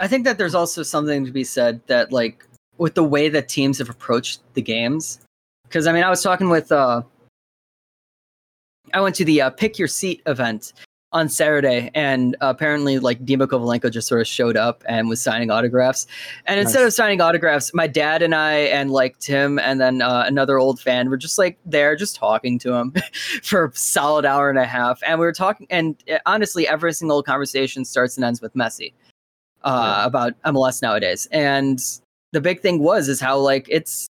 I 0.00 0.06
think 0.08 0.24
that 0.24 0.38
there's 0.38 0.54
also 0.54 0.82
something 0.82 1.24
to 1.24 1.32
be 1.32 1.44
said 1.44 1.80
that 1.86 2.12
like 2.12 2.46
with 2.78 2.94
the 2.94 3.04
way 3.04 3.28
that 3.28 3.48
teams 3.48 3.78
have 3.78 3.90
approached 3.90 4.40
the 4.54 4.62
games. 4.62 5.20
Because 5.64 5.86
I 5.86 5.92
mean, 5.92 6.04
I 6.04 6.10
was 6.10 6.22
talking 6.22 6.48
with 6.48 6.72
uh, 6.72 7.02
I 8.94 9.00
went 9.00 9.14
to 9.16 9.24
the 9.24 9.42
uh, 9.42 9.50
pick 9.50 9.78
your 9.78 9.88
seat 9.88 10.22
event 10.26 10.72
on 11.12 11.28
Saturday, 11.28 11.90
and 11.94 12.36
apparently, 12.40 12.98
like 12.98 13.24
Dima 13.24 13.46
Kovalenko 13.46 13.90
just 13.90 14.08
sort 14.08 14.20
of 14.20 14.26
showed 14.26 14.56
up 14.56 14.84
and 14.86 15.08
was 15.08 15.20
signing 15.20 15.50
autographs. 15.50 16.06
And 16.46 16.60
instead 16.60 16.80
Nice. 16.80 16.88
of 16.88 16.94
signing 16.94 17.20
autographs, 17.20 17.72
my 17.74 17.86
dad 17.86 18.22
and 18.22 18.34
I 18.34 18.52
and 18.52 18.90
like 18.90 19.18
Tim 19.18 19.58
and 19.58 19.80
then 19.80 20.00
uh, 20.02 20.24
another 20.26 20.58
old 20.58 20.80
fan 20.80 21.10
were 21.10 21.16
just 21.16 21.38
like 21.38 21.58
there, 21.66 21.96
just 21.96 22.14
talking 22.16 22.58
to 22.60 22.74
him 22.74 22.94
for 23.42 23.66
a 23.66 23.74
solid 23.74 24.24
hour 24.26 24.48
and 24.48 24.58
a 24.58 24.66
half. 24.66 25.02
And 25.06 25.18
we 25.18 25.26
were 25.26 25.32
talking, 25.32 25.66
and 25.70 25.96
uh, 26.10 26.18
honestly, 26.24 26.68
every 26.68 26.92
single 26.92 27.22
conversation 27.22 27.84
starts 27.84 28.16
and 28.16 28.24
ends 28.24 28.40
with 28.40 28.54
Messi 28.54 28.92
uh, 29.64 29.94
Yeah. 29.98 30.06
about 30.06 30.42
MLS 30.44 30.82
nowadays. 30.82 31.26
And 31.32 31.80
the 32.32 32.40
big 32.40 32.60
thing 32.60 32.80
was 32.80 33.08
is 33.08 33.20
how 33.20 33.38
like 33.38 33.66
it's 33.68 34.06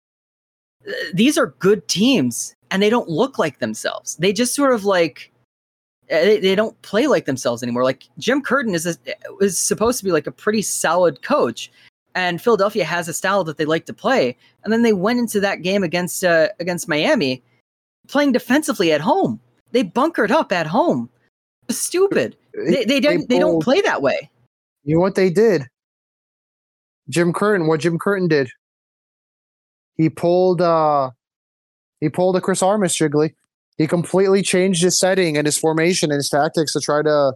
uh, 0.86 0.92
these 1.12 1.36
are 1.38 1.48
good 1.58 1.86
teams 1.88 2.54
and 2.70 2.82
they 2.82 2.90
don't 2.90 3.08
look 3.08 3.38
like 3.38 3.58
themselves. 3.58 4.16
They 4.16 4.32
just 4.32 4.54
sort 4.54 4.74
of 4.74 4.84
like 4.84 5.32
uh, 6.10 6.20
they, 6.20 6.38
they 6.38 6.54
don't 6.54 6.80
play 6.82 7.06
like 7.06 7.24
themselves 7.24 7.62
anymore. 7.62 7.84
Like 7.84 8.04
Jim 8.18 8.42
Curtin 8.42 8.74
is 8.74 8.86
a, 8.86 8.96
is 9.40 9.58
supposed 9.58 9.98
to 9.98 10.04
be 10.04 10.12
like 10.12 10.26
a 10.26 10.32
pretty 10.32 10.62
solid 10.62 11.22
coach, 11.22 11.70
and 12.14 12.42
Philadelphia 12.42 12.84
has 12.84 13.08
a 13.08 13.14
style 13.14 13.44
that 13.44 13.56
they 13.56 13.64
like 13.64 13.86
to 13.86 13.94
play. 13.94 14.36
And 14.62 14.72
then 14.72 14.82
they 14.82 14.92
went 14.92 15.18
into 15.18 15.40
that 15.40 15.62
game 15.62 15.82
against 15.82 16.22
uh, 16.24 16.48
against 16.60 16.88
Miami, 16.88 17.42
playing 18.08 18.32
defensively 18.32 18.92
at 18.92 19.00
home. 19.00 19.40
They 19.72 19.82
bunkered 19.82 20.30
up 20.30 20.52
at 20.52 20.66
home. 20.66 21.08
Stupid. 21.70 22.36
They 22.52 22.84
they 22.84 23.00
don't 23.00 23.28
they, 23.28 23.38
don't 23.38 23.62
play 23.62 23.80
that 23.80 24.02
way. 24.02 24.30
You 24.84 24.96
know 24.96 25.00
what 25.00 25.14
they 25.14 25.30
did? 25.30 25.66
Jim 27.08 27.32
Curtin, 27.32 27.66
what 27.66 27.80
Jim 27.80 27.98
Curtin 27.98 28.28
did. 28.28 28.48
He 29.96 30.08
pulled 30.08 30.60
uh 30.60 31.10
he 32.00 32.08
pulled 32.08 32.36
a 32.36 32.40
Chris 32.40 32.62
Armas 32.62 32.96
Jiggly. 32.96 33.34
He 33.78 33.86
completely 33.86 34.42
changed 34.42 34.82
his 34.82 34.98
setting 34.98 35.36
and 35.36 35.46
his 35.46 35.58
formation 35.58 36.10
and 36.10 36.18
his 36.18 36.28
tactics 36.28 36.72
to 36.74 36.80
try 36.80 37.02
to 37.02 37.32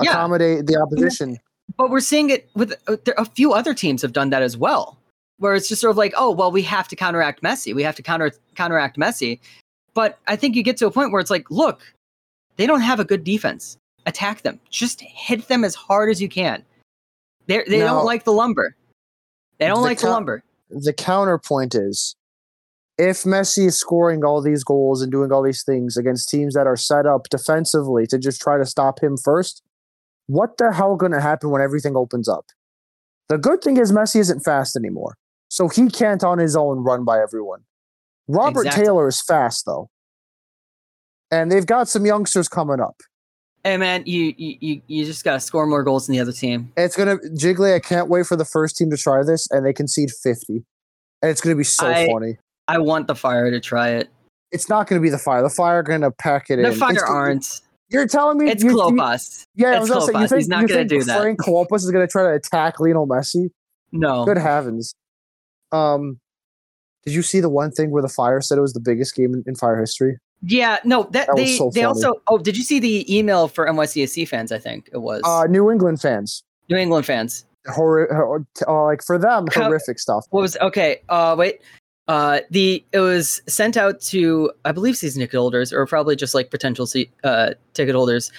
Yeah. 0.00 0.10
accommodate 0.10 0.66
the 0.66 0.80
opposition. 0.80 1.38
But 1.76 1.90
we're 1.90 2.00
seeing 2.00 2.30
it 2.30 2.48
with 2.54 2.74
uh, 2.86 2.96
a 3.16 3.24
few 3.24 3.52
other 3.52 3.74
teams 3.74 4.02
have 4.02 4.12
done 4.12 4.30
that 4.30 4.42
as 4.42 4.56
well, 4.56 4.98
where 5.38 5.54
it's 5.54 5.68
just 5.68 5.80
sort 5.80 5.90
of 5.90 5.96
like, 5.96 6.12
oh 6.16 6.30
well, 6.30 6.50
we 6.50 6.62
have 6.62 6.88
to 6.88 6.96
counteract 6.96 7.42
Messi. 7.42 7.74
We 7.74 7.82
have 7.82 7.96
to 7.96 8.02
counter 8.02 8.32
counteract 8.56 8.98
Messi. 8.98 9.40
But 9.94 10.18
I 10.26 10.36
think 10.36 10.54
you 10.56 10.62
get 10.62 10.76
to 10.78 10.86
a 10.86 10.90
point 10.90 11.12
where 11.12 11.20
it's 11.20 11.30
like, 11.30 11.50
look, 11.50 11.80
they 12.56 12.66
don't 12.66 12.80
have 12.80 13.00
a 13.00 13.04
good 13.04 13.24
defense. 13.24 13.76
Attack 14.06 14.42
them. 14.42 14.58
Just 14.70 15.00
hit 15.00 15.48
them 15.48 15.64
as 15.64 15.74
hard 15.74 16.08
as 16.10 16.22
you 16.22 16.28
can. 16.28 16.64
They 17.50 17.64
they 17.66 17.78
don't 17.80 18.04
like 18.04 18.22
the 18.22 18.32
lumber. 18.32 18.76
They 19.58 19.66
don't 19.66 19.78
The 19.78 19.82
like 19.82 19.98
the 19.98 20.08
lumber. 20.08 20.44
The 20.70 20.92
counterpoint 20.92 21.74
is 21.74 22.14
if 22.96 23.24
Messi 23.24 23.66
is 23.66 23.76
scoring 23.76 24.24
all 24.24 24.40
these 24.40 24.62
goals 24.62 25.02
and 25.02 25.10
doing 25.10 25.32
all 25.32 25.42
these 25.42 25.64
things 25.64 25.96
against 25.96 26.28
teams 26.28 26.54
that 26.54 26.68
are 26.68 26.76
set 26.76 27.06
up 27.06 27.28
defensively 27.28 28.06
to 28.06 28.18
just 28.18 28.40
try 28.40 28.56
to 28.56 28.64
stop 28.64 29.02
him 29.02 29.16
first, 29.16 29.64
what 30.28 30.58
the 30.58 30.72
hell 30.72 30.94
going 30.94 31.10
to 31.10 31.20
happen 31.20 31.50
when 31.50 31.60
everything 31.60 31.96
opens 31.96 32.28
up? 32.28 32.46
The 33.28 33.36
good 33.36 33.62
thing 33.62 33.78
is 33.78 33.90
Messi 33.90 34.20
isn't 34.20 34.40
fast 34.44 34.76
anymore, 34.76 35.16
so 35.48 35.68
he 35.68 35.88
can't 35.88 36.22
on 36.22 36.38
his 36.38 36.54
own 36.54 36.84
run 36.84 37.04
by 37.04 37.20
everyone. 37.20 37.62
Robert 38.28 38.66
Exactly. 38.66 38.84
Taylor 38.84 39.08
is 39.08 39.20
fast 39.20 39.66
though, 39.66 39.90
and 41.32 41.50
they've 41.50 41.66
got 41.66 41.88
some 41.88 42.06
youngsters 42.06 42.48
coming 42.48 42.78
up. 42.78 43.00
Hey 43.64 43.76
man, 43.76 44.02
you 44.06 44.34
you 44.38 44.56
you, 44.60 44.82
you 44.86 45.04
just 45.04 45.22
gotta 45.24 45.40
score 45.40 45.66
more 45.66 45.82
goals 45.82 46.06
than 46.06 46.14
the 46.14 46.20
other 46.20 46.32
team. 46.32 46.72
It's 46.76 46.96
gonna 46.96 47.16
Jiggly. 47.18 47.74
I 47.74 47.78
can't 47.80 48.08
wait 48.08 48.26
for 48.26 48.36
the 48.36 48.44
first 48.44 48.76
team 48.76 48.90
to 48.90 48.96
try 48.96 49.22
this, 49.22 49.50
and 49.50 49.66
they 49.66 49.72
concede 49.72 50.10
fifty, 50.10 50.64
and 51.22 51.30
it's 51.30 51.40
gonna 51.42 51.56
be 51.56 51.64
so 51.64 51.86
I- 51.86 52.06
funny. 52.10 52.38
I 52.68 52.78
want 52.78 53.08
the 53.08 53.16
fire 53.16 53.50
to 53.50 53.58
try 53.60 53.90
it. 53.90 54.08
It's 54.52 54.68
not 54.68 54.86
going 54.86 55.00
to 55.00 55.02
be 55.02 55.10
the 55.10 55.18
fire. 55.18 55.42
The 55.42 55.48
fire 55.50 55.78
are 55.78 55.82
going 55.82 56.02
to 56.02 56.12
pack 56.12 56.50
it 56.50 56.60
in. 56.60 56.62
The 56.62 56.70
It's 56.70 56.78
fire 56.78 56.94
gonna- 56.94 57.06
aren't. 57.12 57.60
You're 57.88 58.06
telling 58.06 58.38
me 58.38 58.48
It's 58.48 58.62
you, 58.62 58.70
you- 58.70 58.76
Klopas. 58.76 59.44
Yeah, 59.56 59.70
I 59.76 59.80
was 59.80 59.88
gonna 59.90 60.02
say, 60.02 60.06
you 60.12 60.18
Klopas. 60.18 60.28
think, 60.28 60.38
He's 60.38 60.48
not 60.48 60.60
you 60.62 60.68
gonna 60.68 60.80
think 60.80 60.90
do 60.90 61.02
that. 61.02 61.20
Frank 61.20 61.40
Klopas 61.40 61.76
is 61.78 61.90
going 61.90 62.06
to 62.06 62.10
try 62.10 62.22
to 62.22 62.32
attack 62.34 62.78
Lionel 62.78 63.08
Messi? 63.08 63.50
No. 63.90 64.24
Good 64.24 64.38
heavens! 64.38 64.94
Um, 65.72 66.20
did 67.04 67.14
you 67.14 67.22
see 67.22 67.40
the 67.40 67.48
one 67.48 67.72
thing 67.72 67.90
where 67.90 68.02
the 68.02 68.08
fire 68.08 68.40
said 68.40 68.56
it 68.58 68.60
was 68.60 68.72
the 68.72 68.80
biggest 68.80 69.16
game 69.16 69.34
in, 69.34 69.42
in 69.46 69.56
fire 69.56 69.80
history? 69.80 70.18
Yeah, 70.42 70.78
no, 70.84 71.02
that, 71.12 71.26
That 71.26 71.36
they 71.36 71.56
so 71.56 71.70
they 71.74 71.84
also 71.84 72.14
oh, 72.28 72.38
did 72.38 72.56
you 72.56 72.62
see 72.62 72.78
the 72.80 73.14
email 73.14 73.46
for 73.48 73.66
NYCSC 73.66 74.26
fans? 74.26 74.52
I 74.52 74.58
think 74.58 74.88
it 74.92 74.98
was 74.98 75.20
Uh, 75.24 75.46
New 75.48 75.70
England 75.70 76.00
fans, 76.00 76.42
New 76.70 76.76
England 76.76 77.04
fans. 77.06 77.44
horror, 77.66 78.08
hor- 78.10 78.46
uh, 78.66 78.84
like 78.86 79.02
for 79.02 79.18
them, 79.18 79.46
horrific 79.52 79.98
stuff. 79.98 80.24
What 80.30 80.40
was 80.42 80.56
okay? 80.58 81.02
Uh, 81.08 81.34
wait. 81.38 81.60
Uh, 82.08 82.40
the 82.50 82.84
it 82.92 82.98
was 83.00 83.40
sent 83.46 83.76
out 83.76 84.00
to 84.00 84.50
I 84.64 84.72
believe 84.72 84.96
season 84.96 85.20
ticket 85.20 85.38
holders 85.38 85.72
or 85.72 85.86
probably 85.86 86.16
just 86.16 86.34
like 86.34 86.50
potential 86.50 86.86
se- 86.86 87.10
uh 87.22 87.50
ticket 87.74 87.94
holders. 87.94 88.32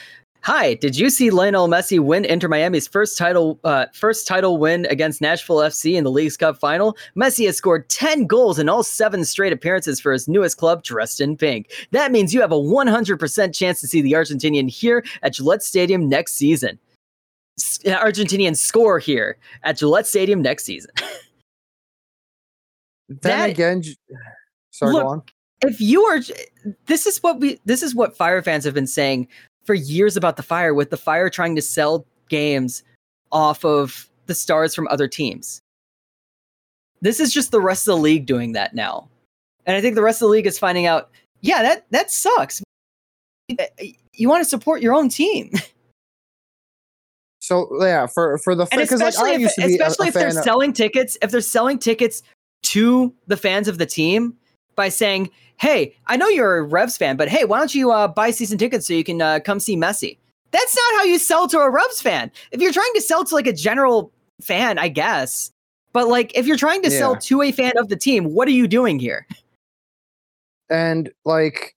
Hi, 0.44 0.74
did 0.74 0.98
you 0.98 1.12
see 1.12 1.30
Lionel 1.30 1.68
Messi 1.68 2.00
win 2.00 2.26
Inter 2.26 2.48
Miami's 2.48 2.88
first 2.88 3.16
title 3.16 3.60
uh, 3.64 3.86
first 3.94 4.26
title 4.26 4.58
win 4.58 4.88
against 4.88 5.22
Nashville 5.22 5.58
FC 5.58 5.94
in 5.94 6.04
the 6.04 6.10
League's 6.10 6.36
Cup 6.36 6.58
final? 6.58 6.98
Messi 7.16 7.46
has 7.46 7.58
scored 7.58 7.88
10 7.90 8.26
goals 8.26 8.58
in 8.58 8.68
all 8.68 8.82
7 8.82 9.24
straight 9.24 9.54
appearances 9.54 10.00
for 10.00 10.12
his 10.12 10.28
newest 10.28 10.58
club 10.58 10.84
dressed 10.84 11.22
in 11.22 11.38
pink. 11.38 11.72
That 11.92 12.12
means 12.12 12.34
you 12.34 12.42
have 12.42 12.52
a 12.52 12.56
100% 12.56 13.54
chance 13.56 13.80
to 13.82 13.88
see 13.88 14.02
the 14.02 14.14
Argentinian 14.14 14.68
here 14.68 15.06
at 15.22 15.34
Gillette 15.34 15.62
Stadium 15.62 16.10
next 16.10 16.34
season. 16.34 16.80
S- 17.60 17.80
uh, 17.86 18.04
Argentinian 18.04 18.58
score 18.58 18.98
here 18.98 19.38
at 19.62 19.78
Gillette 19.78 20.08
Stadium 20.08 20.42
next 20.42 20.66
season. 20.66 20.92
Then 23.10 23.40
that- 23.40 23.50
again, 23.50 23.84
sorry, 24.72 24.94
Look, 24.94 25.32
if 25.64 25.80
you 25.80 26.02
are 26.04 26.20
this 26.88 27.06
is 27.06 27.22
what 27.22 27.40
we 27.40 27.60
this 27.66 27.84
is 27.84 27.94
what 27.94 28.16
fire 28.16 28.42
fans 28.42 28.64
have 28.66 28.74
been 28.74 28.88
saying 28.88 29.28
for 29.66 29.74
years 29.74 30.18
about 30.18 30.38
the 30.38 30.44
fire 30.44 30.74
with 30.74 30.90
the 30.90 30.98
fire 30.98 31.30
trying 31.30 31.56
to 31.56 31.62
sell 31.62 32.06
games 32.30 32.84
off 33.32 33.64
of 33.64 34.10
the 34.26 34.36
stars 34.36 34.74
from 34.76 34.88
other 34.90 35.08
teams. 35.08 35.62
This 37.02 37.20
is 37.20 37.34
just 37.34 37.52
the 37.52 37.62
rest 37.62 37.88
of 37.88 37.96
the 37.96 38.02
league 38.02 38.26
doing 38.26 38.52
that 38.54 38.74
now. 38.76 39.08
And 39.66 39.76
i 39.78 39.82
think 39.82 39.96
the 39.96 40.02
rest 40.02 40.22
of 40.22 40.28
the 40.28 40.32
league 40.32 40.48
is 40.48 40.58
finding 40.58 40.86
out 40.88 41.12
yeah 41.42 41.62
that 41.62 41.86
that 41.92 42.12
sucks. 42.12 42.62
Eh, 43.50 43.56
eh, 43.78 43.92
you 44.14 44.28
want 44.30 44.44
to 44.44 44.50
support 44.50 44.82
your 44.82 44.94
own 44.94 45.10
team. 45.10 45.52
So 47.44 47.68
yeah, 47.84 48.06
for 48.06 48.38
for 48.38 48.54
the 48.54 48.68
and 48.72 48.80
like 48.80 48.92
especially 48.92 49.32
I 49.32 49.34
if, 49.34 49.40
used 49.42 49.56
to 49.56 49.66
be 49.68 49.78
a- 49.78 49.84
a 49.88 50.08
if 50.08 50.14
they're 50.14 50.28
of- 50.28 50.34
selling 50.44 50.74
tickets 50.74 51.18
if 51.24 51.32
they're 51.32 51.42
selling 51.42 51.80
tickets 51.80 52.22
to 52.64 53.14
the 53.28 53.36
fans 53.36 53.68
of 53.68 53.80
the 53.80 53.86
team 53.88 54.38
by 54.76 54.90
saying 54.90 55.30
hey 55.58 55.96
i 56.08 56.16
know 56.16 56.28
you're 56.28 56.58
a 56.58 56.64
revs 56.64 56.98
fan 56.98 57.18
but 57.18 57.28
hey 57.28 57.46
why 57.46 57.58
don't 57.58 57.76
you 57.76 57.92
uh, 57.92 58.08
buy 58.08 58.32
season 58.32 58.58
tickets 58.58 58.88
so 58.88 58.94
you 58.94 59.04
can 59.04 59.22
uh, 59.22 59.40
come 59.44 59.60
see 59.60 59.76
messi 59.76 60.18
that's 60.52 60.76
not 60.76 61.00
how 61.00 61.04
you 61.04 61.18
sell 61.18 61.48
to 61.48 61.60
a 61.60 61.70
revs 61.70 62.02
fan 62.02 62.32
if 62.52 62.62
you're 62.62 62.74
trying 62.74 62.92
to 62.96 63.02
sell 63.02 63.24
to 63.24 63.36
like 63.36 63.48
a 63.48 63.54
general 63.54 64.12
fan 64.42 64.78
i 64.78 64.88
guess 64.88 65.52
but 65.94 66.08
like 66.08 66.36
if 66.36 66.48
you're 66.48 66.58
trying 66.58 66.82
to 66.82 66.90
sell 66.90 67.16
to 67.16 67.42
a 67.42 67.52
fan 67.52 67.74
of 67.78 67.90
the 67.90 67.96
team 67.96 68.26
what 68.26 68.48
are 68.48 68.52
you 68.52 68.68
doing 68.68 69.00
here 69.00 69.28
and 70.70 71.12
like 71.26 71.76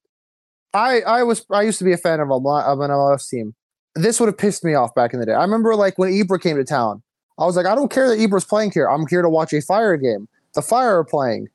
I 0.75 1.01
I 1.01 1.23
was 1.23 1.45
I 1.51 1.61
used 1.61 1.79
to 1.79 1.85
be 1.85 1.93
a 1.93 1.97
fan 1.97 2.19
of 2.19 2.29
a 2.29 2.35
lot 2.35 2.65
of 2.65 2.79
an 2.81 2.91
MLS 2.91 3.29
team. 3.29 3.55
This 3.95 4.19
would 4.19 4.27
have 4.27 4.37
pissed 4.37 4.63
me 4.63 4.73
off 4.73 4.93
back 4.93 5.13
in 5.13 5.19
the 5.19 5.25
day. 5.25 5.33
I 5.33 5.41
remember 5.41 5.75
like 5.75 5.97
when 5.97 6.11
Ibra 6.11 6.41
came 6.41 6.57
to 6.57 6.63
town. 6.63 7.01
I 7.37 7.45
was 7.45 7.57
like, 7.57 7.65
I 7.65 7.75
don't 7.75 7.91
care 7.91 8.07
that 8.07 8.17
Ibra's 8.17 8.45
playing 8.45 8.71
here. 8.71 8.89
I'm 8.89 9.05
here 9.07 9.21
to 9.21 9.29
watch 9.29 9.51
a 9.51 9.61
fire 9.61 9.97
game. 9.97 10.27
The 10.53 10.61
fire 10.61 10.97
are 10.97 11.03
playing. 11.03 11.49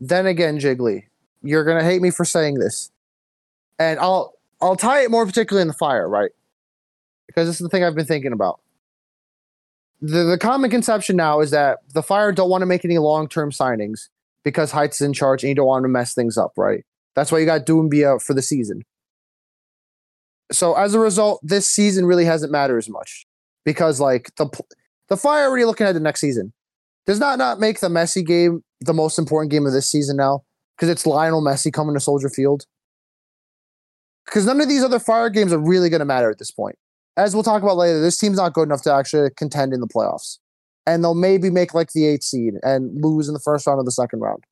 Then 0.00 0.26
again, 0.26 0.58
Jiggly, 0.58 1.04
you're 1.42 1.64
gonna 1.64 1.84
hate 1.84 2.02
me 2.02 2.10
for 2.10 2.24
saying 2.24 2.58
this. 2.58 2.90
And 3.78 3.98
I'll 3.98 4.34
I'll 4.60 4.76
tie 4.76 5.02
it 5.02 5.10
more 5.10 5.26
particularly 5.26 5.62
in 5.62 5.68
the 5.68 5.74
fire, 5.74 6.08
right? 6.08 6.30
Because 7.26 7.48
this 7.48 7.56
is 7.56 7.64
the 7.64 7.68
thing 7.68 7.84
I've 7.84 7.94
been 7.94 8.06
thinking 8.06 8.32
about. 8.32 8.60
The 10.00 10.24
the 10.24 10.38
common 10.38 10.70
conception 10.70 11.16
now 11.16 11.40
is 11.40 11.50
that 11.50 11.78
the 11.92 12.02
fire 12.02 12.32
don't 12.32 12.50
want 12.50 12.62
to 12.62 12.66
make 12.66 12.84
any 12.84 12.98
long-term 12.98 13.50
signings 13.50 14.08
because 14.44 14.72
Heitz 14.72 14.96
is 14.96 15.00
in 15.00 15.12
charge 15.12 15.42
and 15.42 15.48
you 15.48 15.54
don't 15.54 15.66
want 15.66 15.84
to 15.84 15.88
mess 15.88 16.14
things 16.14 16.38
up, 16.38 16.52
right? 16.56 16.84
That's 17.14 17.32
why 17.32 17.38
you 17.38 17.46
got 17.46 17.66
Doumbia 17.66 18.22
for 18.22 18.34
the 18.34 18.42
season. 18.42 18.82
So 20.52 20.74
as 20.74 20.94
a 20.94 21.00
result, 21.00 21.40
this 21.42 21.66
season 21.66 22.06
really 22.06 22.24
hasn't 22.24 22.52
mattered 22.52 22.78
as 22.78 22.88
much 22.88 23.26
because 23.64 23.98
like 23.98 24.30
the 24.36 24.48
the 25.08 25.16
Fire 25.16 25.46
already 25.46 25.64
looking 25.64 25.86
at 25.86 25.92
the 25.92 26.00
next 26.00 26.20
season. 26.20 26.52
Does 27.06 27.20
not 27.20 27.38
not 27.38 27.60
make 27.60 27.80
the 27.80 27.88
Messi 27.88 28.24
game 28.24 28.62
the 28.80 28.94
most 28.94 29.18
important 29.18 29.50
game 29.50 29.66
of 29.66 29.72
this 29.72 29.90
season 29.90 30.16
now 30.16 30.42
because 30.76 30.88
it's 30.88 31.06
Lionel 31.06 31.42
Messi 31.42 31.72
coming 31.72 31.94
to 31.94 32.00
Soldier 32.00 32.28
Field. 32.28 32.64
Because 34.26 34.44
none 34.44 34.60
of 34.60 34.68
these 34.68 34.82
other 34.82 34.98
Fire 34.98 35.30
games 35.30 35.52
are 35.52 35.58
really 35.58 35.88
going 35.88 36.00
to 36.00 36.04
matter 36.04 36.30
at 36.30 36.38
this 36.38 36.50
point. 36.50 36.76
As 37.16 37.32
we'll 37.32 37.44
talk 37.44 37.62
about 37.62 37.76
later, 37.76 38.00
this 38.00 38.18
team's 38.18 38.36
not 38.36 38.52
good 38.52 38.64
enough 38.64 38.82
to 38.82 38.92
actually 38.92 39.30
contend 39.36 39.72
in 39.72 39.80
the 39.80 39.86
playoffs, 39.86 40.38
and 40.84 41.02
they'll 41.02 41.14
maybe 41.14 41.48
make 41.48 41.72
like 41.72 41.92
the 41.92 42.06
eighth 42.06 42.24
seed 42.24 42.54
and 42.62 43.02
lose 43.02 43.28
in 43.28 43.34
the 43.34 43.40
first 43.40 43.66
round 43.66 43.78
of 43.78 43.86
the 43.86 43.92
second 43.92 44.20
round 44.20 44.44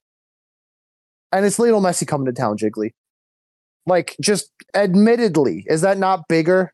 and 1.35 1.45
it's 1.45 1.59
Lionel 1.59 1.81
Messi 1.81 2.07
coming 2.07 2.27
to 2.27 2.33
town, 2.33 2.57
Jiggly. 2.57 2.91
Like, 3.87 4.17
just 4.21 4.53
admittedly, 4.75 5.65
is 5.67 5.81
that 5.81 5.99
not 5.99 6.29
bigger 6.29 6.73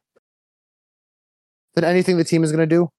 than 1.75 1.83
anything 1.83 2.19
the 2.19 2.25
team 2.25 2.45
is 2.45 2.53
going 2.53 2.69
to 2.69 2.73
do? 2.73 2.91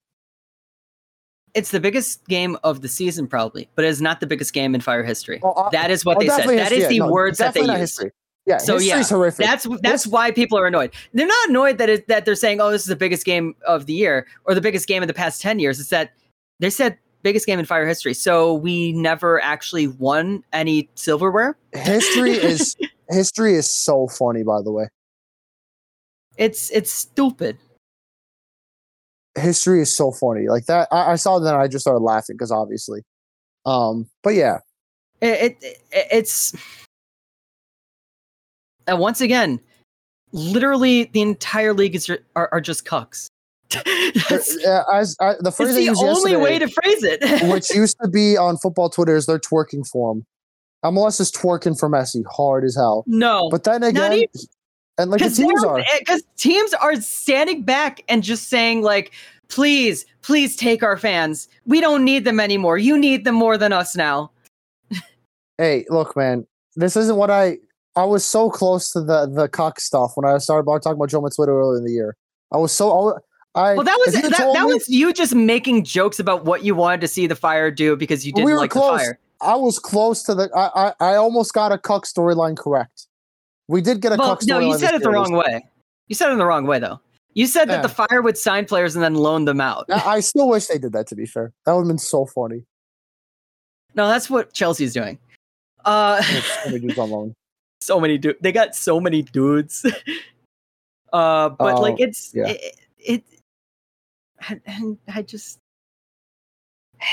It's 1.53 1.71
the 1.71 1.79
biggest 1.79 2.25
game 2.27 2.57
of 2.63 2.81
the 2.81 2.87
season 2.87 3.27
probably 3.27 3.69
but 3.75 3.85
it 3.85 3.89
is 3.89 4.01
not 4.01 4.19
the 4.19 4.27
biggest 4.27 4.53
game 4.53 4.73
in 4.75 4.81
fire 4.81 5.03
history 5.03 5.39
Well, 5.41 5.53
uh, 5.57 5.69
that 5.69 5.91
is 5.91 6.05
what 6.05 6.17
oh, 6.17 6.19
they 6.21 6.27
said 6.27 6.47
that 6.47 6.71
is 6.71 6.87
the 6.87 6.99
no, 6.99 7.11
words 7.11 7.37
that 7.39 7.53
they 7.53 7.61
used 7.61 7.73
history. 7.73 8.11
Yeah, 8.45 8.57
So, 8.57 8.79
yeah, 8.79 9.03
horrific. 9.03 9.45
That's 9.45 9.67
that's 9.83 10.07
why 10.07 10.31
people 10.31 10.57
are 10.57 10.65
annoyed. 10.65 10.91
They're 11.13 11.27
not 11.27 11.49
annoyed 11.49 11.77
that 11.77 11.89
it, 11.89 12.07
that 12.07 12.25
they're 12.25 12.33
saying, 12.35 12.59
"Oh, 12.59 12.71
this 12.71 12.81
is 12.81 12.87
the 12.87 12.95
biggest 12.95 13.23
game 13.23 13.53
of 13.67 13.85
the 13.85 13.93
year" 13.93 14.25
or 14.45 14.55
the 14.55 14.61
biggest 14.61 14.87
game 14.87 15.03
in 15.03 15.07
the 15.07 15.13
past 15.13 15.41
ten 15.41 15.59
years. 15.59 15.79
It's 15.79 15.89
that 15.89 16.13
they 16.59 16.71
said 16.71 16.97
biggest 17.21 17.45
game 17.45 17.59
in 17.59 17.65
fire 17.65 17.87
history. 17.87 18.15
So 18.15 18.55
we 18.55 18.93
never 18.93 19.39
actually 19.43 19.87
won 19.87 20.43
any 20.53 20.89
silverware. 20.95 21.55
history 21.73 22.31
is 22.51 22.75
history 23.09 23.53
is 23.53 23.71
so 23.71 24.07
funny. 24.07 24.41
By 24.43 24.61
the 24.63 24.71
way, 24.71 24.87
It's 26.37 26.71
it's 26.71 26.91
stupid. 26.91 27.57
History 29.35 29.81
is 29.81 29.95
so 29.95 30.11
funny. 30.11 30.47
Like 30.47 30.65
that, 30.65 30.87
I, 30.91 31.13
I 31.13 31.15
saw 31.15 31.39
that. 31.39 31.53
and 31.53 31.61
I 31.61 31.67
just 31.67 31.83
started 31.83 32.03
laughing 32.03 32.35
because 32.35 32.51
obviously. 32.51 33.01
Um, 33.65 34.09
but 34.23 34.31
yeah, 34.31 34.57
It, 35.21 35.57
it, 35.61 35.63
it 35.91 36.07
it's 36.11 36.55
and 38.87 38.99
once 38.99 39.21
again, 39.21 39.59
literally 40.31 41.05
the 41.05 41.21
entire 41.21 41.73
league 41.73 41.95
is 41.95 42.09
are, 42.09 42.49
are 42.51 42.61
just 42.61 42.85
cucks. 42.85 43.27
As 43.73 45.15
I, 45.21 45.35
the 45.39 45.51
phrase 45.55 45.77
it's 45.77 45.99
the 45.99 46.05
only 46.05 46.35
way 46.35 46.59
to 46.59 46.67
phrase 46.67 47.03
it. 47.03 47.49
which 47.53 47.73
used 47.73 47.95
to 48.03 48.09
be 48.09 48.35
on 48.37 48.57
football 48.57 48.89
Twitter, 48.89 49.15
is 49.15 49.27
they're 49.27 49.39
twerking 49.39 49.87
for 49.87 50.11
him. 50.13 50.25
MLS 50.83 51.21
is 51.21 51.31
twerking 51.31 51.79
for 51.79 51.89
Messi 51.89 52.23
hard 52.29 52.65
as 52.65 52.75
hell. 52.75 53.03
no, 53.07 53.49
But 53.49 53.63
then 53.63 53.83
again, 53.83 54.23
and 55.01 55.11
like 55.11 55.19
the 55.19 55.25
Because 55.25 55.37
teams 55.37 55.63
are. 55.63 55.79
Eh, 55.79 55.99
because 55.99 56.23
teams 56.37 56.73
are 56.75 56.95
standing 57.01 57.63
back 57.63 58.03
and 58.07 58.23
just 58.23 58.49
saying 58.49 58.81
like, 58.81 59.11
please, 59.49 60.05
please 60.21 60.55
take 60.55 60.83
our 60.83 60.97
fans. 60.97 61.47
We 61.65 61.81
don't 61.81 62.05
need 62.05 62.25
them 62.25 62.39
anymore. 62.39 62.77
You 62.77 62.97
need 62.97 63.25
them 63.25 63.35
more 63.35 63.57
than 63.57 63.73
us 63.73 63.95
now. 63.95 64.31
Hey, 65.57 65.85
look, 65.89 66.17
man, 66.17 66.47
this 66.75 66.95
isn't 66.95 67.17
what 67.17 67.29
I. 67.29 67.57
I 67.95 68.03
was 68.03 68.25
so 68.25 68.49
close 68.49 68.91
to 68.93 69.01
the 69.01 69.27
the 69.27 69.47
cuck 69.47 69.79
stuff 69.79 70.13
when 70.15 70.25
I 70.25 70.39
started 70.39 70.65
talking 70.65 70.93
about 70.93 71.09
Joe 71.09 71.27
Twitter 71.29 71.51
earlier 71.51 71.77
in 71.77 71.83
the 71.85 71.91
year. 71.91 72.15
I 72.51 72.57
was 72.57 72.71
so. 72.71 73.19
I 73.53 73.75
Well, 73.75 73.83
that 73.83 74.01
was 74.03 74.15
you 74.15 74.21
that, 74.23 74.31
that 74.31 74.65
me- 74.65 74.73
was 74.73 74.89
you 74.89 75.13
just 75.13 75.35
making 75.35 75.83
jokes 75.83 76.19
about 76.19 76.45
what 76.45 76.63
you 76.63 76.73
wanted 76.73 77.01
to 77.01 77.07
see 77.07 77.27
the 77.27 77.35
fire 77.35 77.69
do 77.69 77.95
because 77.95 78.25
you 78.25 78.33
didn't 78.33 78.49
were 78.49 78.55
like 78.55 78.71
close. 78.71 79.01
the 79.01 79.05
fire. 79.05 79.19
I 79.41 79.55
was 79.55 79.77
close 79.77 80.23
to 80.23 80.33
the. 80.33 80.49
I 80.55 80.93
I, 80.99 81.11
I 81.11 81.15
almost 81.17 81.53
got 81.53 81.71
a 81.71 81.77
cuck 81.77 82.05
storyline 82.05 82.57
correct. 82.57 83.07
We 83.71 83.79
did 83.79 84.01
get 84.01 84.11
a 84.11 84.17
Well, 84.17 84.37
no, 84.43 84.59
you 84.59 84.77
said 84.77 84.93
it 84.95 85.01
the 85.01 85.09
wrong 85.09 85.31
way. 85.31 85.65
You 86.09 86.15
said 86.15 86.27
it 86.27 86.33
in 86.33 86.39
the 86.39 86.45
wrong 86.45 86.67
way 86.67 86.77
though. 86.79 86.99
You 87.33 87.47
said 87.47 87.69
that 87.69 87.81
the 87.81 87.87
fire 87.87 88.21
would 88.21 88.37
sign 88.37 88.65
players 88.65 88.95
and 88.95 89.03
then 89.03 89.15
loan 89.15 89.45
them 89.45 89.61
out. 89.61 89.85
I, 89.89 90.19
still 90.19 90.49
wish 90.49 90.67
they 90.67 90.77
did 90.77 90.91
that. 90.91 91.07
To 91.07 91.15
be 91.15 91.25
fair, 91.25 91.53
that 91.65 91.71
would 91.71 91.83
have 91.83 91.87
been 91.87 91.97
so 91.97 92.25
funny. 92.25 92.65
No, 93.95 94.09
that's 94.09 94.29
what 94.29 94.51
Chelsea's 94.53 94.93
doing. 94.93 95.17
Uh, 95.85 96.21
So 96.21 96.69
many 96.69 96.79
dudes 96.79 96.99
on 96.99 97.09
loan. 97.11 97.33
so 97.81 98.01
many 98.01 98.17
dudes. 98.17 98.39
They 98.41 98.51
got 98.51 98.75
so 98.75 98.99
many 98.99 99.21
dudes. 99.21 99.85
uh, 101.13 101.49
but 101.49 101.75
Oh, 101.75 101.81
like 101.81 101.95
it's 102.01 102.33
yeah. 102.35 102.47
it, 102.49 102.75
it 102.99 103.23
and- 104.49 104.61
and 104.65 104.97
I 105.07 105.21
just 105.21 105.59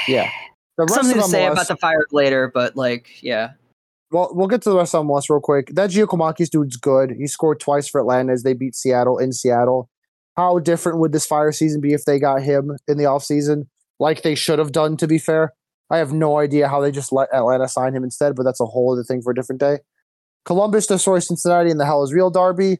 Yeah. 0.09 0.29
Something 0.89 1.17
to 1.19 1.23
say 1.23 1.47
about 1.47 1.69
the 1.69 1.77
fire 1.77 2.05
later, 2.11 2.51
but 2.53 2.75
like 2.75 3.23
yeah. 3.23 3.53
Well, 4.11 4.31
we'll 4.33 4.49
get 4.49 4.63
to 4.63 4.71
the 4.71 4.77
rest 4.77 4.95
of 4.95 5.05
MLS 5.05 5.29
real 5.29 5.41
quick. 5.41 5.71
That 5.75 5.91
Giakoumakis 5.91 6.49
dude's 6.51 6.77
good. 6.77 7.13
He 7.19 7.27
scored 7.27 7.61
twice 7.61 7.89
for 7.89 8.01
Atlanta 8.01 8.33
as 8.33 8.43
they 8.43 8.55
beat 8.55 8.75
Seattle 8.75 9.19
in 9.19 9.33
Seattle. 9.33 9.91
How 10.37 10.59
different 10.59 10.99
would 10.99 11.13
this 11.13 11.27
fire 11.27 11.53
season 11.53 11.81
be 11.81 11.93
if 11.93 12.05
they 12.05 12.19
got 12.19 12.43
him 12.43 12.77
in 12.87 12.97
the 12.97 13.05
offseason? 13.05 13.67
Like 13.99 14.23
they 14.23 14.35
should 14.35 14.59
have 14.59 14.73
done, 14.73 14.97
to 14.99 15.07
be 15.07 15.19
fair. 15.19 15.53
I 15.91 15.99
have 15.99 16.13
no 16.13 16.39
idea 16.39 16.69
how 16.69 16.81
they 16.81 16.91
just 16.91 17.13
let 17.13 17.33
Atlanta 17.35 17.69
sign 17.69 17.95
him 17.95 18.05
instead, 18.05 18.35
but 18.35 18.45
that's 18.45 18.61
a 18.61 18.67
whole 18.67 18.93
other 18.93 19.03
thing 19.03 19.21
for 19.21 19.33
a 19.33 19.35
different 19.35 19.61
day. 19.61 19.79
Columbus 20.45 20.87
destroys 20.87 21.27
Cincinnati 21.27 21.71
in 21.71 21.79
the 21.79 21.85
Hell 21.85 22.03
is 22.03 22.13
Real 22.13 22.31
Derby. 22.31 22.79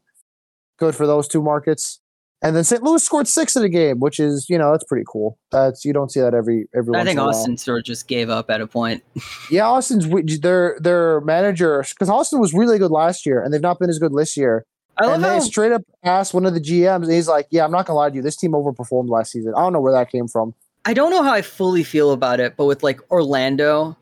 Good 0.77 0.95
for 0.95 1.05
those 1.05 1.27
two 1.27 1.43
markets. 1.43 1.98
And 2.41 2.55
then 2.55 2.63
St. 2.63 2.81
Louis 2.81 3.03
scored 3.03 3.27
six 3.27 3.57
in 3.57 3.63
a 3.63 3.69
game, 3.69 3.99
which 3.99 4.17
is, 4.17 4.49
you 4.49 4.57
know, 4.57 4.71
that's 4.71 4.85
pretty 4.85 5.03
cool. 5.05 5.37
That's 5.51 5.83
you 5.83 5.91
don't 5.91 6.09
see 6.09 6.21
that 6.21 6.33
every 6.33 6.69
every 6.73 6.95
I 6.95 7.03
think 7.03 7.13
in 7.13 7.19
a 7.19 7.23
while. 7.23 7.29
Austin 7.31 7.57
sort 7.57 7.79
of 7.79 7.83
just 7.85 8.07
gave 8.07 8.29
up 8.29 8.49
at 8.49 8.61
a 8.61 8.67
point. 8.67 9.03
Yeah, 9.51 9.67
Austin's 9.67 10.07
their 10.39 10.77
their 10.79 11.21
manager 11.21 11.83
because 11.89 12.09
Austin 12.09 12.39
was 12.39 12.53
really 12.53 12.77
good 12.77 12.91
last 12.91 13.25
year, 13.25 13.41
and 13.41 13.51
they've 13.51 13.61
not 13.61 13.79
been 13.79 13.89
as 13.89 13.97
good 13.97 14.13
this 14.15 14.37
year. 14.37 14.63
I 14.97 15.05
love 15.05 15.15
and 15.15 15.23
they 15.23 15.29
how 15.29 15.39
straight 15.39 15.71
up 15.71 15.81
asked 16.03 16.33
one 16.33 16.45
of 16.45 16.53
the 16.53 16.59
GMs, 16.59 17.03
and 17.03 17.11
he's 17.11 17.27
like, 17.27 17.47
"Yeah, 17.49 17.65
I'm 17.65 17.71
not 17.71 17.87
gonna 17.87 17.97
lie 17.97 18.09
to 18.09 18.15
you. 18.15 18.21
This 18.21 18.35
team 18.35 18.51
overperformed 18.51 19.09
last 19.09 19.31
season. 19.31 19.53
I 19.55 19.61
don't 19.61 19.73
know 19.73 19.81
where 19.81 19.93
that 19.93 20.11
came 20.11 20.27
from." 20.27 20.53
I 20.85 20.93
don't 20.93 21.09
know 21.09 21.23
how 21.23 21.33
I 21.33 21.41
fully 21.41 21.83
feel 21.83 22.11
about 22.11 22.39
it, 22.39 22.55
but 22.57 22.65
with 22.65 22.83
like 22.83 22.99
Orlando 23.11 23.97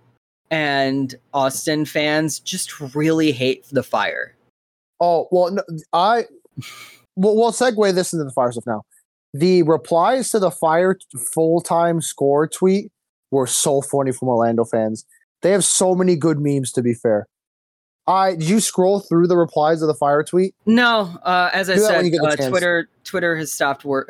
and 0.51 1.15
Austin 1.33 1.85
fans 1.85 2.39
just 2.39 2.79
really 2.93 3.31
hate 3.31 3.65
the 3.71 3.83
fire. 3.83 4.35
Oh 4.99 5.27
well, 5.31 5.51
no, 5.51 5.63
I 5.93 6.25
well 7.17 7.35
we'll 7.35 7.51
segue 7.51 7.93
this 7.93 8.13
into 8.13 8.23
the 8.23 8.31
fire 8.31 8.51
stuff 8.51 8.65
now. 8.65 8.83
The 9.33 9.63
replies 9.63 10.29
to 10.31 10.39
the 10.39 10.51
fire 10.51 10.97
full 11.33 11.61
time 11.61 12.01
score 12.01 12.47
tweet 12.47 12.91
were 13.31 13.47
so 13.47 13.81
funny 13.81 14.11
from 14.11 14.29
Orlando 14.29 14.63
fans. 14.63 15.05
They 15.41 15.51
have 15.51 15.65
so 15.65 15.93
many 15.95 16.15
good 16.15 16.39
memes. 16.39 16.71
To 16.73 16.81
be 16.81 16.93
fair, 16.93 17.27
I 18.07 18.31
did 18.31 18.47
you 18.47 18.59
scroll 18.59 19.01
through 19.01 19.27
the 19.27 19.37
replies 19.37 19.81
of 19.81 19.87
the 19.87 19.93
fire 19.93 20.23
tweet? 20.23 20.55
No, 20.65 21.17
uh, 21.23 21.49
as 21.53 21.69
I 21.69 21.75
Do 21.75 21.81
when 21.81 21.89
said, 21.89 22.05
you 22.05 22.11
get 22.11 22.21
the 22.21 22.45
uh. 22.45 22.49
Twitter 22.49 22.89
Twitter 23.03 23.35
has 23.35 23.51
stopped 23.51 23.83
work. 23.83 24.09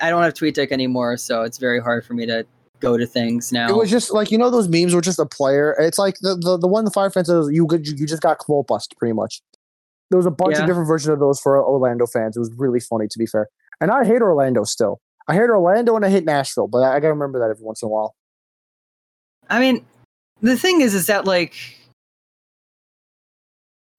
I 0.00 0.10
don't 0.10 0.22
have 0.22 0.34
TweetDeck 0.34 0.70
anymore, 0.70 1.16
so 1.16 1.42
it's 1.42 1.58
very 1.58 1.80
hard 1.80 2.04
for 2.04 2.14
me 2.14 2.26
to 2.26 2.46
go 2.80 2.96
to 2.96 3.06
things 3.06 3.52
now. 3.52 3.68
It 3.68 3.76
was 3.76 3.90
just 3.90 4.12
like 4.12 4.30
you 4.30 4.38
know 4.38 4.50
those 4.50 4.68
memes 4.68 4.94
were 4.94 5.00
just 5.00 5.18
a 5.18 5.26
player. 5.26 5.74
It's 5.78 5.98
like 5.98 6.16
the 6.20 6.36
the, 6.36 6.58
the 6.58 6.68
one 6.68 6.84
the 6.84 6.90
fire 6.90 7.10
fans 7.10 7.28
says 7.28 7.48
you 7.50 7.66
you 7.72 8.06
just 8.06 8.22
got 8.22 8.38
quote 8.38 8.68
pretty 8.98 9.14
much. 9.14 9.42
There 10.10 10.16
was 10.16 10.26
a 10.26 10.30
bunch 10.30 10.54
Yeah. 10.56 10.62
of 10.62 10.66
different 10.66 10.88
versions 10.88 11.12
of 11.12 11.18
those 11.20 11.40
for 11.40 11.62
Orlando 11.62 12.06
fans. 12.06 12.36
It 12.36 12.40
was 12.40 12.50
really 12.56 12.80
funny 12.80 13.06
to 13.08 13.18
be 13.18 13.26
fair. 13.26 13.48
And 13.80 13.90
I 13.90 14.04
hate 14.04 14.22
Orlando 14.22 14.64
still. 14.64 15.00
I 15.28 15.34
hate 15.34 15.50
Orlando 15.50 15.94
and 15.96 16.04
I 16.04 16.08
hate 16.10 16.24
Nashville, 16.24 16.68
but 16.68 16.78
I, 16.78 16.96
I 16.96 17.00
gotta 17.00 17.12
remember 17.12 17.38
that 17.38 17.50
every 17.50 17.62
once 17.64 17.82
in 17.82 17.86
a 17.86 17.90
while. 17.90 18.14
I 19.50 19.60
mean, 19.60 19.84
the 20.40 20.56
thing 20.56 20.80
is, 20.80 20.94
is 20.94 21.06
that 21.06 21.24
like, 21.26 21.54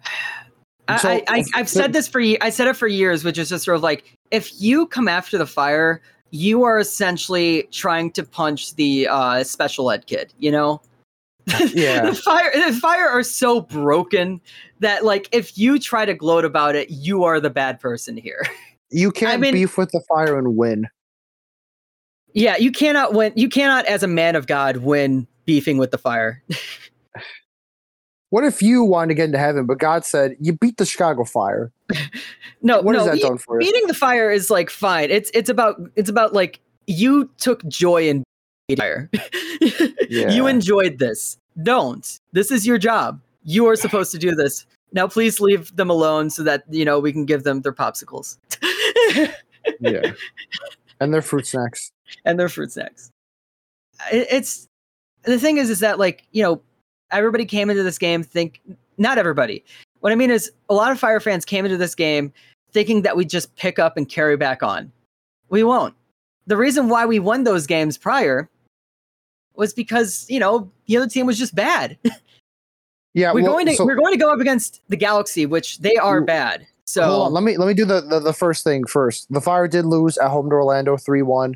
I, 0.87 0.97
So, 0.97 1.09
I, 1.09 1.23
I 1.27 1.43
I've 1.53 1.69
said 1.69 1.93
this 1.93 2.07
for 2.07 2.19
I 2.19 2.49
said 2.49 2.67
it 2.67 2.75
for 2.75 2.87
years, 2.87 3.23
which 3.23 3.37
is 3.37 3.49
just 3.49 3.65
sort 3.65 3.75
of 3.77 3.83
like, 3.83 4.03
if 4.31 4.51
you 4.59 4.87
come 4.87 5.07
after 5.07 5.37
the 5.37 5.45
fire, 5.45 6.01
you 6.31 6.63
are 6.63 6.79
essentially 6.79 7.67
trying 7.71 8.11
to 8.13 8.23
punch 8.23 8.75
the 8.75 9.07
uh, 9.07 9.43
special 9.43 9.91
ed 9.91 10.07
kid. 10.07 10.33
You 10.39 10.51
know, 10.51 10.81
Yeah. 11.73 12.05
the 12.05 12.15
fire, 12.15 12.51
the 12.53 12.73
fire 12.79 13.07
are 13.07 13.23
so 13.23 13.61
broken 13.61 14.41
that 14.79 15.03
like, 15.05 15.29
if 15.31 15.57
you 15.57 15.79
try 15.79 16.05
to 16.05 16.13
gloat 16.13 16.45
about 16.45 16.75
it, 16.75 16.89
you 16.89 17.23
are 17.23 17.39
the 17.39 17.49
bad 17.49 17.79
person 17.79 18.17
here. 18.17 18.45
You 18.89 19.11
can't 19.13 19.41
mean- 19.41 19.53
beef 19.53 19.77
with 19.77 19.91
the 19.91 20.01
fire 20.07 20.37
and 20.37 20.55
win. 20.57 20.87
yeah, 22.33 22.57
you 22.57 22.71
cannot 22.71 23.13
win. 23.13 23.33
You 23.35 23.49
cannot, 23.49 23.85
as 23.85 24.03
a 24.03 24.07
man 24.07 24.35
of 24.35 24.47
God, 24.47 24.77
win 24.77 25.27
beefing 25.45 25.77
with 25.77 25.91
the 25.91 25.97
fire. 25.97 26.43
What 28.31 28.43
if 28.43 28.61
you 28.61 28.83
wanted 28.83 29.07
to 29.09 29.13
get 29.15 29.25
into 29.25 29.39
heaven, 29.39 29.65
but 29.65 29.79
God 29.79 30.05
said 30.05 30.35
you 30.39 30.53
beat 30.53 30.77
the 30.77 30.85
Chicago 30.85 31.23
Fire? 31.23 31.71
No, 32.61 32.81
What 32.81 32.91
no, 32.93 33.05
that 33.05 33.13
be- 33.13 33.21
done 33.21 33.37
for 33.37 33.61
you? 33.61 33.65
beating 33.71 33.87
the 33.87 33.93
fire 33.93 34.29
is 34.29 34.49
like 34.49 34.69
fine. 34.69 35.09
It's 35.09 35.31
it's 35.33 35.49
about 35.49 35.79
it's 35.95 36.09
about 36.09 36.33
like 36.33 36.59
you 36.87 37.29
took 37.37 37.65
joy 37.69 38.09
in 38.09 38.21
fire. 38.77 39.09
Yeah. 40.09 40.29
You 40.29 40.45
enjoyed 40.47 40.99
this. 40.99 41.37
Don't. 41.63 42.19
This 42.31 42.51
is 42.51 42.65
your 42.65 42.77
job. 42.77 43.19
You 43.43 43.67
are 43.67 43.75
supposed 43.75 44.11
to 44.11 44.17
do 44.17 44.35
this. 44.35 44.65
Now 44.91 45.07
please 45.07 45.39
leave 45.39 45.75
them 45.75 45.89
alone 45.89 46.29
so 46.29 46.43
that 46.43 46.63
you 46.69 46.85
know 46.85 46.99
we 46.99 47.11
can 47.13 47.25
give 47.25 47.43
them 47.43 47.61
their 47.61 47.73
popsicles 47.73 48.37
Yeah. 49.79 50.11
and 50.99 51.13
their 51.13 51.21
fruit 51.21 51.45
snacks. 51.47 51.91
and 52.25 52.39
their 52.39 52.49
fruit 52.49 52.71
snacks. 52.71 53.11
It's 54.11 54.67
the 55.23 55.37
thing 55.39 55.57
is 55.57 55.69
is 55.69 55.79
that 55.81 55.99
like, 55.99 56.25
you 56.31 56.41
know, 56.41 56.61
everybody 57.11 57.45
came 57.45 57.69
into 57.69 57.83
this 57.83 57.97
game 57.97 58.23
think 58.23 58.61
not 58.97 59.17
everybody. 59.17 59.63
What 59.99 60.11
I 60.11 60.15
mean 60.15 60.31
is 60.31 60.51
a 60.69 60.73
lot 60.73 60.91
of 60.91 60.99
fire 60.99 61.19
fans 61.19 61.45
came 61.45 61.65
into 61.65 61.77
this 61.77 61.95
game 61.95 62.31
thinking 62.71 63.01
that 63.01 63.17
we 63.17 63.25
just 63.25 63.53
pick 63.55 63.79
up 63.79 63.97
and 63.97 64.07
carry 64.07 64.37
back 64.37 64.63
on. 64.63 64.91
We 65.49 65.63
won't. 65.63 65.93
The 66.47 66.57
reason 66.57 66.89
why 66.89 67.05
we 67.05 67.19
won 67.19 67.43
those 67.43 67.67
games 67.67 67.97
prior 67.97 68.49
was 69.59 69.73
because, 69.73 70.25
you 70.29 70.39
know, 70.39 70.71
the 70.87 70.97
other 70.97 71.07
team 71.07 71.27
was 71.27 71.37
just 71.37 71.53
bad. 71.53 71.97
Yeah, 73.15 73.33
we're 73.33 73.41
well, 73.41 73.53
going 73.53 73.65
to 73.65 73.73
so- 73.73 73.85
we're 73.85 73.95
going 73.95 74.13
to 74.13 74.19
go 74.19 74.31
up 74.31 74.39
against 74.39 74.81
the 74.87 74.95
Galaxy, 74.95 75.47
which 75.47 75.79
they 75.79 75.95
are 75.95 76.21
bad. 76.21 76.67
So 76.85 77.03
Hold 77.03 77.25
on, 77.27 77.33
let 77.33 77.43
me 77.43 77.57
let 77.57 77.67
me 77.67 77.73
do 77.73 77.83
the, 77.83 78.01
the 78.01 78.19
the 78.19 78.33
first 78.33 78.63
thing 78.63 78.85
first. 78.85 79.25
The 79.33 79.41
Fire 79.41 79.67
did 79.67 79.83
lose 79.85 80.15
at 80.19 80.29
home 80.29 80.47
to 80.51 80.55
Orlando 80.55 80.95
three 80.95 81.23
one. 81.23 81.55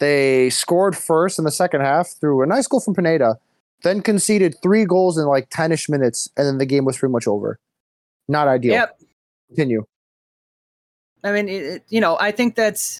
They 0.00 0.50
scored 0.50 0.96
first 0.96 1.38
in 1.38 1.44
the 1.44 1.52
second 1.52 1.82
half 1.82 2.08
through 2.20 2.42
a 2.42 2.46
nice 2.46 2.66
goal 2.66 2.80
from 2.80 2.94
Pineda, 2.94 3.38
then 3.84 4.02
conceded 4.02 4.56
three 4.60 4.84
goals 4.84 5.16
in 5.18 5.26
like 5.26 5.48
ten 5.50 5.70
ish 5.70 5.88
minutes, 5.88 6.28
and 6.36 6.46
then 6.48 6.58
the 6.58 6.66
game 6.66 6.84
was 6.84 6.98
pretty 6.98 7.12
much 7.12 7.28
over. 7.28 7.60
Not 8.28 8.48
ideal. 8.48 8.72
Yep. 8.74 9.00
Continue. 9.50 9.86
I 11.22 11.30
mean, 11.30 11.48
it- 11.48 11.84
you 11.88 12.00
know, 12.00 12.18
I 12.20 12.32
think 12.32 12.56
that's 12.56 12.98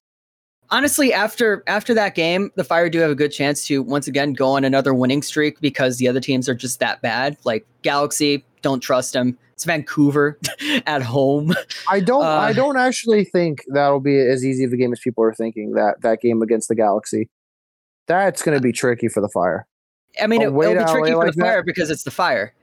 honestly 0.70 1.12
after 1.12 1.62
after 1.66 1.95
that 1.95 2.15
game, 2.15 2.51
the 2.57 2.65
Fire 2.65 2.89
do 2.89 2.99
have 3.01 3.11
a 3.11 3.15
good 3.15 3.32
chance 3.32 3.66
to 3.66 3.82
once 3.82 4.07
again 4.07 4.32
go 4.32 4.51
on 4.51 4.65
another 4.65 4.95
winning 4.95 5.23
streak 5.23 5.61
because 5.61 5.99
the 5.99 6.09
other 6.09 6.20
teams 6.20 6.49
are 6.49 6.55
just 6.55 6.81
that 6.81 7.01
bad. 7.03 7.36
Like 7.45 7.66
Galaxy, 7.82 8.45
don't 8.62 8.81
trust 8.81 9.12
them. 9.12 9.39
It's 9.55 9.65
Vancouver 9.65 10.39
at 10.86 11.03
home. 11.03 11.53
I 11.89 12.01
don't. 12.01 12.24
Uh, 12.24 12.28
I 12.28 12.53
don't 12.53 12.77
actually 12.77 13.24
think 13.24 13.65
that'll 13.69 14.01
be 14.01 14.19
as 14.19 14.45
easy 14.45 14.65
of 14.65 14.73
a 14.73 14.77
game 14.77 14.93
as 14.93 15.01
people 15.01 15.24
are 15.24 15.35
thinking. 15.35 15.73
That 15.73 16.01
that 16.03 16.20
game 16.20 16.43
against 16.43 16.69
the 16.69 16.74
Galaxy, 16.74 17.28
that's 18.07 18.43
going 18.43 18.57
to 18.57 18.62
be 18.62 18.73
tricky 18.73 19.09
for 19.09 19.20
the 19.20 19.28
Fire. 19.28 19.66
I 20.20 20.27
mean, 20.27 20.43
it, 20.43 20.49
it'll 20.49 20.61
be 20.61 20.93
tricky 20.93 21.12
LA 21.12 21.20
for 21.20 21.27
like 21.27 21.35
the 21.35 21.39
that? 21.39 21.45
Fire 21.45 21.62
because 21.62 21.90
it's 21.90 22.05
the 22.05 22.11
Fire. 22.11 22.55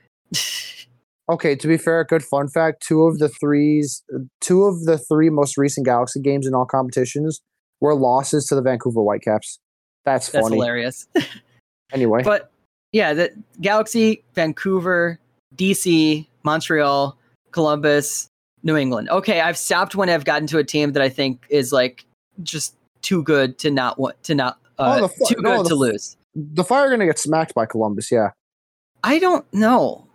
Okay, 1.27 1.55
to 1.55 1.67
be 1.67 1.77
fair, 1.77 2.01
a 2.01 2.05
good 2.05 2.23
fun 2.23 2.47
fact: 2.47 2.83
two 2.85 3.05
of 3.05 3.17
the 3.17 3.29
threes, 3.29 4.03
two 4.41 4.63
of 4.63 4.83
the 4.85 4.99
three 4.99 5.31
most 5.31 5.57
recent 5.57 5.83
Galaxy 5.83 6.21
games 6.21 6.45
in 6.45 6.53
all 6.53 6.65
competitions 6.65 7.41
were 7.81 7.95
losses 7.95 8.45
to 8.47 8.55
the 8.55 8.61
Vancouver 8.61 9.01
Whitecaps. 9.01 9.59
That's 10.05 10.29
funny. 10.29 10.43
That's 10.43 10.53
hilarious. 10.53 11.07
Anyway, 11.93 12.23
but 12.23 12.51
yeah, 12.93 13.13
the 13.13 13.31
Galaxy, 13.61 14.23
Vancouver, 14.33 15.19
DC, 15.55 16.25
Montreal, 16.43 17.15
Columbus, 17.51 18.27
New 18.63 18.75
England. 18.75 19.07
Okay, 19.09 19.39
I've 19.39 19.57
stopped 19.57 19.95
when 19.95 20.09
I've 20.09 20.25
gotten 20.25 20.47
to 20.47 20.57
a 20.57 20.63
team 20.63 20.93
that 20.93 21.03
I 21.03 21.09
think 21.09 21.45
is 21.49 21.71
like 21.71 22.03
just 22.41 22.75
too 23.03 23.21
good 23.21 23.59
to 23.59 23.69
not 23.69 23.99
want 23.99 24.21
to 24.23 24.33
not 24.33 24.57
uh, 24.79 24.97
Oh, 24.99 25.07
the 25.07 25.25
too 25.27 25.41
no, 25.41 25.57
good 25.57 25.65
the 25.65 25.69
to 25.69 25.75
lose. 25.75 26.17
the 26.33 26.63
Fire 26.63 26.85
are 26.85 26.87
going 26.87 26.99
to 27.01 27.05
get 27.05 27.19
smacked 27.19 27.53
by 27.53 27.67
Columbus. 27.67 28.11
Yeah, 28.11 28.31
I 29.03 29.19
don't 29.19 29.45
know 29.53 30.05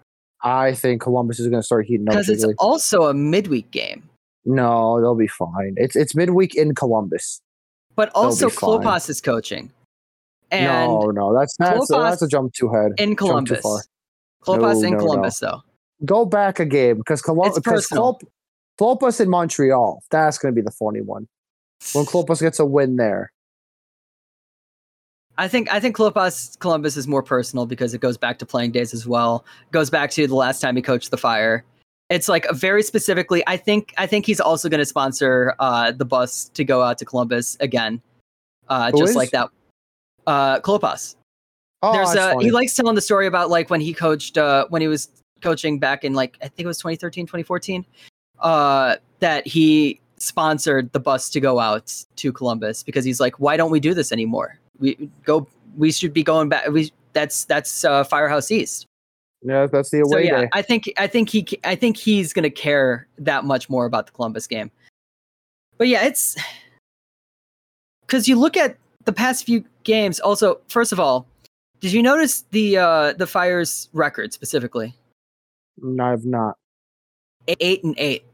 I 0.42 0.74
think 0.74 1.02
Columbus 1.02 1.38
is 1.38 1.48
going 1.48 1.60
to 1.60 1.66
start 1.66 1.86
heating 1.86 2.08
up. 2.08 2.14
because 2.14 2.28
it's 2.28 2.42
bigly. 2.42 2.54
also 2.58 3.04
a 3.04 3.14
midweek 3.14 3.70
game. 3.70 4.08
No, 4.44 5.00
they'll 5.00 5.14
be 5.14 5.28
fine. 5.28 5.74
It's 5.76 5.94
it's 5.94 6.14
midweek 6.14 6.54
in 6.54 6.74
Columbus. 6.74 7.40
But 8.00 8.08
also. 8.14 8.48
Klopas 8.48 9.10
is 9.10 9.20
coaching. 9.20 9.70
And 10.50 10.90
no, 10.90 11.10
no, 11.10 11.38
that's 11.38 11.54
that's, 11.58 11.78
Klopas 11.90 12.10
that's 12.10 12.22
a 12.22 12.28
jump 12.28 12.54
too 12.54 12.68
ahead. 12.68 12.92
in 12.96 13.14
Columbus. 13.14 13.60
Klopas 14.42 14.80
No, 14.80 14.86
in 14.86 14.92
no, 14.92 14.96
no. 14.96 15.04
Columbus 15.04 15.38
though. 15.38 15.60
Go 16.06 16.24
back 16.24 16.58
a 16.58 16.64
game 16.64 16.96
because 16.96 17.20
Columbus 17.20 17.58
because 17.58 17.86
personal. 17.86 18.18
Klopas 18.80 19.20
in 19.20 19.28
Montreal. 19.28 20.02
That's 20.10 20.38
going 20.38 20.54
to 20.54 20.58
be 20.58 20.64
the 20.64 20.70
funny 20.70 21.02
one 21.02 21.28
when 21.92 22.06
Klopas 22.06 22.40
gets 22.40 22.58
a 22.58 22.64
win 22.64 22.96
there. 22.96 23.32
I 25.36 25.46
think 25.46 25.70
I 25.70 25.78
think 25.78 25.94
Klopas 25.94 26.58
Columbus 26.58 26.96
is 26.96 27.06
more 27.06 27.22
personal 27.22 27.66
because 27.66 27.92
it 27.92 28.00
goes 28.00 28.16
back 28.16 28.38
to 28.38 28.46
playing 28.46 28.70
days 28.70 28.94
as 28.94 29.06
well. 29.06 29.44
Goes 29.72 29.90
back 29.90 30.10
to 30.12 30.26
the 30.26 30.34
last 30.34 30.60
time 30.60 30.74
he 30.74 30.80
coached 30.80 31.10
the 31.10 31.18
Fire. 31.18 31.64
It's 32.10 32.28
like 32.28 32.46
very 32.50 32.82
specifically. 32.82 33.42
I 33.46 33.56
think 33.56 33.94
I 33.96 34.06
think 34.06 34.26
he's 34.26 34.40
also 34.40 34.68
going 34.68 34.80
to 34.80 34.84
sponsor 34.84 35.54
uh, 35.60 35.92
the 35.92 36.04
bus 36.04 36.50
to 36.54 36.64
go 36.64 36.82
out 36.82 36.98
to 36.98 37.04
Columbus 37.04 37.56
again, 37.60 38.02
uh, 38.68 38.90
just 38.90 39.10
is? 39.10 39.16
like 39.16 39.30
that. 39.30 39.48
Uh, 40.26 40.58
Klopas. 40.60 41.14
Oh, 41.82 41.92
There's 41.92 42.12
that's 42.12 42.18
a, 42.18 42.32
funny. 42.32 42.44
he 42.44 42.50
likes 42.50 42.74
telling 42.74 42.96
the 42.96 43.00
story 43.00 43.26
about 43.26 43.48
like 43.48 43.70
when 43.70 43.80
he 43.80 43.94
coached 43.94 44.36
uh, 44.36 44.66
when 44.68 44.82
he 44.82 44.88
was 44.88 45.08
coaching 45.40 45.78
back 45.78 46.04
in 46.04 46.12
like 46.12 46.36
I 46.42 46.48
think 46.48 46.64
it 46.64 46.66
was 46.66 46.78
2013 46.78 47.26
2014 47.26 47.86
uh, 48.40 48.96
that 49.20 49.46
he 49.46 50.00
sponsored 50.18 50.92
the 50.92 51.00
bus 51.00 51.30
to 51.30 51.40
go 51.40 51.58
out 51.58 51.94
to 52.16 52.32
Columbus 52.32 52.82
because 52.82 53.04
he's 53.04 53.20
like 53.20 53.40
why 53.40 53.56
don't 53.56 53.70
we 53.70 53.80
do 53.80 53.94
this 53.94 54.12
anymore 54.12 54.58
we 54.78 55.08
go 55.24 55.46
we 55.78 55.90
should 55.90 56.12
be 56.12 56.22
going 56.22 56.50
back 56.50 56.68
we 56.68 56.92
that's 57.14 57.46
that's 57.46 57.84
uh, 57.84 58.04
Firehouse 58.04 58.50
East 58.50 58.86
yeah, 59.42 59.66
that's 59.66 59.90
the 59.90 60.00
away 60.00 60.10
so 60.10 60.18
yeah 60.18 60.40
day. 60.42 60.48
I 60.52 60.62
think 60.62 60.92
I 60.96 61.06
think 61.06 61.28
he 61.30 61.46
I 61.64 61.74
think 61.74 61.96
he's 61.96 62.32
gonna 62.32 62.50
care 62.50 63.08
that 63.18 63.44
much 63.44 63.68
more 63.70 63.86
about 63.86 64.06
the 64.06 64.12
Columbus 64.12 64.46
game 64.46 64.70
but 65.78 65.88
yeah 65.88 66.04
it's 66.04 66.36
because 68.06 68.28
you 68.28 68.38
look 68.38 68.56
at 68.56 68.76
the 69.04 69.12
past 69.12 69.44
few 69.44 69.64
games 69.84 70.20
also 70.20 70.60
first 70.68 70.92
of 70.92 71.00
all 71.00 71.26
did 71.80 71.92
you 71.92 72.02
notice 72.02 72.44
the 72.50 72.76
uh 72.76 73.12
the 73.14 73.26
Fire's 73.26 73.88
record 73.92 74.32
specifically? 74.32 74.94
No, 75.78 76.04
I've 76.04 76.26
not. 76.26 76.56
Eight 77.48 77.82
and 77.82 77.94
eight. 77.98 78.24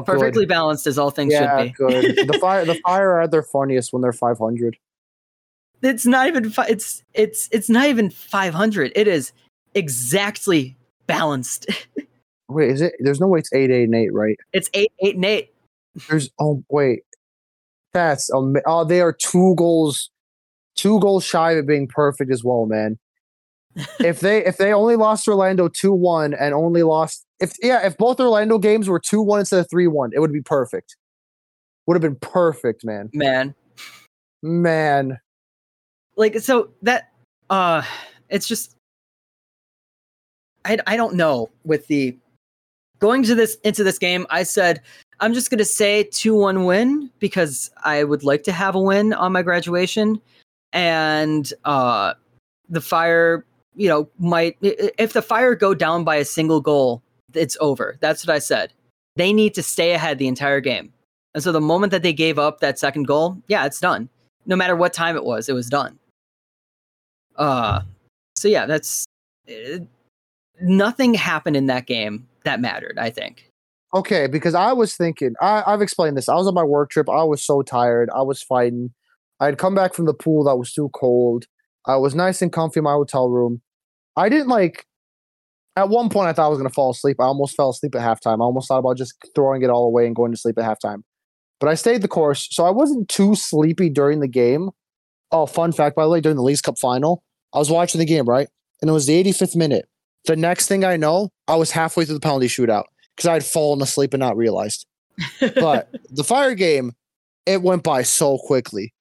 good. 0.00 0.06
perfectly 0.06 0.46
balanced 0.46 0.86
as 0.86 0.98
all 0.98 1.10
things 1.10 1.32
yeah, 1.32 1.58
should 1.58 1.64
be. 1.64 1.70
good. 1.72 2.28
The 2.28 2.38
fire, 2.40 2.64
the 2.64 2.76
fire 2.76 3.12
are 3.12 3.28
their 3.28 3.42
funniest 3.42 3.92
when 3.92 4.02
they're 4.02 4.12
500. 4.12 4.76
It's 5.82 6.06
not 6.06 6.26
even. 6.28 6.48
Fi- 6.48 6.68
it's 6.68 7.02
it's 7.12 7.48
it's 7.52 7.68
not 7.68 7.88
even 7.88 8.08
five 8.08 8.54
hundred. 8.54 8.92
It 8.96 9.06
is 9.06 9.32
exactly 9.74 10.76
balanced. 11.06 11.66
Wait, 12.48 12.70
is 12.70 12.80
it? 12.80 12.94
There's 13.00 13.20
no 13.20 13.28
way 13.28 13.40
it's 13.40 13.52
eight, 13.52 13.70
eight, 13.70 13.84
and 13.84 13.94
eight, 13.94 14.12
right? 14.12 14.38
It's 14.52 14.68
eight 14.74 14.92
eight 15.00 15.16
and 15.16 15.24
eight. 15.24 15.54
There's 16.08 16.30
oh 16.40 16.62
wait, 16.68 17.02
that's 17.92 18.30
um, 18.32 18.56
oh 18.66 18.84
they 18.84 19.00
are 19.00 19.12
two 19.12 19.54
goals, 19.56 20.10
two 20.74 21.00
goals 21.00 21.24
shy 21.24 21.52
of 21.52 21.58
it 21.58 21.66
being 21.66 21.88
perfect 21.88 22.30
as 22.30 22.44
well, 22.44 22.66
man. 22.66 22.98
if 24.00 24.20
they 24.20 24.44
if 24.44 24.58
they 24.58 24.72
only 24.72 24.96
lost 24.96 25.26
Orlando 25.26 25.68
two 25.68 25.92
one 25.92 26.34
and 26.34 26.52
only 26.52 26.82
lost 26.82 27.24
if 27.40 27.54
yeah 27.62 27.84
if 27.86 27.96
both 27.96 28.20
Orlando 28.20 28.58
games 28.58 28.88
were 28.88 29.00
two 29.00 29.22
one 29.22 29.40
instead 29.40 29.60
of 29.60 29.70
three 29.70 29.86
one, 29.86 30.10
it 30.14 30.20
would 30.20 30.32
be 30.32 30.42
perfect. 30.42 30.96
Would 31.86 31.94
have 31.94 32.02
been 32.02 32.16
perfect, 32.16 32.84
man. 32.84 33.10
Man, 33.12 33.54
Man, 34.44 35.18
like 36.16 36.38
so 36.40 36.68
that 36.82 37.12
uh, 37.48 37.80
it's 38.28 38.46
just. 38.46 38.73
I 40.64 40.78
I 40.86 40.96
don't 40.96 41.14
know 41.14 41.50
with 41.64 41.86
the 41.86 42.16
going 42.98 43.22
to 43.24 43.34
this 43.34 43.56
into 43.64 43.84
this 43.84 43.98
game. 43.98 44.26
I 44.30 44.42
said 44.42 44.80
I'm 45.20 45.34
just 45.34 45.50
gonna 45.50 45.64
say 45.64 46.04
two 46.04 46.34
one 46.34 46.64
win 46.64 47.10
because 47.18 47.70
I 47.84 48.04
would 48.04 48.24
like 48.24 48.42
to 48.44 48.52
have 48.52 48.74
a 48.74 48.80
win 48.80 49.12
on 49.12 49.32
my 49.32 49.42
graduation, 49.42 50.20
and 50.72 51.52
uh, 51.64 52.14
the 52.68 52.80
fire, 52.80 53.44
you 53.76 53.88
know, 53.88 54.08
might 54.18 54.56
if 54.60 55.12
the 55.12 55.22
fire 55.22 55.54
go 55.54 55.74
down 55.74 56.04
by 56.04 56.16
a 56.16 56.24
single 56.24 56.60
goal, 56.60 57.02
it's 57.34 57.56
over. 57.60 57.96
That's 58.00 58.26
what 58.26 58.34
I 58.34 58.38
said. 58.38 58.72
They 59.16 59.32
need 59.32 59.54
to 59.54 59.62
stay 59.62 59.92
ahead 59.92 60.18
the 60.18 60.26
entire 60.28 60.60
game, 60.60 60.92
and 61.34 61.42
so 61.42 61.52
the 61.52 61.60
moment 61.60 61.90
that 61.92 62.02
they 62.02 62.12
gave 62.12 62.38
up 62.38 62.60
that 62.60 62.78
second 62.78 63.04
goal, 63.04 63.36
yeah, 63.48 63.64
it's 63.66 63.80
done. 63.80 64.08
No 64.46 64.56
matter 64.56 64.76
what 64.76 64.92
time 64.92 65.16
it 65.16 65.24
was, 65.24 65.48
it 65.48 65.54
was 65.54 65.68
done. 65.68 65.98
Uh, 67.36 67.82
so 68.36 68.48
yeah, 68.48 68.66
that's 68.66 69.06
nothing 70.60 71.14
happened 71.14 71.56
in 71.56 71.66
that 71.66 71.86
game 71.86 72.28
that 72.44 72.60
mattered. 72.60 72.98
I 72.98 73.10
think. 73.10 73.50
Okay, 73.94 74.26
because 74.26 74.54
I 74.54 74.72
was 74.72 74.96
thinking, 74.96 75.34
I, 75.40 75.62
I've 75.66 75.80
explained 75.80 76.16
this. 76.16 76.28
I 76.28 76.34
was 76.34 76.48
on 76.48 76.54
my 76.54 76.64
work 76.64 76.90
trip. 76.90 77.08
I 77.08 77.22
was 77.22 77.44
so 77.44 77.62
tired. 77.62 78.10
I 78.14 78.22
was 78.22 78.42
fighting. 78.42 78.90
I 79.38 79.46
had 79.46 79.58
come 79.58 79.74
back 79.74 79.94
from 79.94 80.06
the 80.06 80.14
pool 80.14 80.44
that 80.44 80.56
was 80.56 80.72
too 80.72 80.90
cold. 80.92 81.44
I 81.86 81.96
was 81.96 82.14
nice 82.14 82.42
and 82.42 82.52
comfy 82.52 82.80
in 82.80 82.84
my 82.84 82.92
hotel 82.92 83.28
room. 83.28 83.62
I 84.16 84.28
didn't 84.28 84.48
like. 84.48 84.86
At 85.76 85.88
one 85.88 86.08
point, 86.08 86.28
I 86.28 86.32
thought 86.32 86.46
I 86.46 86.48
was 86.48 86.58
going 86.58 86.68
to 86.68 86.74
fall 86.74 86.90
asleep. 86.90 87.16
I 87.20 87.24
almost 87.24 87.56
fell 87.56 87.70
asleep 87.70 87.96
at 87.96 88.00
halftime. 88.00 88.36
I 88.36 88.44
almost 88.44 88.68
thought 88.68 88.78
about 88.78 88.96
just 88.96 89.14
throwing 89.34 89.62
it 89.62 89.70
all 89.70 89.86
away 89.86 90.06
and 90.06 90.14
going 90.14 90.30
to 90.30 90.38
sleep 90.38 90.56
at 90.58 90.64
halftime. 90.64 91.02
But 91.58 91.68
I 91.68 91.74
stayed 91.74 92.02
the 92.02 92.08
course, 92.08 92.48
so 92.50 92.64
I 92.64 92.70
wasn't 92.70 93.08
too 93.08 93.34
sleepy 93.34 93.90
during 93.90 94.20
the 94.20 94.28
game. 94.28 94.70
Oh, 95.32 95.46
fun 95.46 95.72
fact, 95.72 95.96
by 95.96 96.04
the 96.04 96.10
way, 96.10 96.20
during 96.20 96.36
the 96.36 96.42
Leagues 96.42 96.60
Cup 96.60 96.78
final, 96.78 97.24
I 97.52 97.58
was 97.58 97.70
watching 97.70 97.98
the 97.98 98.04
game, 98.04 98.28
right? 98.28 98.48
And 98.80 98.88
it 98.88 98.92
was 98.92 99.06
the 99.06 99.24
85th 99.24 99.56
minute. 99.56 99.88
The 100.26 100.36
next 100.36 100.66
thing 100.66 100.84
I 100.84 100.96
know, 100.96 101.30
I 101.48 101.56
was 101.56 101.70
halfway 101.70 102.04
through 102.04 102.14
the 102.14 102.20
penalty 102.20 102.46
shootout 102.46 102.84
because 103.14 103.28
I 103.28 103.34
had 103.34 103.44
fallen 103.44 103.82
asleep 103.82 104.14
and 104.14 104.20
not 104.20 104.36
realized. 104.36 104.86
But 105.40 105.90
the 106.10 106.24
fire 106.24 106.54
game, 106.54 106.92
it 107.46 107.62
went 107.62 107.82
by 107.82 108.02
so 108.02 108.38
quickly. 108.38 108.92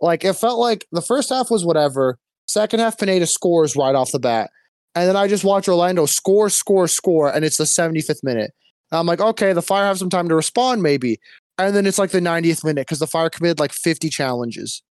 Like 0.00 0.24
it 0.24 0.34
felt 0.34 0.58
like 0.58 0.86
the 0.90 1.02
first 1.02 1.28
half 1.28 1.50
was 1.50 1.64
whatever. 1.64 2.18
Second 2.46 2.80
half, 2.80 2.98
Pineda 2.98 3.26
scores 3.26 3.76
right 3.76 3.94
off 3.94 4.12
the 4.12 4.18
bat. 4.18 4.50
And 4.94 5.08
then 5.08 5.16
I 5.16 5.28
just 5.28 5.44
watch 5.44 5.68
Orlando 5.68 6.06
score, 6.06 6.48
score, 6.50 6.88
score, 6.88 7.32
and 7.32 7.44
it's 7.44 7.56
the 7.56 7.64
75th 7.64 8.22
minute. 8.22 8.52
And 8.90 8.98
I'm 8.98 9.06
like, 9.06 9.20
okay, 9.20 9.52
the 9.52 9.62
Fire 9.62 9.86
have 9.86 9.98
some 9.98 10.10
time 10.10 10.28
to 10.28 10.34
respond, 10.34 10.82
maybe. 10.82 11.18
And 11.58 11.74
then 11.74 11.86
it's 11.86 11.98
like 11.98 12.10
the 12.10 12.20
90th 12.20 12.64
minute 12.64 12.82
because 12.82 12.98
the 12.98 13.06
Fire 13.06 13.30
committed 13.30 13.58
like 13.58 13.72
50 13.72 14.08
challenges, 14.08 14.82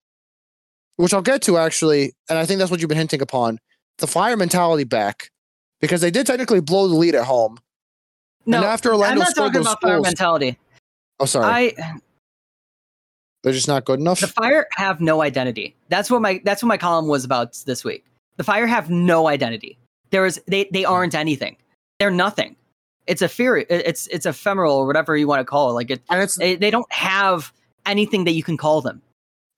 which 0.97 1.12
I'll 1.12 1.23
get 1.23 1.43
to 1.43 1.59
actually. 1.59 2.15
And 2.28 2.39
I 2.39 2.47
think 2.47 2.59
that's 2.59 2.70
what 2.70 2.81
you've 2.81 2.89
been 2.89 2.99
hinting 2.99 3.23
upon 3.23 3.59
the 3.99 4.07
Fire 4.07 4.36
mentality 4.36 4.85
back 4.85 5.31
because 5.83 6.01
they 6.01 6.11
did 6.11 6.27
technically 6.27 6.61
blow 6.61 6.89
the 6.89 6.95
lead 6.95 7.15
at 7.15 7.25
home. 7.25 7.59
no, 8.47 8.57
and 8.59 8.67
after 8.67 8.89
I'm 8.91 8.95
Orlando 8.95 9.21
not 9.21 9.29
scored 9.29 9.53
talking 9.53 9.61
about 9.61 9.83
fire 9.83 9.97
goals, 9.97 10.07
mentality. 10.07 10.59
oh, 11.21 11.27
sorry, 11.27 11.45
I 11.77 11.99
they're 13.43 13.53
just 13.53 13.69
not 13.69 13.85
good 13.85 14.01
enough. 14.01 14.21
the 14.21 14.29
fire 14.29 14.67
have 14.77 15.01
no 15.01 15.21
identity. 15.21 15.75
That's 15.91 16.11
what 16.11 16.23
my 16.23 16.41
that's 16.45 16.63
what 16.63 16.69
my 16.69 16.79
column 16.79 17.09
was 17.09 17.25
about 17.25 17.61
this 17.67 17.85
week. 17.85 18.05
The 18.39 18.45
fire 18.45 18.67
have 18.67 18.89
no 18.89 19.27
identity. 19.29 19.77
There 20.11 20.25
is 20.25 20.41
they 20.47 20.69
they 20.73 20.85
hmm. 20.85 20.93
aren't 20.93 21.15
anything. 21.15 21.57
They're 21.99 22.11
nothing. 22.11 22.57
It's 23.07 23.21
a 23.21 23.29
fear. 23.29 23.59
It's 23.69 24.07
it's 24.07 24.27
ephemeral 24.27 24.77
or 24.77 24.87
whatever 24.87 25.17
you 25.17 25.27
want 25.27 25.41
to 25.41 25.45
call 25.45 25.71
it. 25.71 25.75
Like 25.75 25.91
it, 25.91 26.03
and 26.09 26.23
it's 26.23 26.39
they, 26.39 26.55
they 26.55 26.71
don't 26.71 26.91
have 26.93 27.53
anything 27.85 28.25
that 28.25 28.33
you 28.33 28.45
can 28.45 28.57
call 28.57 28.81
them. 28.81 29.03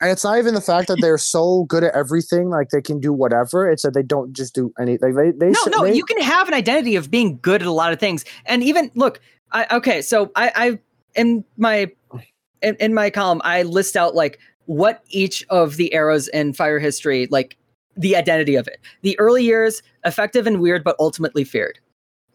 And 0.01 0.11
it's 0.11 0.25
not 0.25 0.39
even 0.39 0.55
the 0.55 0.61
fact 0.61 0.89
that 0.89 0.99
they're 1.01 1.19
so 1.19 1.65
good 1.65 1.85
at 1.85 1.95
everything, 1.95 2.51
like 2.51 2.71
they 2.71 2.83
can 2.83 3.01
do 3.01 3.12
whatever. 3.12 3.71
It's 3.71 3.83
that 3.85 3.95
they 3.95 4.03
don't 4.03 4.33
just 4.33 4.55
do 4.55 4.73
anything. 4.79 5.15
They, 5.15 5.31
they, 5.31 5.51
No, 5.51 5.55
sh- 5.65 5.71
no, 5.71 5.85
they- 5.85 5.95
you 5.95 6.05
can 6.05 6.21
have 6.21 6.49
an 6.49 6.55
identity 6.55 6.97
of 6.97 7.11
being 7.11 7.39
good 7.41 7.62
at 7.62 7.66
a 7.69 7.73
lot 7.73 7.93
of 7.93 8.01
things, 8.01 8.25
and 8.47 8.62
even 8.62 8.91
look. 8.95 9.21
I 9.53 9.66
okay, 9.77 10.03
so 10.03 10.33
I 10.35 10.53
I 10.57 10.79
in 11.15 11.45
my 11.57 11.91
in, 12.61 12.75
in 12.81 12.93
my 12.93 13.09
column 13.11 13.41
I 13.45 13.62
list 13.62 13.97
out 13.97 14.15
like 14.16 14.41
what 14.66 15.05
each 15.11 15.47
of 15.49 15.77
the 15.77 15.95
eras 15.95 16.27
in 16.29 16.53
fire 16.55 16.79
history 16.81 17.29
like 17.31 17.57
the 17.97 18.16
identity 18.16 18.57
of 18.57 18.66
it. 18.66 18.81
The 19.03 19.16
early 19.21 19.45
years, 19.45 19.81
effective 20.05 20.47
and 20.49 20.61
weird, 20.61 20.83
but 20.83 20.97
ultimately 20.99 21.45
feared. 21.45 21.79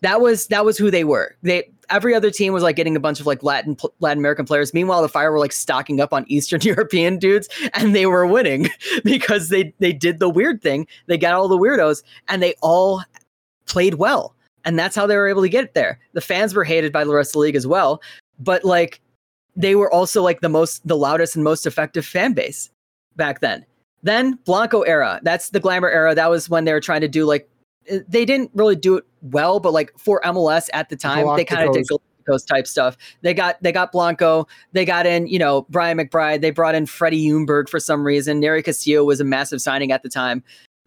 That 0.01 0.21
was 0.21 0.47
that 0.47 0.65
was 0.65 0.77
who 0.77 0.91
they 0.91 1.03
were. 1.03 1.35
They 1.41 1.69
every 1.89 2.13
other 2.13 2.31
team 2.31 2.53
was 2.53 2.63
like 2.63 2.75
getting 2.75 2.95
a 2.95 2.99
bunch 2.99 3.19
of 3.19 3.25
like 3.25 3.43
Latin 3.43 3.77
Latin 3.99 4.19
American 4.19 4.45
players. 4.45 4.73
Meanwhile, 4.73 5.01
the 5.01 5.09
Fire 5.09 5.31
were 5.31 5.39
like 5.39 5.51
stocking 5.51 5.99
up 5.99 6.13
on 6.13 6.25
Eastern 6.27 6.61
European 6.63 7.17
dudes, 7.17 7.49
and 7.73 7.95
they 7.95 8.05
were 8.05 8.25
winning 8.25 8.69
because 9.03 9.49
they 9.49 9.73
they 9.79 9.93
did 9.93 10.19
the 10.19 10.29
weird 10.29 10.61
thing. 10.61 10.87
They 11.07 11.17
got 11.17 11.33
all 11.33 11.47
the 11.47 11.57
weirdos, 11.57 12.03
and 12.27 12.41
they 12.41 12.55
all 12.61 13.03
played 13.65 13.95
well, 13.95 14.35
and 14.65 14.77
that's 14.77 14.95
how 14.95 15.05
they 15.05 15.15
were 15.15 15.27
able 15.27 15.41
to 15.41 15.49
get 15.49 15.73
there. 15.73 15.99
The 16.13 16.21
fans 16.21 16.53
were 16.53 16.63
hated 16.63 16.91
by 16.91 17.03
the 17.03 17.13
rest 17.13 17.29
of 17.29 17.33
the 17.33 17.39
league 17.39 17.55
as 17.55 17.67
well, 17.67 18.01
but 18.39 18.63
like 18.63 19.01
they 19.55 19.75
were 19.75 19.91
also 19.91 20.21
like 20.21 20.41
the 20.41 20.49
most 20.49 20.87
the 20.87 20.97
loudest 20.97 21.35
and 21.35 21.43
most 21.43 21.65
effective 21.65 22.05
fan 22.05 22.33
base 22.33 22.69
back 23.15 23.41
then. 23.41 23.65
Then 24.01 24.39
Blanco 24.45 24.81
era, 24.83 25.19
that's 25.23 25.49
the 25.49 25.59
glamour 25.59 25.89
era. 25.89 26.15
That 26.15 26.29
was 26.29 26.49
when 26.49 26.63
they 26.63 26.71
were 26.71 26.79
trying 26.79 27.01
to 27.01 27.09
do 27.09 27.25
like 27.25 27.49
they 28.07 28.25
didn't 28.25 28.51
really 28.53 28.75
do 28.75 28.97
it 28.97 29.05
well, 29.21 29.59
but 29.59 29.73
like 29.73 29.91
for 29.97 30.21
MLS 30.21 30.69
at 30.73 30.89
the 30.89 30.95
time, 30.95 31.25
they 31.35 31.45
kind 31.45 31.67
of 31.67 31.73
did 31.73 31.87
Galacticos 31.87 32.45
type 32.45 32.67
stuff. 32.67 32.97
They 33.21 33.33
got 33.33 33.61
they 33.61 33.71
got 33.71 33.91
Blanco, 33.91 34.47
they 34.73 34.85
got 34.85 35.05
in, 35.05 35.27
you 35.27 35.39
know, 35.39 35.65
Brian 35.69 35.97
McBride, 35.97 36.41
they 36.41 36.51
brought 36.51 36.75
in 36.75 36.85
Freddie 36.85 37.27
Ljungberg 37.27 37.69
for 37.69 37.79
some 37.79 38.05
reason. 38.05 38.41
Nery 38.41 38.63
Castillo 38.63 39.03
was 39.03 39.19
a 39.19 39.23
massive 39.23 39.61
signing 39.61 39.91
at 39.91 40.03
the 40.03 40.09
time. 40.09 40.43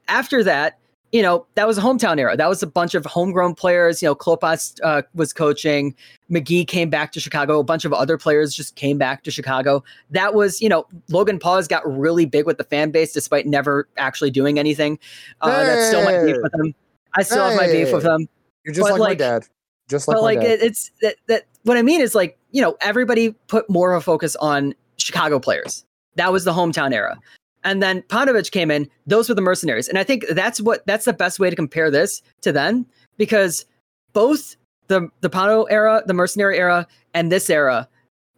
After 0.08 0.42
that, 0.44 0.78
you 1.12 1.20
know, 1.20 1.46
that 1.56 1.66
was 1.66 1.76
a 1.76 1.82
hometown 1.82 2.18
era. 2.18 2.36
That 2.38 2.48
was 2.48 2.62
a 2.62 2.66
bunch 2.66 2.94
of 2.94 3.04
homegrown 3.04 3.54
players. 3.54 4.00
You 4.00 4.08
know, 4.08 4.14
Klopas 4.14 4.80
uh, 4.82 5.02
was 5.14 5.34
coaching. 5.34 5.94
Magee 6.30 6.64
came 6.64 6.88
back 6.88 7.12
to 7.12 7.20
Chicago. 7.20 7.58
A 7.58 7.64
bunch 7.64 7.84
of 7.84 7.92
other 7.92 8.16
players 8.16 8.54
just 8.54 8.76
came 8.76 8.96
back 8.96 9.22
to 9.24 9.30
Chicago. 9.30 9.84
That 10.10 10.34
was, 10.34 10.62
you 10.62 10.70
know, 10.70 10.86
Logan 11.10 11.38
Pause 11.38 11.68
got 11.68 11.82
really 11.86 12.24
big 12.24 12.46
with 12.46 12.56
the 12.56 12.64
fan 12.64 12.90
base 12.90 13.12
despite 13.12 13.46
never 13.46 13.86
actually 13.98 14.30
doing 14.30 14.58
anything. 14.58 14.98
Uh, 15.42 15.50
That's 15.50 15.88
still 15.88 16.02
my 16.02 16.24
beef 16.24 16.38
with 16.42 16.54
him. 16.54 16.74
I 17.14 17.22
still 17.22 17.44
hey. 17.44 17.50
have 17.50 17.60
my 17.60 17.72
beef 17.72 17.92
with 17.92 18.02
them. 18.02 18.28
You're 18.64 18.74
just 18.74 18.90
like, 18.90 19.00
like, 19.00 19.10
my 19.10 19.14
dad. 19.14 19.46
Just 19.88 20.08
like 20.08 20.16
but 20.16 20.22
like 20.22 20.38
it, 20.38 20.62
it's 20.62 20.90
that, 21.02 21.16
that 21.26 21.46
what 21.64 21.76
I 21.76 21.82
mean 21.82 22.00
is 22.00 22.14
like, 22.14 22.38
you 22.50 22.62
know, 22.62 22.76
everybody 22.80 23.32
put 23.48 23.68
more 23.68 23.92
of 23.92 23.98
a 23.98 24.00
focus 24.00 24.36
on 24.36 24.74
Chicago 24.96 25.38
players. 25.38 25.84
That 26.16 26.32
was 26.32 26.44
the 26.44 26.52
hometown 26.52 26.92
era. 26.92 27.18
And 27.64 27.82
then 27.82 28.02
Paunovic 28.02 28.50
came 28.50 28.70
in, 28.70 28.88
those 29.06 29.28
were 29.28 29.34
the 29.34 29.42
mercenaries. 29.42 29.88
And 29.88 29.98
I 29.98 30.04
think 30.04 30.26
that's 30.30 30.60
what 30.60 30.86
that's 30.86 31.04
the 31.04 31.12
best 31.12 31.38
way 31.38 31.50
to 31.50 31.56
compare 31.56 31.90
this 31.90 32.22
to 32.42 32.52
then 32.52 32.86
because 33.18 33.64
both 34.12 34.56
the 34.88 35.08
the 35.20 35.30
Pano 35.30 35.66
era, 35.70 36.02
the 36.06 36.14
mercenary 36.14 36.58
era, 36.58 36.86
and 37.14 37.30
this 37.30 37.50
era 37.50 37.88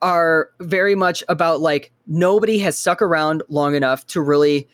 are 0.02 0.50
very 0.60 0.94
much 0.94 1.24
about 1.28 1.60
like 1.60 1.90
nobody 2.06 2.58
has 2.58 2.78
stuck 2.78 3.00
around 3.00 3.42
long 3.48 3.74
enough 3.74 4.06
to 4.08 4.20
really 4.20 4.68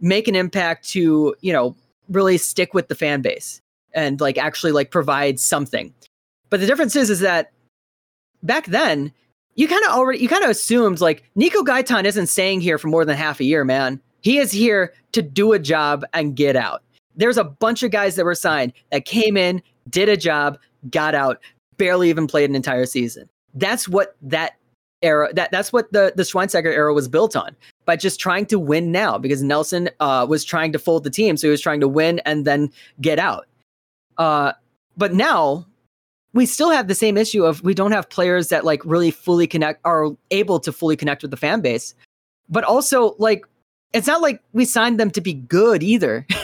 make 0.00 0.26
an 0.26 0.34
impact 0.34 0.88
to, 0.88 1.34
you 1.40 1.52
know, 1.52 1.76
really 2.08 2.38
stick 2.38 2.74
with 2.74 2.88
the 2.88 2.94
fan 2.94 3.22
base 3.22 3.60
and 3.94 4.20
like 4.20 4.38
actually 4.38 4.72
like 4.72 4.90
provide 4.90 5.38
something. 5.38 5.92
But 6.50 6.60
the 6.60 6.66
difference 6.66 6.96
is 6.96 7.10
is 7.10 7.20
that 7.20 7.52
back 8.42 8.66
then 8.66 9.12
you 9.54 9.68
kind 9.68 9.84
of 9.84 9.92
already 9.92 10.20
you 10.20 10.28
kind 10.28 10.44
of 10.44 10.50
assumed 10.50 11.00
like 11.00 11.24
Nico 11.34 11.62
Gaitan 11.62 12.04
isn't 12.04 12.28
staying 12.28 12.60
here 12.60 12.78
for 12.78 12.88
more 12.88 13.04
than 13.04 13.16
half 13.16 13.40
a 13.40 13.44
year, 13.44 13.64
man. 13.64 14.00
He 14.20 14.38
is 14.38 14.52
here 14.52 14.92
to 15.12 15.22
do 15.22 15.52
a 15.52 15.58
job 15.58 16.04
and 16.14 16.36
get 16.36 16.56
out. 16.56 16.82
There's 17.16 17.36
a 17.36 17.44
bunch 17.44 17.82
of 17.82 17.90
guys 17.90 18.16
that 18.16 18.24
were 18.24 18.34
signed 18.34 18.72
that 18.90 19.04
came 19.04 19.36
in, 19.36 19.62
did 19.90 20.08
a 20.08 20.16
job, 20.16 20.58
got 20.90 21.14
out, 21.14 21.40
barely 21.76 22.08
even 22.08 22.26
played 22.26 22.48
an 22.48 22.56
entire 22.56 22.86
season. 22.86 23.28
That's 23.54 23.88
what 23.88 24.16
that 24.22 24.52
era 25.02 25.32
that 25.34 25.50
that's 25.50 25.72
what 25.72 25.92
the 25.92 26.12
the 26.16 26.22
Schweinsteiger 26.22 26.72
era 26.72 26.94
was 26.94 27.08
built 27.08 27.36
on 27.36 27.56
by 27.84 27.96
just 27.96 28.20
trying 28.20 28.46
to 28.46 28.58
win 28.58 28.92
now 28.92 29.18
because 29.18 29.42
Nelson 29.42 29.90
uh, 30.00 30.26
was 30.28 30.44
trying 30.44 30.72
to 30.72 30.78
fold 30.78 31.04
the 31.04 31.10
team, 31.10 31.36
so 31.36 31.46
he 31.46 31.50
was 31.50 31.60
trying 31.60 31.80
to 31.80 31.88
win 31.88 32.20
and 32.20 32.44
then 32.44 32.70
get 33.00 33.18
out. 33.18 33.46
Uh, 34.18 34.52
but 34.96 35.14
now 35.14 35.66
we 36.32 36.46
still 36.46 36.70
have 36.70 36.88
the 36.88 36.94
same 36.94 37.16
issue 37.16 37.44
of 37.44 37.62
we 37.62 37.74
don't 37.74 37.92
have 37.92 38.08
players 38.08 38.48
that 38.48 38.64
like 38.64 38.84
really 38.84 39.10
fully 39.10 39.46
connect 39.46 39.80
are 39.84 40.08
able 40.30 40.60
to 40.60 40.72
fully 40.72 40.96
connect 40.96 41.22
with 41.22 41.30
the 41.30 41.36
fan 41.36 41.60
base. 41.60 41.94
But 42.48 42.64
also 42.64 43.14
like 43.18 43.44
it's 43.92 44.06
not 44.06 44.22
like 44.22 44.42
we 44.52 44.64
signed 44.64 44.98
them 44.98 45.10
to 45.10 45.20
be 45.20 45.34
good 45.34 45.82
either. 45.82 46.26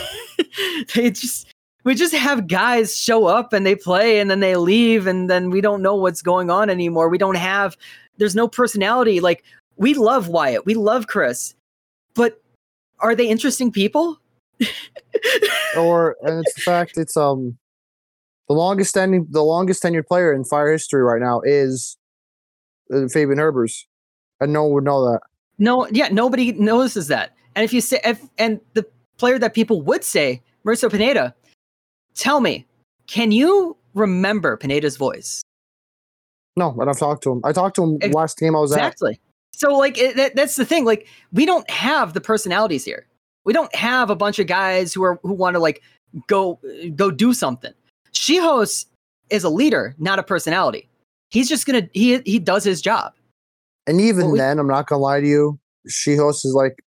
They 0.95 1.11
just 1.11 1.47
we 1.83 1.95
just 1.95 2.13
have 2.13 2.47
guys 2.47 2.97
show 2.97 3.25
up 3.25 3.51
and 3.53 3.65
they 3.65 3.75
play 3.75 4.19
and 4.19 4.31
then 4.31 4.39
they 4.39 4.55
leave 4.55 5.05
and 5.05 5.29
then 5.29 5.49
we 5.49 5.61
don't 5.61 5.81
know 5.81 5.95
what's 5.95 6.21
going 6.21 6.49
on 6.49 6.69
anymore. 6.69 7.09
We 7.09 7.17
don't 7.17 7.35
have 7.35 7.77
there's 8.17 8.35
no 8.35 8.47
personality. 8.47 9.19
Like 9.19 9.43
we 9.79 9.93
love 9.93 10.27
wyatt 10.27 10.65
we 10.65 10.75
love 10.75 11.07
chris 11.07 11.55
but 12.13 12.41
are 12.99 13.15
they 13.15 13.27
interesting 13.27 13.71
people 13.71 14.19
or 15.77 16.15
and 16.21 16.45
it's 16.45 16.53
the 16.53 16.61
fact 16.61 16.97
it's 16.97 17.17
um 17.17 17.57
the 18.49 18.55
longest 18.55 18.89
standing, 18.89 19.27
the 19.29 19.43
longest 19.43 19.83
tenured 19.83 20.07
player 20.07 20.33
in 20.33 20.43
Fire 20.43 20.71
history 20.71 21.03
right 21.03 21.21
now 21.21 21.39
is 21.41 21.97
uh, 22.91 23.07
Fabian 23.07 23.37
Herbers, 23.37 23.85
and 24.41 24.51
no 24.51 24.63
one 24.63 24.73
would 24.73 24.83
know 24.83 25.05
that. 25.05 25.21
No, 25.59 25.87
yeah, 25.91 26.09
nobody 26.11 26.51
notices 26.53 27.07
that. 27.07 27.35
And 27.55 27.63
if 27.63 27.71
you 27.71 27.79
say, 27.79 27.99
if, 28.03 28.21
and 28.39 28.59
the 28.73 28.85
player 29.17 29.37
that 29.37 29.53
people 29.53 29.83
would 29.83 30.03
say, 30.03 30.41
Mauricio 30.65 30.89
Pineda, 30.89 31.35
tell 32.15 32.41
me, 32.41 32.65
can 33.07 33.31
you 33.31 33.77
remember 33.93 34.57
Pineda's 34.57 34.97
voice? 34.97 35.43
No, 36.55 36.71
but 36.71 36.89
I've 36.89 36.97
talked 36.97 37.23
to 37.23 37.31
him. 37.31 37.41
I 37.43 37.51
talked 37.51 37.75
to 37.75 37.83
him 37.83 37.99
last 38.11 38.39
game 38.39 38.55
I 38.55 38.59
was 38.59 38.71
exactly. 38.71 39.11
at. 39.11 39.13
Exactly. 39.13 39.28
So, 39.53 39.75
like, 39.75 39.97
it, 39.97 40.15
that, 40.15 40.35
that's 40.35 40.55
the 40.55 40.65
thing. 40.65 40.85
Like, 40.85 41.07
we 41.33 41.45
don't 41.45 41.69
have 41.69 42.13
the 42.13 42.21
personalities 42.21 42.85
here. 42.85 43.07
We 43.45 43.53
don't 43.53 43.73
have 43.75 44.09
a 44.09 44.15
bunch 44.15 44.39
of 44.39 44.47
guys 44.47 44.93
who 44.93 45.03
are 45.03 45.19
who 45.23 45.33
want 45.33 45.55
to 45.55 45.59
like 45.59 45.81
go 46.27 46.59
go 46.95 47.11
do 47.11 47.33
something. 47.33 47.73
Czichos 48.13 48.85
is 49.29 49.43
a 49.43 49.49
leader, 49.49 49.95
not 49.97 50.19
a 50.19 50.23
personality. 50.23 50.87
He's 51.29 51.49
just 51.49 51.65
gonna 51.65 51.89
he 51.93 52.19
he 52.25 52.39
does 52.39 52.63
his 52.63 52.81
job. 52.81 53.13
And 53.87 53.99
even 54.01 54.31
we, 54.31 54.37
then, 54.37 54.59
I'm 54.59 54.67
not 54.67 54.87
gonna 54.87 55.01
lie 55.01 55.19
to 55.21 55.27
you, 55.27 55.59
Czichos 55.87 56.45
is 56.45 56.53
like 56.53 56.83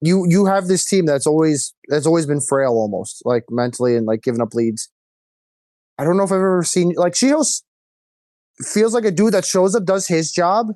you 0.00 0.26
you 0.28 0.46
have 0.46 0.68
this 0.68 0.84
team 0.84 1.06
that's 1.06 1.26
always 1.26 1.74
that's 1.88 2.06
always 2.06 2.26
been 2.26 2.40
frail 2.40 2.72
almost, 2.72 3.22
like 3.24 3.44
mentally 3.50 3.96
and 3.96 4.06
like 4.06 4.22
giving 4.22 4.40
up 4.40 4.54
leads. 4.54 4.88
I 5.98 6.04
don't 6.04 6.16
know 6.16 6.22
if 6.22 6.32
I've 6.32 6.36
ever 6.36 6.62
seen 6.62 6.94
like 6.96 7.12
Czichos 7.12 7.62
feels 8.62 8.94
like 8.94 9.04
a 9.04 9.10
dude 9.10 9.34
that 9.34 9.44
shows 9.44 9.74
up, 9.74 9.84
does 9.84 10.06
his 10.06 10.32
job, 10.32 10.68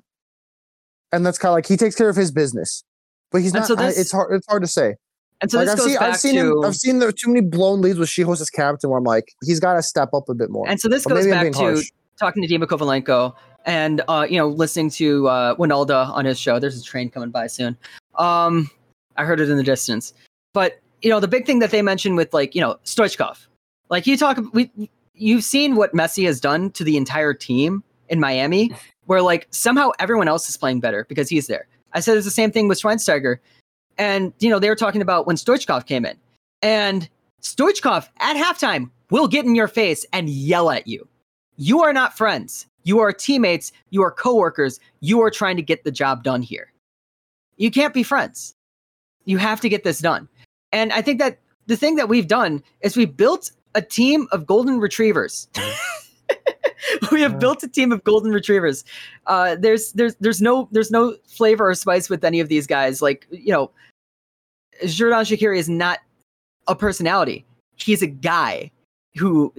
and 1.14 1.24
that's 1.24 1.38
kind 1.38 1.50
of 1.50 1.54
like 1.54 1.66
he 1.66 1.76
takes 1.76 1.94
care 1.94 2.08
of 2.08 2.16
his 2.16 2.30
business. 2.30 2.84
But 3.30 3.42
he's 3.42 3.54
not. 3.54 3.66
So 3.66 3.74
this, 3.74 3.96
I, 3.96 4.00
it's 4.00 4.12
hard. 4.12 4.34
It's 4.34 4.46
hard 4.46 4.62
to 4.62 4.68
say. 4.68 4.96
And 5.40 5.50
so 5.50 5.58
like 5.58 5.66
this 5.66 5.80
I've 5.80 5.98
back 5.98 6.08
I've 6.10 6.16
seen 6.20 6.34
to, 6.36 6.52
him. 6.52 6.64
I've 6.64 6.76
seen 6.76 6.98
there 7.00 7.12
too 7.12 7.28
many 7.28 7.40
blown 7.40 7.80
leads 7.80 7.98
with 7.98 8.08
Czichos 8.08 8.40
as 8.40 8.50
captain. 8.50 8.90
Where 8.90 8.98
I'm 8.98 9.04
like, 9.04 9.34
he's 9.44 9.60
got 9.60 9.74
to 9.74 9.82
step 9.82 10.10
up 10.14 10.28
a 10.28 10.34
bit 10.34 10.50
more. 10.50 10.68
And 10.68 10.80
so 10.80 10.88
this 10.88 11.04
but 11.04 11.14
goes 11.14 11.26
back 11.26 11.52
to 11.52 11.58
harsh. 11.58 11.90
talking 12.18 12.46
to 12.46 12.48
Dema 12.48 12.66
Kovalenko 12.66 13.34
and 13.66 14.02
uh, 14.08 14.26
you 14.28 14.38
know 14.38 14.48
listening 14.48 14.90
to 14.90 15.28
uh, 15.28 15.54
Wynalda 15.56 16.08
on 16.10 16.24
his 16.24 16.38
show. 16.38 16.58
There's 16.58 16.78
a 16.78 16.82
train 16.82 17.10
coming 17.10 17.30
by 17.30 17.46
soon. 17.46 17.76
Um, 18.16 18.70
I 19.16 19.24
heard 19.24 19.40
it 19.40 19.50
in 19.50 19.56
the 19.56 19.62
distance. 19.62 20.14
But 20.52 20.80
you 21.02 21.10
know 21.10 21.20
the 21.20 21.28
big 21.28 21.46
thing 21.46 21.58
that 21.58 21.70
they 21.70 21.82
mentioned 21.82 22.16
with 22.16 22.32
like 22.32 22.54
you 22.54 22.60
know 22.60 22.78
Stoichkov, 22.84 23.46
like 23.90 24.06
you 24.06 24.16
talk 24.16 24.38
we 24.52 24.70
you've 25.14 25.44
seen 25.44 25.76
what 25.76 25.92
Messi 25.92 26.24
has 26.26 26.40
done 26.40 26.70
to 26.72 26.84
the 26.84 26.96
entire 26.96 27.34
team 27.34 27.82
in 28.08 28.20
Miami, 28.20 28.70
where 29.06 29.22
like 29.22 29.46
somehow 29.50 29.90
everyone 29.98 30.28
else 30.28 30.48
is 30.48 30.56
playing 30.56 30.80
better 30.80 31.04
because 31.08 31.28
he's 31.28 31.46
there. 31.46 31.66
I 31.92 32.00
said 32.00 32.16
it's 32.16 32.24
the 32.24 32.30
same 32.30 32.50
thing 32.50 32.68
with 32.68 32.80
Schweinsteiger. 32.80 33.38
And, 33.96 34.32
you 34.40 34.50
know, 34.50 34.58
they 34.58 34.68
were 34.68 34.76
talking 34.76 35.02
about 35.02 35.26
when 35.26 35.36
Stoichkov 35.36 35.86
came 35.86 36.04
in. 36.04 36.16
And 36.62 37.08
Stoichkov 37.42 38.08
at 38.18 38.36
halftime 38.36 38.90
will 39.10 39.28
get 39.28 39.44
in 39.44 39.54
your 39.54 39.68
face 39.68 40.04
and 40.12 40.28
yell 40.28 40.70
at 40.70 40.86
you. 40.86 41.06
You 41.56 41.82
are 41.82 41.92
not 41.92 42.16
friends. 42.16 42.66
You 42.82 42.98
are 42.98 43.12
teammates. 43.12 43.72
You 43.90 44.02
are 44.02 44.10
coworkers. 44.10 44.80
You 45.00 45.22
are 45.22 45.30
trying 45.30 45.56
to 45.56 45.62
get 45.62 45.84
the 45.84 45.92
job 45.92 46.24
done 46.24 46.42
here. 46.42 46.72
You 47.56 47.70
can't 47.70 47.94
be 47.94 48.02
friends. 48.02 48.54
You 49.24 49.38
have 49.38 49.60
to 49.60 49.68
get 49.68 49.84
this 49.84 50.00
done. 50.00 50.28
And 50.72 50.92
I 50.92 51.00
think 51.00 51.20
that 51.20 51.38
the 51.66 51.76
thing 51.76 51.96
that 51.96 52.08
we've 52.08 52.26
done 52.26 52.62
is 52.80 52.96
we 52.96 53.06
built 53.06 53.52
a 53.74 53.82
team 53.82 54.26
of 54.32 54.46
golden 54.46 54.80
retrievers. 54.80 55.48
we 57.12 57.20
have 57.20 57.38
built 57.38 57.62
a 57.62 57.68
team 57.68 57.92
of 57.92 58.02
golden 58.04 58.32
retrievers. 58.32 58.84
Uh, 59.26 59.56
there's 59.56 59.92
there's 59.92 60.14
there's 60.16 60.40
no 60.40 60.68
there's 60.72 60.90
no 60.90 61.16
flavor 61.26 61.68
or 61.68 61.74
spice 61.74 62.08
with 62.08 62.24
any 62.24 62.40
of 62.40 62.48
these 62.48 62.66
guys. 62.66 63.02
Like 63.02 63.26
you 63.30 63.52
know, 63.52 63.70
Xherdan 64.82 65.24
Shaqiri 65.24 65.58
is 65.58 65.68
not 65.68 66.00
a 66.66 66.74
personality. 66.74 67.44
He's 67.76 68.02
a 68.02 68.06
guy 68.06 68.70
who 69.16 69.52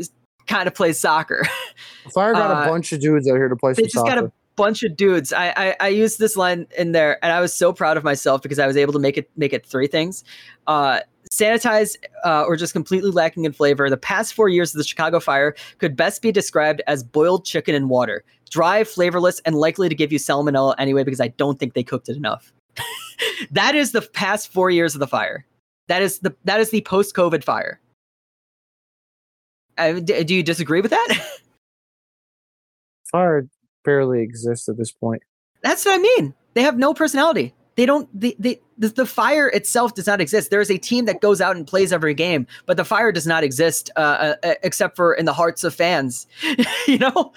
kind 0.47 0.68
of 0.68 0.76
plays 0.76 0.99
soccer. 0.99 1.45
Fire 2.14 2.34
got 2.34 2.52
uh, 2.52 2.64
a 2.64 2.69
bunch 2.69 2.91
of 2.91 2.99
dudes 2.99 3.27
out 3.30 3.35
here 3.35 3.49
to 3.49 3.56
play 3.56 3.73
they 3.73 3.84
just 3.84 3.95
soccer. 3.95 4.15
got 4.15 4.23
a 4.26 4.31
bunch 4.56 4.84
of 4.84 4.95
dudes. 4.95 5.34
I, 5.34 5.53
I, 5.56 5.76
I 5.80 5.88
used 5.90 6.19
this 6.19 6.36
line 6.36 6.68
in 6.77 6.91
there, 6.91 7.23
and 7.23 7.32
I 7.32 7.40
was 7.40 7.53
so 7.53 7.73
proud 7.73 7.98
of 7.98 8.03
myself 8.03 8.41
because 8.41 8.60
I 8.60 8.68
was 8.68 8.77
able 8.77 8.94
to 8.94 8.99
make 8.99 9.18
it 9.18 9.30
make 9.36 9.53
it 9.53 9.65
three 9.65 9.88
things. 9.88 10.23
Uh, 10.68 10.99
sanitized 11.32 11.98
uh, 12.23 12.44
or 12.44 12.56
just 12.56 12.73
completely 12.73 13.11
lacking 13.11 13.45
in 13.45 13.52
flavor. 13.52 13.90
The 13.90 13.98
past 13.98 14.34
four 14.34 14.49
years 14.49 14.73
of 14.73 14.77
the 14.77 14.84
Chicago 14.84 15.19
Fire 15.19 15.56
could 15.80 15.95
best 15.95 16.22
be 16.22 16.32
described 16.32 16.82
as 16.88 17.03
boiled 17.03 17.45
chicken 17.45 17.76
in 17.76 17.90
water, 17.90 18.23
dry, 18.49 18.84
flavorless, 18.84 19.41
and 19.45 19.56
likely 19.56 19.90
to 19.90 19.95
give 19.95 20.11
you 20.11 20.19
salmonella 20.19 20.76
anyway 20.77 21.03
because 21.03 21.22
I 21.22 21.30
don't 21.30 21.60
think 21.60 21.73
they 21.73 21.84
cooked 21.84 22.10
it 22.10 22.15
enough. 22.15 22.53
that 23.52 23.76
is 23.76 23.91
the 23.91 24.02
past 24.02 24.52
four 24.52 24.69
years 24.69 24.95
of 24.95 24.99
the 24.99 25.07
fire. 25.07 25.45
That 25.88 26.02
is 26.02 26.19
the 26.19 26.36
that 26.45 26.60
is 26.60 26.72
the 26.72 26.82
post 26.82 27.15
COVID 27.15 27.44
fire. 27.44 27.80
Uh, 29.77 29.94
d- 29.94 30.23
do 30.23 30.34
you 30.34 30.41
disagree 30.41 30.82
with 30.82 30.91
that? 30.91 31.40
fire 33.11 33.48
barely 33.86 34.22
exists 34.22 34.68
at 34.68 34.78
this 34.78 34.91
point. 34.91 35.24
That's 35.62 35.86
what 35.86 35.95
I 35.95 35.98
mean. 35.99 36.34
They 36.53 36.64
have 36.64 36.78
no 36.78 36.94
personality. 36.94 37.53
They 37.76 37.86
don't. 37.86 38.10
They, 38.20 38.36
they 38.40 38.62
the, 38.78 38.90
the 38.90 39.06
fire 39.06 39.48
itself 39.49 39.95
does 39.95 40.07
not 40.07 40.22
exist. 40.22 40.49
There 40.49 40.62
is 40.62 40.72
a 40.72 40.78
team 40.78 41.06
that 41.06 41.22
goes 41.22 41.41
out 41.41 41.56
and 41.56 41.66
plays 41.68 41.94
every 41.94 42.14
game, 42.14 42.48
but 42.66 42.78
the 42.78 42.86
fire 42.86 43.12
does 43.12 43.28
not 43.28 43.44
exist 43.44 43.90
uh, 43.95 43.99
uh, 43.99 44.36
uh 44.44 44.53
except 44.64 44.95
for 44.95 45.14
in 45.14 45.26
the 45.26 45.34
hearts 45.34 45.64
of 45.64 45.74
fans. 45.74 46.28
you 46.88 46.98
know. 46.98 47.34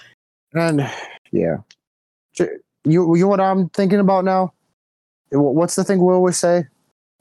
And 0.53 0.89
yeah, 1.31 1.57
you 2.37 3.15
you 3.15 3.15
know 3.15 3.27
what 3.27 3.39
I'm 3.39 3.69
thinking 3.69 3.99
about 3.99 4.25
now? 4.25 4.53
What's 5.31 5.75
the 5.75 5.83
thing 5.83 6.03
we 6.03 6.13
always 6.13 6.37
say? 6.37 6.63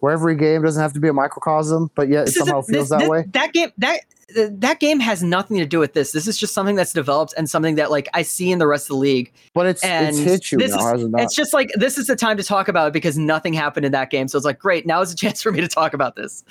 where 0.01 0.13
every 0.13 0.37
game 0.37 0.63
doesn't 0.63 0.81
have 0.81 0.93
to 0.93 1.01
be 1.01 1.09
a 1.09 1.13
microcosm, 1.13 1.91
but 1.95 2.09
yet 2.09 2.23
it 2.23 2.27
This 2.27 2.37
somehow 2.37 2.63
feels 2.63 2.89
this- 2.89 2.91
that 2.91 3.01
this- 3.01 3.09
way. 3.09 3.25
That 3.33 3.53
game 3.53 3.73
that 3.79 4.01
that 4.35 4.79
game 4.79 5.01
has 5.01 5.23
nothing 5.23 5.57
to 5.57 5.65
do 5.65 5.79
with 5.79 5.95
this. 5.95 6.13
This 6.13 6.27
is 6.27 6.37
just 6.37 6.53
something 6.53 6.77
that's 6.77 6.93
developed 6.93 7.33
and 7.39 7.49
something 7.49 7.77
that 7.77 7.91
like 7.91 8.09
I 8.13 8.23
see 8.23 8.53
in 8.53 8.59
the 8.59 8.67
rest 8.67 8.85
of 8.85 8.89
the 8.89 8.97
league. 8.97 9.33
But 9.55 9.67
it's 9.67 9.83
and 9.83 10.09
it's 10.09 10.19
hit 10.19 10.53
you 10.53 10.59
this 10.59 10.73
now, 10.75 10.95
is- 10.95 11.05
it? 11.05 11.11
It's 11.17 11.35
just 11.35 11.55
like 11.55 11.71
this 11.77 11.97
is 11.97 12.09
the 12.09 12.17
time 12.17 12.37
to 12.37 12.43
talk 12.43 12.69
about 12.69 12.89
it 12.89 12.93
because 12.93 13.17
nothing 13.17 13.55
happened 13.55 13.87
in 13.87 13.93
that 13.93 14.11
game. 14.11 14.29
So 14.29 14.37
it's 14.37 14.45
like 14.45 14.59
great, 14.59 14.87
now 14.87 15.01
is 15.01 15.13
a 15.13 15.17
chance 15.25 15.41
for 15.43 15.51
me 15.51 15.61
to 15.61 15.69
talk 15.69 15.95
about 15.95 16.17
this. 16.17 16.45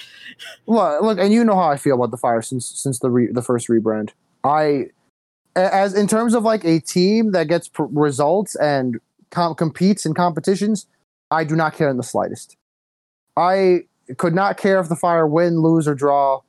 Look, 0.66 1.02
look, 1.04 1.20
and 1.20 1.32
you 1.32 1.44
know 1.44 1.56
how 1.56 1.70
I 1.70 1.78
feel 1.78 1.95
about 1.95 2.12
the 2.12 2.18
Fire 2.18 2.41
since 2.41 2.66
since 2.66 2.99
the 2.99 3.10
re, 3.12 3.28
the 3.32 3.44
first 3.44 3.68
rebrand. 3.68 4.10
I 4.44 4.88
as 5.56 5.94
in 5.94 6.08
terms 6.08 6.34
of 6.34 6.44
like 6.44 6.64
a 6.66 6.80
team 6.80 7.32
that 7.32 7.48
gets 7.48 7.68
pr- 7.68 7.84
results 7.91 8.56
and 8.56 8.99
com- 9.30 9.56
competes 9.56 10.06
in 10.06 10.14
competitions, 10.14 10.88
I 11.32 11.44
do 11.44 11.56
not 11.56 11.74
care 11.74 11.90
in 11.90 11.98
the 11.98 12.04
slightest. 12.04 12.58
I 13.36 13.82
could 14.18 14.34
not 14.34 14.58
care 14.58 14.80
if 14.80 14.90
the 14.90 14.95
Fire 14.95 15.28
win, 15.28 15.60
lose, 15.62 15.88
or 15.88 15.94
draw. 15.94 16.41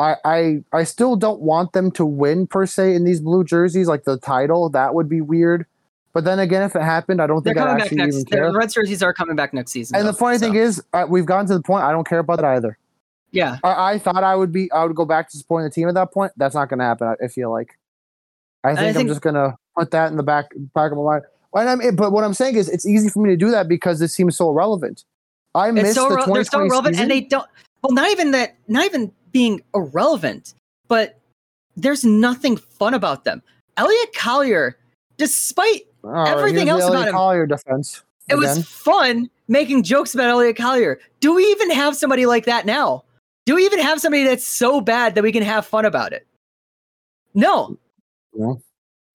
I, 0.00 0.16
I 0.24 0.64
I 0.72 0.84
still 0.84 1.14
don't 1.16 1.40
want 1.40 1.72
them 1.72 1.90
to 1.92 2.04
win 2.04 2.46
per 2.46 2.66
se 2.66 2.94
in 2.94 3.04
these 3.04 3.20
blue 3.20 3.44
jerseys, 3.44 3.86
like 3.86 4.04
the 4.04 4.18
title. 4.18 4.68
That 4.70 4.94
would 4.94 5.08
be 5.08 5.20
weird. 5.20 5.66
But 6.12 6.24
then 6.24 6.38
again, 6.38 6.62
if 6.62 6.76
it 6.76 6.82
happened, 6.82 7.20
I 7.20 7.26
don't 7.26 7.44
They're 7.44 7.54
think 7.54 7.66
back 7.66 7.80
actually 7.80 7.96
next. 7.98 8.14
even 8.14 8.24
care. 8.26 8.52
The 8.52 8.56
red 8.58 8.70
jerseys 8.72 9.02
are 9.02 9.12
coming 9.12 9.34
back 9.36 9.52
next 9.52 9.72
season. 9.72 9.96
And 9.96 10.06
the 10.06 10.12
funny 10.12 10.38
so, 10.38 10.46
thing 10.46 10.54
is, 10.56 10.82
uh, 10.92 11.06
we've 11.08 11.26
gotten 11.26 11.46
to 11.48 11.54
the 11.54 11.62
point. 11.62 11.84
I 11.84 11.90
don't 11.92 12.06
care 12.06 12.20
about 12.20 12.36
that 12.36 12.44
either. 12.44 12.78
yeah, 13.32 13.58
I, 13.64 13.92
I 13.94 13.98
thought 13.98 14.22
I 14.22 14.34
would 14.36 14.52
be 14.52 14.70
I 14.72 14.84
would 14.84 14.94
go 14.96 15.04
back 15.04 15.28
to 15.30 15.36
supporting 15.38 15.68
the 15.68 15.74
team 15.74 15.88
at 15.88 15.94
that 15.94 16.12
point. 16.12 16.32
That's 16.36 16.54
not 16.54 16.68
going 16.68 16.78
to 16.80 16.84
happen. 16.84 17.08
I, 17.08 17.24
I 17.24 17.28
feel 17.28 17.50
like. 17.50 17.78
I 18.62 18.74
think, 18.74 18.96
I 18.96 19.00
am 19.00 19.06
just 19.08 19.20
going 19.20 19.34
to 19.34 19.54
put 19.76 19.90
that 19.90 20.10
in 20.10 20.16
the 20.16 20.22
back 20.22 20.46
back 20.74 20.90
of 20.90 20.98
my 20.98 21.04
mind. 21.04 21.24
And 21.52 21.68
I'm, 21.68 21.80
it- 21.80 21.96
but 21.96 22.10
what 22.12 22.24
I'm 22.24 22.34
saying 22.34 22.56
is, 22.56 22.68
it's 22.68 22.86
easy 22.86 23.08
for 23.10 23.20
me 23.22 23.30
to 23.30 23.36
do 23.36 23.50
that 23.50 23.68
because 23.68 23.98
this 24.00 24.12
seems 24.14 24.36
so 24.36 24.50
irrelevant. 24.50 25.04
I 25.54 25.70
missed 25.70 25.94
so 25.94 26.08
the 26.08 26.16
re- 26.16 26.22
2020 26.24 26.34
they're 26.34 26.44
so 26.44 26.58
relevant, 26.70 26.94
season. 26.96 27.02
and 27.02 27.10
they 27.10 27.20
don't. 27.20 27.46
Well, 27.82 27.92
not 27.92 28.10
even 28.10 28.30
that. 28.32 28.56
Not 28.68 28.86
even 28.86 29.12
being 29.34 29.60
irrelevant, 29.74 30.54
but 30.88 31.20
there's 31.76 32.04
nothing 32.04 32.56
fun 32.56 32.94
about 32.94 33.24
them. 33.24 33.42
Elliot 33.76 34.14
Collier, 34.14 34.78
despite 35.18 35.82
oh, 36.04 36.08
right, 36.08 36.28
everything 36.28 36.68
else 36.70 36.84
about 36.84 36.94
Elliot 36.94 37.08
him. 37.08 37.14
Collier 37.14 37.46
defense. 37.46 38.02
it 38.30 38.36
was 38.36 38.64
fun 38.64 39.28
making 39.48 39.82
jokes 39.82 40.14
about 40.14 40.30
Elliot 40.30 40.56
Collier. 40.56 41.00
Do 41.20 41.34
we 41.34 41.42
even 41.46 41.70
have 41.72 41.96
somebody 41.96 42.24
like 42.24 42.46
that 42.46 42.64
now? 42.64 43.04
Do 43.44 43.56
we 43.56 43.66
even 43.66 43.80
have 43.80 44.00
somebody 44.00 44.24
that's 44.24 44.46
so 44.46 44.80
bad 44.80 45.16
that 45.16 45.22
we 45.22 45.32
can 45.32 45.42
have 45.42 45.66
fun 45.66 45.84
about 45.84 46.12
it? 46.12 46.26
No. 47.34 47.76
No. 48.32 48.62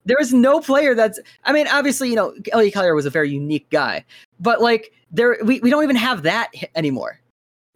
There 0.04 0.20
is 0.20 0.34
no 0.34 0.60
player 0.60 0.94
that's 0.94 1.18
I 1.44 1.52
mean, 1.52 1.66
obviously, 1.66 2.10
you 2.10 2.16
know, 2.16 2.34
Elliot 2.52 2.74
Collier 2.74 2.94
was 2.94 3.06
a 3.06 3.10
very 3.10 3.30
unique 3.30 3.68
guy, 3.70 4.04
but 4.38 4.60
like 4.60 4.92
there 5.10 5.38
we, 5.42 5.60
we 5.60 5.70
don't 5.70 5.82
even 5.82 5.96
have 5.96 6.22
that 6.24 6.52
anymore. 6.74 7.18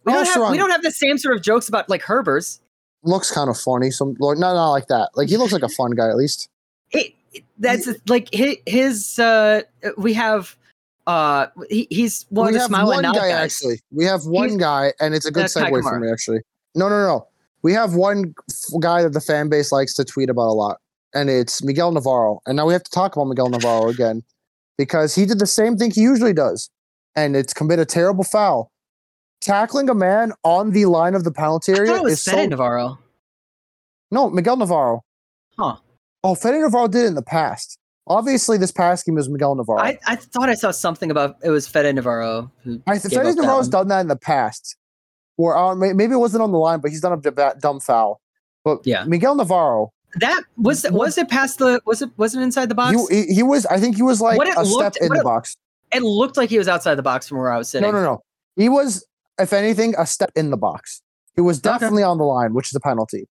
We 0.05 0.13
don't, 0.13 0.25
have, 0.27 0.51
we 0.51 0.57
don't 0.57 0.69
have 0.71 0.83
the 0.83 0.91
same 0.91 1.17
sort 1.17 1.35
of 1.35 1.41
jokes 1.41 1.67
about 1.67 1.89
like 1.89 2.03
Herbers. 2.03 2.59
looks 3.03 3.31
kind 3.31 3.49
of 3.49 3.57
funny. 3.57 3.91
Some 3.91 4.15
like 4.19 4.37
not 4.37 4.53
not 4.53 4.71
like 4.71 4.87
that. 4.87 5.09
Like 5.15 5.29
he 5.29 5.37
looks 5.37 5.51
like 5.53 5.63
a 5.63 5.69
fun 5.69 5.91
guy 5.91 6.09
at 6.09 6.15
least. 6.15 6.49
It, 6.91 7.13
that's 7.57 7.89
like 8.07 8.29
his, 8.33 8.57
his 8.65 9.19
uh 9.19 9.61
we 9.97 10.13
have 10.13 10.55
uh 11.07 11.47
he, 11.69 11.87
he's 11.89 12.25
one 12.29 12.47
we 12.47 12.55
of 12.55 12.61
the 12.61 12.67
smile 12.67 12.87
one 12.87 13.03
and 13.05 13.13
guy 13.15 13.29
guys. 13.29 13.43
actually. 13.53 13.79
We 13.91 14.05
have 14.05 14.25
one 14.25 14.49
He's- 14.49 14.59
guy, 14.59 14.93
and 14.99 15.13
it's 15.15 15.25
a 15.25 15.31
good 15.31 15.45
segue 15.47 15.81
for 15.81 15.99
me 15.99 16.09
actually. 16.11 16.41
No, 16.75 16.87
no, 16.89 16.99
no. 17.05 17.27
We 17.61 17.73
have 17.73 17.95
one 17.95 18.35
f- 18.49 18.79
guy 18.79 19.01
that 19.01 19.13
the 19.13 19.21
fan 19.21 19.49
base 19.49 19.71
likes 19.71 19.95
to 19.95 20.05
tweet 20.05 20.29
about 20.29 20.49
a 20.49 20.53
lot, 20.53 20.79
and 21.15 21.29
it's 21.31 21.63
Miguel 21.63 21.91
Navarro. 21.91 22.41
And 22.45 22.55
now 22.57 22.65
we 22.67 22.73
have 22.73 22.83
to 22.83 22.91
talk 22.91 23.15
about 23.15 23.25
Miguel 23.25 23.49
Navarro 23.49 23.89
again 23.89 24.21
because 24.77 25.15
he 25.15 25.25
did 25.25 25.39
the 25.39 25.47
same 25.47 25.75
thing 25.77 25.89
he 25.91 26.01
usually 26.01 26.33
does, 26.33 26.69
and 27.15 27.35
it's 27.35 27.53
commit 27.53 27.79
a 27.79 27.85
terrible 27.85 28.23
foul. 28.23 28.71
Tackling 29.41 29.89
a 29.89 29.93
man 29.93 30.31
on 30.43 30.71
the 30.71 30.85
line 30.85 31.13
of 31.15 31.23
the 31.23 31.31
penalty 31.31 31.73
area 31.73 31.91
thought 31.91 31.97
it 31.99 32.03
was 32.03 32.13
is 32.13 32.23
Fede 32.23 32.33
so 32.33 32.45
Navarro. 32.47 32.99
no 34.11 34.29
Miguel 34.29 34.57
Navarro. 34.57 35.03
Huh. 35.57 35.77
Oh, 36.23 36.33
Fede 36.35 36.61
Navarro 36.61 36.87
did 36.87 37.03
it 37.05 37.07
in 37.07 37.15
the 37.15 37.21
past. 37.21 37.77
Obviously, 38.07 38.57
this 38.57 38.71
past 38.71 39.05
game 39.05 39.15
was 39.15 39.29
Miguel 39.29 39.55
Navarro. 39.55 39.79
I, 39.81 39.97
I 40.07 40.15
thought 40.15 40.49
I 40.49 40.53
saw 40.55 40.71
something 40.71 41.09
about 41.11 41.37
it 41.43 41.49
was 41.49 41.67
Fede 41.67 41.93
Navarro. 41.95 42.51
I 42.87 42.95
up 42.95 43.01
Fede 43.01 43.35
Navarro's 43.35 43.67
done 43.69 43.87
that 43.89 43.99
in 44.01 44.07
the 44.07 44.15
past, 44.15 44.75
or 45.37 45.55
uh, 45.57 45.75
maybe 45.75 46.13
it 46.13 46.17
wasn't 46.17 46.41
on 46.43 46.51
the 46.51 46.57
line, 46.57 46.79
but 46.79 46.91
he's 46.91 47.01
done 47.01 47.13
a 47.13 47.21
d- 47.21 47.59
dumb 47.59 47.79
foul. 47.79 48.21
But 48.63 48.79
Yeah. 48.85 49.03
Miguel 49.05 49.35
Navarro, 49.35 49.91
That 50.19 50.41
was 50.57 50.85
was 50.89 51.17
it 51.19 51.29
past 51.29 51.59
the 51.59 51.81
was 51.85 52.01
it 52.01 52.09
was 52.17 52.33
it 52.35 52.41
inside 52.41 52.69
the 52.69 52.75
box? 52.75 52.97
he, 53.09 53.25
he, 53.27 53.43
was. 53.43 53.65
I 53.67 53.79
think 53.79 53.95
he 53.95 54.01
was 54.01 54.21
like 54.21 54.39
a 54.57 54.65
step 54.65 54.93
in 55.01 55.09
the 55.09 55.19
it- 55.19 55.23
box. 55.23 55.55
it 55.93 56.01
looked 56.01 56.37
like 56.37 56.49
he 56.49 56.57
was 56.57 56.67
outside 56.67 56.95
the 56.95 57.03
box 57.03 57.27
from 57.27 57.37
where 57.37 57.51
I 57.51 57.57
was 57.57 57.69
sitting. 57.69 57.85
No, 57.91 57.91
no, 57.91 58.03
no. 58.03 58.21
He 58.55 58.69
was, 58.69 59.05
if 59.39 59.53
anything, 59.53 59.95
a 59.97 60.05
step 60.05 60.31
in 60.35 60.49
the 60.49 60.57
box. 60.57 61.01
He 61.35 61.41
was 61.41 61.57
Okay. 61.59 61.69
definitely 61.69 62.03
on 62.03 62.17
the 62.17 62.23
line, 62.23 62.53
which 62.53 62.67
is 62.71 62.75
a 62.75 62.79
penalty. 62.79 63.27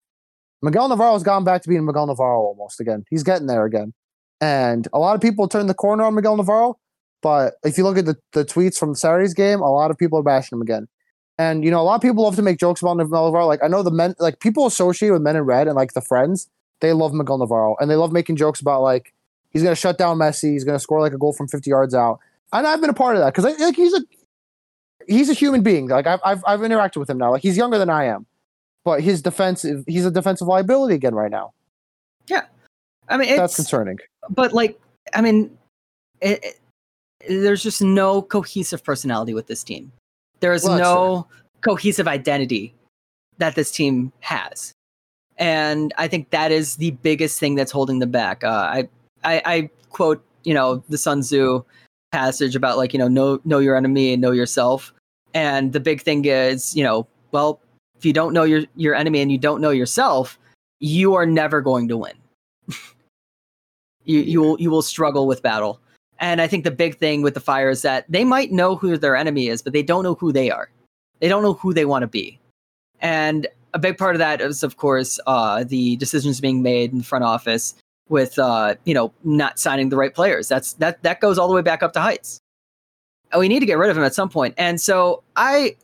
Miguel 0.62 0.88
Navarro's 0.88 1.22
gone 1.22 1.44
back 1.44 1.62
to 1.62 1.68
being 1.68 1.84
Miguel 1.84 2.06
Navarro 2.06 2.40
almost 2.40 2.80
again. 2.80 3.04
He's 3.10 3.22
getting 3.22 3.46
there 3.46 3.64
again. 3.64 3.92
And 4.40 4.88
a 4.92 4.98
lot 4.98 5.14
of 5.14 5.20
people 5.20 5.48
turn 5.48 5.66
the 5.66 5.74
corner 5.74 6.04
on 6.04 6.14
Miguel 6.14 6.36
Navarro, 6.36 6.78
but 7.20 7.54
if 7.64 7.78
you 7.78 7.84
look 7.84 7.96
at 7.98 8.06
the, 8.06 8.16
the 8.32 8.44
tweets 8.44 8.76
from 8.76 8.94
Saturday's 8.94 9.34
game, 9.34 9.60
a 9.60 9.70
lot 9.72 9.90
of 9.90 9.98
people 9.98 10.18
are 10.18 10.22
bashing 10.22 10.56
him 10.56 10.62
again. 10.62 10.88
And 11.38 11.64
you 11.64 11.70
know, 11.70 11.80
a 11.80 11.82
lot 11.84 11.94
of 11.96 12.00
people 12.02 12.22
love 12.24 12.36
to 12.36 12.42
make 12.42 12.58
jokes 12.58 12.80
about 12.82 12.96
Miguel 12.96 13.24
Navarro. 13.26 13.46
Like 13.46 13.62
I 13.62 13.68
know 13.68 13.82
the 13.82 13.90
men, 13.90 14.14
like 14.18 14.40
people 14.40 14.66
associate 14.66 15.10
with 15.10 15.22
Men 15.22 15.36
in 15.36 15.42
Red 15.42 15.66
and 15.66 15.76
like 15.76 15.94
the 15.94 16.00
friends, 16.00 16.48
they 16.80 16.92
love 16.92 17.12
Miguel 17.12 17.38
Navarro 17.38 17.76
and 17.80 17.90
they 17.90 17.96
love 17.96 18.12
making 18.12 18.36
jokes 18.36 18.60
about 18.60 18.82
like 18.82 19.12
he's 19.50 19.62
gonna 19.62 19.74
shut 19.76 19.98
down 19.98 20.18
Messi, 20.18 20.52
he's 20.52 20.64
gonna 20.64 20.78
score 20.78 21.00
like 21.00 21.12
a 21.12 21.18
goal 21.18 21.32
from 21.32 21.48
50 21.48 21.70
yards 21.70 21.94
out. 21.94 22.18
And 22.52 22.66
I've 22.66 22.80
been 22.80 22.90
a 22.90 22.94
part 22.94 23.16
of 23.16 23.22
that 23.22 23.34
because 23.34 23.58
like 23.60 23.76
he's 23.76 23.94
a 23.94 24.02
he's 25.08 25.28
a 25.28 25.34
human 25.34 25.62
being. 25.62 25.88
Like 25.88 26.06
I've, 26.06 26.20
I've 26.24 26.42
I've 26.46 26.60
interacted 26.60 26.96
with 26.96 27.08
him 27.10 27.18
now. 27.18 27.30
Like 27.30 27.42
he's 27.42 27.56
younger 27.56 27.78
than 27.78 27.90
I 27.90 28.04
am, 28.04 28.26
but 28.84 29.00
his 29.00 29.22
defensive 29.22 29.84
he's 29.86 30.04
a 30.06 30.10
defensive 30.10 30.48
liability 30.48 30.94
again 30.94 31.14
right 31.14 31.30
now. 31.30 31.52
Yeah, 32.28 32.44
I 33.08 33.16
mean, 33.16 33.28
it's 33.28 33.38
That's 33.38 33.56
concerning. 33.56 33.98
but 34.30 34.52
like 34.52 34.78
I 35.14 35.20
mean, 35.20 35.56
it, 36.20 36.44
it- 36.44 36.58
there's 37.28 37.62
just 37.62 37.80
no 37.80 38.20
cohesive 38.20 38.82
personality 38.82 39.32
with 39.32 39.46
this 39.46 39.62
team. 39.62 39.92
There 40.40 40.52
is 40.52 40.64
Well, 40.64 40.76
no 40.78 41.26
cohesive 41.60 42.08
identity 42.08 42.74
that 43.38 43.54
this 43.54 43.70
team 43.70 44.12
has, 44.20 44.72
and 45.36 45.94
I 45.98 46.08
think 46.08 46.30
that 46.30 46.50
is 46.50 46.76
the 46.76 46.90
biggest 46.90 47.38
thing 47.38 47.54
that's 47.54 47.70
holding 47.70 48.00
them 48.00 48.10
back. 48.10 48.42
Uh, 48.42 48.48
I, 48.48 48.88
I 49.22 49.42
I 49.46 49.70
quote 49.90 50.24
you 50.42 50.52
know 50.52 50.82
the 50.88 50.98
Sun 50.98 51.20
Tzu 51.20 51.62
passage 52.12 52.54
about 52.54 52.76
like 52.76 52.92
you 52.92 52.98
know 52.98 53.08
know 53.08 53.40
know 53.44 53.58
your 53.58 53.76
enemy 53.76 54.12
and 54.12 54.22
know 54.22 54.32
yourself, 54.32 54.92
and 55.34 55.72
the 55.72 55.80
big 55.80 56.02
thing 56.02 56.24
is 56.24 56.76
you 56.76 56.84
know 56.84 57.06
well 57.32 57.60
if 57.96 58.04
you 58.04 58.12
don't 58.12 58.32
know 58.32 58.44
your 58.44 58.62
your 58.76 58.94
enemy 58.94 59.20
and 59.20 59.32
you 59.32 59.38
don't 59.38 59.60
know 59.60 59.70
yourself, 59.70 60.38
you 60.80 61.14
are 61.14 61.26
never 61.26 61.60
going 61.60 61.88
to 61.88 61.96
win 61.96 62.14
you 64.04 64.20
you 64.20 64.40
will 64.40 64.60
you 64.60 64.70
will 64.70 64.82
struggle 64.82 65.26
with 65.26 65.42
battle. 65.42 65.80
And 66.18 66.40
I 66.40 66.46
think 66.46 66.62
the 66.62 66.70
big 66.70 66.98
thing 66.98 67.22
with 67.22 67.34
the 67.34 67.40
fire 67.40 67.68
is 67.68 67.82
that 67.82 68.04
they 68.08 68.24
might 68.24 68.52
know 68.52 68.76
who 68.76 68.96
their 68.96 69.16
enemy 69.16 69.48
is, 69.48 69.60
but 69.60 69.72
they 69.72 69.82
don't 69.82 70.04
know 70.04 70.14
who 70.14 70.32
they 70.32 70.50
are. 70.50 70.70
They 71.18 71.28
don't 71.28 71.42
know 71.42 71.54
who 71.54 71.74
they 71.74 71.84
want 71.84 72.02
to 72.02 72.06
be. 72.06 72.38
And 73.00 73.48
a 73.74 73.78
big 73.80 73.98
part 73.98 74.14
of 74.14 74.20
that 74.20 74.40
is, 74.40 74.62
of 74.62 74.76
course, 74.76 75.18
uh, 75.26 75.64
the 75.64 75.96
decisions 75.96 76.40
being 76.40 76.62
made 76.62 76.92
in 76.92 76.98
the 76.98 77.04
front 77.04 77.24
office 77.24 77.74
with 78.08 78.38
uh, 78.38 78.74
you 78.84 78.94
know 78.94 79.12
not 79.24 79.58
signing 79.58 79.88
the 79.88 79.96
right 79.96 80.14
players. 80.14 80.48
That's 80.48 80.74
that 80.74 81.02
that 81.02 81.20
goes 81.20 81.38
all 81.38 81.48
the 81.48 81.54
way 81.54 81.62
back 81.62 81.82
up 81.82 81.92
to 81.94 82.00
Heitz. 82.00 82.38
And 83.32 83.40
we 83.40 83.48
need 83.48 83.60
to 83.60 83.66
get 83.66 83.78
rid 83.78 83.90
of 83.90 83.96
him 83.96 84.04
at 84.04 84.14
some 84.14 84.28
point. 84.28 84.54
And 84.58 84.78
so 84.78 85.22
I, 85.36 85.76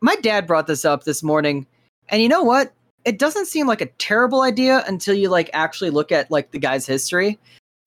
my 0.00 0.16
dad 0.16 0.48
brought 0.48 0.66
this 0.66 0.84
up 0.84 1.04
this 1.04 1.22
morning, 1.22 1.64
and 2.08 2.20
you 2.20 2.28
know 2.28 2.42
what? 2.42 2.72
It 3.04 3.20
doesn't 3.20 3.46
seem 3.46 3.68
like 3.68 3.80
a 3.80 3.86
terrible 3.86 4.42
idea 4.42 4.82
until 4.86 5.14
you 5.14 5.28
like 5.28 5.48
actually 5.52 5.90
look 5.90 6.10
at 6.10 6.30
like 6.30 6.50
the 6.50 6.58
guy's 6.58 6.86
history 6.86 7.38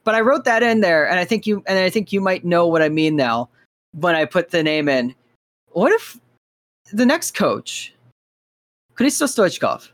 but 0.04 0.16
I 0.16 0.22
wrote 0.22 0.46
that 0.46 0.64
in 0.64 0.82
there, 0.82 1.08
and 1.08 1.20
I 1.20 1.26
think 1.26 1.46
you 1.46 1.64
and 1.68 1.78
I 1.78 1.90
think 1.90 2.12
you 2.12 2.22
might 2.22 2.44
know 2.44 2.68
what 2.68 2.82
I 2.82 2.90
mean 2.90 3.16
now 3.16 3.50
when 3.94 4.16
I 4.16 4.26
put 4.26 4.50
the 4.50 4.64
name 4.64 4.90
in. 4.90 5.14
What 5.72 5.92
if 5.92 6.20
the 6.92 7.06
next 7.06 7.36
coach, 7.36 7.94
Christo 8.96 9.26
Stoichkov? 9.26 9.90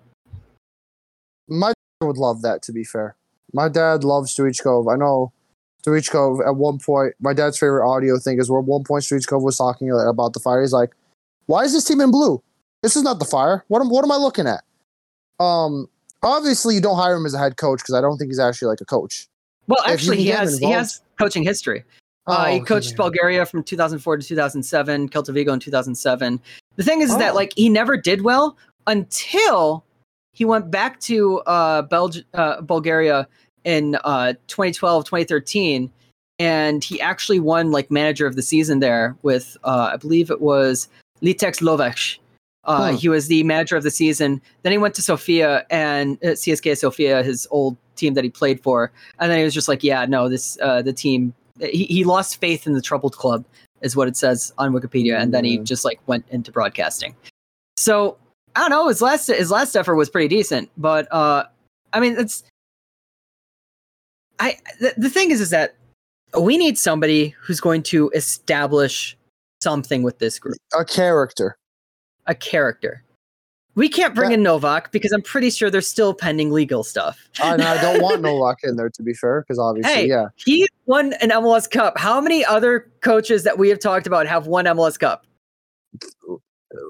My 1.47 1.73
would 2.01 2.17
love 2.17 2.41
that. 2.43 2.61
To 2.63 2.71
be 2.71 2.83
fair, 2.83 3.15
my 3.53 3.69
dad 3.69 4.03
loves 4.03 4.35
Stoichkov. 4.35 4.91
I 4.91 4.97
know 4.97 5.31
Stoichkov 5.85 6.45
at 6.45 6.55
one 6.55 6.79
point. 6.79 7.13
My 7.19 7.33
dad's 7.33 7.57
favorite 7.57 7.87
audio 7.89 8.17
thing 8.19 8.39
is 8.39 8.49
where 8.49 8.59
at 8.59 8.65
one 8.65 8.83
point 8.83 9.03
Stoichkov 9.03 9.41
was 9.41 9.57
talking 9.57 9.89
about 9.91 10.33
the 10.33 10.39
fire. 10.39 10.61
He's 10.61 10.73
like, 10.73 10.91
"Why 11.45 11.63
is 11.63 11.73
this 11.73 11.85
team 11.85 12.01
in 12.01 12.11
blue? 12.11 12.41
This 12.83 12.95
is 12.95 13.03
not 13.03 13.19
the 13.19 13.25
fire. 13.25 13.63
What 13.69 13.81
am 13.81 13.89
what 13.89 14.03
am 14.03 14.11
I 14.11 14.17
looking 14.17 14.47
at?" 14.47 14.63
Um, 15.39 15.87
obviously 16.23 16.75
you 16.75 16.81
don't 16.81 16.97
hire 16.97 17.15
him 17.15 17.25
as 17.25 17.33
a 17.33 17.39
head 17.39 17.57
coach 17.57 17.79
because 17.79 17.93
I 17.95 18.01
don't 18.01 18.17
think 18.17 18.29
he's 18.31 18.39
actually 18.39 18.69
like 18.69 18.81
a 18.81 18.85
coach. 18.85 19.27
Well, 19.67 19.79
If 19.85 19.91
actually, 19.91 20.17
he 20.17 20.27
has 20.27 20.57
he 20.57 20.71
has 20.71 21.01
coaching 21.19 21.43
history. 21.43 21.83
Uh, 22.25 22.45
he 22.45 22.59
Oh, 22.59 22.63
coached 22.63 22.91
yeah. 22.91 22.97
Bulgaria 22.97 23.45
from 23.45 23.63
2004 23.63 24.17
to 24.17 24.23
2007, 24.27 25.09
Celta 25.09 25.33
Vigo 25.33 25.53
in 25.53 25.59
2007. 25.59 26.39
The 26.75 26.83
thing 26.83 27.01
is 27.01 27.15
that 27.17 27.31
Oh. 27.31 27.35
like 27.35 27.53
he 27.55 27.69
never 27.69 27.95
did 27.97 28.23
well 28.23 28.57
until 28.87 29.83
he 30.37 30.45
went 30.45 30.69
back 30.69 30.99
to 31.01 31.39
uh, 31.47 31.81
Belg- 31.93 32.23
uh, 32.35 32.61
Bulgaria 32.61 33.27
in 33.63 33.95
uh, 34.03 34.33
2012, 34.47 35.03
2013, 35.05 35.91
and 36.37 36.83
he 36.83 37.01
actually 37.01 37.39
won 37.39 37.71
like 37.71 37.89
manager 37.89 38.27
of 38.27 38.35
the 38.35 38.43
season 38.43 38.79
there 38.79 39.15
with 39.23 39.57
uh, 39.63 39.89
I 39.93 39.97
believe 39.97 40.29
it 40.29 40.39
was 40.41 40.87
Litex 41.23 41.55
Lovech. 41.67 42.19
Uh, 42.65 42.91
Hmm. 42.91 42.95
He 42.97 43.09
was 43.09 43.27
the 43.29 43.41
manager 43.43 43.75
of 43.77 43.83
the 43.83 43.89
season. 43.89 44.41
Then 44.61 44.71
he 44.73 44.77
went 44.77 44.93
to 44.95 45.01
Sofia 45.01 45.65
and 45.71 46.17
uh, 46.23 46.27
CSKA 46.41 46.77
Sofia, 46.77 47.23
his 47.23 47.47
old 47.49 47.75
team 47.95 48.13
that 48.13 48.23
he 48.23 48.29
played 48.29 48.61
for. 48.61 48.91
And 49.19 49.31
then 49.31 49.37
he 49.39 49.43
was 49.45 49.53
just 49.55 49.67
like, 49.69 49.83
yeah, 49.83 50.05
no, 50.05 50.29
this 50.29 50.57
uh, 50.61 50.81
the 50.83 50.93
team. 50.93 51.33
He, 51.59 51.85
he 51.85 52.03
lost 52.03 52.39
faith 52.39 52.67
in 52.67 52.73
the 52.73 52.81
troubled 52.89 53.15
club, 53.15 53.43
is 53.81 53.95
what 53.95 54.07
it 54.07 54.15
says 54.17 54.53
on 54.59 54.71
Wikipedia, 54.73 55.17
and 55.19 55.33
then 55.33 55.43
he 55.45 55.57
Mm. 55.57 55.63
just 55.63 55.83
like 55.85 55.99
went 56.05 56.25
into 56.29 56.51
broadcasting. 56.51 57.15
So 57.77 58.17
I 58.57 58.61
don't 58.61 58.69
know. 58.71 58.87
His 58.87 59.01
last 59.01 59.27
his 59.27 59.51
last 59.51 59.75
effort 59.75 59.95
was 59.95 60.09
pretty 60.09 60.27
decent, 60.27 60.69
but 60.77 61.07
uh, 61.13 61.45
I 61.93 61.99
mean, 61.99 62.15
it's 62.17 62.43
I 64.39 64.57
the, 64.79 64.93
the 64.97 65.09
thing 65.09 65.31
is 65.31 65.41
is 65.41 65.49
that 65.51 65.75
we 66.39 66.57
need 66.57 66.77
somebody 66.77 67.29
who's 67.39 67.59
going 67.59 67.83
to 67.83 68.09
establish 68.15 69.15
something 69.61 70.03
with 70.03 70.19
this 70.19 70.39
group, 70.39 70.57
A 70.77 70.83
character. 70.85 71.57
a 72.25 72.35
character. 72.35 73.03
We 73.75 73.89
can't 73.89 74.15
bring 74.15 74.31
in 74.31 74.41
Nowak 74.41 74.91
because 74.91 75.11
I'm 75.11 75.21
pretty 75.21 75.51
sure 75.51 75.69
there's 75.69 75.87
still 75.87 76.11
pending 76.15 76.51
legal 76.51 76.83
stuff. 76.83 77.29
And 77.43 77.61
I 77.61 77.79
don't 77.79 78.01
want 78.01 78.21
Nowak 78.23 78.57
in 78.63 78.75
there 78.75 78.89
to 78.89 79.03
be 79.03 79.13
fair, 79.13 79.41
because 79.41 79.59
obviously, 79.59 79.93
Hey. 79.93 80.07
yeah. 80.07 80.29
He 80.35 80.67
won 80.87 81.13
an 81.21 81.29
MLS 81.29 81.69
Cup. 81.69 81.95
How 81.95 82.19
many 82.19 82.43
other 82.43 82.89
coaches 83.01 83.43
that 83.43 83.59
we 83.59 83.69
have 83.69 83.77
talked 83.79 84.07
about 84.07 84.25
have 84.25 84.47
won 84.47 84.65
MLS 84.65 84.97
Cup? 84.99 85.25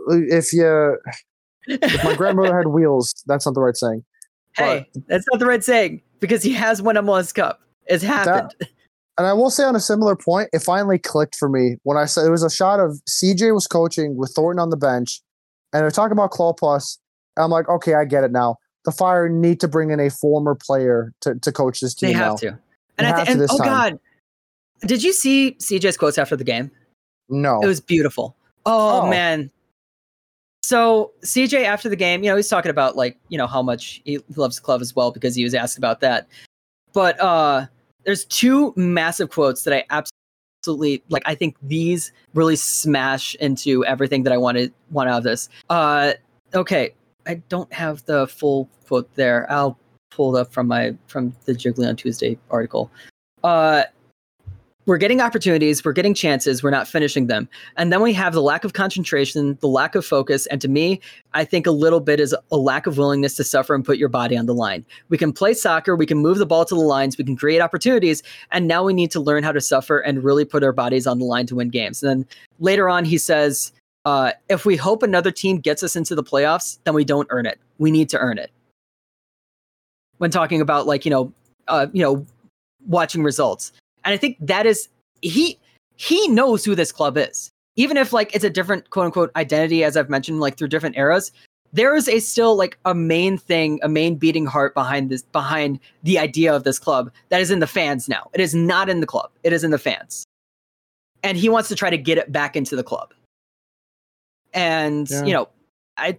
If 0.10 0.54
you, 0.54 0.98
if 1.68 2.04
my 2.04 2.16
grandmother 2.16 2.56
had 2.56 2.68
wheels, 2.68 3.14
that's 3.28 3.46
not 3.46 3.56
the 3.56 3.62
right 3.62 3.76
saying. 3.76 4.04
Hey, 4.56 4.88
that's 5.08 5.26
not 5.32 5.40
the 5.40 5.46
right 5.46 5.64
saying 5.64 6.02
because 6.20 6.42
he 6.42 6.52
has 6.54 6.82
won 6.82 6.96
MLS 6.96 7.34
Cup. 7.34 7.62
It's 7.86 8.04
happened. 8.04 8.54
And 9.20 9.26
I 9.28 9.34
will 9.34 9.50
say 9.50 9.64
on 9.64 9.76
a 9.76 9.80
similar 9.80 10.16
point, 10.16 10.50
it 10.54 10.60
finally 10.60 11.00
clicked 11.00 11.36
for 11.36 11.50
me 11.50 11.78
when 11.84 11.98
I 11.98 12.06
said 12.06 12.26
it 12.26 12.30
was 12.32 12.44
a 12.44 12.50
shot 12.50 12.80
of 12.80 13.02
CJ 13.10 13.54
was 13.54 13.66
coaching 13.68 14.16
with 14.18 14.32
Thornton 14.36 14.60
on 14.60 14.70
the 14.70 14.78
bench, 14.78 15.22
and 15.74 15.82
they're 15.82 15.92
talking 15.92 16.12
about 16.12 16.32
Klopas. 16.32 16.98
And 17.36 17.44
I'm 17.44 17.50
like, 17.52 17.68
okay, 17.70 17.94
I 17.96 18.06
get 18.06 18.24
it 18.24 18.32
now. 18.32 18.58
The 18.86 18.92
Fire 18.92 19.28
need 19.30 19.60
to 19.62 19.68
bring 19.68 19.90
in 19.92 20.00
a 20.00 20.10
former 20.10 20.56
player 20.56 21.14
to, 21.22 21.36
to 21.36 21.52
coach 21.52 21.80
this 21.82 21.94
team 21.94 22.10
they 22.10 22.14
have 22.14 22.32
now. 22.32 22.36
to. 22.36 22.50
They 22.52 22.58
And, 23.00 23.08
I 23.08 23.10
have 23.18 23.28
thi- 23.28 23.34
to 23.34 23.40
and 23.42 23.48
oh 23.52 23.58
time. 23.58 23.66
god, 23.68 24.00
did 24.88 25.04
you 25.04 25.14
see 25.14 25.56
CJ's 25.60 25.98
quotes 25.98 26.18
after 26.18 26.36
the 26.36 26.44
game? 26.44 26.72
No, 27.30 27.60
It 27.62 27.68
was 27.68 27.82
beautiful. 27.82 28.36
Oh, 28.66 29.02
Oh. 29.02 29.10
man. 29.10 29.50
So 30.68 31.14
CJ 31.24 31.64
after 31.64 31.88
the 31.88 31.96
game, 31.96 32.26
you 32.26 32.30
know, 32.30 32.36
he's 32.36 32.50
talking 32.50 32.70
about 32.70 32.98
like, 32.98 33.18
you 33.30 33.38
know, 33.38 33.48
how 33.48 33.62
much 33.62 34.02
he 34.04 34.20
loves 34.36 34.58
the 34.58 34.62
club 34.62 34.82
as 34.82 34.94
well 34.94 35.12
because 35.12 35.34
he 35.34 35.46
was 35.46 35.54
asked 35.54 35.78
about 35.78 36.02
that. 36.02 36.28
But 36.92 37.18
uh 37.22 37.68
there's 38.04 38.26
two 38.26 38.74
massive 38.76 39.30
quotes 39.30 39.64
that 39.64 39.74
I 39.74 39.86
absolutely 39.90 41.04
like. 41.08 41.24
I 41.26 41.36
think 41.36 41.56
these 41.62 42.12
really 42.34 42.58
smash 42.58 43.34
into 43.36 43.86
everything 43.86 44.24
that 44.24 44.34
I 44.34 44.38
wanted 44.38 44.74
want 44.92 45.10
out 45.10 45.20
of 45.20 45.24
this. 45.24 45.48
Uh 45.70 46.16
okay. 46.54 46.94
I 47.26 47.36
don't 47.48 47.72
have 47.72 48.04
the 48.04 48.28
full 48.28 48.70
quote 48.88 49.10
there. 49.16 49.50
I'll 49.50 49.80
pull 50.12 50.36
it 50.36 50.42
up 50.42 50.52
from 50.52 50.68
my 50.68 50.98
from 51.08 51.34
the 51.46 51.54
Jiggly 51.54 51.88
on 51.88 51.96
Tuesday 51.96 52.38
article. 52.52 52.92
Uh 53.42 53.84
we're 54.88 54.98
getting 54.98 55.20
opportunities, 55.20 55.84
we're 55.84 55.92
getting 55.92 56.14
chances, 56.14 56.64
we're 56.64 56.72
not 56.72 56.88
finishing 56.88 57.28
them. 57.28 57.48
And 57.76 57.92
then 57.92 58.02
we 58.02 58.14
have 58.14 58.34
the 58.34 58.42
lack 58.42 58.64
of 58.64 58.72
concentration, 58.72 59.58
the 59.60 59.68
lack 59.68 59.96
of 59.96 60.06
focus, 60.06 60.48
and 60.48 60.62
to 60.62 60.70
me, 60.70 61.02
I 61.34 61.44
think 61.44 61.68
a 61.68 61.72
little 61.72 62.00
bit 62.00 62.22
is 62.22 62.34
a 62.52 62.58
lack 62.58 62.88
of 62.88 62.98
willingness 62.98 63.36
to 63.36 63.44
suffer 63.44 63.76
and 63.76 63.84
put 63.86 63.98
your 63.98 64.08
body 64.08 64.38
on 64.38 64.46
the 64.46 64.54
line. 64.54 64.86
We 65.10 65.18
can 65.18 65.34
play 65.34 65.54
soccer, 65.54 65.96
we 65.96 66.06
can 66.06 66.20
move 66.20 66.38
the 66.38 66.46
ball 66.46 66.64
to 66.64 66.74
the 66.74 66.82
lines, 66.82 67.18
we 67.18 67.26
can 67.26 67.36
create 67.36 67.60
opportunities, 67.60 68.24
and 68.52 68.66
now 68.66 68.84
we 68.84 68.94
need 68.94 69.12
to 69.12 69.20
learn 69.20 69.44
how 69.44 69.52
to 69.52 69.62
suffer 69.62 70.00
and 70.00 70.24
really 70.24 70.46
put 70.46 70.64
our 70.64 70.72
bodies 70.72 71.06
on 71.06 71.20
the 71.20 71.26
line 71.26 71.46
to 71.48 71.56
win 71.56 71.70
games. 71.70 72.02
And 72.02 72.24
then 72.24 72.30
later 72.60 72.88
on, 72.88 73.04
he 73.04 73.18
says, 73.18 73.74
uh, 74.06 74.32
if 74.48 74.66
we 74.66 74.78
hope 74.78 75.04
another 75.04 75.32
team 75.32 75.60
gets 75.60 75.84
us 75.84 75.98
into 75.98 76.16
the 76.16 76.24
playoffs, 76.24 76.80
then 76.86 76.94
we 76.94 77.04
don't 77.04 77.28
earn 77.30 77.46
it. 77.46 77.60
We 77.78 77.92
need 77.92 78.08
to 78.10 78.18
earn 78.20 78.38
it. 78.38 78.52
When 80.20 80.32
talking 80.32 80.62
about 80.62 80.88
like, 80.88 81.04
you 81.04 81.12
know, 81.12 81.34
uh, 81.68 81.88
you 81.92 82.02
know, 82.02 82.26
watching 82.88 83.22
results. 83.22 83.74
And 84.08 84.14
I 84.14 84.18
think 84.18 84.38
that 84.40 84.66
is 84.66 84.88
he 85.22 85.60
he 85.98 86.30
knows 86.30 86.64
who 86.64 86.76
this 86.76 86.94
club 86.94 87.18
is. 87.18 87.52
Even 87.76 87.98
if 87.98 88.14
like 88.14 88.34
it's 88.34 88.46
a 88.46 88.50
different 88.50 88.90
quote 88.90 89.06
unquote 89.06 89.32
identity, 89.36 89.84
as 89.84 89.98
I've 89.98 90.10
mentioned, 90.10 90.40
like 90.40 90.58
through 90.58 90.70
different 90.70 90.96
eras, 90.96 91.34
there 91.74 91.94
is 91.94 92.08
a 92.08 92.20
still 92.20 92.56
like 92.56 92.80
a 92.86 92.96
main 92.96 93.38
thing, 93.38 93.82
a 93.84 93.90
main 93.90 94.16
beating 94.16 94.46
heart 94.46 94.74
behind 94.74 95.10
this 95.10 95.24
behind 95.24 95.82
the 96.04 96.18
idea 96.18 96.56
of 96.56 96.64
this 96.64 96.80
club 96.80 97.12
that 97.28 97.42
is 97.42 97.52
in 97.52 97.60
the 97.60 97.68
fans 97.68 98.08
now. 98.08 98.30
It 98.34 98.40
is 98.40 98.56
not 98.56 98.88
in 98.88 99.02
the 99.02 99.06
club. 99.06 99.30
It 99.44 99.52
is 99.52 99.66
in 99.66 99.72
the 99.72 99.78
fans. 99.78 100.24
And 101.22 101.38
he 101.38 101.50
wants 101.50 101.68
to 101.68 101.76
try 101.76 101.90
to 101.90 101.98
get 101.98 102.18
it 102.18 102.32
back 102.32 102.56
into 102.56 102.78
the 102.78 102.84
club. 102.84 103.14
And 104.54 105.10
Yeah. 105.10 105.26
you 105.26 105.34
know, 105.34 105.50
I 105.98 106.18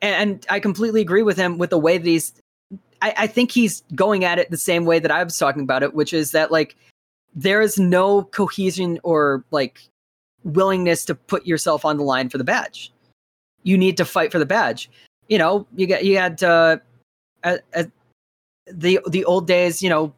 and, 0.00 0.30
and 0.30 0.46
I 0.48 0.60
completely 0.60 1.02
agree 1.02 1.22
with 1.22 1.36
him 1.36 1.58
with 1.58 1.68
the 1.68 1.78
way 1.78 1.98
that 1.98 2.06
he's 2.06 2.32
I, 3.06 3.14
I 3.18 3.26
think 3.28 3.52
he's 3.52 3.84
going 3.94 4.24
at 4.24 4.40
it 4.40 4.50
the 4.50 4.56
same 4.56 4.84
way 4.84 4.98
that 4.98 5.12
I 5.12 5.22
was 5.22 5.38
talking 5.38 5.62
about 5.62 5.84
it, 5.84 5.94
which 5.94 6.12
is 6.12 6.32
that 6.32 6.50
like 6.50 6.74
there 7.34 7.60
is 7.60 7.78
no 7.78 8.24
cohesion 8.24 8.98
or 9.04 9.44
like 9.52 9.78
willingness 10.42 11.04
to 11.04 11.14
put 11.14 11.46
yourself 11.46 11.84
on 11.84 11.98
the 11.98 12.02
line 12.02 12.28
for 12.28 12.38
the 12.38 12.44
badge. 12.44 12.92
You 13.62 13.78
need 13.78 13.96
to 13.98 14.04
fight 14.04 14.32
for 14.32 14.40
the 14.40 14.46
badge. 14.46 14.90
You 15.28 15.38
know, 15.38 15.66
you 15.76 15.86
got 15.86 16.04
you 16.04 16.18
had 16.18 16.42
uh, 16.42 16.78
at, 17.44 17.62
at 17.74 17.90
the 18.66 18.98
the 19.08 19.24
old 19.24 19.46
days. 19.46 19.82
You 19.82 19.90
know, 19.90 20.12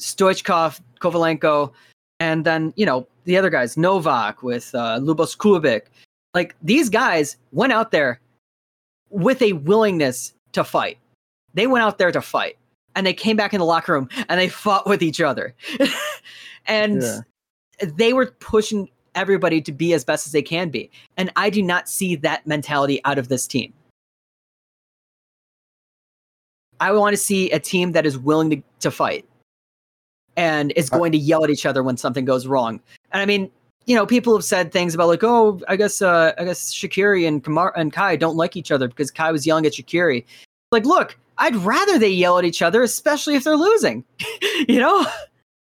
Stoichkov, 0.00 0.80
Kovalenko, 1.00 1.72
and 2.18 2.44
then 2.44 2.72
you 2.76 2.86
know 2.86 3.06
the 3.24 3.36
other 3.36 3.50
guys, 3.50 3.76
Nowak 3.76 4.42
with 4.42 4.74
uh, 4.74 4.98
Lubos 4.98 5.36
Kubik. 5.36 5.82
Like 6.34 6.56
these 6.60 6.88
guys 6.88 7.36
went 7.52 7.72
out 7.72 7.92
there 7.92 8.20
with 9.10 9.42
a 9.42 9.52
willingness 9.52 10.32
to 10.52 10.64
fight. 10.64 10.98
They 11.54 11.66
went 11.66 11.84
out 11.84 11.98
there 11.98 12.12
to 12.12 12.22
fight, 12.22 12.56
and 12.94 13.06
they 13.06 13.14
came 13.14 13.36
back 13.36 13.52
in 13.52 13.58
the 13.58 13.64
locker 13.64 13.92
room 13.92 14.08
and 14.28 14.38
they 14.40 14.48
fought 14.64 14.86
with 14.86 15.02
each 15.02 15.20
other. 15.20 15.54
and 16.66 17.02
Yeah. 17.02 17.20
they 17.96 18.12
were 18.12 18.26
pushing 18.40 18.88
everybody 19.14 19.60
to 19.60 19.72
be 19.72 19.92
as 19.92 20.04
best 20.04 20.26
as 20.26 20.32
they 20.32 20.42
can 20.42 20.70
be. 20.70 20.90
And 21.16 21.30
I 21.36 21.50
do 21.50 21.62
not 21.62 21.88
see 21.88 22.16
that 22.16 22.46
mentality 22.46 23.00
out 23.04 23.18
of 23.18 23.28
this 23.28 23.46
team. 23.46 23.72
I 26.80 26.92
want 26.92 27.12
to 27.12 27.16
see 27.16 27.50
a 27.50 27.60
team 27.60 27.92
that 27.92 28.06
is 28.06 28.18
willing 28.18 28.50
to, 28.50 28.62
to 28.80 28.90
fight 28.90 29.24
and 30.36 30.72
is 30.74 30.90
going 30.90 31.12
to 31.12 31.18
yell 31.18 31.44
at 31.44 31.50
each 31.50 31.66
other 31.66 31.82
when 31.82 31.96
something 31.96 32.24
goes 32.24 32.46
wrong. 32.46 32.80
And 33.12 33.22
I 33.22 33.26
mean, 33.26 33.50
you 33.86 33.94
know, 33.94 34.06
people 34.06 34.34
have 34.34 34.44
said 34.44 34.72
things 34.72 34.94
about 34.94 35.08
like, 35.08 35.22
oh, 35.22 35.60
I 35.68 35.76
guess, 35.76 36.02
uh, 36.02 36.32
I 36.38 36.44
guess 36.44 36.72
Shaqiri 36.74 37.28
and 37.28 37.44
Kamar 37.44 37.72
and 37.76 37.92
Kai 37.92 38.16
don't 38.16 38.36
like 38.36 38.56
each 38.56 38.70
other 38.72 38.88
because 38.88 39.10
Kai 39.10 39.30
was 39.30 39.46
yelling 39.46 39.66
at 39.66 39.72
Shaqiri. 39.72 40.24
Like, 40.72 40.86
look, 40.86 41.16
I'd 41.42 41.56
rather 41.56 41.98
they 41.98 42.08
yell 42.08 42.38
at 42.38 42.44
each 42.44 42.62
other, 42.62 42.82
especially 42.82 43.34
if 43.34 43.42
they're 43.42 43.56
losing. 43.56 44.04
you 44.68 44.78
know? 44.78 45.04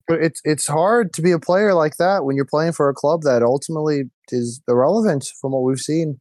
But 0.07 0.23
it's 0.23 0.41
it's 0.45 0.69
hard 0.69 1.13
to 1.15 1.23
be 1.23 1.33
a 1.33 1.39
player 1.39 1.75
like 1.75 1.97
that 1.97 2.25
when 2.25 2.37
you're 2.37 2.45
playing 2.45 2.73
for 2.73 2.89
a 2.89 2.95
club 2.95 3.23
that 3.23 3.43
ultimately 3.43 4.05
is 4.31 4.61
irrelevant 4.69 5.27
from 5.41 5.51
what 5.51 5.63
we've 5.63 5.81
seen. 5.81 6.21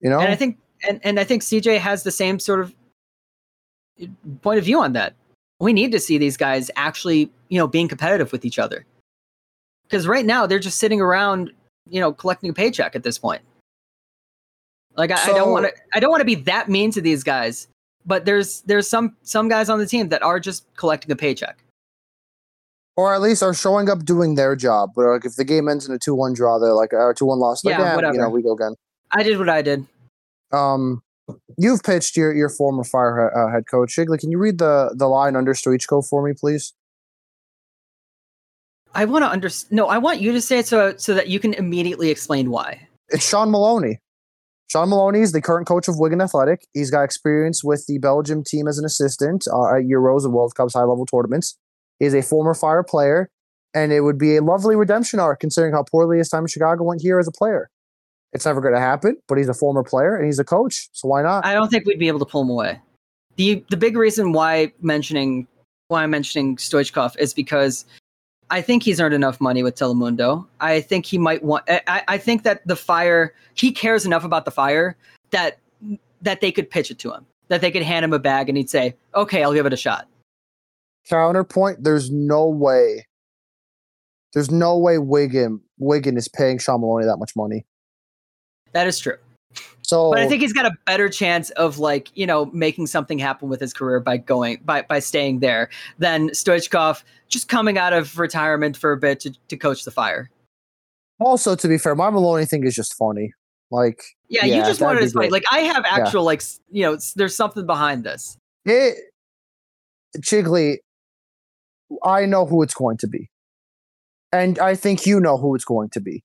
You 0.00 0.10
know, 0.10 0.20
and 0.20 0.30
I 0.30 0.36
think 0.36 0.58
and, 0.86 1.00
and 1.02 1.18
I 1.18 1.24
think 1.24 1.42
CJ 1.42 1.78
has 1.78 2.04
the 2.04 2.12
same 2.12 2.38
sort 2.38 2.60
of 2.60 2.74
eh, 4.00 4.06
point 4.42 4.58
of 4.58 4.64
view 4.64 4.80
on 4.80 4.92
that. 4.92 5.14
We 5.58 5.72
need 5.72 5.90
to 5.90 5.98
see 5.98 6.18
these 6.18 6.36
guys 6.36 6.70
actually, 6.76 7.32
you 7.48 7.58
know, 7.58 7.66
being 7.66 7.88
competitive 7.88 8.30
with 8.30 8.44
each 8.44 8.60
other. 8.60 8.86
Because 9.84 10.06
right 10.06 10.24
now 10.24 10.46
they're 10.46 10.60
just 10.60 10.78
sitting 10.78 11.00
around, 11.00 11.50
you 11.88 11.98
know, 11.98 12.12
collecting 12.12 12.50
a 12.50 12.52
paycheck 12.52 12.94
at 12.94 13.02
this 13.02 13.18
point. 13.18 13.42
Like 14.96 15.10
I, 15.10 15.20
I 15.22 15.26
don't 15.28 15.50
want 15.50 15.66
to 15.66 15.72
I 15.94 15.98
don't 15.98 16.10
want 16.10 16.20
to 16.20 16.26
be 16.26 16.36
that 16.36 16.68
mean 16.68 16.92
to 16.92 17.00
these 17.00 17.24
guys, 17.24 17.68
but 18.08 18.24
there's 18.24 18.62
there's 18.62 18.88
some 18.88 19.14
some 19.22 19.48
guys 19.48 19.68
on 19.68 19.78
the 19.78 19.86
team 19.86 20.08
that 20.08 20.22
are 20.22 20.40
just 20.40 20.64
collecting 20.76 21.12
a 21.12 21.16
paycheck. 21.16 21.58
or 22.96 23.14
at 23.14 23.20
least 23.20 23.44
are 23.44 23.54
showing 23.54 23.88
up 23.88 24.04
doing 24.04 24.34
their 24.34 24.56
job. 24.56 24.90
But 24.96 25.04
like 25.06 25.24
if 25.24 25.36
the 25.36 25.44
game 25.44 25.68
ends 25.68 25.86
in 25.86 25.94
a 25.94 25.98
two-one 26.00 26.32
draw, 26.32 26.58
they're 26.58 26.72
like, 26.72 26.92
"Or 26.92 27.14
two-one 27.14 27.38
loss." 27.38 27.64
Like, 27.64 27.78
Yeah, 27.78 27.96
yeah, 28.00 28.12
you 28.12 28.18
know, 28.18 28.28
we 28.28 28.42
go 28.42 28.54
again. 28.54 28.74
I 29.12 29.22
did 29.22 29.38
what 29.38 29.48
I 29.48 29.62
did. 29.62 29.86
Um, 30.52 31.02
you've 31.56 31.82
pitched 31.84 32.16
your 32.16 32.34
your 32.34 32.48
former 32.48 32.82
fire 32.82 33.30
uh, 33.36 33.52
head 33.52 33.64
coach 33.70 33.94
Shigley. 33.94 34.18
Can 34.18 34.32
you 34.32 34.38
read 34.38 34.58
the 34.58 34.94
the 34.96 35.06
line 35.06 35.36
under 35.36 35.54
Stoichko 35.54 36.08
for 36.08 36.26
me, 36.26 36.32
please? 36.32 36.72
I 38.94 39.04
want 39.04 39.22
to 39.22 39.28
understand. 39.28 39.76
No, 39.76 39.86
I 39.86 39.98
want 39.98 40.20
you 40.20 40.32
to 40.32 40.40
say 40.40 40.58
it 40.58 40.66
so 40.66 40.96
so 40.96 41.14
that 41.14 41.28
you 41.28 41.38
can 41.38 41.54
immediately 41.54 42.10
explain 42.10 42.50
why. 42.50 42.88
It's 43.10 43.28
Shaun 43.28 43.50
Maloney. 43.50 44.00
Shaun 44.68 44.90
Maloney 44.90 45.20
is 45.20 45.32
the 45.32 45.40
current 45.40 45.66
coach 45.66 45.88
of 45.88 45.98
Wigan 45.98 46.20
Athletic. 46.20 46.66
He's 46.74 46.90
got 46.90 47.02
experience 47.02 47.64
with 47.64 47.86
the 47.86 47.98
Belgium 47.98 48.44
team 48.44 48.68
as 48.68 48.78
an 48.78 48.84
assistant 48.84 49.46
uh, 49.48 49.76
at 49.76 49.84
Euros 49.84 50.24
and 50.24 50.34
World 50.34 50.54
Cups 50.54 50.74
high 50.74 50.80
level 50.80 51.06
tournaments. 51.06 51.56
He's 51.98 52.14
a 52.14 52.20
former 52.20 52.52
Fire 52.52 52.82
player, 52.82 53.30
and 53.74 53.92
it 53.92 54.00
would 54.00 54.18
be 54.18 54.36
a 54.36 54.42
lovely 54.42 54.76
redemption 54.76 55.20
arc 55.20 55.40
considering 55.40 55.72
how 55.72 55.84
poorly 55.84 56.18
his 56.18 56.28
time 56.28 56.44
in 56.44 56.48
Chicago 56.48 56.84
went 56.84 57.00
here 57.00 57.18
as 57.18 57.26
a 57.26 57.32
player. 57.32 57.70
It's 58.34 58.44
never 58.44 58.60
going 58.60 58.74
to 58.74 58.80
happen, 58.80 59.16
but 59.26 59.38
he's 59.38 59.48
a 59.48 59.54
former 59.54 59.82
player 59.82 60.14
and 60.14 60.26
he's 60.26 60.38
a 60.38 60.44
coach, 60.44 60.90
so 60.92 61.08
why 61.08 61.22
not? 61.22 61.46
I 61.46 61.54
don't 61.54 61.70
think 61.70 61.86
we'd 61.86 61.98
be 61.98 62.08
able 62.08 62.18
to 62.18 62.26
pull 62.26 62.42
him 62.42 62.50
away. 62.50 62.78
the 63.36 63.64
The 63.70 63.76
big 63.78 63.96
reason 63.96 64.32
why 64.32 64.70
mentioning 64.82 65.46
why 65.88 66.02
I'm 66.02 66.10
mentioning 66.10 66.56
Stoichkov 66.56 67.18
is 67.18 67.32
because 67.32 67.86
I 68.50 68.62
think 68.62 68.82
he's 68.82 69.00
earned 69.00 69.14
enough 69.14 69.40
money 69.40 69.62
with 69.62 69.74
Telemundo. 69.74 70.46
I 70.60 70.80
think 70.80 71.06
he 71.06 71.18
might 71.18 71.42
want. 71.42 71.64
I, 71.68 72.02
I 72.08 72.18
think 72.18 72.44
that 72.44 72.66
the 72.66 72.76
fire. 72.76 73.34
He 73.54 73.72
cares 73.72 74.06
enough 74.06 74.24
about 74.24 74.44
the 74.44 74.50
fire 74.50 74.96
that 75.30 75.58
that 76.22 76.40
they 76.40 76.50
could 76.52 76.70
pitch 76.70 76.90
it 76.90 76.98
to 77.00 77.12
him. 77.12 77.26
That 77.48 77.60
they 77.60 77.70
could 77.70 77.82
hand 77.82 78.04
him 78.04 78.12
a 78.12 78.18
bag 78.18 78.48
and 78.48 78.56
he'd 78.56 78.70
say, 78.70 78.94
"Okay, 79.14 79.42
I'll 79.42 79.54
give 79.54 79.66
it 79.66 79.72
a 79.72 79.76
shot." 79.76 80.08
Counterpoint: 81.08 81.84
There's 81.84 82.10
no 82.10 82.48
way. 82.48 83.06
There's 84.34 84.50
no 84.50 84.78
way 84.78 84.98
Wigan 84.98 85.60
Wigan 85.78 86.16
is 86.16 86.28
paying 86.28 86.58
Shaun 86.58 86.80
Maloney 86.80 87.06
that 87.06 87.16
much 87.18 87.34
money. 87.36 87.66
That 88.72 88.86
is 88.86 88.98
true. 88.98 89.16
So, 89.88 90.10
But 90.10 90.20
I 90.20 90.28
think 90.28 90.42
he's 90.42 90.52
got 90.52 90.66
a 90.66 90.72
better 90.84 91.08
chance 91.08 91.48
of 91.52 91.78
like, 91.78 92.10
you 92.14 92.26
know, 92.26 92.50
making 92.52 92.88
something 92.88 93.18
happen 93.18 93.48
with 93.48 93.58
his 93.58 93.72
career 93.72 94.00
by 94.00 94.18
going 94.18 94.60
by 94.62 94.82
by 94.82 94.98
staying 94.98 95.38
there 95.38 95.70
than 95.98 96.28
Stoichkov 96.28 97.02
just 97.28 97.48
coming 97.48 97.78
out 97.78 97.94
of 97.94 98.18
retirement 98.18 98.76
for 98.76 98.92
a 98.92 98.98
bit 98.98 99.18
to, 99.20 99.32
to 99.48 99.56
coach 99.56 99.84
the 99.84 99.90
fire. 99.90 100.30
also 101.20 101.56
to 101.56 101.68
be 101.68 101.78
fair, 101.78 101.94
my 101.94 102.10
Maloney 102.10 102.44
thing 102.44 102.64
is 102.64 102.74
just 102.74 102.92
funny. 102.98 103.32
Like, 103.70 104.02
Yeah, 104.28 104.44
you 104.44 104.56
just 104.56 104.82
wanted 104.82 105.00
to 105.00 105.10
fight. 105.10 105.32
Like 105.32 105.44
I 105.50 105.60
have 105.60 105.86
actual 105.88 106.22
like 106.22 106.42
you 106.70 106.82
know, 106.82 106.98
there's 107.16 107.34
something 107.34 107.64
behind 107.64 108.04
this. 108.04 108.36
it. 108.66 108.96
Chigley, 110.20 110.80
I 112.04 112.26
know 112.26 112.44
who 112.44 112.62
it's 112.62 112.74
going 112.74 112.98
to 112.98 113.06
be, 113.06 113.30
and 114.32 114.58
I 114.58 114.74
think 114.74 115.06
you 115.06 115.18
know 115.18 115.38
who 115.38 115.54
it's 115.54 115.64
going 115.64 115.88
to 115.90 116.00
be. 116.00 116.22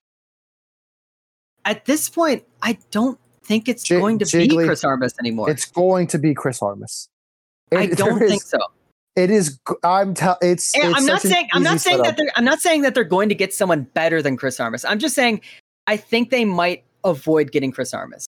At 1.64 1.86
this 1.86 2.10
point, 2.10 2.44
I 2.62 2.78
don't 2.92 3.18
think 3.46 3.68
it's 3.70 3.84
Jig- 3.84 4.00
going 4.00 4.20
to 4.20 4.26
Jiggly, 4.26 4.60
be 4.60 4.66
Chris 4.66 4.84
Armas 4.84 5.14
anymore. 5.20 5.50
It's 5.50 5.66
going 5.66 6.08
to 6.08 6.18
be 6.18 6.34
Chris 6.34 6.62
Armas. 6.62 7.10
I 7.72 7.88
don't 7.88 8.20
there 8.20 8.28
think 8.28 8.44
so. 8.44 8.60
It 9.16 9.30
is. 9.30 9.60
I'm. 9.84 10.14
Tell. 10.14 10.38
It's. 10.42 10.76
It's 10.76 10.86
I'm 10.98 11.06
not 11.06 11.22
saying 11.22 11.48
I'm 11.54 11.64
not 11.64 11.80
saying 11.80 12.02
that 12.02 12.18
they're 12.18 12.32
I'm 12.36 12.46
not 12.46 12.60
saying 12.60 12.82
that 12.82 12.96
they're 12.96 13.04
going 13.04 13.30
to 13.30 13.36
get 13.36 13.54
someone 13.54 13.84
better 13.94 14.22
than 14.22 14.38
Chris 14.38 14.60
Armas. 14.60 14.86
I'm 14.86 15.00
just 15.00 15.16
saying 15.16 15.42
I 15.86 15.98
think 15.98 16.30
they 16.30 16.46
might 16.46 16.84
avoid 17.04 17.52
getting 17.52 17.72
Chris 17.72 17.94
Armas. 17.94 18.26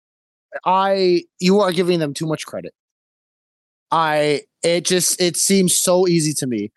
I 0.64 1.24
you 1.40 1.60
are 1.60 1.72
giving 1.72 2.00
them 2.00 2.12
too 2.12 2.26
much 2.26 2.44
credit. 2.44 2.72
I 3.90 4.42
it 4.62 4.84
just 4.84 5.20
it 5.20 5.36
seems 5.36 5.74
so 5.74 6.06
easy 6.06 6.34
to 6.34 6.46
me 6.46 6.70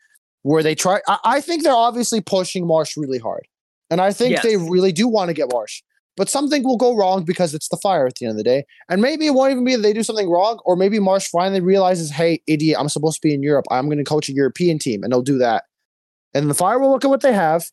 where 0.43 0.63
they 0.63 0.75
try 0.75 1.01
I, 1.07 1.17
I 1.23 1.41
think 1.41 1.63
they're 1.63 1.73
obviously 1.73 2.21
pushing 2.21 2.65
Marsch 2.65 2.95
really 2.95 3.19
hard. 3.19 3.45
And 3.89 4.01
I 4.01 4.11
think 4.11 4.41
they 4.41 4.57
really 4.57 4.91
do 4.91 5.07
want 5.07 5.29
to 5.29 5.33
get 5.33 5.49
Marsch. 5.49 5.81
But 6.17 6.29
something 6.29 6.63
will 6.63 6.77
go 6.77 6.95
wrong 6.95 7.23
because 7.23 7.53
it's 7.53 7.69
the 7.69 7.77
fire 7.77 8.07
at 8.07 8.15
the 8.15 8.25
end 8.25 8.31
of 8.31 8.37
the 8.37 8.43
day. 8.43 8.65
And 8.89 9.01
maybe 9.01 9.27
it 9.27 9.35
won't 9.35 9.51
even 9.51 9.63
be 9.63 9.75
that 9.75 9.83
they 9.83 9.93
do 9.93 10.03
something 10.03 10.29
wrong, 10.29 10.59
or 10.65 10.75
maybe 10.75 10.97
Marsch 10.97 11.27
finally 11.29 11.61
realizes, 11.61 12.11
hey, 12.11 12.41
idiot, 12.47 12.77
I'm 12.79 12.89
supposed 12.89 13.21
to 13.21 13.27
be 13.27 13.33
in 13.33 13.43
Europe. 13.43 13.65
I'm 13.69 13.85
going 13.85 13.99
to 13.99 14.03
coach 14.03 14.27
a 14.27 14.33
European 14.33 14.79
team, 14.79 15.03
and 15.03 15.13
they'll 15.13 15.21
do 15.21 15.37
that. 15.37 15.65
And 16.33 16.49
the 16.49 16.55
fire 16.55 16.79
will 16.79 16.89
look 16.89 17.05
at 17.05 17.09
what 17.09 17.21
they 17.21 17.33
have, 17.33 17.65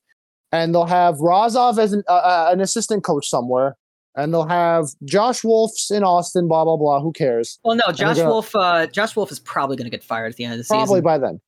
and 0.53 0.75
they'll 0.75 0.85
have 0.85 1.19
Razov 1.21 1.79
as 1.79 1.95
an, 1.95 2.05
uh, 2.07 2.13
uh, 2.13 2.49
an 2.53 2.61
assistant 2.61 3.03
coach 3.03 3.29
somewhere, 3.29 3.77
and 4.15 4.33
they'll 4.33 4.47
have 4.47 4.89
Josh 5.05 5.43
Wolff's 5.43 5.91
in 5.91 6.05
Austin, 6.05 6.47
blah, 6.47 6.65
blah, 6.65 6.77
blah. 6.77 7.01
Who 7.01 7.13
cares? 7.13 7.59
Well, 7.65 7.77
no, 7.77 7.93
Josh 7.93 8.19
gonna- 8.19 8.29
Wolff. 8.29 8.55
Uh, 8.55 8.87
Josh 8.87 9.17
Wolff 9.17 9.33
is 9.33 9.41
probably 9.41 9.77
going 9.77 9.87
to 9.87 9.91
get 9.91 10.05
fired 10.05 10.29
at 10.29 10.37
the 10.37 10.45
end 10.45 10.53
of 10.53 10.59
the 10.59 10.65
Probably 10.65 10.85
season. 10.85 11.03
Probably 11.03 11.19
by 11.19 11.19
then. 11.27 11.41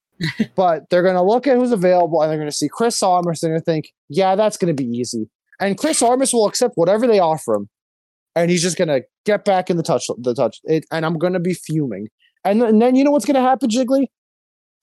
but 0.57 0.89
they're 0.89 1.03
going 1.03 1.15
to 1.15 1.23
look 1.23 1.47
at 1.47 1.57
who's 1.57 1.73
available 1.73 2.23
and 2.23 2.31
they're 2.31 2.39
going 2.39 2.49
to 2.49 2.57
see 2.57 2.69
Chris 2.69 3.03
Armas. 3.03 3.41
They're 3.41 3.51
going 3.51 3.61
to 3.61 3.65
think, 3.65 3.93
yeah, 4.09 4.35
that's 4.35 4.57
going 4.57 4.75
to 4.75 4.83
be 4.83 4.89
easy. 4.89 5.29
And 5.61 5.79
Chris 5.79 6.03
Armas 6.03 6.33
will 6.33 6.47
accept 6.47 6.75
whatever 6.77 7.07
they 7.07 7.19
offer 7.19 7.55
him. 7.55 7.69
And 8.35 8.51
he's 8.51 8.63
just 8.63 8.77
going 8.77 8.89
to 8.89 9.03
get 9.25 9.45
back 9.45 9.71
in 9.71 9.77
the 9.79 9.83
touch. 9.83 10.07
The 10.19 10.35
touch. 10.35 10.61
It, 10.65 10.85
and 10.93 11.07
I'm 11.07 11.19
going 11.19 11.33
to 11.33 11.41
be 11.41 11.55
fuming. 11.55 12.09
And, 12.45 12.61
th- 12.61 12.71
and 12.71 12.83
then 12.83 12.95
you 12.95 13.03
know 13.05 13.11
what's 13.11 13.25
going 13.25 13.37
to 13.37 13.41
happen, 13.41 13.71
Jiggly? 13.71 14.07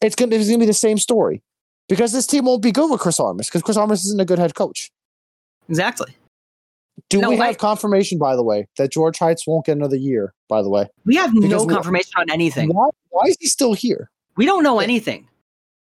It's 0.01 0.15
going 0.15 0.29
to 0.31 0.35
it's 0.35 0.49
to 0.49 0.57
be 0.57 0.65
the 0.65 0.73
same 0.73 0.97
story. 0.97 1.43
Because 1.87 2.11
this 2.13 2.25
team 2.25 2.45
won't 2.45 2.61
be 2.63 2.71
good 2.71 2.89
with 2.89 2.99
Chris 3.01 3.19
Armas 3.19 3.47
because 3.47 3.61
Chris 3.61 3.77
Armas 3.77 4.03
isn't 4.05 4.19
a 4.19 4.25
good 4.25 4.39
head 4.39 4.55
coach. 4.55 4.89
exactly. 5.69 6.15
Do 7.09 7.19
No, 7.21 7.29
we 7.29 7.37
have 7.37 7.45
I- 7.49 7.53
confirmation, 7.55 8.17
by 8.17 8.35
the 8.35 8.43
way, 8.43 8.67
that 8.77 8.91
Georg 8.91 9.15
Heitz 9.15 9.45
won't 9.47 9.65
get 9.65 9.77
another 9.77 9.95
year, 9.95 10.33
by 10.47 10.61
the 10.61 10.69
way? 10.69 10.87
We 11.05 11.15
have 11.17 11.33
Because 11.33 11.49
no 11.49 11.65
confirmation 11.67 12.11
on 12.17 12.29
anything. 12.31 12.69
Why, 12.69 12.87
why 13.09 13.23
is 13.27 13.37
he 13.39 13.47
still 13.47 13.73
here? 13.73 14.09
We 14.37 14.45
don't 14.45 14.63
know 14.63 14.79
anything. 14.79 15.27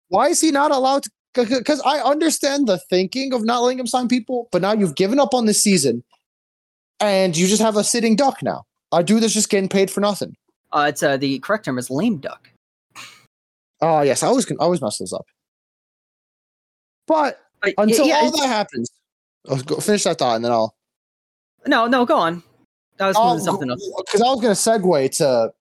Why 0.08 0.28
is 0.28 0.40
he 0.40 0.50
not 0.50 0.70
allowed 0.70 1.04
to? 1.04 1.10
Because 1.34 1.80
I 1.84 1.98
understand 1.98 2.66
the 2.66 2.78
thinking 2.78 3.32
of 3.32 3.44
not 3.44 3.62
letting 3.62 3.78
him 3.78 3.86
sign 3.86 4.08
people, 4.08 4.48
but 4.52 4.62
now 4.62 4.72
you've 4.72 4.96
given 4.96 5.18
up 5.18 5.32
on 5.32 5.46
this 5.46 5.62
season, 5.62 6.04
and 7.00 7.36
you 7.36 7.46
just 7.46 7.62
have 7.62 7.76
a 7.76 7.84
sitting 7.84 8.16
duck 8.16 8.42
now. 8.42 8.64
A 8.92 9.02
dude 9.02 9.22
that's 9.22 9.32
just 9.32 9.48
getting 9.48 9.68
paid 9.68 9.90
for 9.90 10.00
nothing. 10.00 10.36
Uh, 10.72 10.86
it's 10.88 11.02
uh, 11.02 11.16
the 11.16 11.38
correct 11.38 11.64
term 11.64 11.78
is 11.78 11.90
lame 11.90 12.18
duck. 12.18 12.50
Oh 13.80 14.02
yes, 14.02 14.22
I 14.22 14.26
always 14.26 14.44
can 14.44 14.58
always 14.58 14.82
mess 14.82 14.98
those 14.98 15.12
up. 15.12 15.26
But 17.06 17.40
But, 17.60 17.74
until 17.78 18.06
yeah, 18.06 18.20
all 18.22 18.30
that 18.30 18.46
happens, 18.46 18.90
oh, 19.48 19.56
go, 19.62 19.76
finish 19.76 20.04
that 20.04 20.18
thought, 20.18 20.36
and 20.36 20.44
then 20.44 20.52
I'll. 20.52 20.74
no, 21.66 21.86
no, 21.86 22.04
go 22.04 22.16
on. 22.16 22.42
I 23.00 23.08
was 23.08 23.16
to 23.16 23.44
something 23.44 23.70
else. 23.70 23.90
Because 24.06 24.20
I 24.20 24.28
was 24.28 24.40
going 24.40 24.54
to 24.54 24.60
segue 24.90 25.16
to 25.16 25.52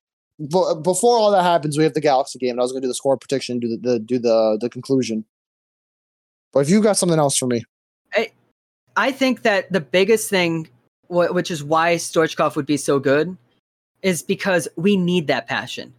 before 0.81 1.17
all 1.17 1.31
that 1.31 1.43
happens, 1.43 1.77
we 1.77 1.83
have 1.83 1.93
the 1.93 2.01
Galaxy 2.01 2.39
game, 2.39 2.51
and 2.51 2.59
I 2.59 2.63
was 2.63 2.71
going 2.71 2.81
to 2.81 2.85
do 2.85 2.89
the 2.89 2.95
score 2.95 3.17
prediction, 3.17 3.59
do 3.59 3.67
the, 3.67 3.77
the 3.77 3.99
do 3.99 4.19
the 4.19 4.57
the 4.59 4.69
conclusion. 4.69 5.25
But 6.53 6.61
if 6.61 6.69
you 6.69 6.81
got 6.81 6.97
something 6.97 7.19
else 7.19 7.37
for 7.37 7.47
me, 7.47 7.63
I 8.13 8.31
I 8.95 9.11
think 9.11 9.43
that 9.43 9.71
the 9.71 9.79
biggest 9.79 10.29
thing, 10.29 10.69
wh- 11.07 11.31
which 11.31 11.51
is 11.51 11.63
why 11.63 11.95
Stoichkov 11.95 12.55
would 12.55 12.65
be 12.65 12.77
so 12.77 12.99
good, 12.99 13.37
is 14.01 14.21
because 14.21 14.67
we 14.75 14.97
need 14.97 15.27
that 15.27 15.47
passion. 15.47 15.93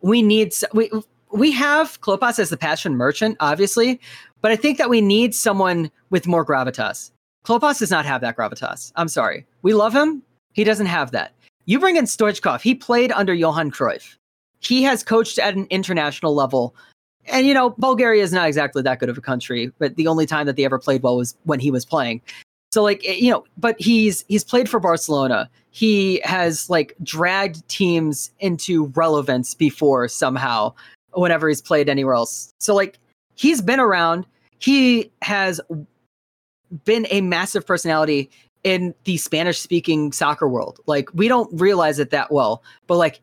We 0.00 0.22
need 0.22 0.54
we 0.72 0.90
we 1.30 1.52
have 1.52 2.00
Klopas 2.00 2.38
as 2.38 2.50
the 2.50 2.56
passion 2.56 2.96
merchant, 2.96 3.36
obviously, 3.40 4.00
but 4.40 4.50
I 4.50 4.56
think 4.56 4.78
that 4.78 4.90
we 4.90 5.00
need 5.00 5.34
someone 5.34 5.90
with 6.10 6.26
more 6.26 6.44
gravitas. 6.44 7.10
Klopas 7.44 7.78
does 7.78 7.90
not 7.90 8.06
have 8.06 8.20
that 8.20 8.36
gravitas. 8.36 8.92
I'm 8.96 9.08
sorry. 9.08 9.46
We 9.62 9.74
love 9.74 9.94
him. 9.94 10.22
He 10.52 10.64
doesn't 10.64 10.86
have 10.86 11.10
that. 11.12 11.32
You 11.64 11.78
bring 11.78 11.96
in 11.96 12.04
Stoichkov. 12.04 12.60
He 12.60 12.74
played 12.74 13.12
under 13.12 13.34
Johan 13.34 13.70
Cruyff. 13.70 14.16
He 14.60 14.82
has 14.82 15.02
coached 15.02 15.38
at 15.38 15.54
an 15.54 15.66
international 15.70 16.34
level. 16.34 16.74
And 17.28 17.46
you 17.46 17.54
know, 17.54 17.70
Bulgaria 17.70 18.22
is 18.22 18.32
not 18.32 18.48
exactly 18.48 18.82
that 18.82 18.98
good 18.98 19.08
of 19.08 19.16
a 19.18 19.20
country, 19.20 19.72
but 19.78 19.96
the 19.96 20.06
only 20.06 20.26
time 20.26 20.46
that 20.46 20.56
they 20.56 20.64
ever 20.64 20.78
played 20.78 21.02
well 21.02 21.16
was 21.16 21.36
when 21.44 21.60
he 21.60 21.70
was 21.70 21.84
playing. 21.84 22.20
So 22.72 22.82
like, 22.82 23.02
eh, 23.06 23.12
you 23.14 23.30
know, 23.30 23.44
but 23.56 23.76
he's 23.78 24.24
he's 24.28 24.44
played 24.44 24.68
for 24.68 24.80
Barcelona. 24.80 25.48
He 25.70 26.20
has 26.24 26.68
like 26.68 26.94
dragged 27.02 27.66
teams 27.68 28.30
into 28.40 28.86
relevance 28.94 29.54
before 29.54 30.08
somehow 30.08 30.74
whenever 31.12 31.48
he's 31.48 31.62
played 31.62 31.88
anywhere 31.88 32.14
else. 32.14 32.52
So 32.58 32.74
like 32.74 32.98
he's 33.34 33.60
been 33.60 33.80
around. 33.80 34.26
He 34.58 35.10
has 35.22 35.60
been 36.84 37.06
a 37.10 37.20
massive 37.20 37.66
personality 37.66 38.30
in 38.64 38.94
the 39.04 39.16
Spanish 39.16 39.58
speaking 39.58 40.12
soccer 40.12 40.48
world. 40.48 40.80
Like 40.86 41.08
we 41.14 41.28
don't 41.28 41.60
realize 41.60 41.98
it 41.98 42.10
that 42.10 42.32
well, 42.32 42.62
but 42.86 42.96
like 42.96 43.20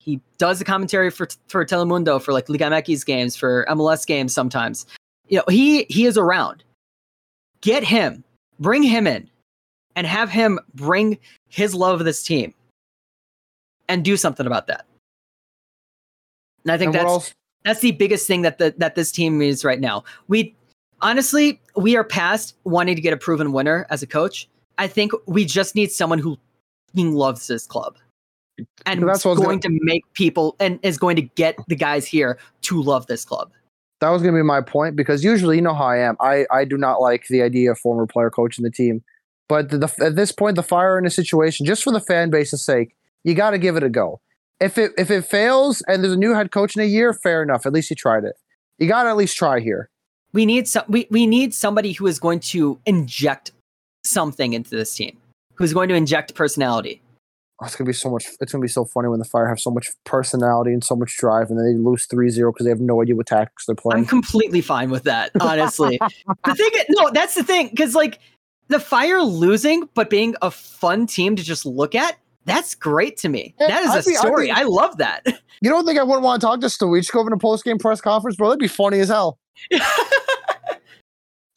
he 0.00 0.18
does 0.38 0.58
the 0.58 0.64
commentary 0.64 1.10
for 1.10 1.28
for 1.46 1.64
Telemundo 1.64 2.20
for 2.20 2.32
like 2.32 2.48
Liga 2.48 2.64
MX 2.64 3.04
games, 3.04 3.36
for 3.36 3.66
MLS 3.68 4.06
games 4.06 4.34
sometimes. 4.34 4.86
You 5.28 5.38
know, 5.38 5.44
he 5.48 5.84
he 5.84 6.06
is 6.06 6.16
around. 6.18 6.64
Get 7.60 7.84
him, 7.84 8.24
bring 8.58 8.82
him 8.82 9.06
in, 9.06 9.28
and 9.94 10.06
have 10.06 10.30
him 10.30 10.58
bring 10.74 11.18
his 11.48 11.74
love 11.74 12.00
of 12.00 12.06
this 12.06 12.22
team 12.22 12.54
and 13.88 14.02
do 14.02 14.16
something 14.16 14.46
about 14.46 14.66
that. 14.68 14.86
And 16.64 16.72
I 16.72 16.78
think 16.78 16.88
and 16.88 16.94
that's 16.94 17.04
else? 17.04 17.34
that's 17.64 17.80
the 17.80 17.92
biggest 17.92 18.26
thing 18.26 18.40
that 18.42 18.56
the, 18.56 18.74
that 18.78 18.94
this 18.94 19.12
team 19.12 19.42
is 19.42 19.66
right 19.66 19.80
now. 19.80 20.04
We 20.28 20.56
honestly 21.02 21.60
we 21.76 21.94
are 21.94 22.04
past 22.04 22.56
wanting 22.64 22.96
to 22.96 23.02
get 23.02 23.12
a 23.12 23.18
proven 23.18 23.52
winner 23.52 23.86
as 23.90 24.02
a 24.02 24.06
coach. 24.06 24.48
I 24.78 24.88
think 24.88 25.12
we 25.26 25.44
just 25.44 25.74
need 25.74 25.92
someone 25.92 26.18
who 26.18 26.38
loves 26.94 27.48
this 27.48 27.66
club 27.66 27.98
and 28.86 29.06
That's 29.06 29.20
is 29.20 29.24
what 29.24 29.32
I 29.32 29.34
was 29.34 29.44
going 29.44 29.60
to 29.60 29.70
make 29.82 30.04
people 30.14 30.56
and 30.60 30.78
is 30.82 30.98
going 30.98 31.16
to 31.16 31.22
get 31.22 31.56
the 31.68 31.76
guys 31.76 32.06
here 32.06 32.38
to 32.62 32.82
love 32.82 33.06
this 33.06 33.24
club. 33.24 33.52
that 34.00 34.10
was 34.10 34.22
going 34.22 34.34
to 34.34 34.38
be 34.38 34.42
my 34.42 34.60
point 34.60 34.96
because 34.96 35.22
usually 35.22 35.56
you 35.56 35.62
know 35.62 35.74
how 35.74 35.86
I 35.86 35.98
am. 35.98 36.16
I 36.20 36.46
I 36.50 36.64
do 36.64 36.76
not 36.76 37.00
like 37.00 37.26
the 37.28 37.42
idea 37.42 37.70
of 37.72 37.78
former 37.78 38.06
player 38.06 38.30
coaching 38.30 38.62
the 38.64 38.70
team, 38.70 39.02
but 39.48 39.70
the, 39.70 39.78
the, 39.78 39.92
at 40.04 40.16
this 40.16 40.32
point, 40.32 40.56
the 40.56 40.62
fire 40.62 40.98
in 40.98 41.06
a 41.06 41.10
situation 41.10 41.66
just 41.66 41.82
for 41.82 41.92
the 41.92 42.00
fan 42.00 42.30
base's 42.30 42.64
sake, 42.64 42.94
you 43.24 43.34
got 43.34 43.50
to 43.50 43.58
give 43.58 43.76
it 43.76 43.82
a 43.82 43.88
go. 43.88 44.20
If 44.60 44.78
it 44.78 44.92
if 44.96 45.10
it 45.10 45.24
fails 45.24 45.82
and 45.88 46.02
there's 46.02 46.12
a 46.12 46.18
new 46.18 46.34
head 46.34 46.50
coach 46.52 46.76
in 46.76 46.82
a 46.82 46.86
year, 46.86 47.12
fair 47.12 47.42
enough. 47.42 47.66
At 47.66 47.72
least 47.72 47.90
you 47.90 47.96
tried 47.96 48.24
it. 48.24 48.36
You 48.78 48.88
got 48.88 49.02
to 49.04 49.10
at 49.10 49.16
least 49.16 49.36
try 49.36 49.60
here. 49.60 49.90
We 50.32 50.46
need 50.46 50.68
some 50.68 50.84
we, 50.88 51.06
we 51.10 51.26
need 51.26 51.52
somebody 51.54 51.92
who 51.92 52.06
is 52.06 52.18
going 52.18 52.40
to 52.40 52.78
inject 52.86 53.52
something 54.04 54.52
into 54.52 54.70
this 54.70 54.94
team. 54.94 55.18
Who's 55.54 55.72
going 55.74 55.88
to 55.88 55.94
inject 55.94 56.34
personality. 56.34 57.02
Oh, 57.62 57.66
it's 57.66 57.76
gonna 57.76 57.86
be 57.88 57.92
so 57.92 58.08
much. 58.10 58.26
It's 58.40 58.52
gonna 58.52 58.62
be 58.62 58.68
so 58.68 58.84
funny 58.86 59.08
when 59.08 59.18
the 59.18 59.24
Fire 59.24 59.46
have 59.46 59.60
so 59.60 59.70
much 59.70 59.88
personality 60.04 60.72
and 60.72 60.82
so 60.82 60.96
much 60.96 61.16
drive, 61.18 61.50
and 61.50 61.58
then 61.58 61.66
they 61.66 61.74
lose 61.74 62.06
3-0 62.06 62.52
because 62.52 62.64
they 62.64 62.70
have 62.70 62.80
no 62.80 63.02
idea 63.02 63.14
what 63.14 63.26
tactics 63.26 63.66
they're 63.66 63.74
playing. 63.74 64.04
I'm 64.04 64.06
completely 64.08 64.62
fine 64.62 64.88
with 64.90 65.02
that, 65.04 65.30
honestly. 65.40 65.98
the 66.44 66.54
thing, 66.54 66.70
no, 66.90 67.10
that's 67.12 67.34
the 67.34 67.44
thing, 67.44 67.68
because 67.68 67.94
like 67.94 68.18
the 68.68 68.80
Fire 68.80 69.20
losing, 69.22 69.88
but 69.94 70.08
being 70.08 70.34
a 70.40 70.50
fun 70.50 71.06
team 71.06 71.36
to 71.36 71.42
just 71.42 71.66
look 71.66 71.94
at, 71.94 72.16
that's 72.46 72.74
great 72.74 73.18
to 73.18 73.28
me. 73.28 73.54
Yeah, 73.60 73.66
that 73.68 73.82
is 73.82 73.90
I'd 73.90 74.00
a 74.00 74.08
be- 74.08 74.14
story. 74.14 74.46
be- 74.46 74.52
I 74.52 74.62
love 74.62 74.96
that. 74.96 75.26
You 75.60 75.68
don't 75.68 75.84
think 75.84 75.98
I 75.98 76.02
wouldn't 76.02 76.22
want 76.22 76.40
to 76.40 76.46
talk 76.46 76.60
to 76.60 76.66
Stoichkov 76.68 77.26
in 77.26 77.34
a 77.34 77.36
post 77.36 77.64
game 77.64 77.76
press 77.78 78.00
conference, 78.00 78.36
bro? 78.36 78.48
That'd 78.48 78.60
be 78.60 78.68
funny 78.68 79.00
as 79.00 79.08
hell. 79.08 79.38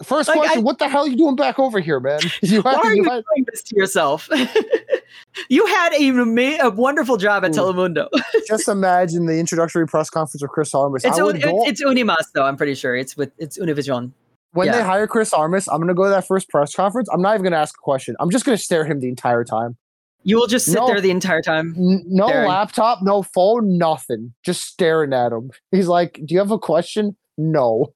First 0.04 0.30
Like, 0.30 0.38
question: 0.38 0.60
I- 0.60 0.62
What 0.62 0.80
the 0.80 0.88
hell 0.90 1.04
are 1.04 1.08
you 1.08 1.16
doing 1.16 1.36
back 1.36 1.58
over 1.60 1.80
here, 1.80 2.00
man? 2.00 2.20
You 2.42 2.62
Why 2.62 2.74
had, 2.76 2.86
are 2.86 2.96
you 2.96 3.04
you 3.04 3.10
had- 3.10 3.24
doing 3.34 3.46
this 3.52 3.62
to 3.64 3.76
yourself? 3.76 4.30
you 5.50 5.66
had 5.66 5.94
a, 5.94 6.58
a 6.60 6.70
wonderful 6.70 7.18
job 7.18 7.44
at. 7.46 7.52
Telemundo. 7.52 8.08
just 8.48 8.68
imagine 8.68 9.26
the 9.26 9.38
introductory 9.40 9.88
press 9.88 10.10
conference 10.10 10.42
with 10.42 10.52
Chris 10.52 10.74
Armas. 10.74 11.04
It's 11.06 11.18
un- 11.18 11.40
go, 11.40 11.64
it's 11.66 11.82
Unimas 11.84 12.32
though. 12.34 12.44
I'm 12.46 12.58
pretty 12.58 12.76
sure 12.76 12.96
it's 12.96 13.16
with 13.18 13.32
it's 13.38 13.58
Univision. 13.58 14.12
when 14.52 14.72
they 14.72 14.82
hire 14.84 15.08
Chris 15.08 15.34
Armas, 15.34 15.68
I'm 15.68 15.80
gonna 15.80 15.94
go 15.94 16.04
to 16.06 16.10
that 16.10 16.28
first 16.28 16.50
press 16.50 16.74
conference. 16.76 17.10
I'm 17.12 17.22
not 17.22 17.34
even 17.36 17.44
gonna 17.44 17.58
ask 17.58 17.76
a 17.78 17.82
question. 17.82 18.16
I'm 18.20 18.30
just 18.30 18.46
gonna 18.46 18.58
stare 18.58 18.86
at 18.86 18.92
him 18.92 19.00
the 19.00 19.10
entire 19.10 19.44
time. 19.44 19.78
You 20.26 20.38
will 20.38 20.48
just 20.48 20.68
sit 20.68 20.76
No. 20.76 20.88
there 20.88 21.02
the 21.02 21.12
entire 21.12 21.42
time. 21.42 21.76
N- 21.78 22.04
no 22.08 22.28
Staring. 22.28 22.48
laptop, 22.48 23.00
no 23.04 23.24
phone, 23.24 23.78
nothing. 23.78 24.34
Just 24.46 24.62
staring 24.64 25.12
at 25.14 25.34
him. 25.34 25.52
He's 25.72 25.88
like, 25.88 26.14
"Do 26.26 26.34
you 26.34 26.40
have 26.40 26.52
a 26.52 26.58
question?" 26.60 27.18
No. 27.38 27.94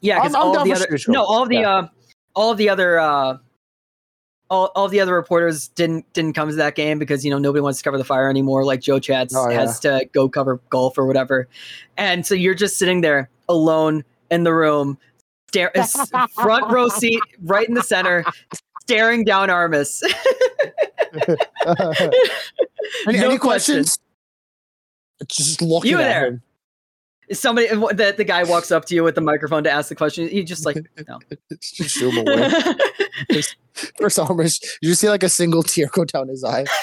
Yeah, 0.00 0.16
because 0.20 0.34
I'm- 0.34 0.42
I'm 0.42 0.48
all 0.48 0.54
down 0.54 0.68
the 0.68 0.74
other 0.74 0.86
Shishko. 0.86 1.08
no, 1.08 1.24
all 1.24 1.42
of 1.42 1.48
the 1.48 1.56
Yeah. 1.56 1.70
uh, 1.76 1.88
all 2.34 2.50
of 2.52 2.58
the 2.58 2.68
other 2.68 2.98
uh, 3.00 3.38
all, 4.48 4.70
all 4.76 4.84
of 4.84 4.90
the 4.92 5.00
other 5.00 5.14
reporters 5.14 5.68
didn't 5.68 6.10
didn't 6.12 6.34
come 6.34 6.48
to 6.48 6.54
that 6.54 6.74
game 6.76 6.98
because 6.98 7.24
you 7.24 7.30
know 7.30 7.38
nobody 7.38 7.60
wants 7.62 7.78
to 7.78 7.84
cover 7.84 7.98
the 7.98 8.04
fire 8.04 8.28
anymore. 8.30 8.64
Like 8.64 8.80
Joe 8.80 8.98
Chats 9.00 9.34
Oh, 9.34 9.48
yeah. 9.48 9.60
has 9.60 9.80
to 9.80 10.08
go 10.12 10.28
cover 10.28 10.60
golf 10.70 10.96
or 10.98 11.06
whatever, 11.06 11.48
and 11.96 12.24
so 12.26 12.34
you're 12.34 12.54
just 12.54 12.76
sitting 12.78 13.00
there 13.00 13.28
alone 13.48 14.04
in 14.30 14.44
the 14.44 14.52
room, 14.54 14.98
stare 15.48 15.76
s- 15.76 16.10
front 16.34 16.70
row 16.70 16.88
seat, 16.88 17.20
right 17.42 17.66
in 17.68 17.74
the 17.74 17.82
center, 17.82 18.24
staring 18.82 19.24
down 19.24 19.50
Armas. 19.50 20.02
any, 23.06 23.18
No 23.18 23.30
any 23.30 23.38
question. 23.38 23.38
questions? 23.38 23.98
Just 25.28 25.62
looking 25.62 25.90
You 25.92 25.98
at 25.98 26.02
there. 26.02 26.26
him. 26.26 26.42
Somebody 27.32 27.68
the, 27.68 28.14
the 28.16 28.24
guy 28.24 28.44
walks 28.44 28.70
up 28.70 28.84
to 28.86 28.94
you 28.94 29.02
with 29.02 29.14
the 29.16 29.20
microphone 29.20 29.64
to 29.64 29.70
ask 29.70 29.88
the 29.88 29.94
question. 29.96 30.28
You 30.28 30.44
just 30.44 30.64
like 30.64 30.76
no. 31.08 31.18
Just 31.60 32.00
him 32.00 32.16
away. 32.18 32.50
Armas, 34.18 34.78
you 34.80 34.94
see 34.94 35.08
like 35.08 35.22
a 35.24 35.28
single 35.28 35.62
tear 35.62 35.88
go 35.92 36.04
down 36.04 36.28
his 36.28 36.44
eye. 36.44 36.64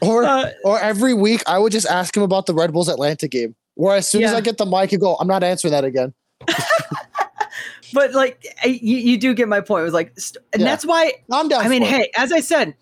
Or 0.00 0.22
Uh, 0.22 0.50
or 0.62 0.78
every 0.78 1.12
week 1.12 1.42
I 1.48 1.58
would 1.58 1.72
just 1.72 1.86
ask 1.88 2.16
him 2.16 2.22
about 2.22 2.46
the 2.46 2.54
Red 2.54 2.72
Bulls 2.72 2.88
Atlanta 2.88 3.26
game. 3.26 3.56
Where 3.74 3.96
as 3.96 4.06
soon 4.06 4.22
as 4.22 4.32
I 4.32 4.40
get 4.40 4.56
the 4.56 4.64
mic, 4.64 4.92
you 4.92 4.98
go, 4.98 5.16
I'm 5.16 5.26
not 5.26 5.42
answering 5.42 5.72
that 5.72 5.82
again. 5.84 6.14
but 7.92 8.12
like 8.12 8.46
I- 8.62 8.68
you, 8.80 8.96
you 8.96 9.18
do 9.18 9.34
get 9.34 9.48
my 9.48 9.60
point. 9.60 9.80
It 9.80 9.84
was 9.84 9.94
like, 9.94 10.12
st- 10.18 10.44
and 10.52 10.62
Yeah. 10.62 10.68
that's 10.68 10.86
why 10.86 11.14
I'm 11.32 11.48
down. 11.48 11.64
I 11.64 11.68
mean, 11.68 11.82
for 11.82 11.88
it. 11.88 11.90
hey, 11.90 12.10
as 12.16 12.30
I 12.32 12.38
said, 12.40 12.76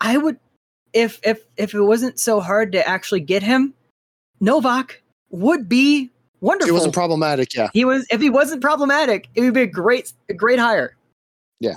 I 0.00 0.18
would 0.18 0.38
if 0.92 1.20
if 1.22 1.40
if 1.56 1.72
it 1.74 1.82
wasn't 1.82 2.18
so 2.20 2.40
hard 2.40 2.72
to 2.72 2.86
actually 2.86 3.20
get 3.20 3.42
him, 3.42 3.72
Nowak 4.40 5.01
would 5.32 5.68
be 5.68 6.10
wonderful. 6.40 6.70
It 6.70 6.74
wasn't 6.74 6.94
problematic. 6.94 7.54
Yeah. 7.54 7.70
he 7.72 7.84
was 7.84 8.06
if 8.10 8.20
he 8.20 8.30
wasn't 8.30 8.62
problematic, 8.62 9.28
it 9.34 9.40
would 9.40 9.54
be 9.54 9.62
a 9.62 9.66
great 9.66 10.12
a 10.28 10.34
great 10.34 10.58
hire. 10.58 10.96
Yeah. 11.58 11.76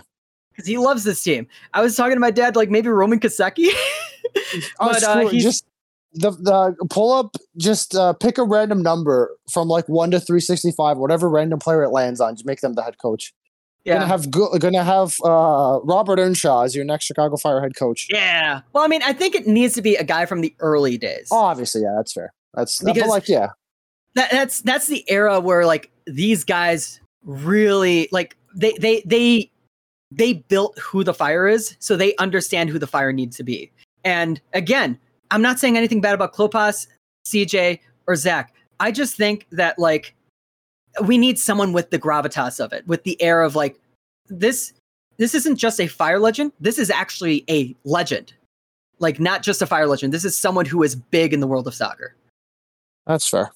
Because 0.52 0.68
he 0.68 0.78
loves 0.78 1.04
this 1.04 1.24
team. 1.24 1.48
I 1.74 1.82
was 1.82 1.96
talking 1.96 2.16
to 2.16 2.20
my 2.20 2.32
dad, 2.32 2.56
like 2.56 2.70
maybe 2.70 2.90
Roman 2.90 3.20
Kosecki. 3.20 3.70
Oh, 3.74 4.62
but, 4.80 5.04
uh, 5.04 5.28
he's- 5.28 5.44
just 5.44 5.66
the 6.14 6.32
the 6.32 6.76
pull 6.90 7.12
up. 7.12 7.36
Just 7.58 7.96
uh, 7.96 8.14
pick 8.14 8.38
a 8.38 8.44
random 8.44 8.82
number 8.82 9.36
from 9.52 9.68
like 9.68 9.88
one 9.90 10.12
to 10.12 10.20
three 10.20 10.40
sixty 10.40 10.72
five, 10.72 10.98
whatever 10.98 11.30
random 11.30 11.60
player 11.60 11.84
it 11.84 11.90
lands 11.90 12.22
on. 12.22 12.36
Just 12.36 12.46
make 12.46 12.62
them 12.62 12.74
the 12.74 12.84
head 12.84 12.98
coach. 12.98 13.34
Gonna 13.86 14.00
yeah. 14.00 14.08
have 14.08 14.32
go- 14.32 14.58
gonna 14.58 14.84
have 14.84 15.16
uh, 15.24 15.80
Robert 15.84 16.18
Earnshaw 16.18 16.64
as 16.64 16.76
your 16.76 16.86
next 16.86 17.06
Chicago 17.06 17.38
Fire 17.38 17.62
head 17.62 17.76
coach. 17.76 18.08
Yeah. 18.10 18.62
Well, 18.74 18.84
I 18.84 18.88
mean, 18.88 19.04
I 19.04 19.14
think 19.14 19.36
it 19.36 19.46
needs 19.46 19.76
to 19.76 19.82
be 19.82 19.96
a 19.96 20.04
guy 20.04 20.26
from 20.26 20.42
the 20.42 20.56
early 20.60 20.98
days. 20.98 21.28
Oh, 21.32 21.38
obviously, 21.38 21.82
yeah, 21.82 21.94
that's 21.98 22.14
fair. 22.14 22.34
That's 22.56 22.82
Because- 22.82 23.10
like, 23.10 23.28
yeah, 23.28 23.50
that, 24.16 24.32
that's 24.32 24.62
that's 24.62 24.88
the 24.88 25.04
era 25.10 25.40
where 25.40 25.66
like 25.66 25.92
these 26.08 26.44
guys 26.44 27.00
really 27.24 28.08
like 28.12 28.38
they 28.56 28.74
they 28.80 29.04
they 29.06 29.52
they 30.12 30.34
built 30.34 30.78
who 30.80 31.04
the 31.04 31.14
fire 31.14 31.48
is 31.48 31.76
so 31.80 31.98
they 31.98 32.16
understand 32.16 32.70
who 32.70 32.80
the 32.80 32.88
fire 32.88 33.12
needs 33.14 33.38
to 33.38 33.44
be. 33.44 33.72
And 34.04 34.42
again 34.54 35.00
i'm 35.32 35.42
not 35.42 35.60
saying 35.60 35.76
anything 35.76 36.02
bad 36.02 36.14
about 36.14 36.34
klopas 36.34 36.88
cj 37.28 37.80
or 38.08 38.16
zach. 38.16 38.54
I 38.80 38.92
just 38.92 39.18
think 39.18 39.48
that 39.52 39.80
like 39.80 40.14
we 41.04 41.18
need 41.18 41.40
someone 41.40 41.74
with 41.74 41.90
the 41.90 42.00
gravitas 42.00 42.64
of 42.64 42.72
it 42.72 42.88
with 42.88 43.04
the 43.04 43.22
air 43.22 43.42
of 43.42 43.56
like 43.56 43.80
this 44.28 44.74
this 45.18 45.34
isn't 45.34 45.56
just 45.56 45.80
a 45.80 45.88
fire 45.88 46.20
legend. 46.20 46.52
This 46.60 46.78
is 46.78 46.90
actually 46.90 47.44
a 47.50 47.76
legend. 47.84 48.34
Like 49.00 49.20
not 49.20 49.44
just 49.44 49.62
a 49.62 49.66
fire 49.66 49.88
legend. 49.88 50.14
This 50.14 50.26
is 50.26 50.38
someone 50.38 50.66
who 50.66 50.84
is 50.84 50.96
big 50.96 51.34
in 51.34 51.40
the 51.40 51.48
world 51.48 51.68
of 51.68 51.74
soccer 51.74 52.16
that's 53.06 53.28
fair. 53.28 53.52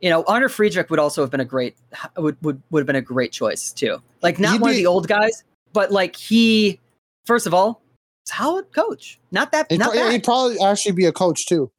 you 0.00 0.10
know, 0.10 0.24
Arne 0.24 0.48
Friedrich 0.48 0.90
would 0.90 0.98
also 0.98 1.22
have 1.22 1.30
been 1.30 1.40
a 1.40 1.44
great 1.44 1.76
would 2.16 2.36
would, 2.42 2.62
would 2.70 2.80
have 2.80 2.86
been 2.86 2.96
a 2.96 3.00
great 3.00 3.32
choice 3.32 3.72
too. 3.72 4.00
Like 4.22 4.38
not 4.38 4.52
He'd 4.52 4.60
one 4.60 4.70
of 4.70 4.76
the 4.76 4.86
old 4.86 5.08
guys, 5.08 5.44
but 5.72 5.90
like 5.90 6.16
he 6.16 6.80
first 7.24 7.46
of 7.46 7.54
all, 7.54 7.82
solid 8.24 8.72
coach. 8.72 9.18
Not 9.30 9.52
that 9.52 9.70
He'd, 9.70 9.78
not 9.78 9.92
pro- 9.92 10.00
bad. 10.00 10.12
he'd 10.12 10.24
probably 10.24 10.58
actually 10.60 10.92
be 10.92 11.06
a 11.06 11.12
coach 11.12 11.46
too. 11.46 11.70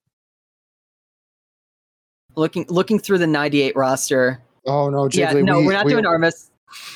looking 2.36 2.66
looking 2.70 3.00
through 3.00 3.18
the 3.18 3.28
98 3.28 3.76
roster. 3.76 4.42
Oh 4.66 4.90
no, 4.90 5.04
Jiggly. 5.08 5.18
yeah, 5.18 5.42
no, 5.42 5.60
we, 5.60 5.68
we, 5.68 5.74
are 5.74 5.78
not 5.78 5.86
we, 5.86 5.92
doing 5.92 6.06
Armas. 6.06 6.50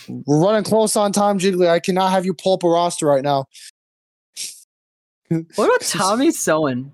We're 0.07 0.39
running 0.39 0.63
close 0.63 0.95
on 0.95 1.11
time, 1.11 1.39
Jiggly. 1.39 1.67
I 1.69 1.79
cannot 1.79 2.11
have 2.11 2.25
you 2.25 2.33
pull 2.33 2.53
up 2.53 2.63
a 2.63 2.69
roster 2.69 3.05
right 3.05 3.23
now. 3.23 3.45
What 5.29 5.65
about 5.65 5.81
Tommy 5.87 6.27
Soehn? 6.27 6.91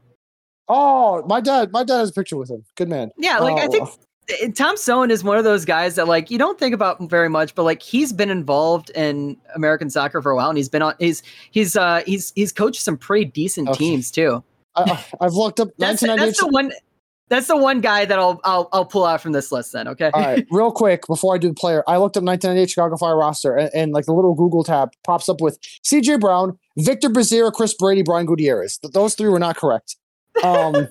Oh, 0.69 1.23
my 1.27 1.39
dad. 1.41 1.71
My 1.71 1.83
dad 1.83 1.97
has 1.99 2.09
a 2.09 2.13
picture 2.13 2.37
with 2.37 2.49
him. 2.49 2.63
Good 2.75 2.89
man. 2.89 3.11
Yeah, 3.17 3.39
like 3.39 3.57
I 3.61 3.67
Oh, 3.67 3.71
think 3.71 3.89
uh, 3.89 4.51
Tom 4.55 4.75
Soehn 4.75 5.09
is 5.09 5.23
one 5.23 5.37
of 5.37 5.43
those 5.45 5.63
guys 5.65 5.95
that 5.95 6.07
like 6.07 6.29
you 6.29 6.37
don't 6.37 6.59
think 6.59 6.73
about 6.73 6.97
very 7.09 7.29
much, 7.29 7.55
but 7.55 7.63
like 7.63 7.81
he's 7.81 8.11
been 8.11 8.29
involved 8.29 8.89
in 8.91 9.37
American 9.55 9.89
soccer 9.89 10.21
for 10.21 10.31
a 10.31 10.35
while, 10.35 10.49
and 10.49 10.57
he's 10.57 10.69
been 10.69 10.81
on 10.81 10.95
he's 10.99 11.23
he's 11.51 11.75
uh 11.77 12.01
he's 12.05 12.33
he's 12.35 12.51
coached 12.51 12.81
some 12.81 12.97
pretty 12.97 13.25
decent 13.25 13.69
Okay. 13.69 13.77
teams 13.77 14.11
too. 14.11 14.43
I, 14.75 14.81
I- 15.21 15.25
I've 15.25 15.33
looked 15.33 15.59
up 15.59 15.69
That's, 15.77 16.01
1998. 16.01 16.25
that's 16.25 16.39
the 16.39 16.47
one. 16.47 16.71
That's 17.29 17.47
the 17.47 17.57
one 17.57 17.81
guy 17.81 18.05
that 18.05 18.17
I'll 18.19 18.39
I'll 18.45 18.69
I'll 18.71 18.85
pull 18.85 19.03
out 19.05 19.21
from 19.21 19.31
this 19.33 19.51
list. 19.51 19.71
Then 19.73 19.87
okay. 19.89 20.11
All 20.13 20.21
right, 20.21 20.45
real 20.51 20.71
quick 20.71 21.05
before 21.07 21.35
I 21.35 21.37
do 21.37 21.49
the 21.49 21.53
player, 21.53 21.83
I 21.87 21.97
looked 21.97 22.15
up 22.17 22.23
1998 22.23 22.69
Chicago 22.69 22.95
Fire 22.97 23.17
roster, 23.17 23.55
and, 23.55 23.69
and 23.73 23.91
like 23.93 24.05
the 24.05 24.13
little 24.13 24.33
Google 24.33 24.63
tab 24.63 24.91
pops 25.05 25.27
up 25.27 25.41
with 25.41 25.57
C.J. 25.83 26.17
Brown, 26.17 26.57
Victor 26.77 27.09
Brazier, 27.09 27.51
Chris 27.51 27.73
Brady, 27.73 28.01
Brian 28.01 28.25
Gutierrez. 28.25 28.79
Those 28.93 29.13
three 29.15 29.27
were 29.29 29.39
not 29.39 29.57
correct. 29.57 29.97
Um, 30.43 30.87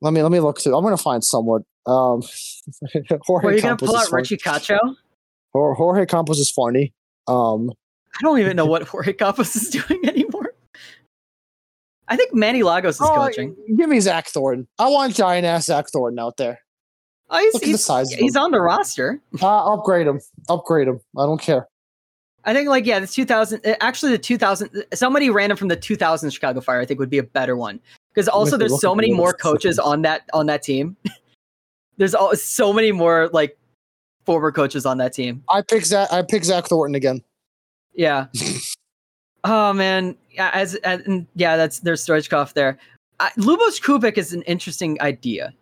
let 0.00 0.12
me 0.12 0.22
let 0.22 0.32
me 0.32 0.40
look 0.40 0.60
through. 0.60 0.76
I'm 0.76 0.84
gonna 0.84 0.96
find 0.96 1.24
someone. 1.24 1.64
Um, 1.86 2.22
Jorge 3.22 3.44
Were 3.44 3.54
you 3.54 3.62
gonna 3.62 3.76
pull 3.76 3.96
out. 3.96 4.10
Richie 4.12 4.36
Cacho? 4.36 4.78
Jor- 5.54 5.74
Jorge 5.74 6.06
Campos 6.06 6.38
is 6.38 6.50
funny. 6.50 6.92
Um, 7.26 7.70
I 8.14 8.22
don't 8.22 8.38
even 8.38 8.56
know 8.56 8.66
what 8.66 8.82
Jorge 8.88 9.12
Campos 9.12 9.56
is 9.56 9.70
doing 9.88 10.06
anymore. 10.06 10.52
I 12.08 12.16
think 12.16 12.34
Manny 12.34 12.62
Lagos 12.62 12.96
is 12.96 13.00
oh, 13.02 13.14
coaching. 13.14 13.56
Give 13.76 13.88
me 13.88 14.00
Zach 14.00 14.28
Thornton. 14.28 14.68
I 14.78 14.88
want 14.88 15.14
giant 15.14 15.44
ass 15.44 15.66
Zach 15.66 15.86
Thornton 15.92 16.18
out 16.18 16.36
there. 16.36 16.60
Oh, 17.28 17.38
he's, 17.38 17.54
at 17.56 17.60
the 17.62 17.66
he's, 17.66 18.10
he's 18.12 18.36
on 18.36 18.52
the 18.52 18.60
roster. 18.60 19.20
Uh, 19.42 19.74
upgrade 19.74 20.06
him. 20.06 20.20
Upgrade 20.48 20.86
him. 20.86 21.00
I 21.18 21.26
don't 21.26 21.40
care. 21.40 21.66
I 22.44 22.54
think 22.54 22.68
like 22.68 22.86
yeah, 22.86 23.00
the 23.00 23.08
2000 23.08 23.66
uh, 23.66 23.74
actually 23.80 24.12
the 24.12 24.18
2000 24.18 24.84
somebody 24.94 25.30
random 25.30 25.58
from 25.58 25.66
the 25.66 25.74
2000 25.74 26.30
Chicago 26.30 26.60
Fire 26.60 26.80
I 26.80 26.86
think 26.86 27.00
would 27.00 27.10
be 27.10 27.18
a 27.18 27.24
better 27.24 27.56
one 27.56 27.80
because 28.16 28.28
also 28.28 28.52
me 28.52 28.60
there's 28.60 28.72
look 28.72 28.80
so 28.80 28.94
many 28.94 29.12
more 29.12 29.28
list. 29.28 29.40
coaches 29.40 29.78
on 29.78 30.02
that 30.02 30.22
on 30.32 30.46
that 30.46 30.62
team. 30.62 30.96
there's 31.98 32.14
all, 32.14 32.34
so 32.34 32.72
many 32.72 32.90
more 32.90 33.28
like 33.32 33.58
former 34.24 34.50
coaches 34.50 34.86
on 34.86 34.96
that 34.98 35.12
team. 35.12 35.44
I 35.50 35.62
pick 35.62 35.84
Zach. 35.84 36.10
I 36.10 36.22
pick 36.22 36.44
Zach 36.44 36.66
Thornton 36.66 36.94
again. 36.94 37.22
Yeah. 37.94 38.26
oh 39.44 39.72
man, 39.74 40.16
yeah, 40.30 40.50
as, 40.54 40.76
as 40.76 41.02
and 41.02 41.26
yeah, 41.34 41.56
that's 41.56 41.80
there's 41.80 42.04
Stoichkov 42.04 42.54
there. 42.54 42.78
Uh, 43.20 43.28
Lubos 43.36 43.80
Kubik 43.80 44.16
is 44.16 44.32
an 44.32 44.42
interesting 44.42 45.00
idea. 45.02 45.52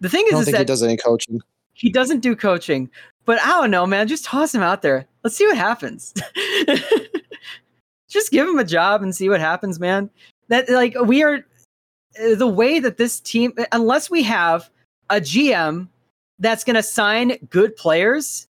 The 0.00 0.08
thing 0.08 0.24
I 0.24 0.26
is, 0.26 0.30
don't 0.32 0.40
is 0.40 0.46
think 0.46 0.56
he 0.56 0.60
that 0.60 0.66
does 0.66 0.82
any 0.82 0.96
coaching. 0.96 1.40
he 1.74 1.90
doesn't 1.90 2.20
do 2.20 2.34
coaching, 2.34 2.90
but 3.24 3.40
I 3.40 3.48
don't 3.48 3.70
know, 3.70 3.86
man. 3.86 4.08
Just 4.08 4.24
toss 4.24 4.52
him 4.52 4.62
out 4.62 4.82
there. 4.82 5.06
Let's 5.22 5.36
see 5.36 5.46
what 5.46 5.56
happens. 5.56 6.12
Just 8.08 8.30
give 8.30 8.46
him 8.48 8.58
a 8.58 8.64
job 8.64 9.02
and 9.02 9.14
see 9.14 9.28
what 9.28 9.40
happens, 9.40 9.78
man. 9.78 10.10
That 10.48 10.68
like 10.68 10.94
we 11.04 11.22
are 11.22 11.44
Uh, 12.20 12.34
the 12.34 12.46
way 12.46 12.78
that 12.78 12.96
this 12.96 13.20
team, 13.20 13.54
unless 13.72 14.10
we 14.10 14.22
have 14.22 14.70
a 15.10 15.16
GM 15.16 15.88
that's 16.38 16.64
going 16.64 16.76
to 16.76 16.82
sign 16.82 17.36
good 17.50 17.76
players, 17.76 18.46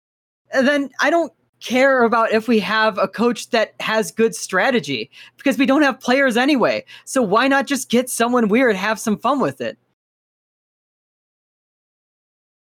uh, 0.53 0.61
then 0.61 0.89
I 1.01 1.09
don't 1.09 1.34
care 1.59 2.03
about 2.03 2.31
if 2.31 2.47
we 2.47 2.59
have 2.59 2.97
a 2.97 3.07
coach 3.07 3.49
that 3.49 3.73
has 3.79 4.11
good 4.11 4.35
strategy 4.35 5.09
because 5.38 5.57
we 5.57 5.65
don't 5.65 5.81
have 5.81 5.99
players 5.99 6.38
anyway. 6.38 6.85
So 7.05 7.21
why 7.21 7.47
not 7.47 7.65
just 7.65 7.89
get 7.89 8.09
someone 8.09 8.47
weird, 8.47 8.75
have 8.75 8.99
some 8.99 9.17
fun 9.17 9.39
with 9.39 9.61
it? 9.61 9.77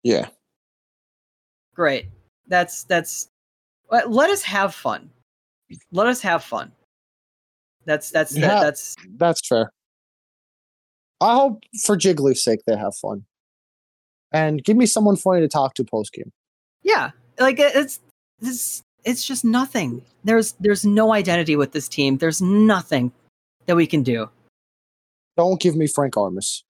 Yeah. 0.03 0.29
great 1.75 2.07
that's 2.49 2.85
that's 2.85 3.29
let 3.91 4.11
let 4.11 4.31
us 4.31 4.43
have 4.43 4.75
fun 4.75 5.11
let 5.93 6.07
us 6.07 6.23
have 6.23 6.43
fun 6.45 6.73
that's 7.85 8.11
that's 8.11 8.37
Yeah. 8.37 8.61
that's 8.61 8.95
That's 9.17 9.47
fair. 9.47 9.71
I 11.21 11.35
hope 11.35 11.63
for 11.85 11.97
Jiggly's 11.97 12.43
sake 12.43 12.61
they 12.67 12.77
have 12.77 12.95
fun. 12.97 13.25
and 14.33 14.63
give 14.65 14.77
me 14.77 14.87
someone 14.87 15.17
funny 15.17 15.41
to 15.41 15.49
talk 15.49 15.75
to 15.75 15.85
post 15.85 16.13
game. 16.13 16.33
Yeah, 16.83 17.11
like 17.39 17.59
it's 17.59 18.01
it's 18.41 18.83
it's 19.05 19.25
just 19.25 19.45
nothing. 19.45 20.03
There's 20.25 20.53
there's 20.61 20.85
no 20.85 21.13
identity 21.13 21.57
with 21.57 21.73
this 21.73 21.89
team. 21.89 22.19
There's 22.19 22.43
nothing 22.43 23.13
that 23.67 23.77
we 23.77 23.87
can 23.87 24.03
do. 24.03 24.29
Don't 25.37 25.61
give 25.61 25.77
me 25.77 25.87
Frank 25.87 26.17
Armas. 26.17 26.65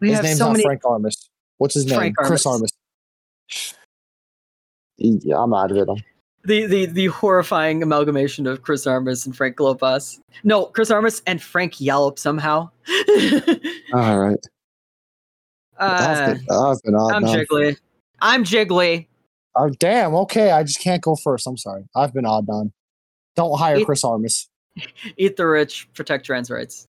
We 0.00 0.08
his 0.08 0.16
have 0.16 0.24
name's 0.24 0.38
so 0.38 0.46
not 0.46 0.52
many. 0.52 0.64
Frank 0.64 0.84
Armas. 0.84 1.28
What's 1.58 1.74
his 1.74 1.86
name? 1.86 1.96
Frank 1.96 2.16
Chris 2.16 2.46
Armas. 2.46 2.70
Armas. 3.50 3.74
Yeah, 4.98 5.38
I'm 5.38 5.54
out 5.54 5.70
of 5.70 5.76
it. 5.76 5.88
The 6.46 6.66
the 6.66 6.86
the 6.86 7.06
horrifying 7.06 7.82
amalgamation 7.82 8.46
of 8.46 8.62
Chris 8.62 8.86
Armas 8.86 9.26
and 9.26 9.36
Frank 9.36 9.56
Lopas. 9.56 10.20
No, 10.44 10.66
Chris 10.66 10.90
Armas 10.90 11.20
and 11.26 11.42
Frank 11.42 11.74
Yallop 11.80 12.18
somehow. 12.18 12.70
All 13.92 14.18
right. 14.18 14.38
uh, 15.78 16.06
I've 16.08 16.46
been, 16.46 16.46
I've 16.50 16.82
been 16.82 16.94
odd 16.94 17.12
I'm. 17.14 17.24
Jiggly. 17.24 17.76
I'm 18.20 18.44
Jiggly. 18.44 19.06
Oh, 19.56 19.70
damn. 19.80 20.14
Okay, 20.14 20.50
I 20.52 20.62
just 20.62 20.80
can't 20.80 21.02
go 21.02 21.16
first. 21.16 21.46
I'm 21.46 21.56
sorry. 21.56 21.84
I've 21.94 22.12
been 22.14 22.26
odd 22.26 22.48
on. 22.48 22.72
Don't 23.34 23.58
hire 23.58 23.76
It- 23.76 23.86
Chris 23.86 24.04
Armas. 24.04 24.48
Eat 25.16 25.36
the 25.36 25.46
rich, 25.46 25.88
protect 25.94 26.26
trans 26.26 26.50
rights. 26.50 26.86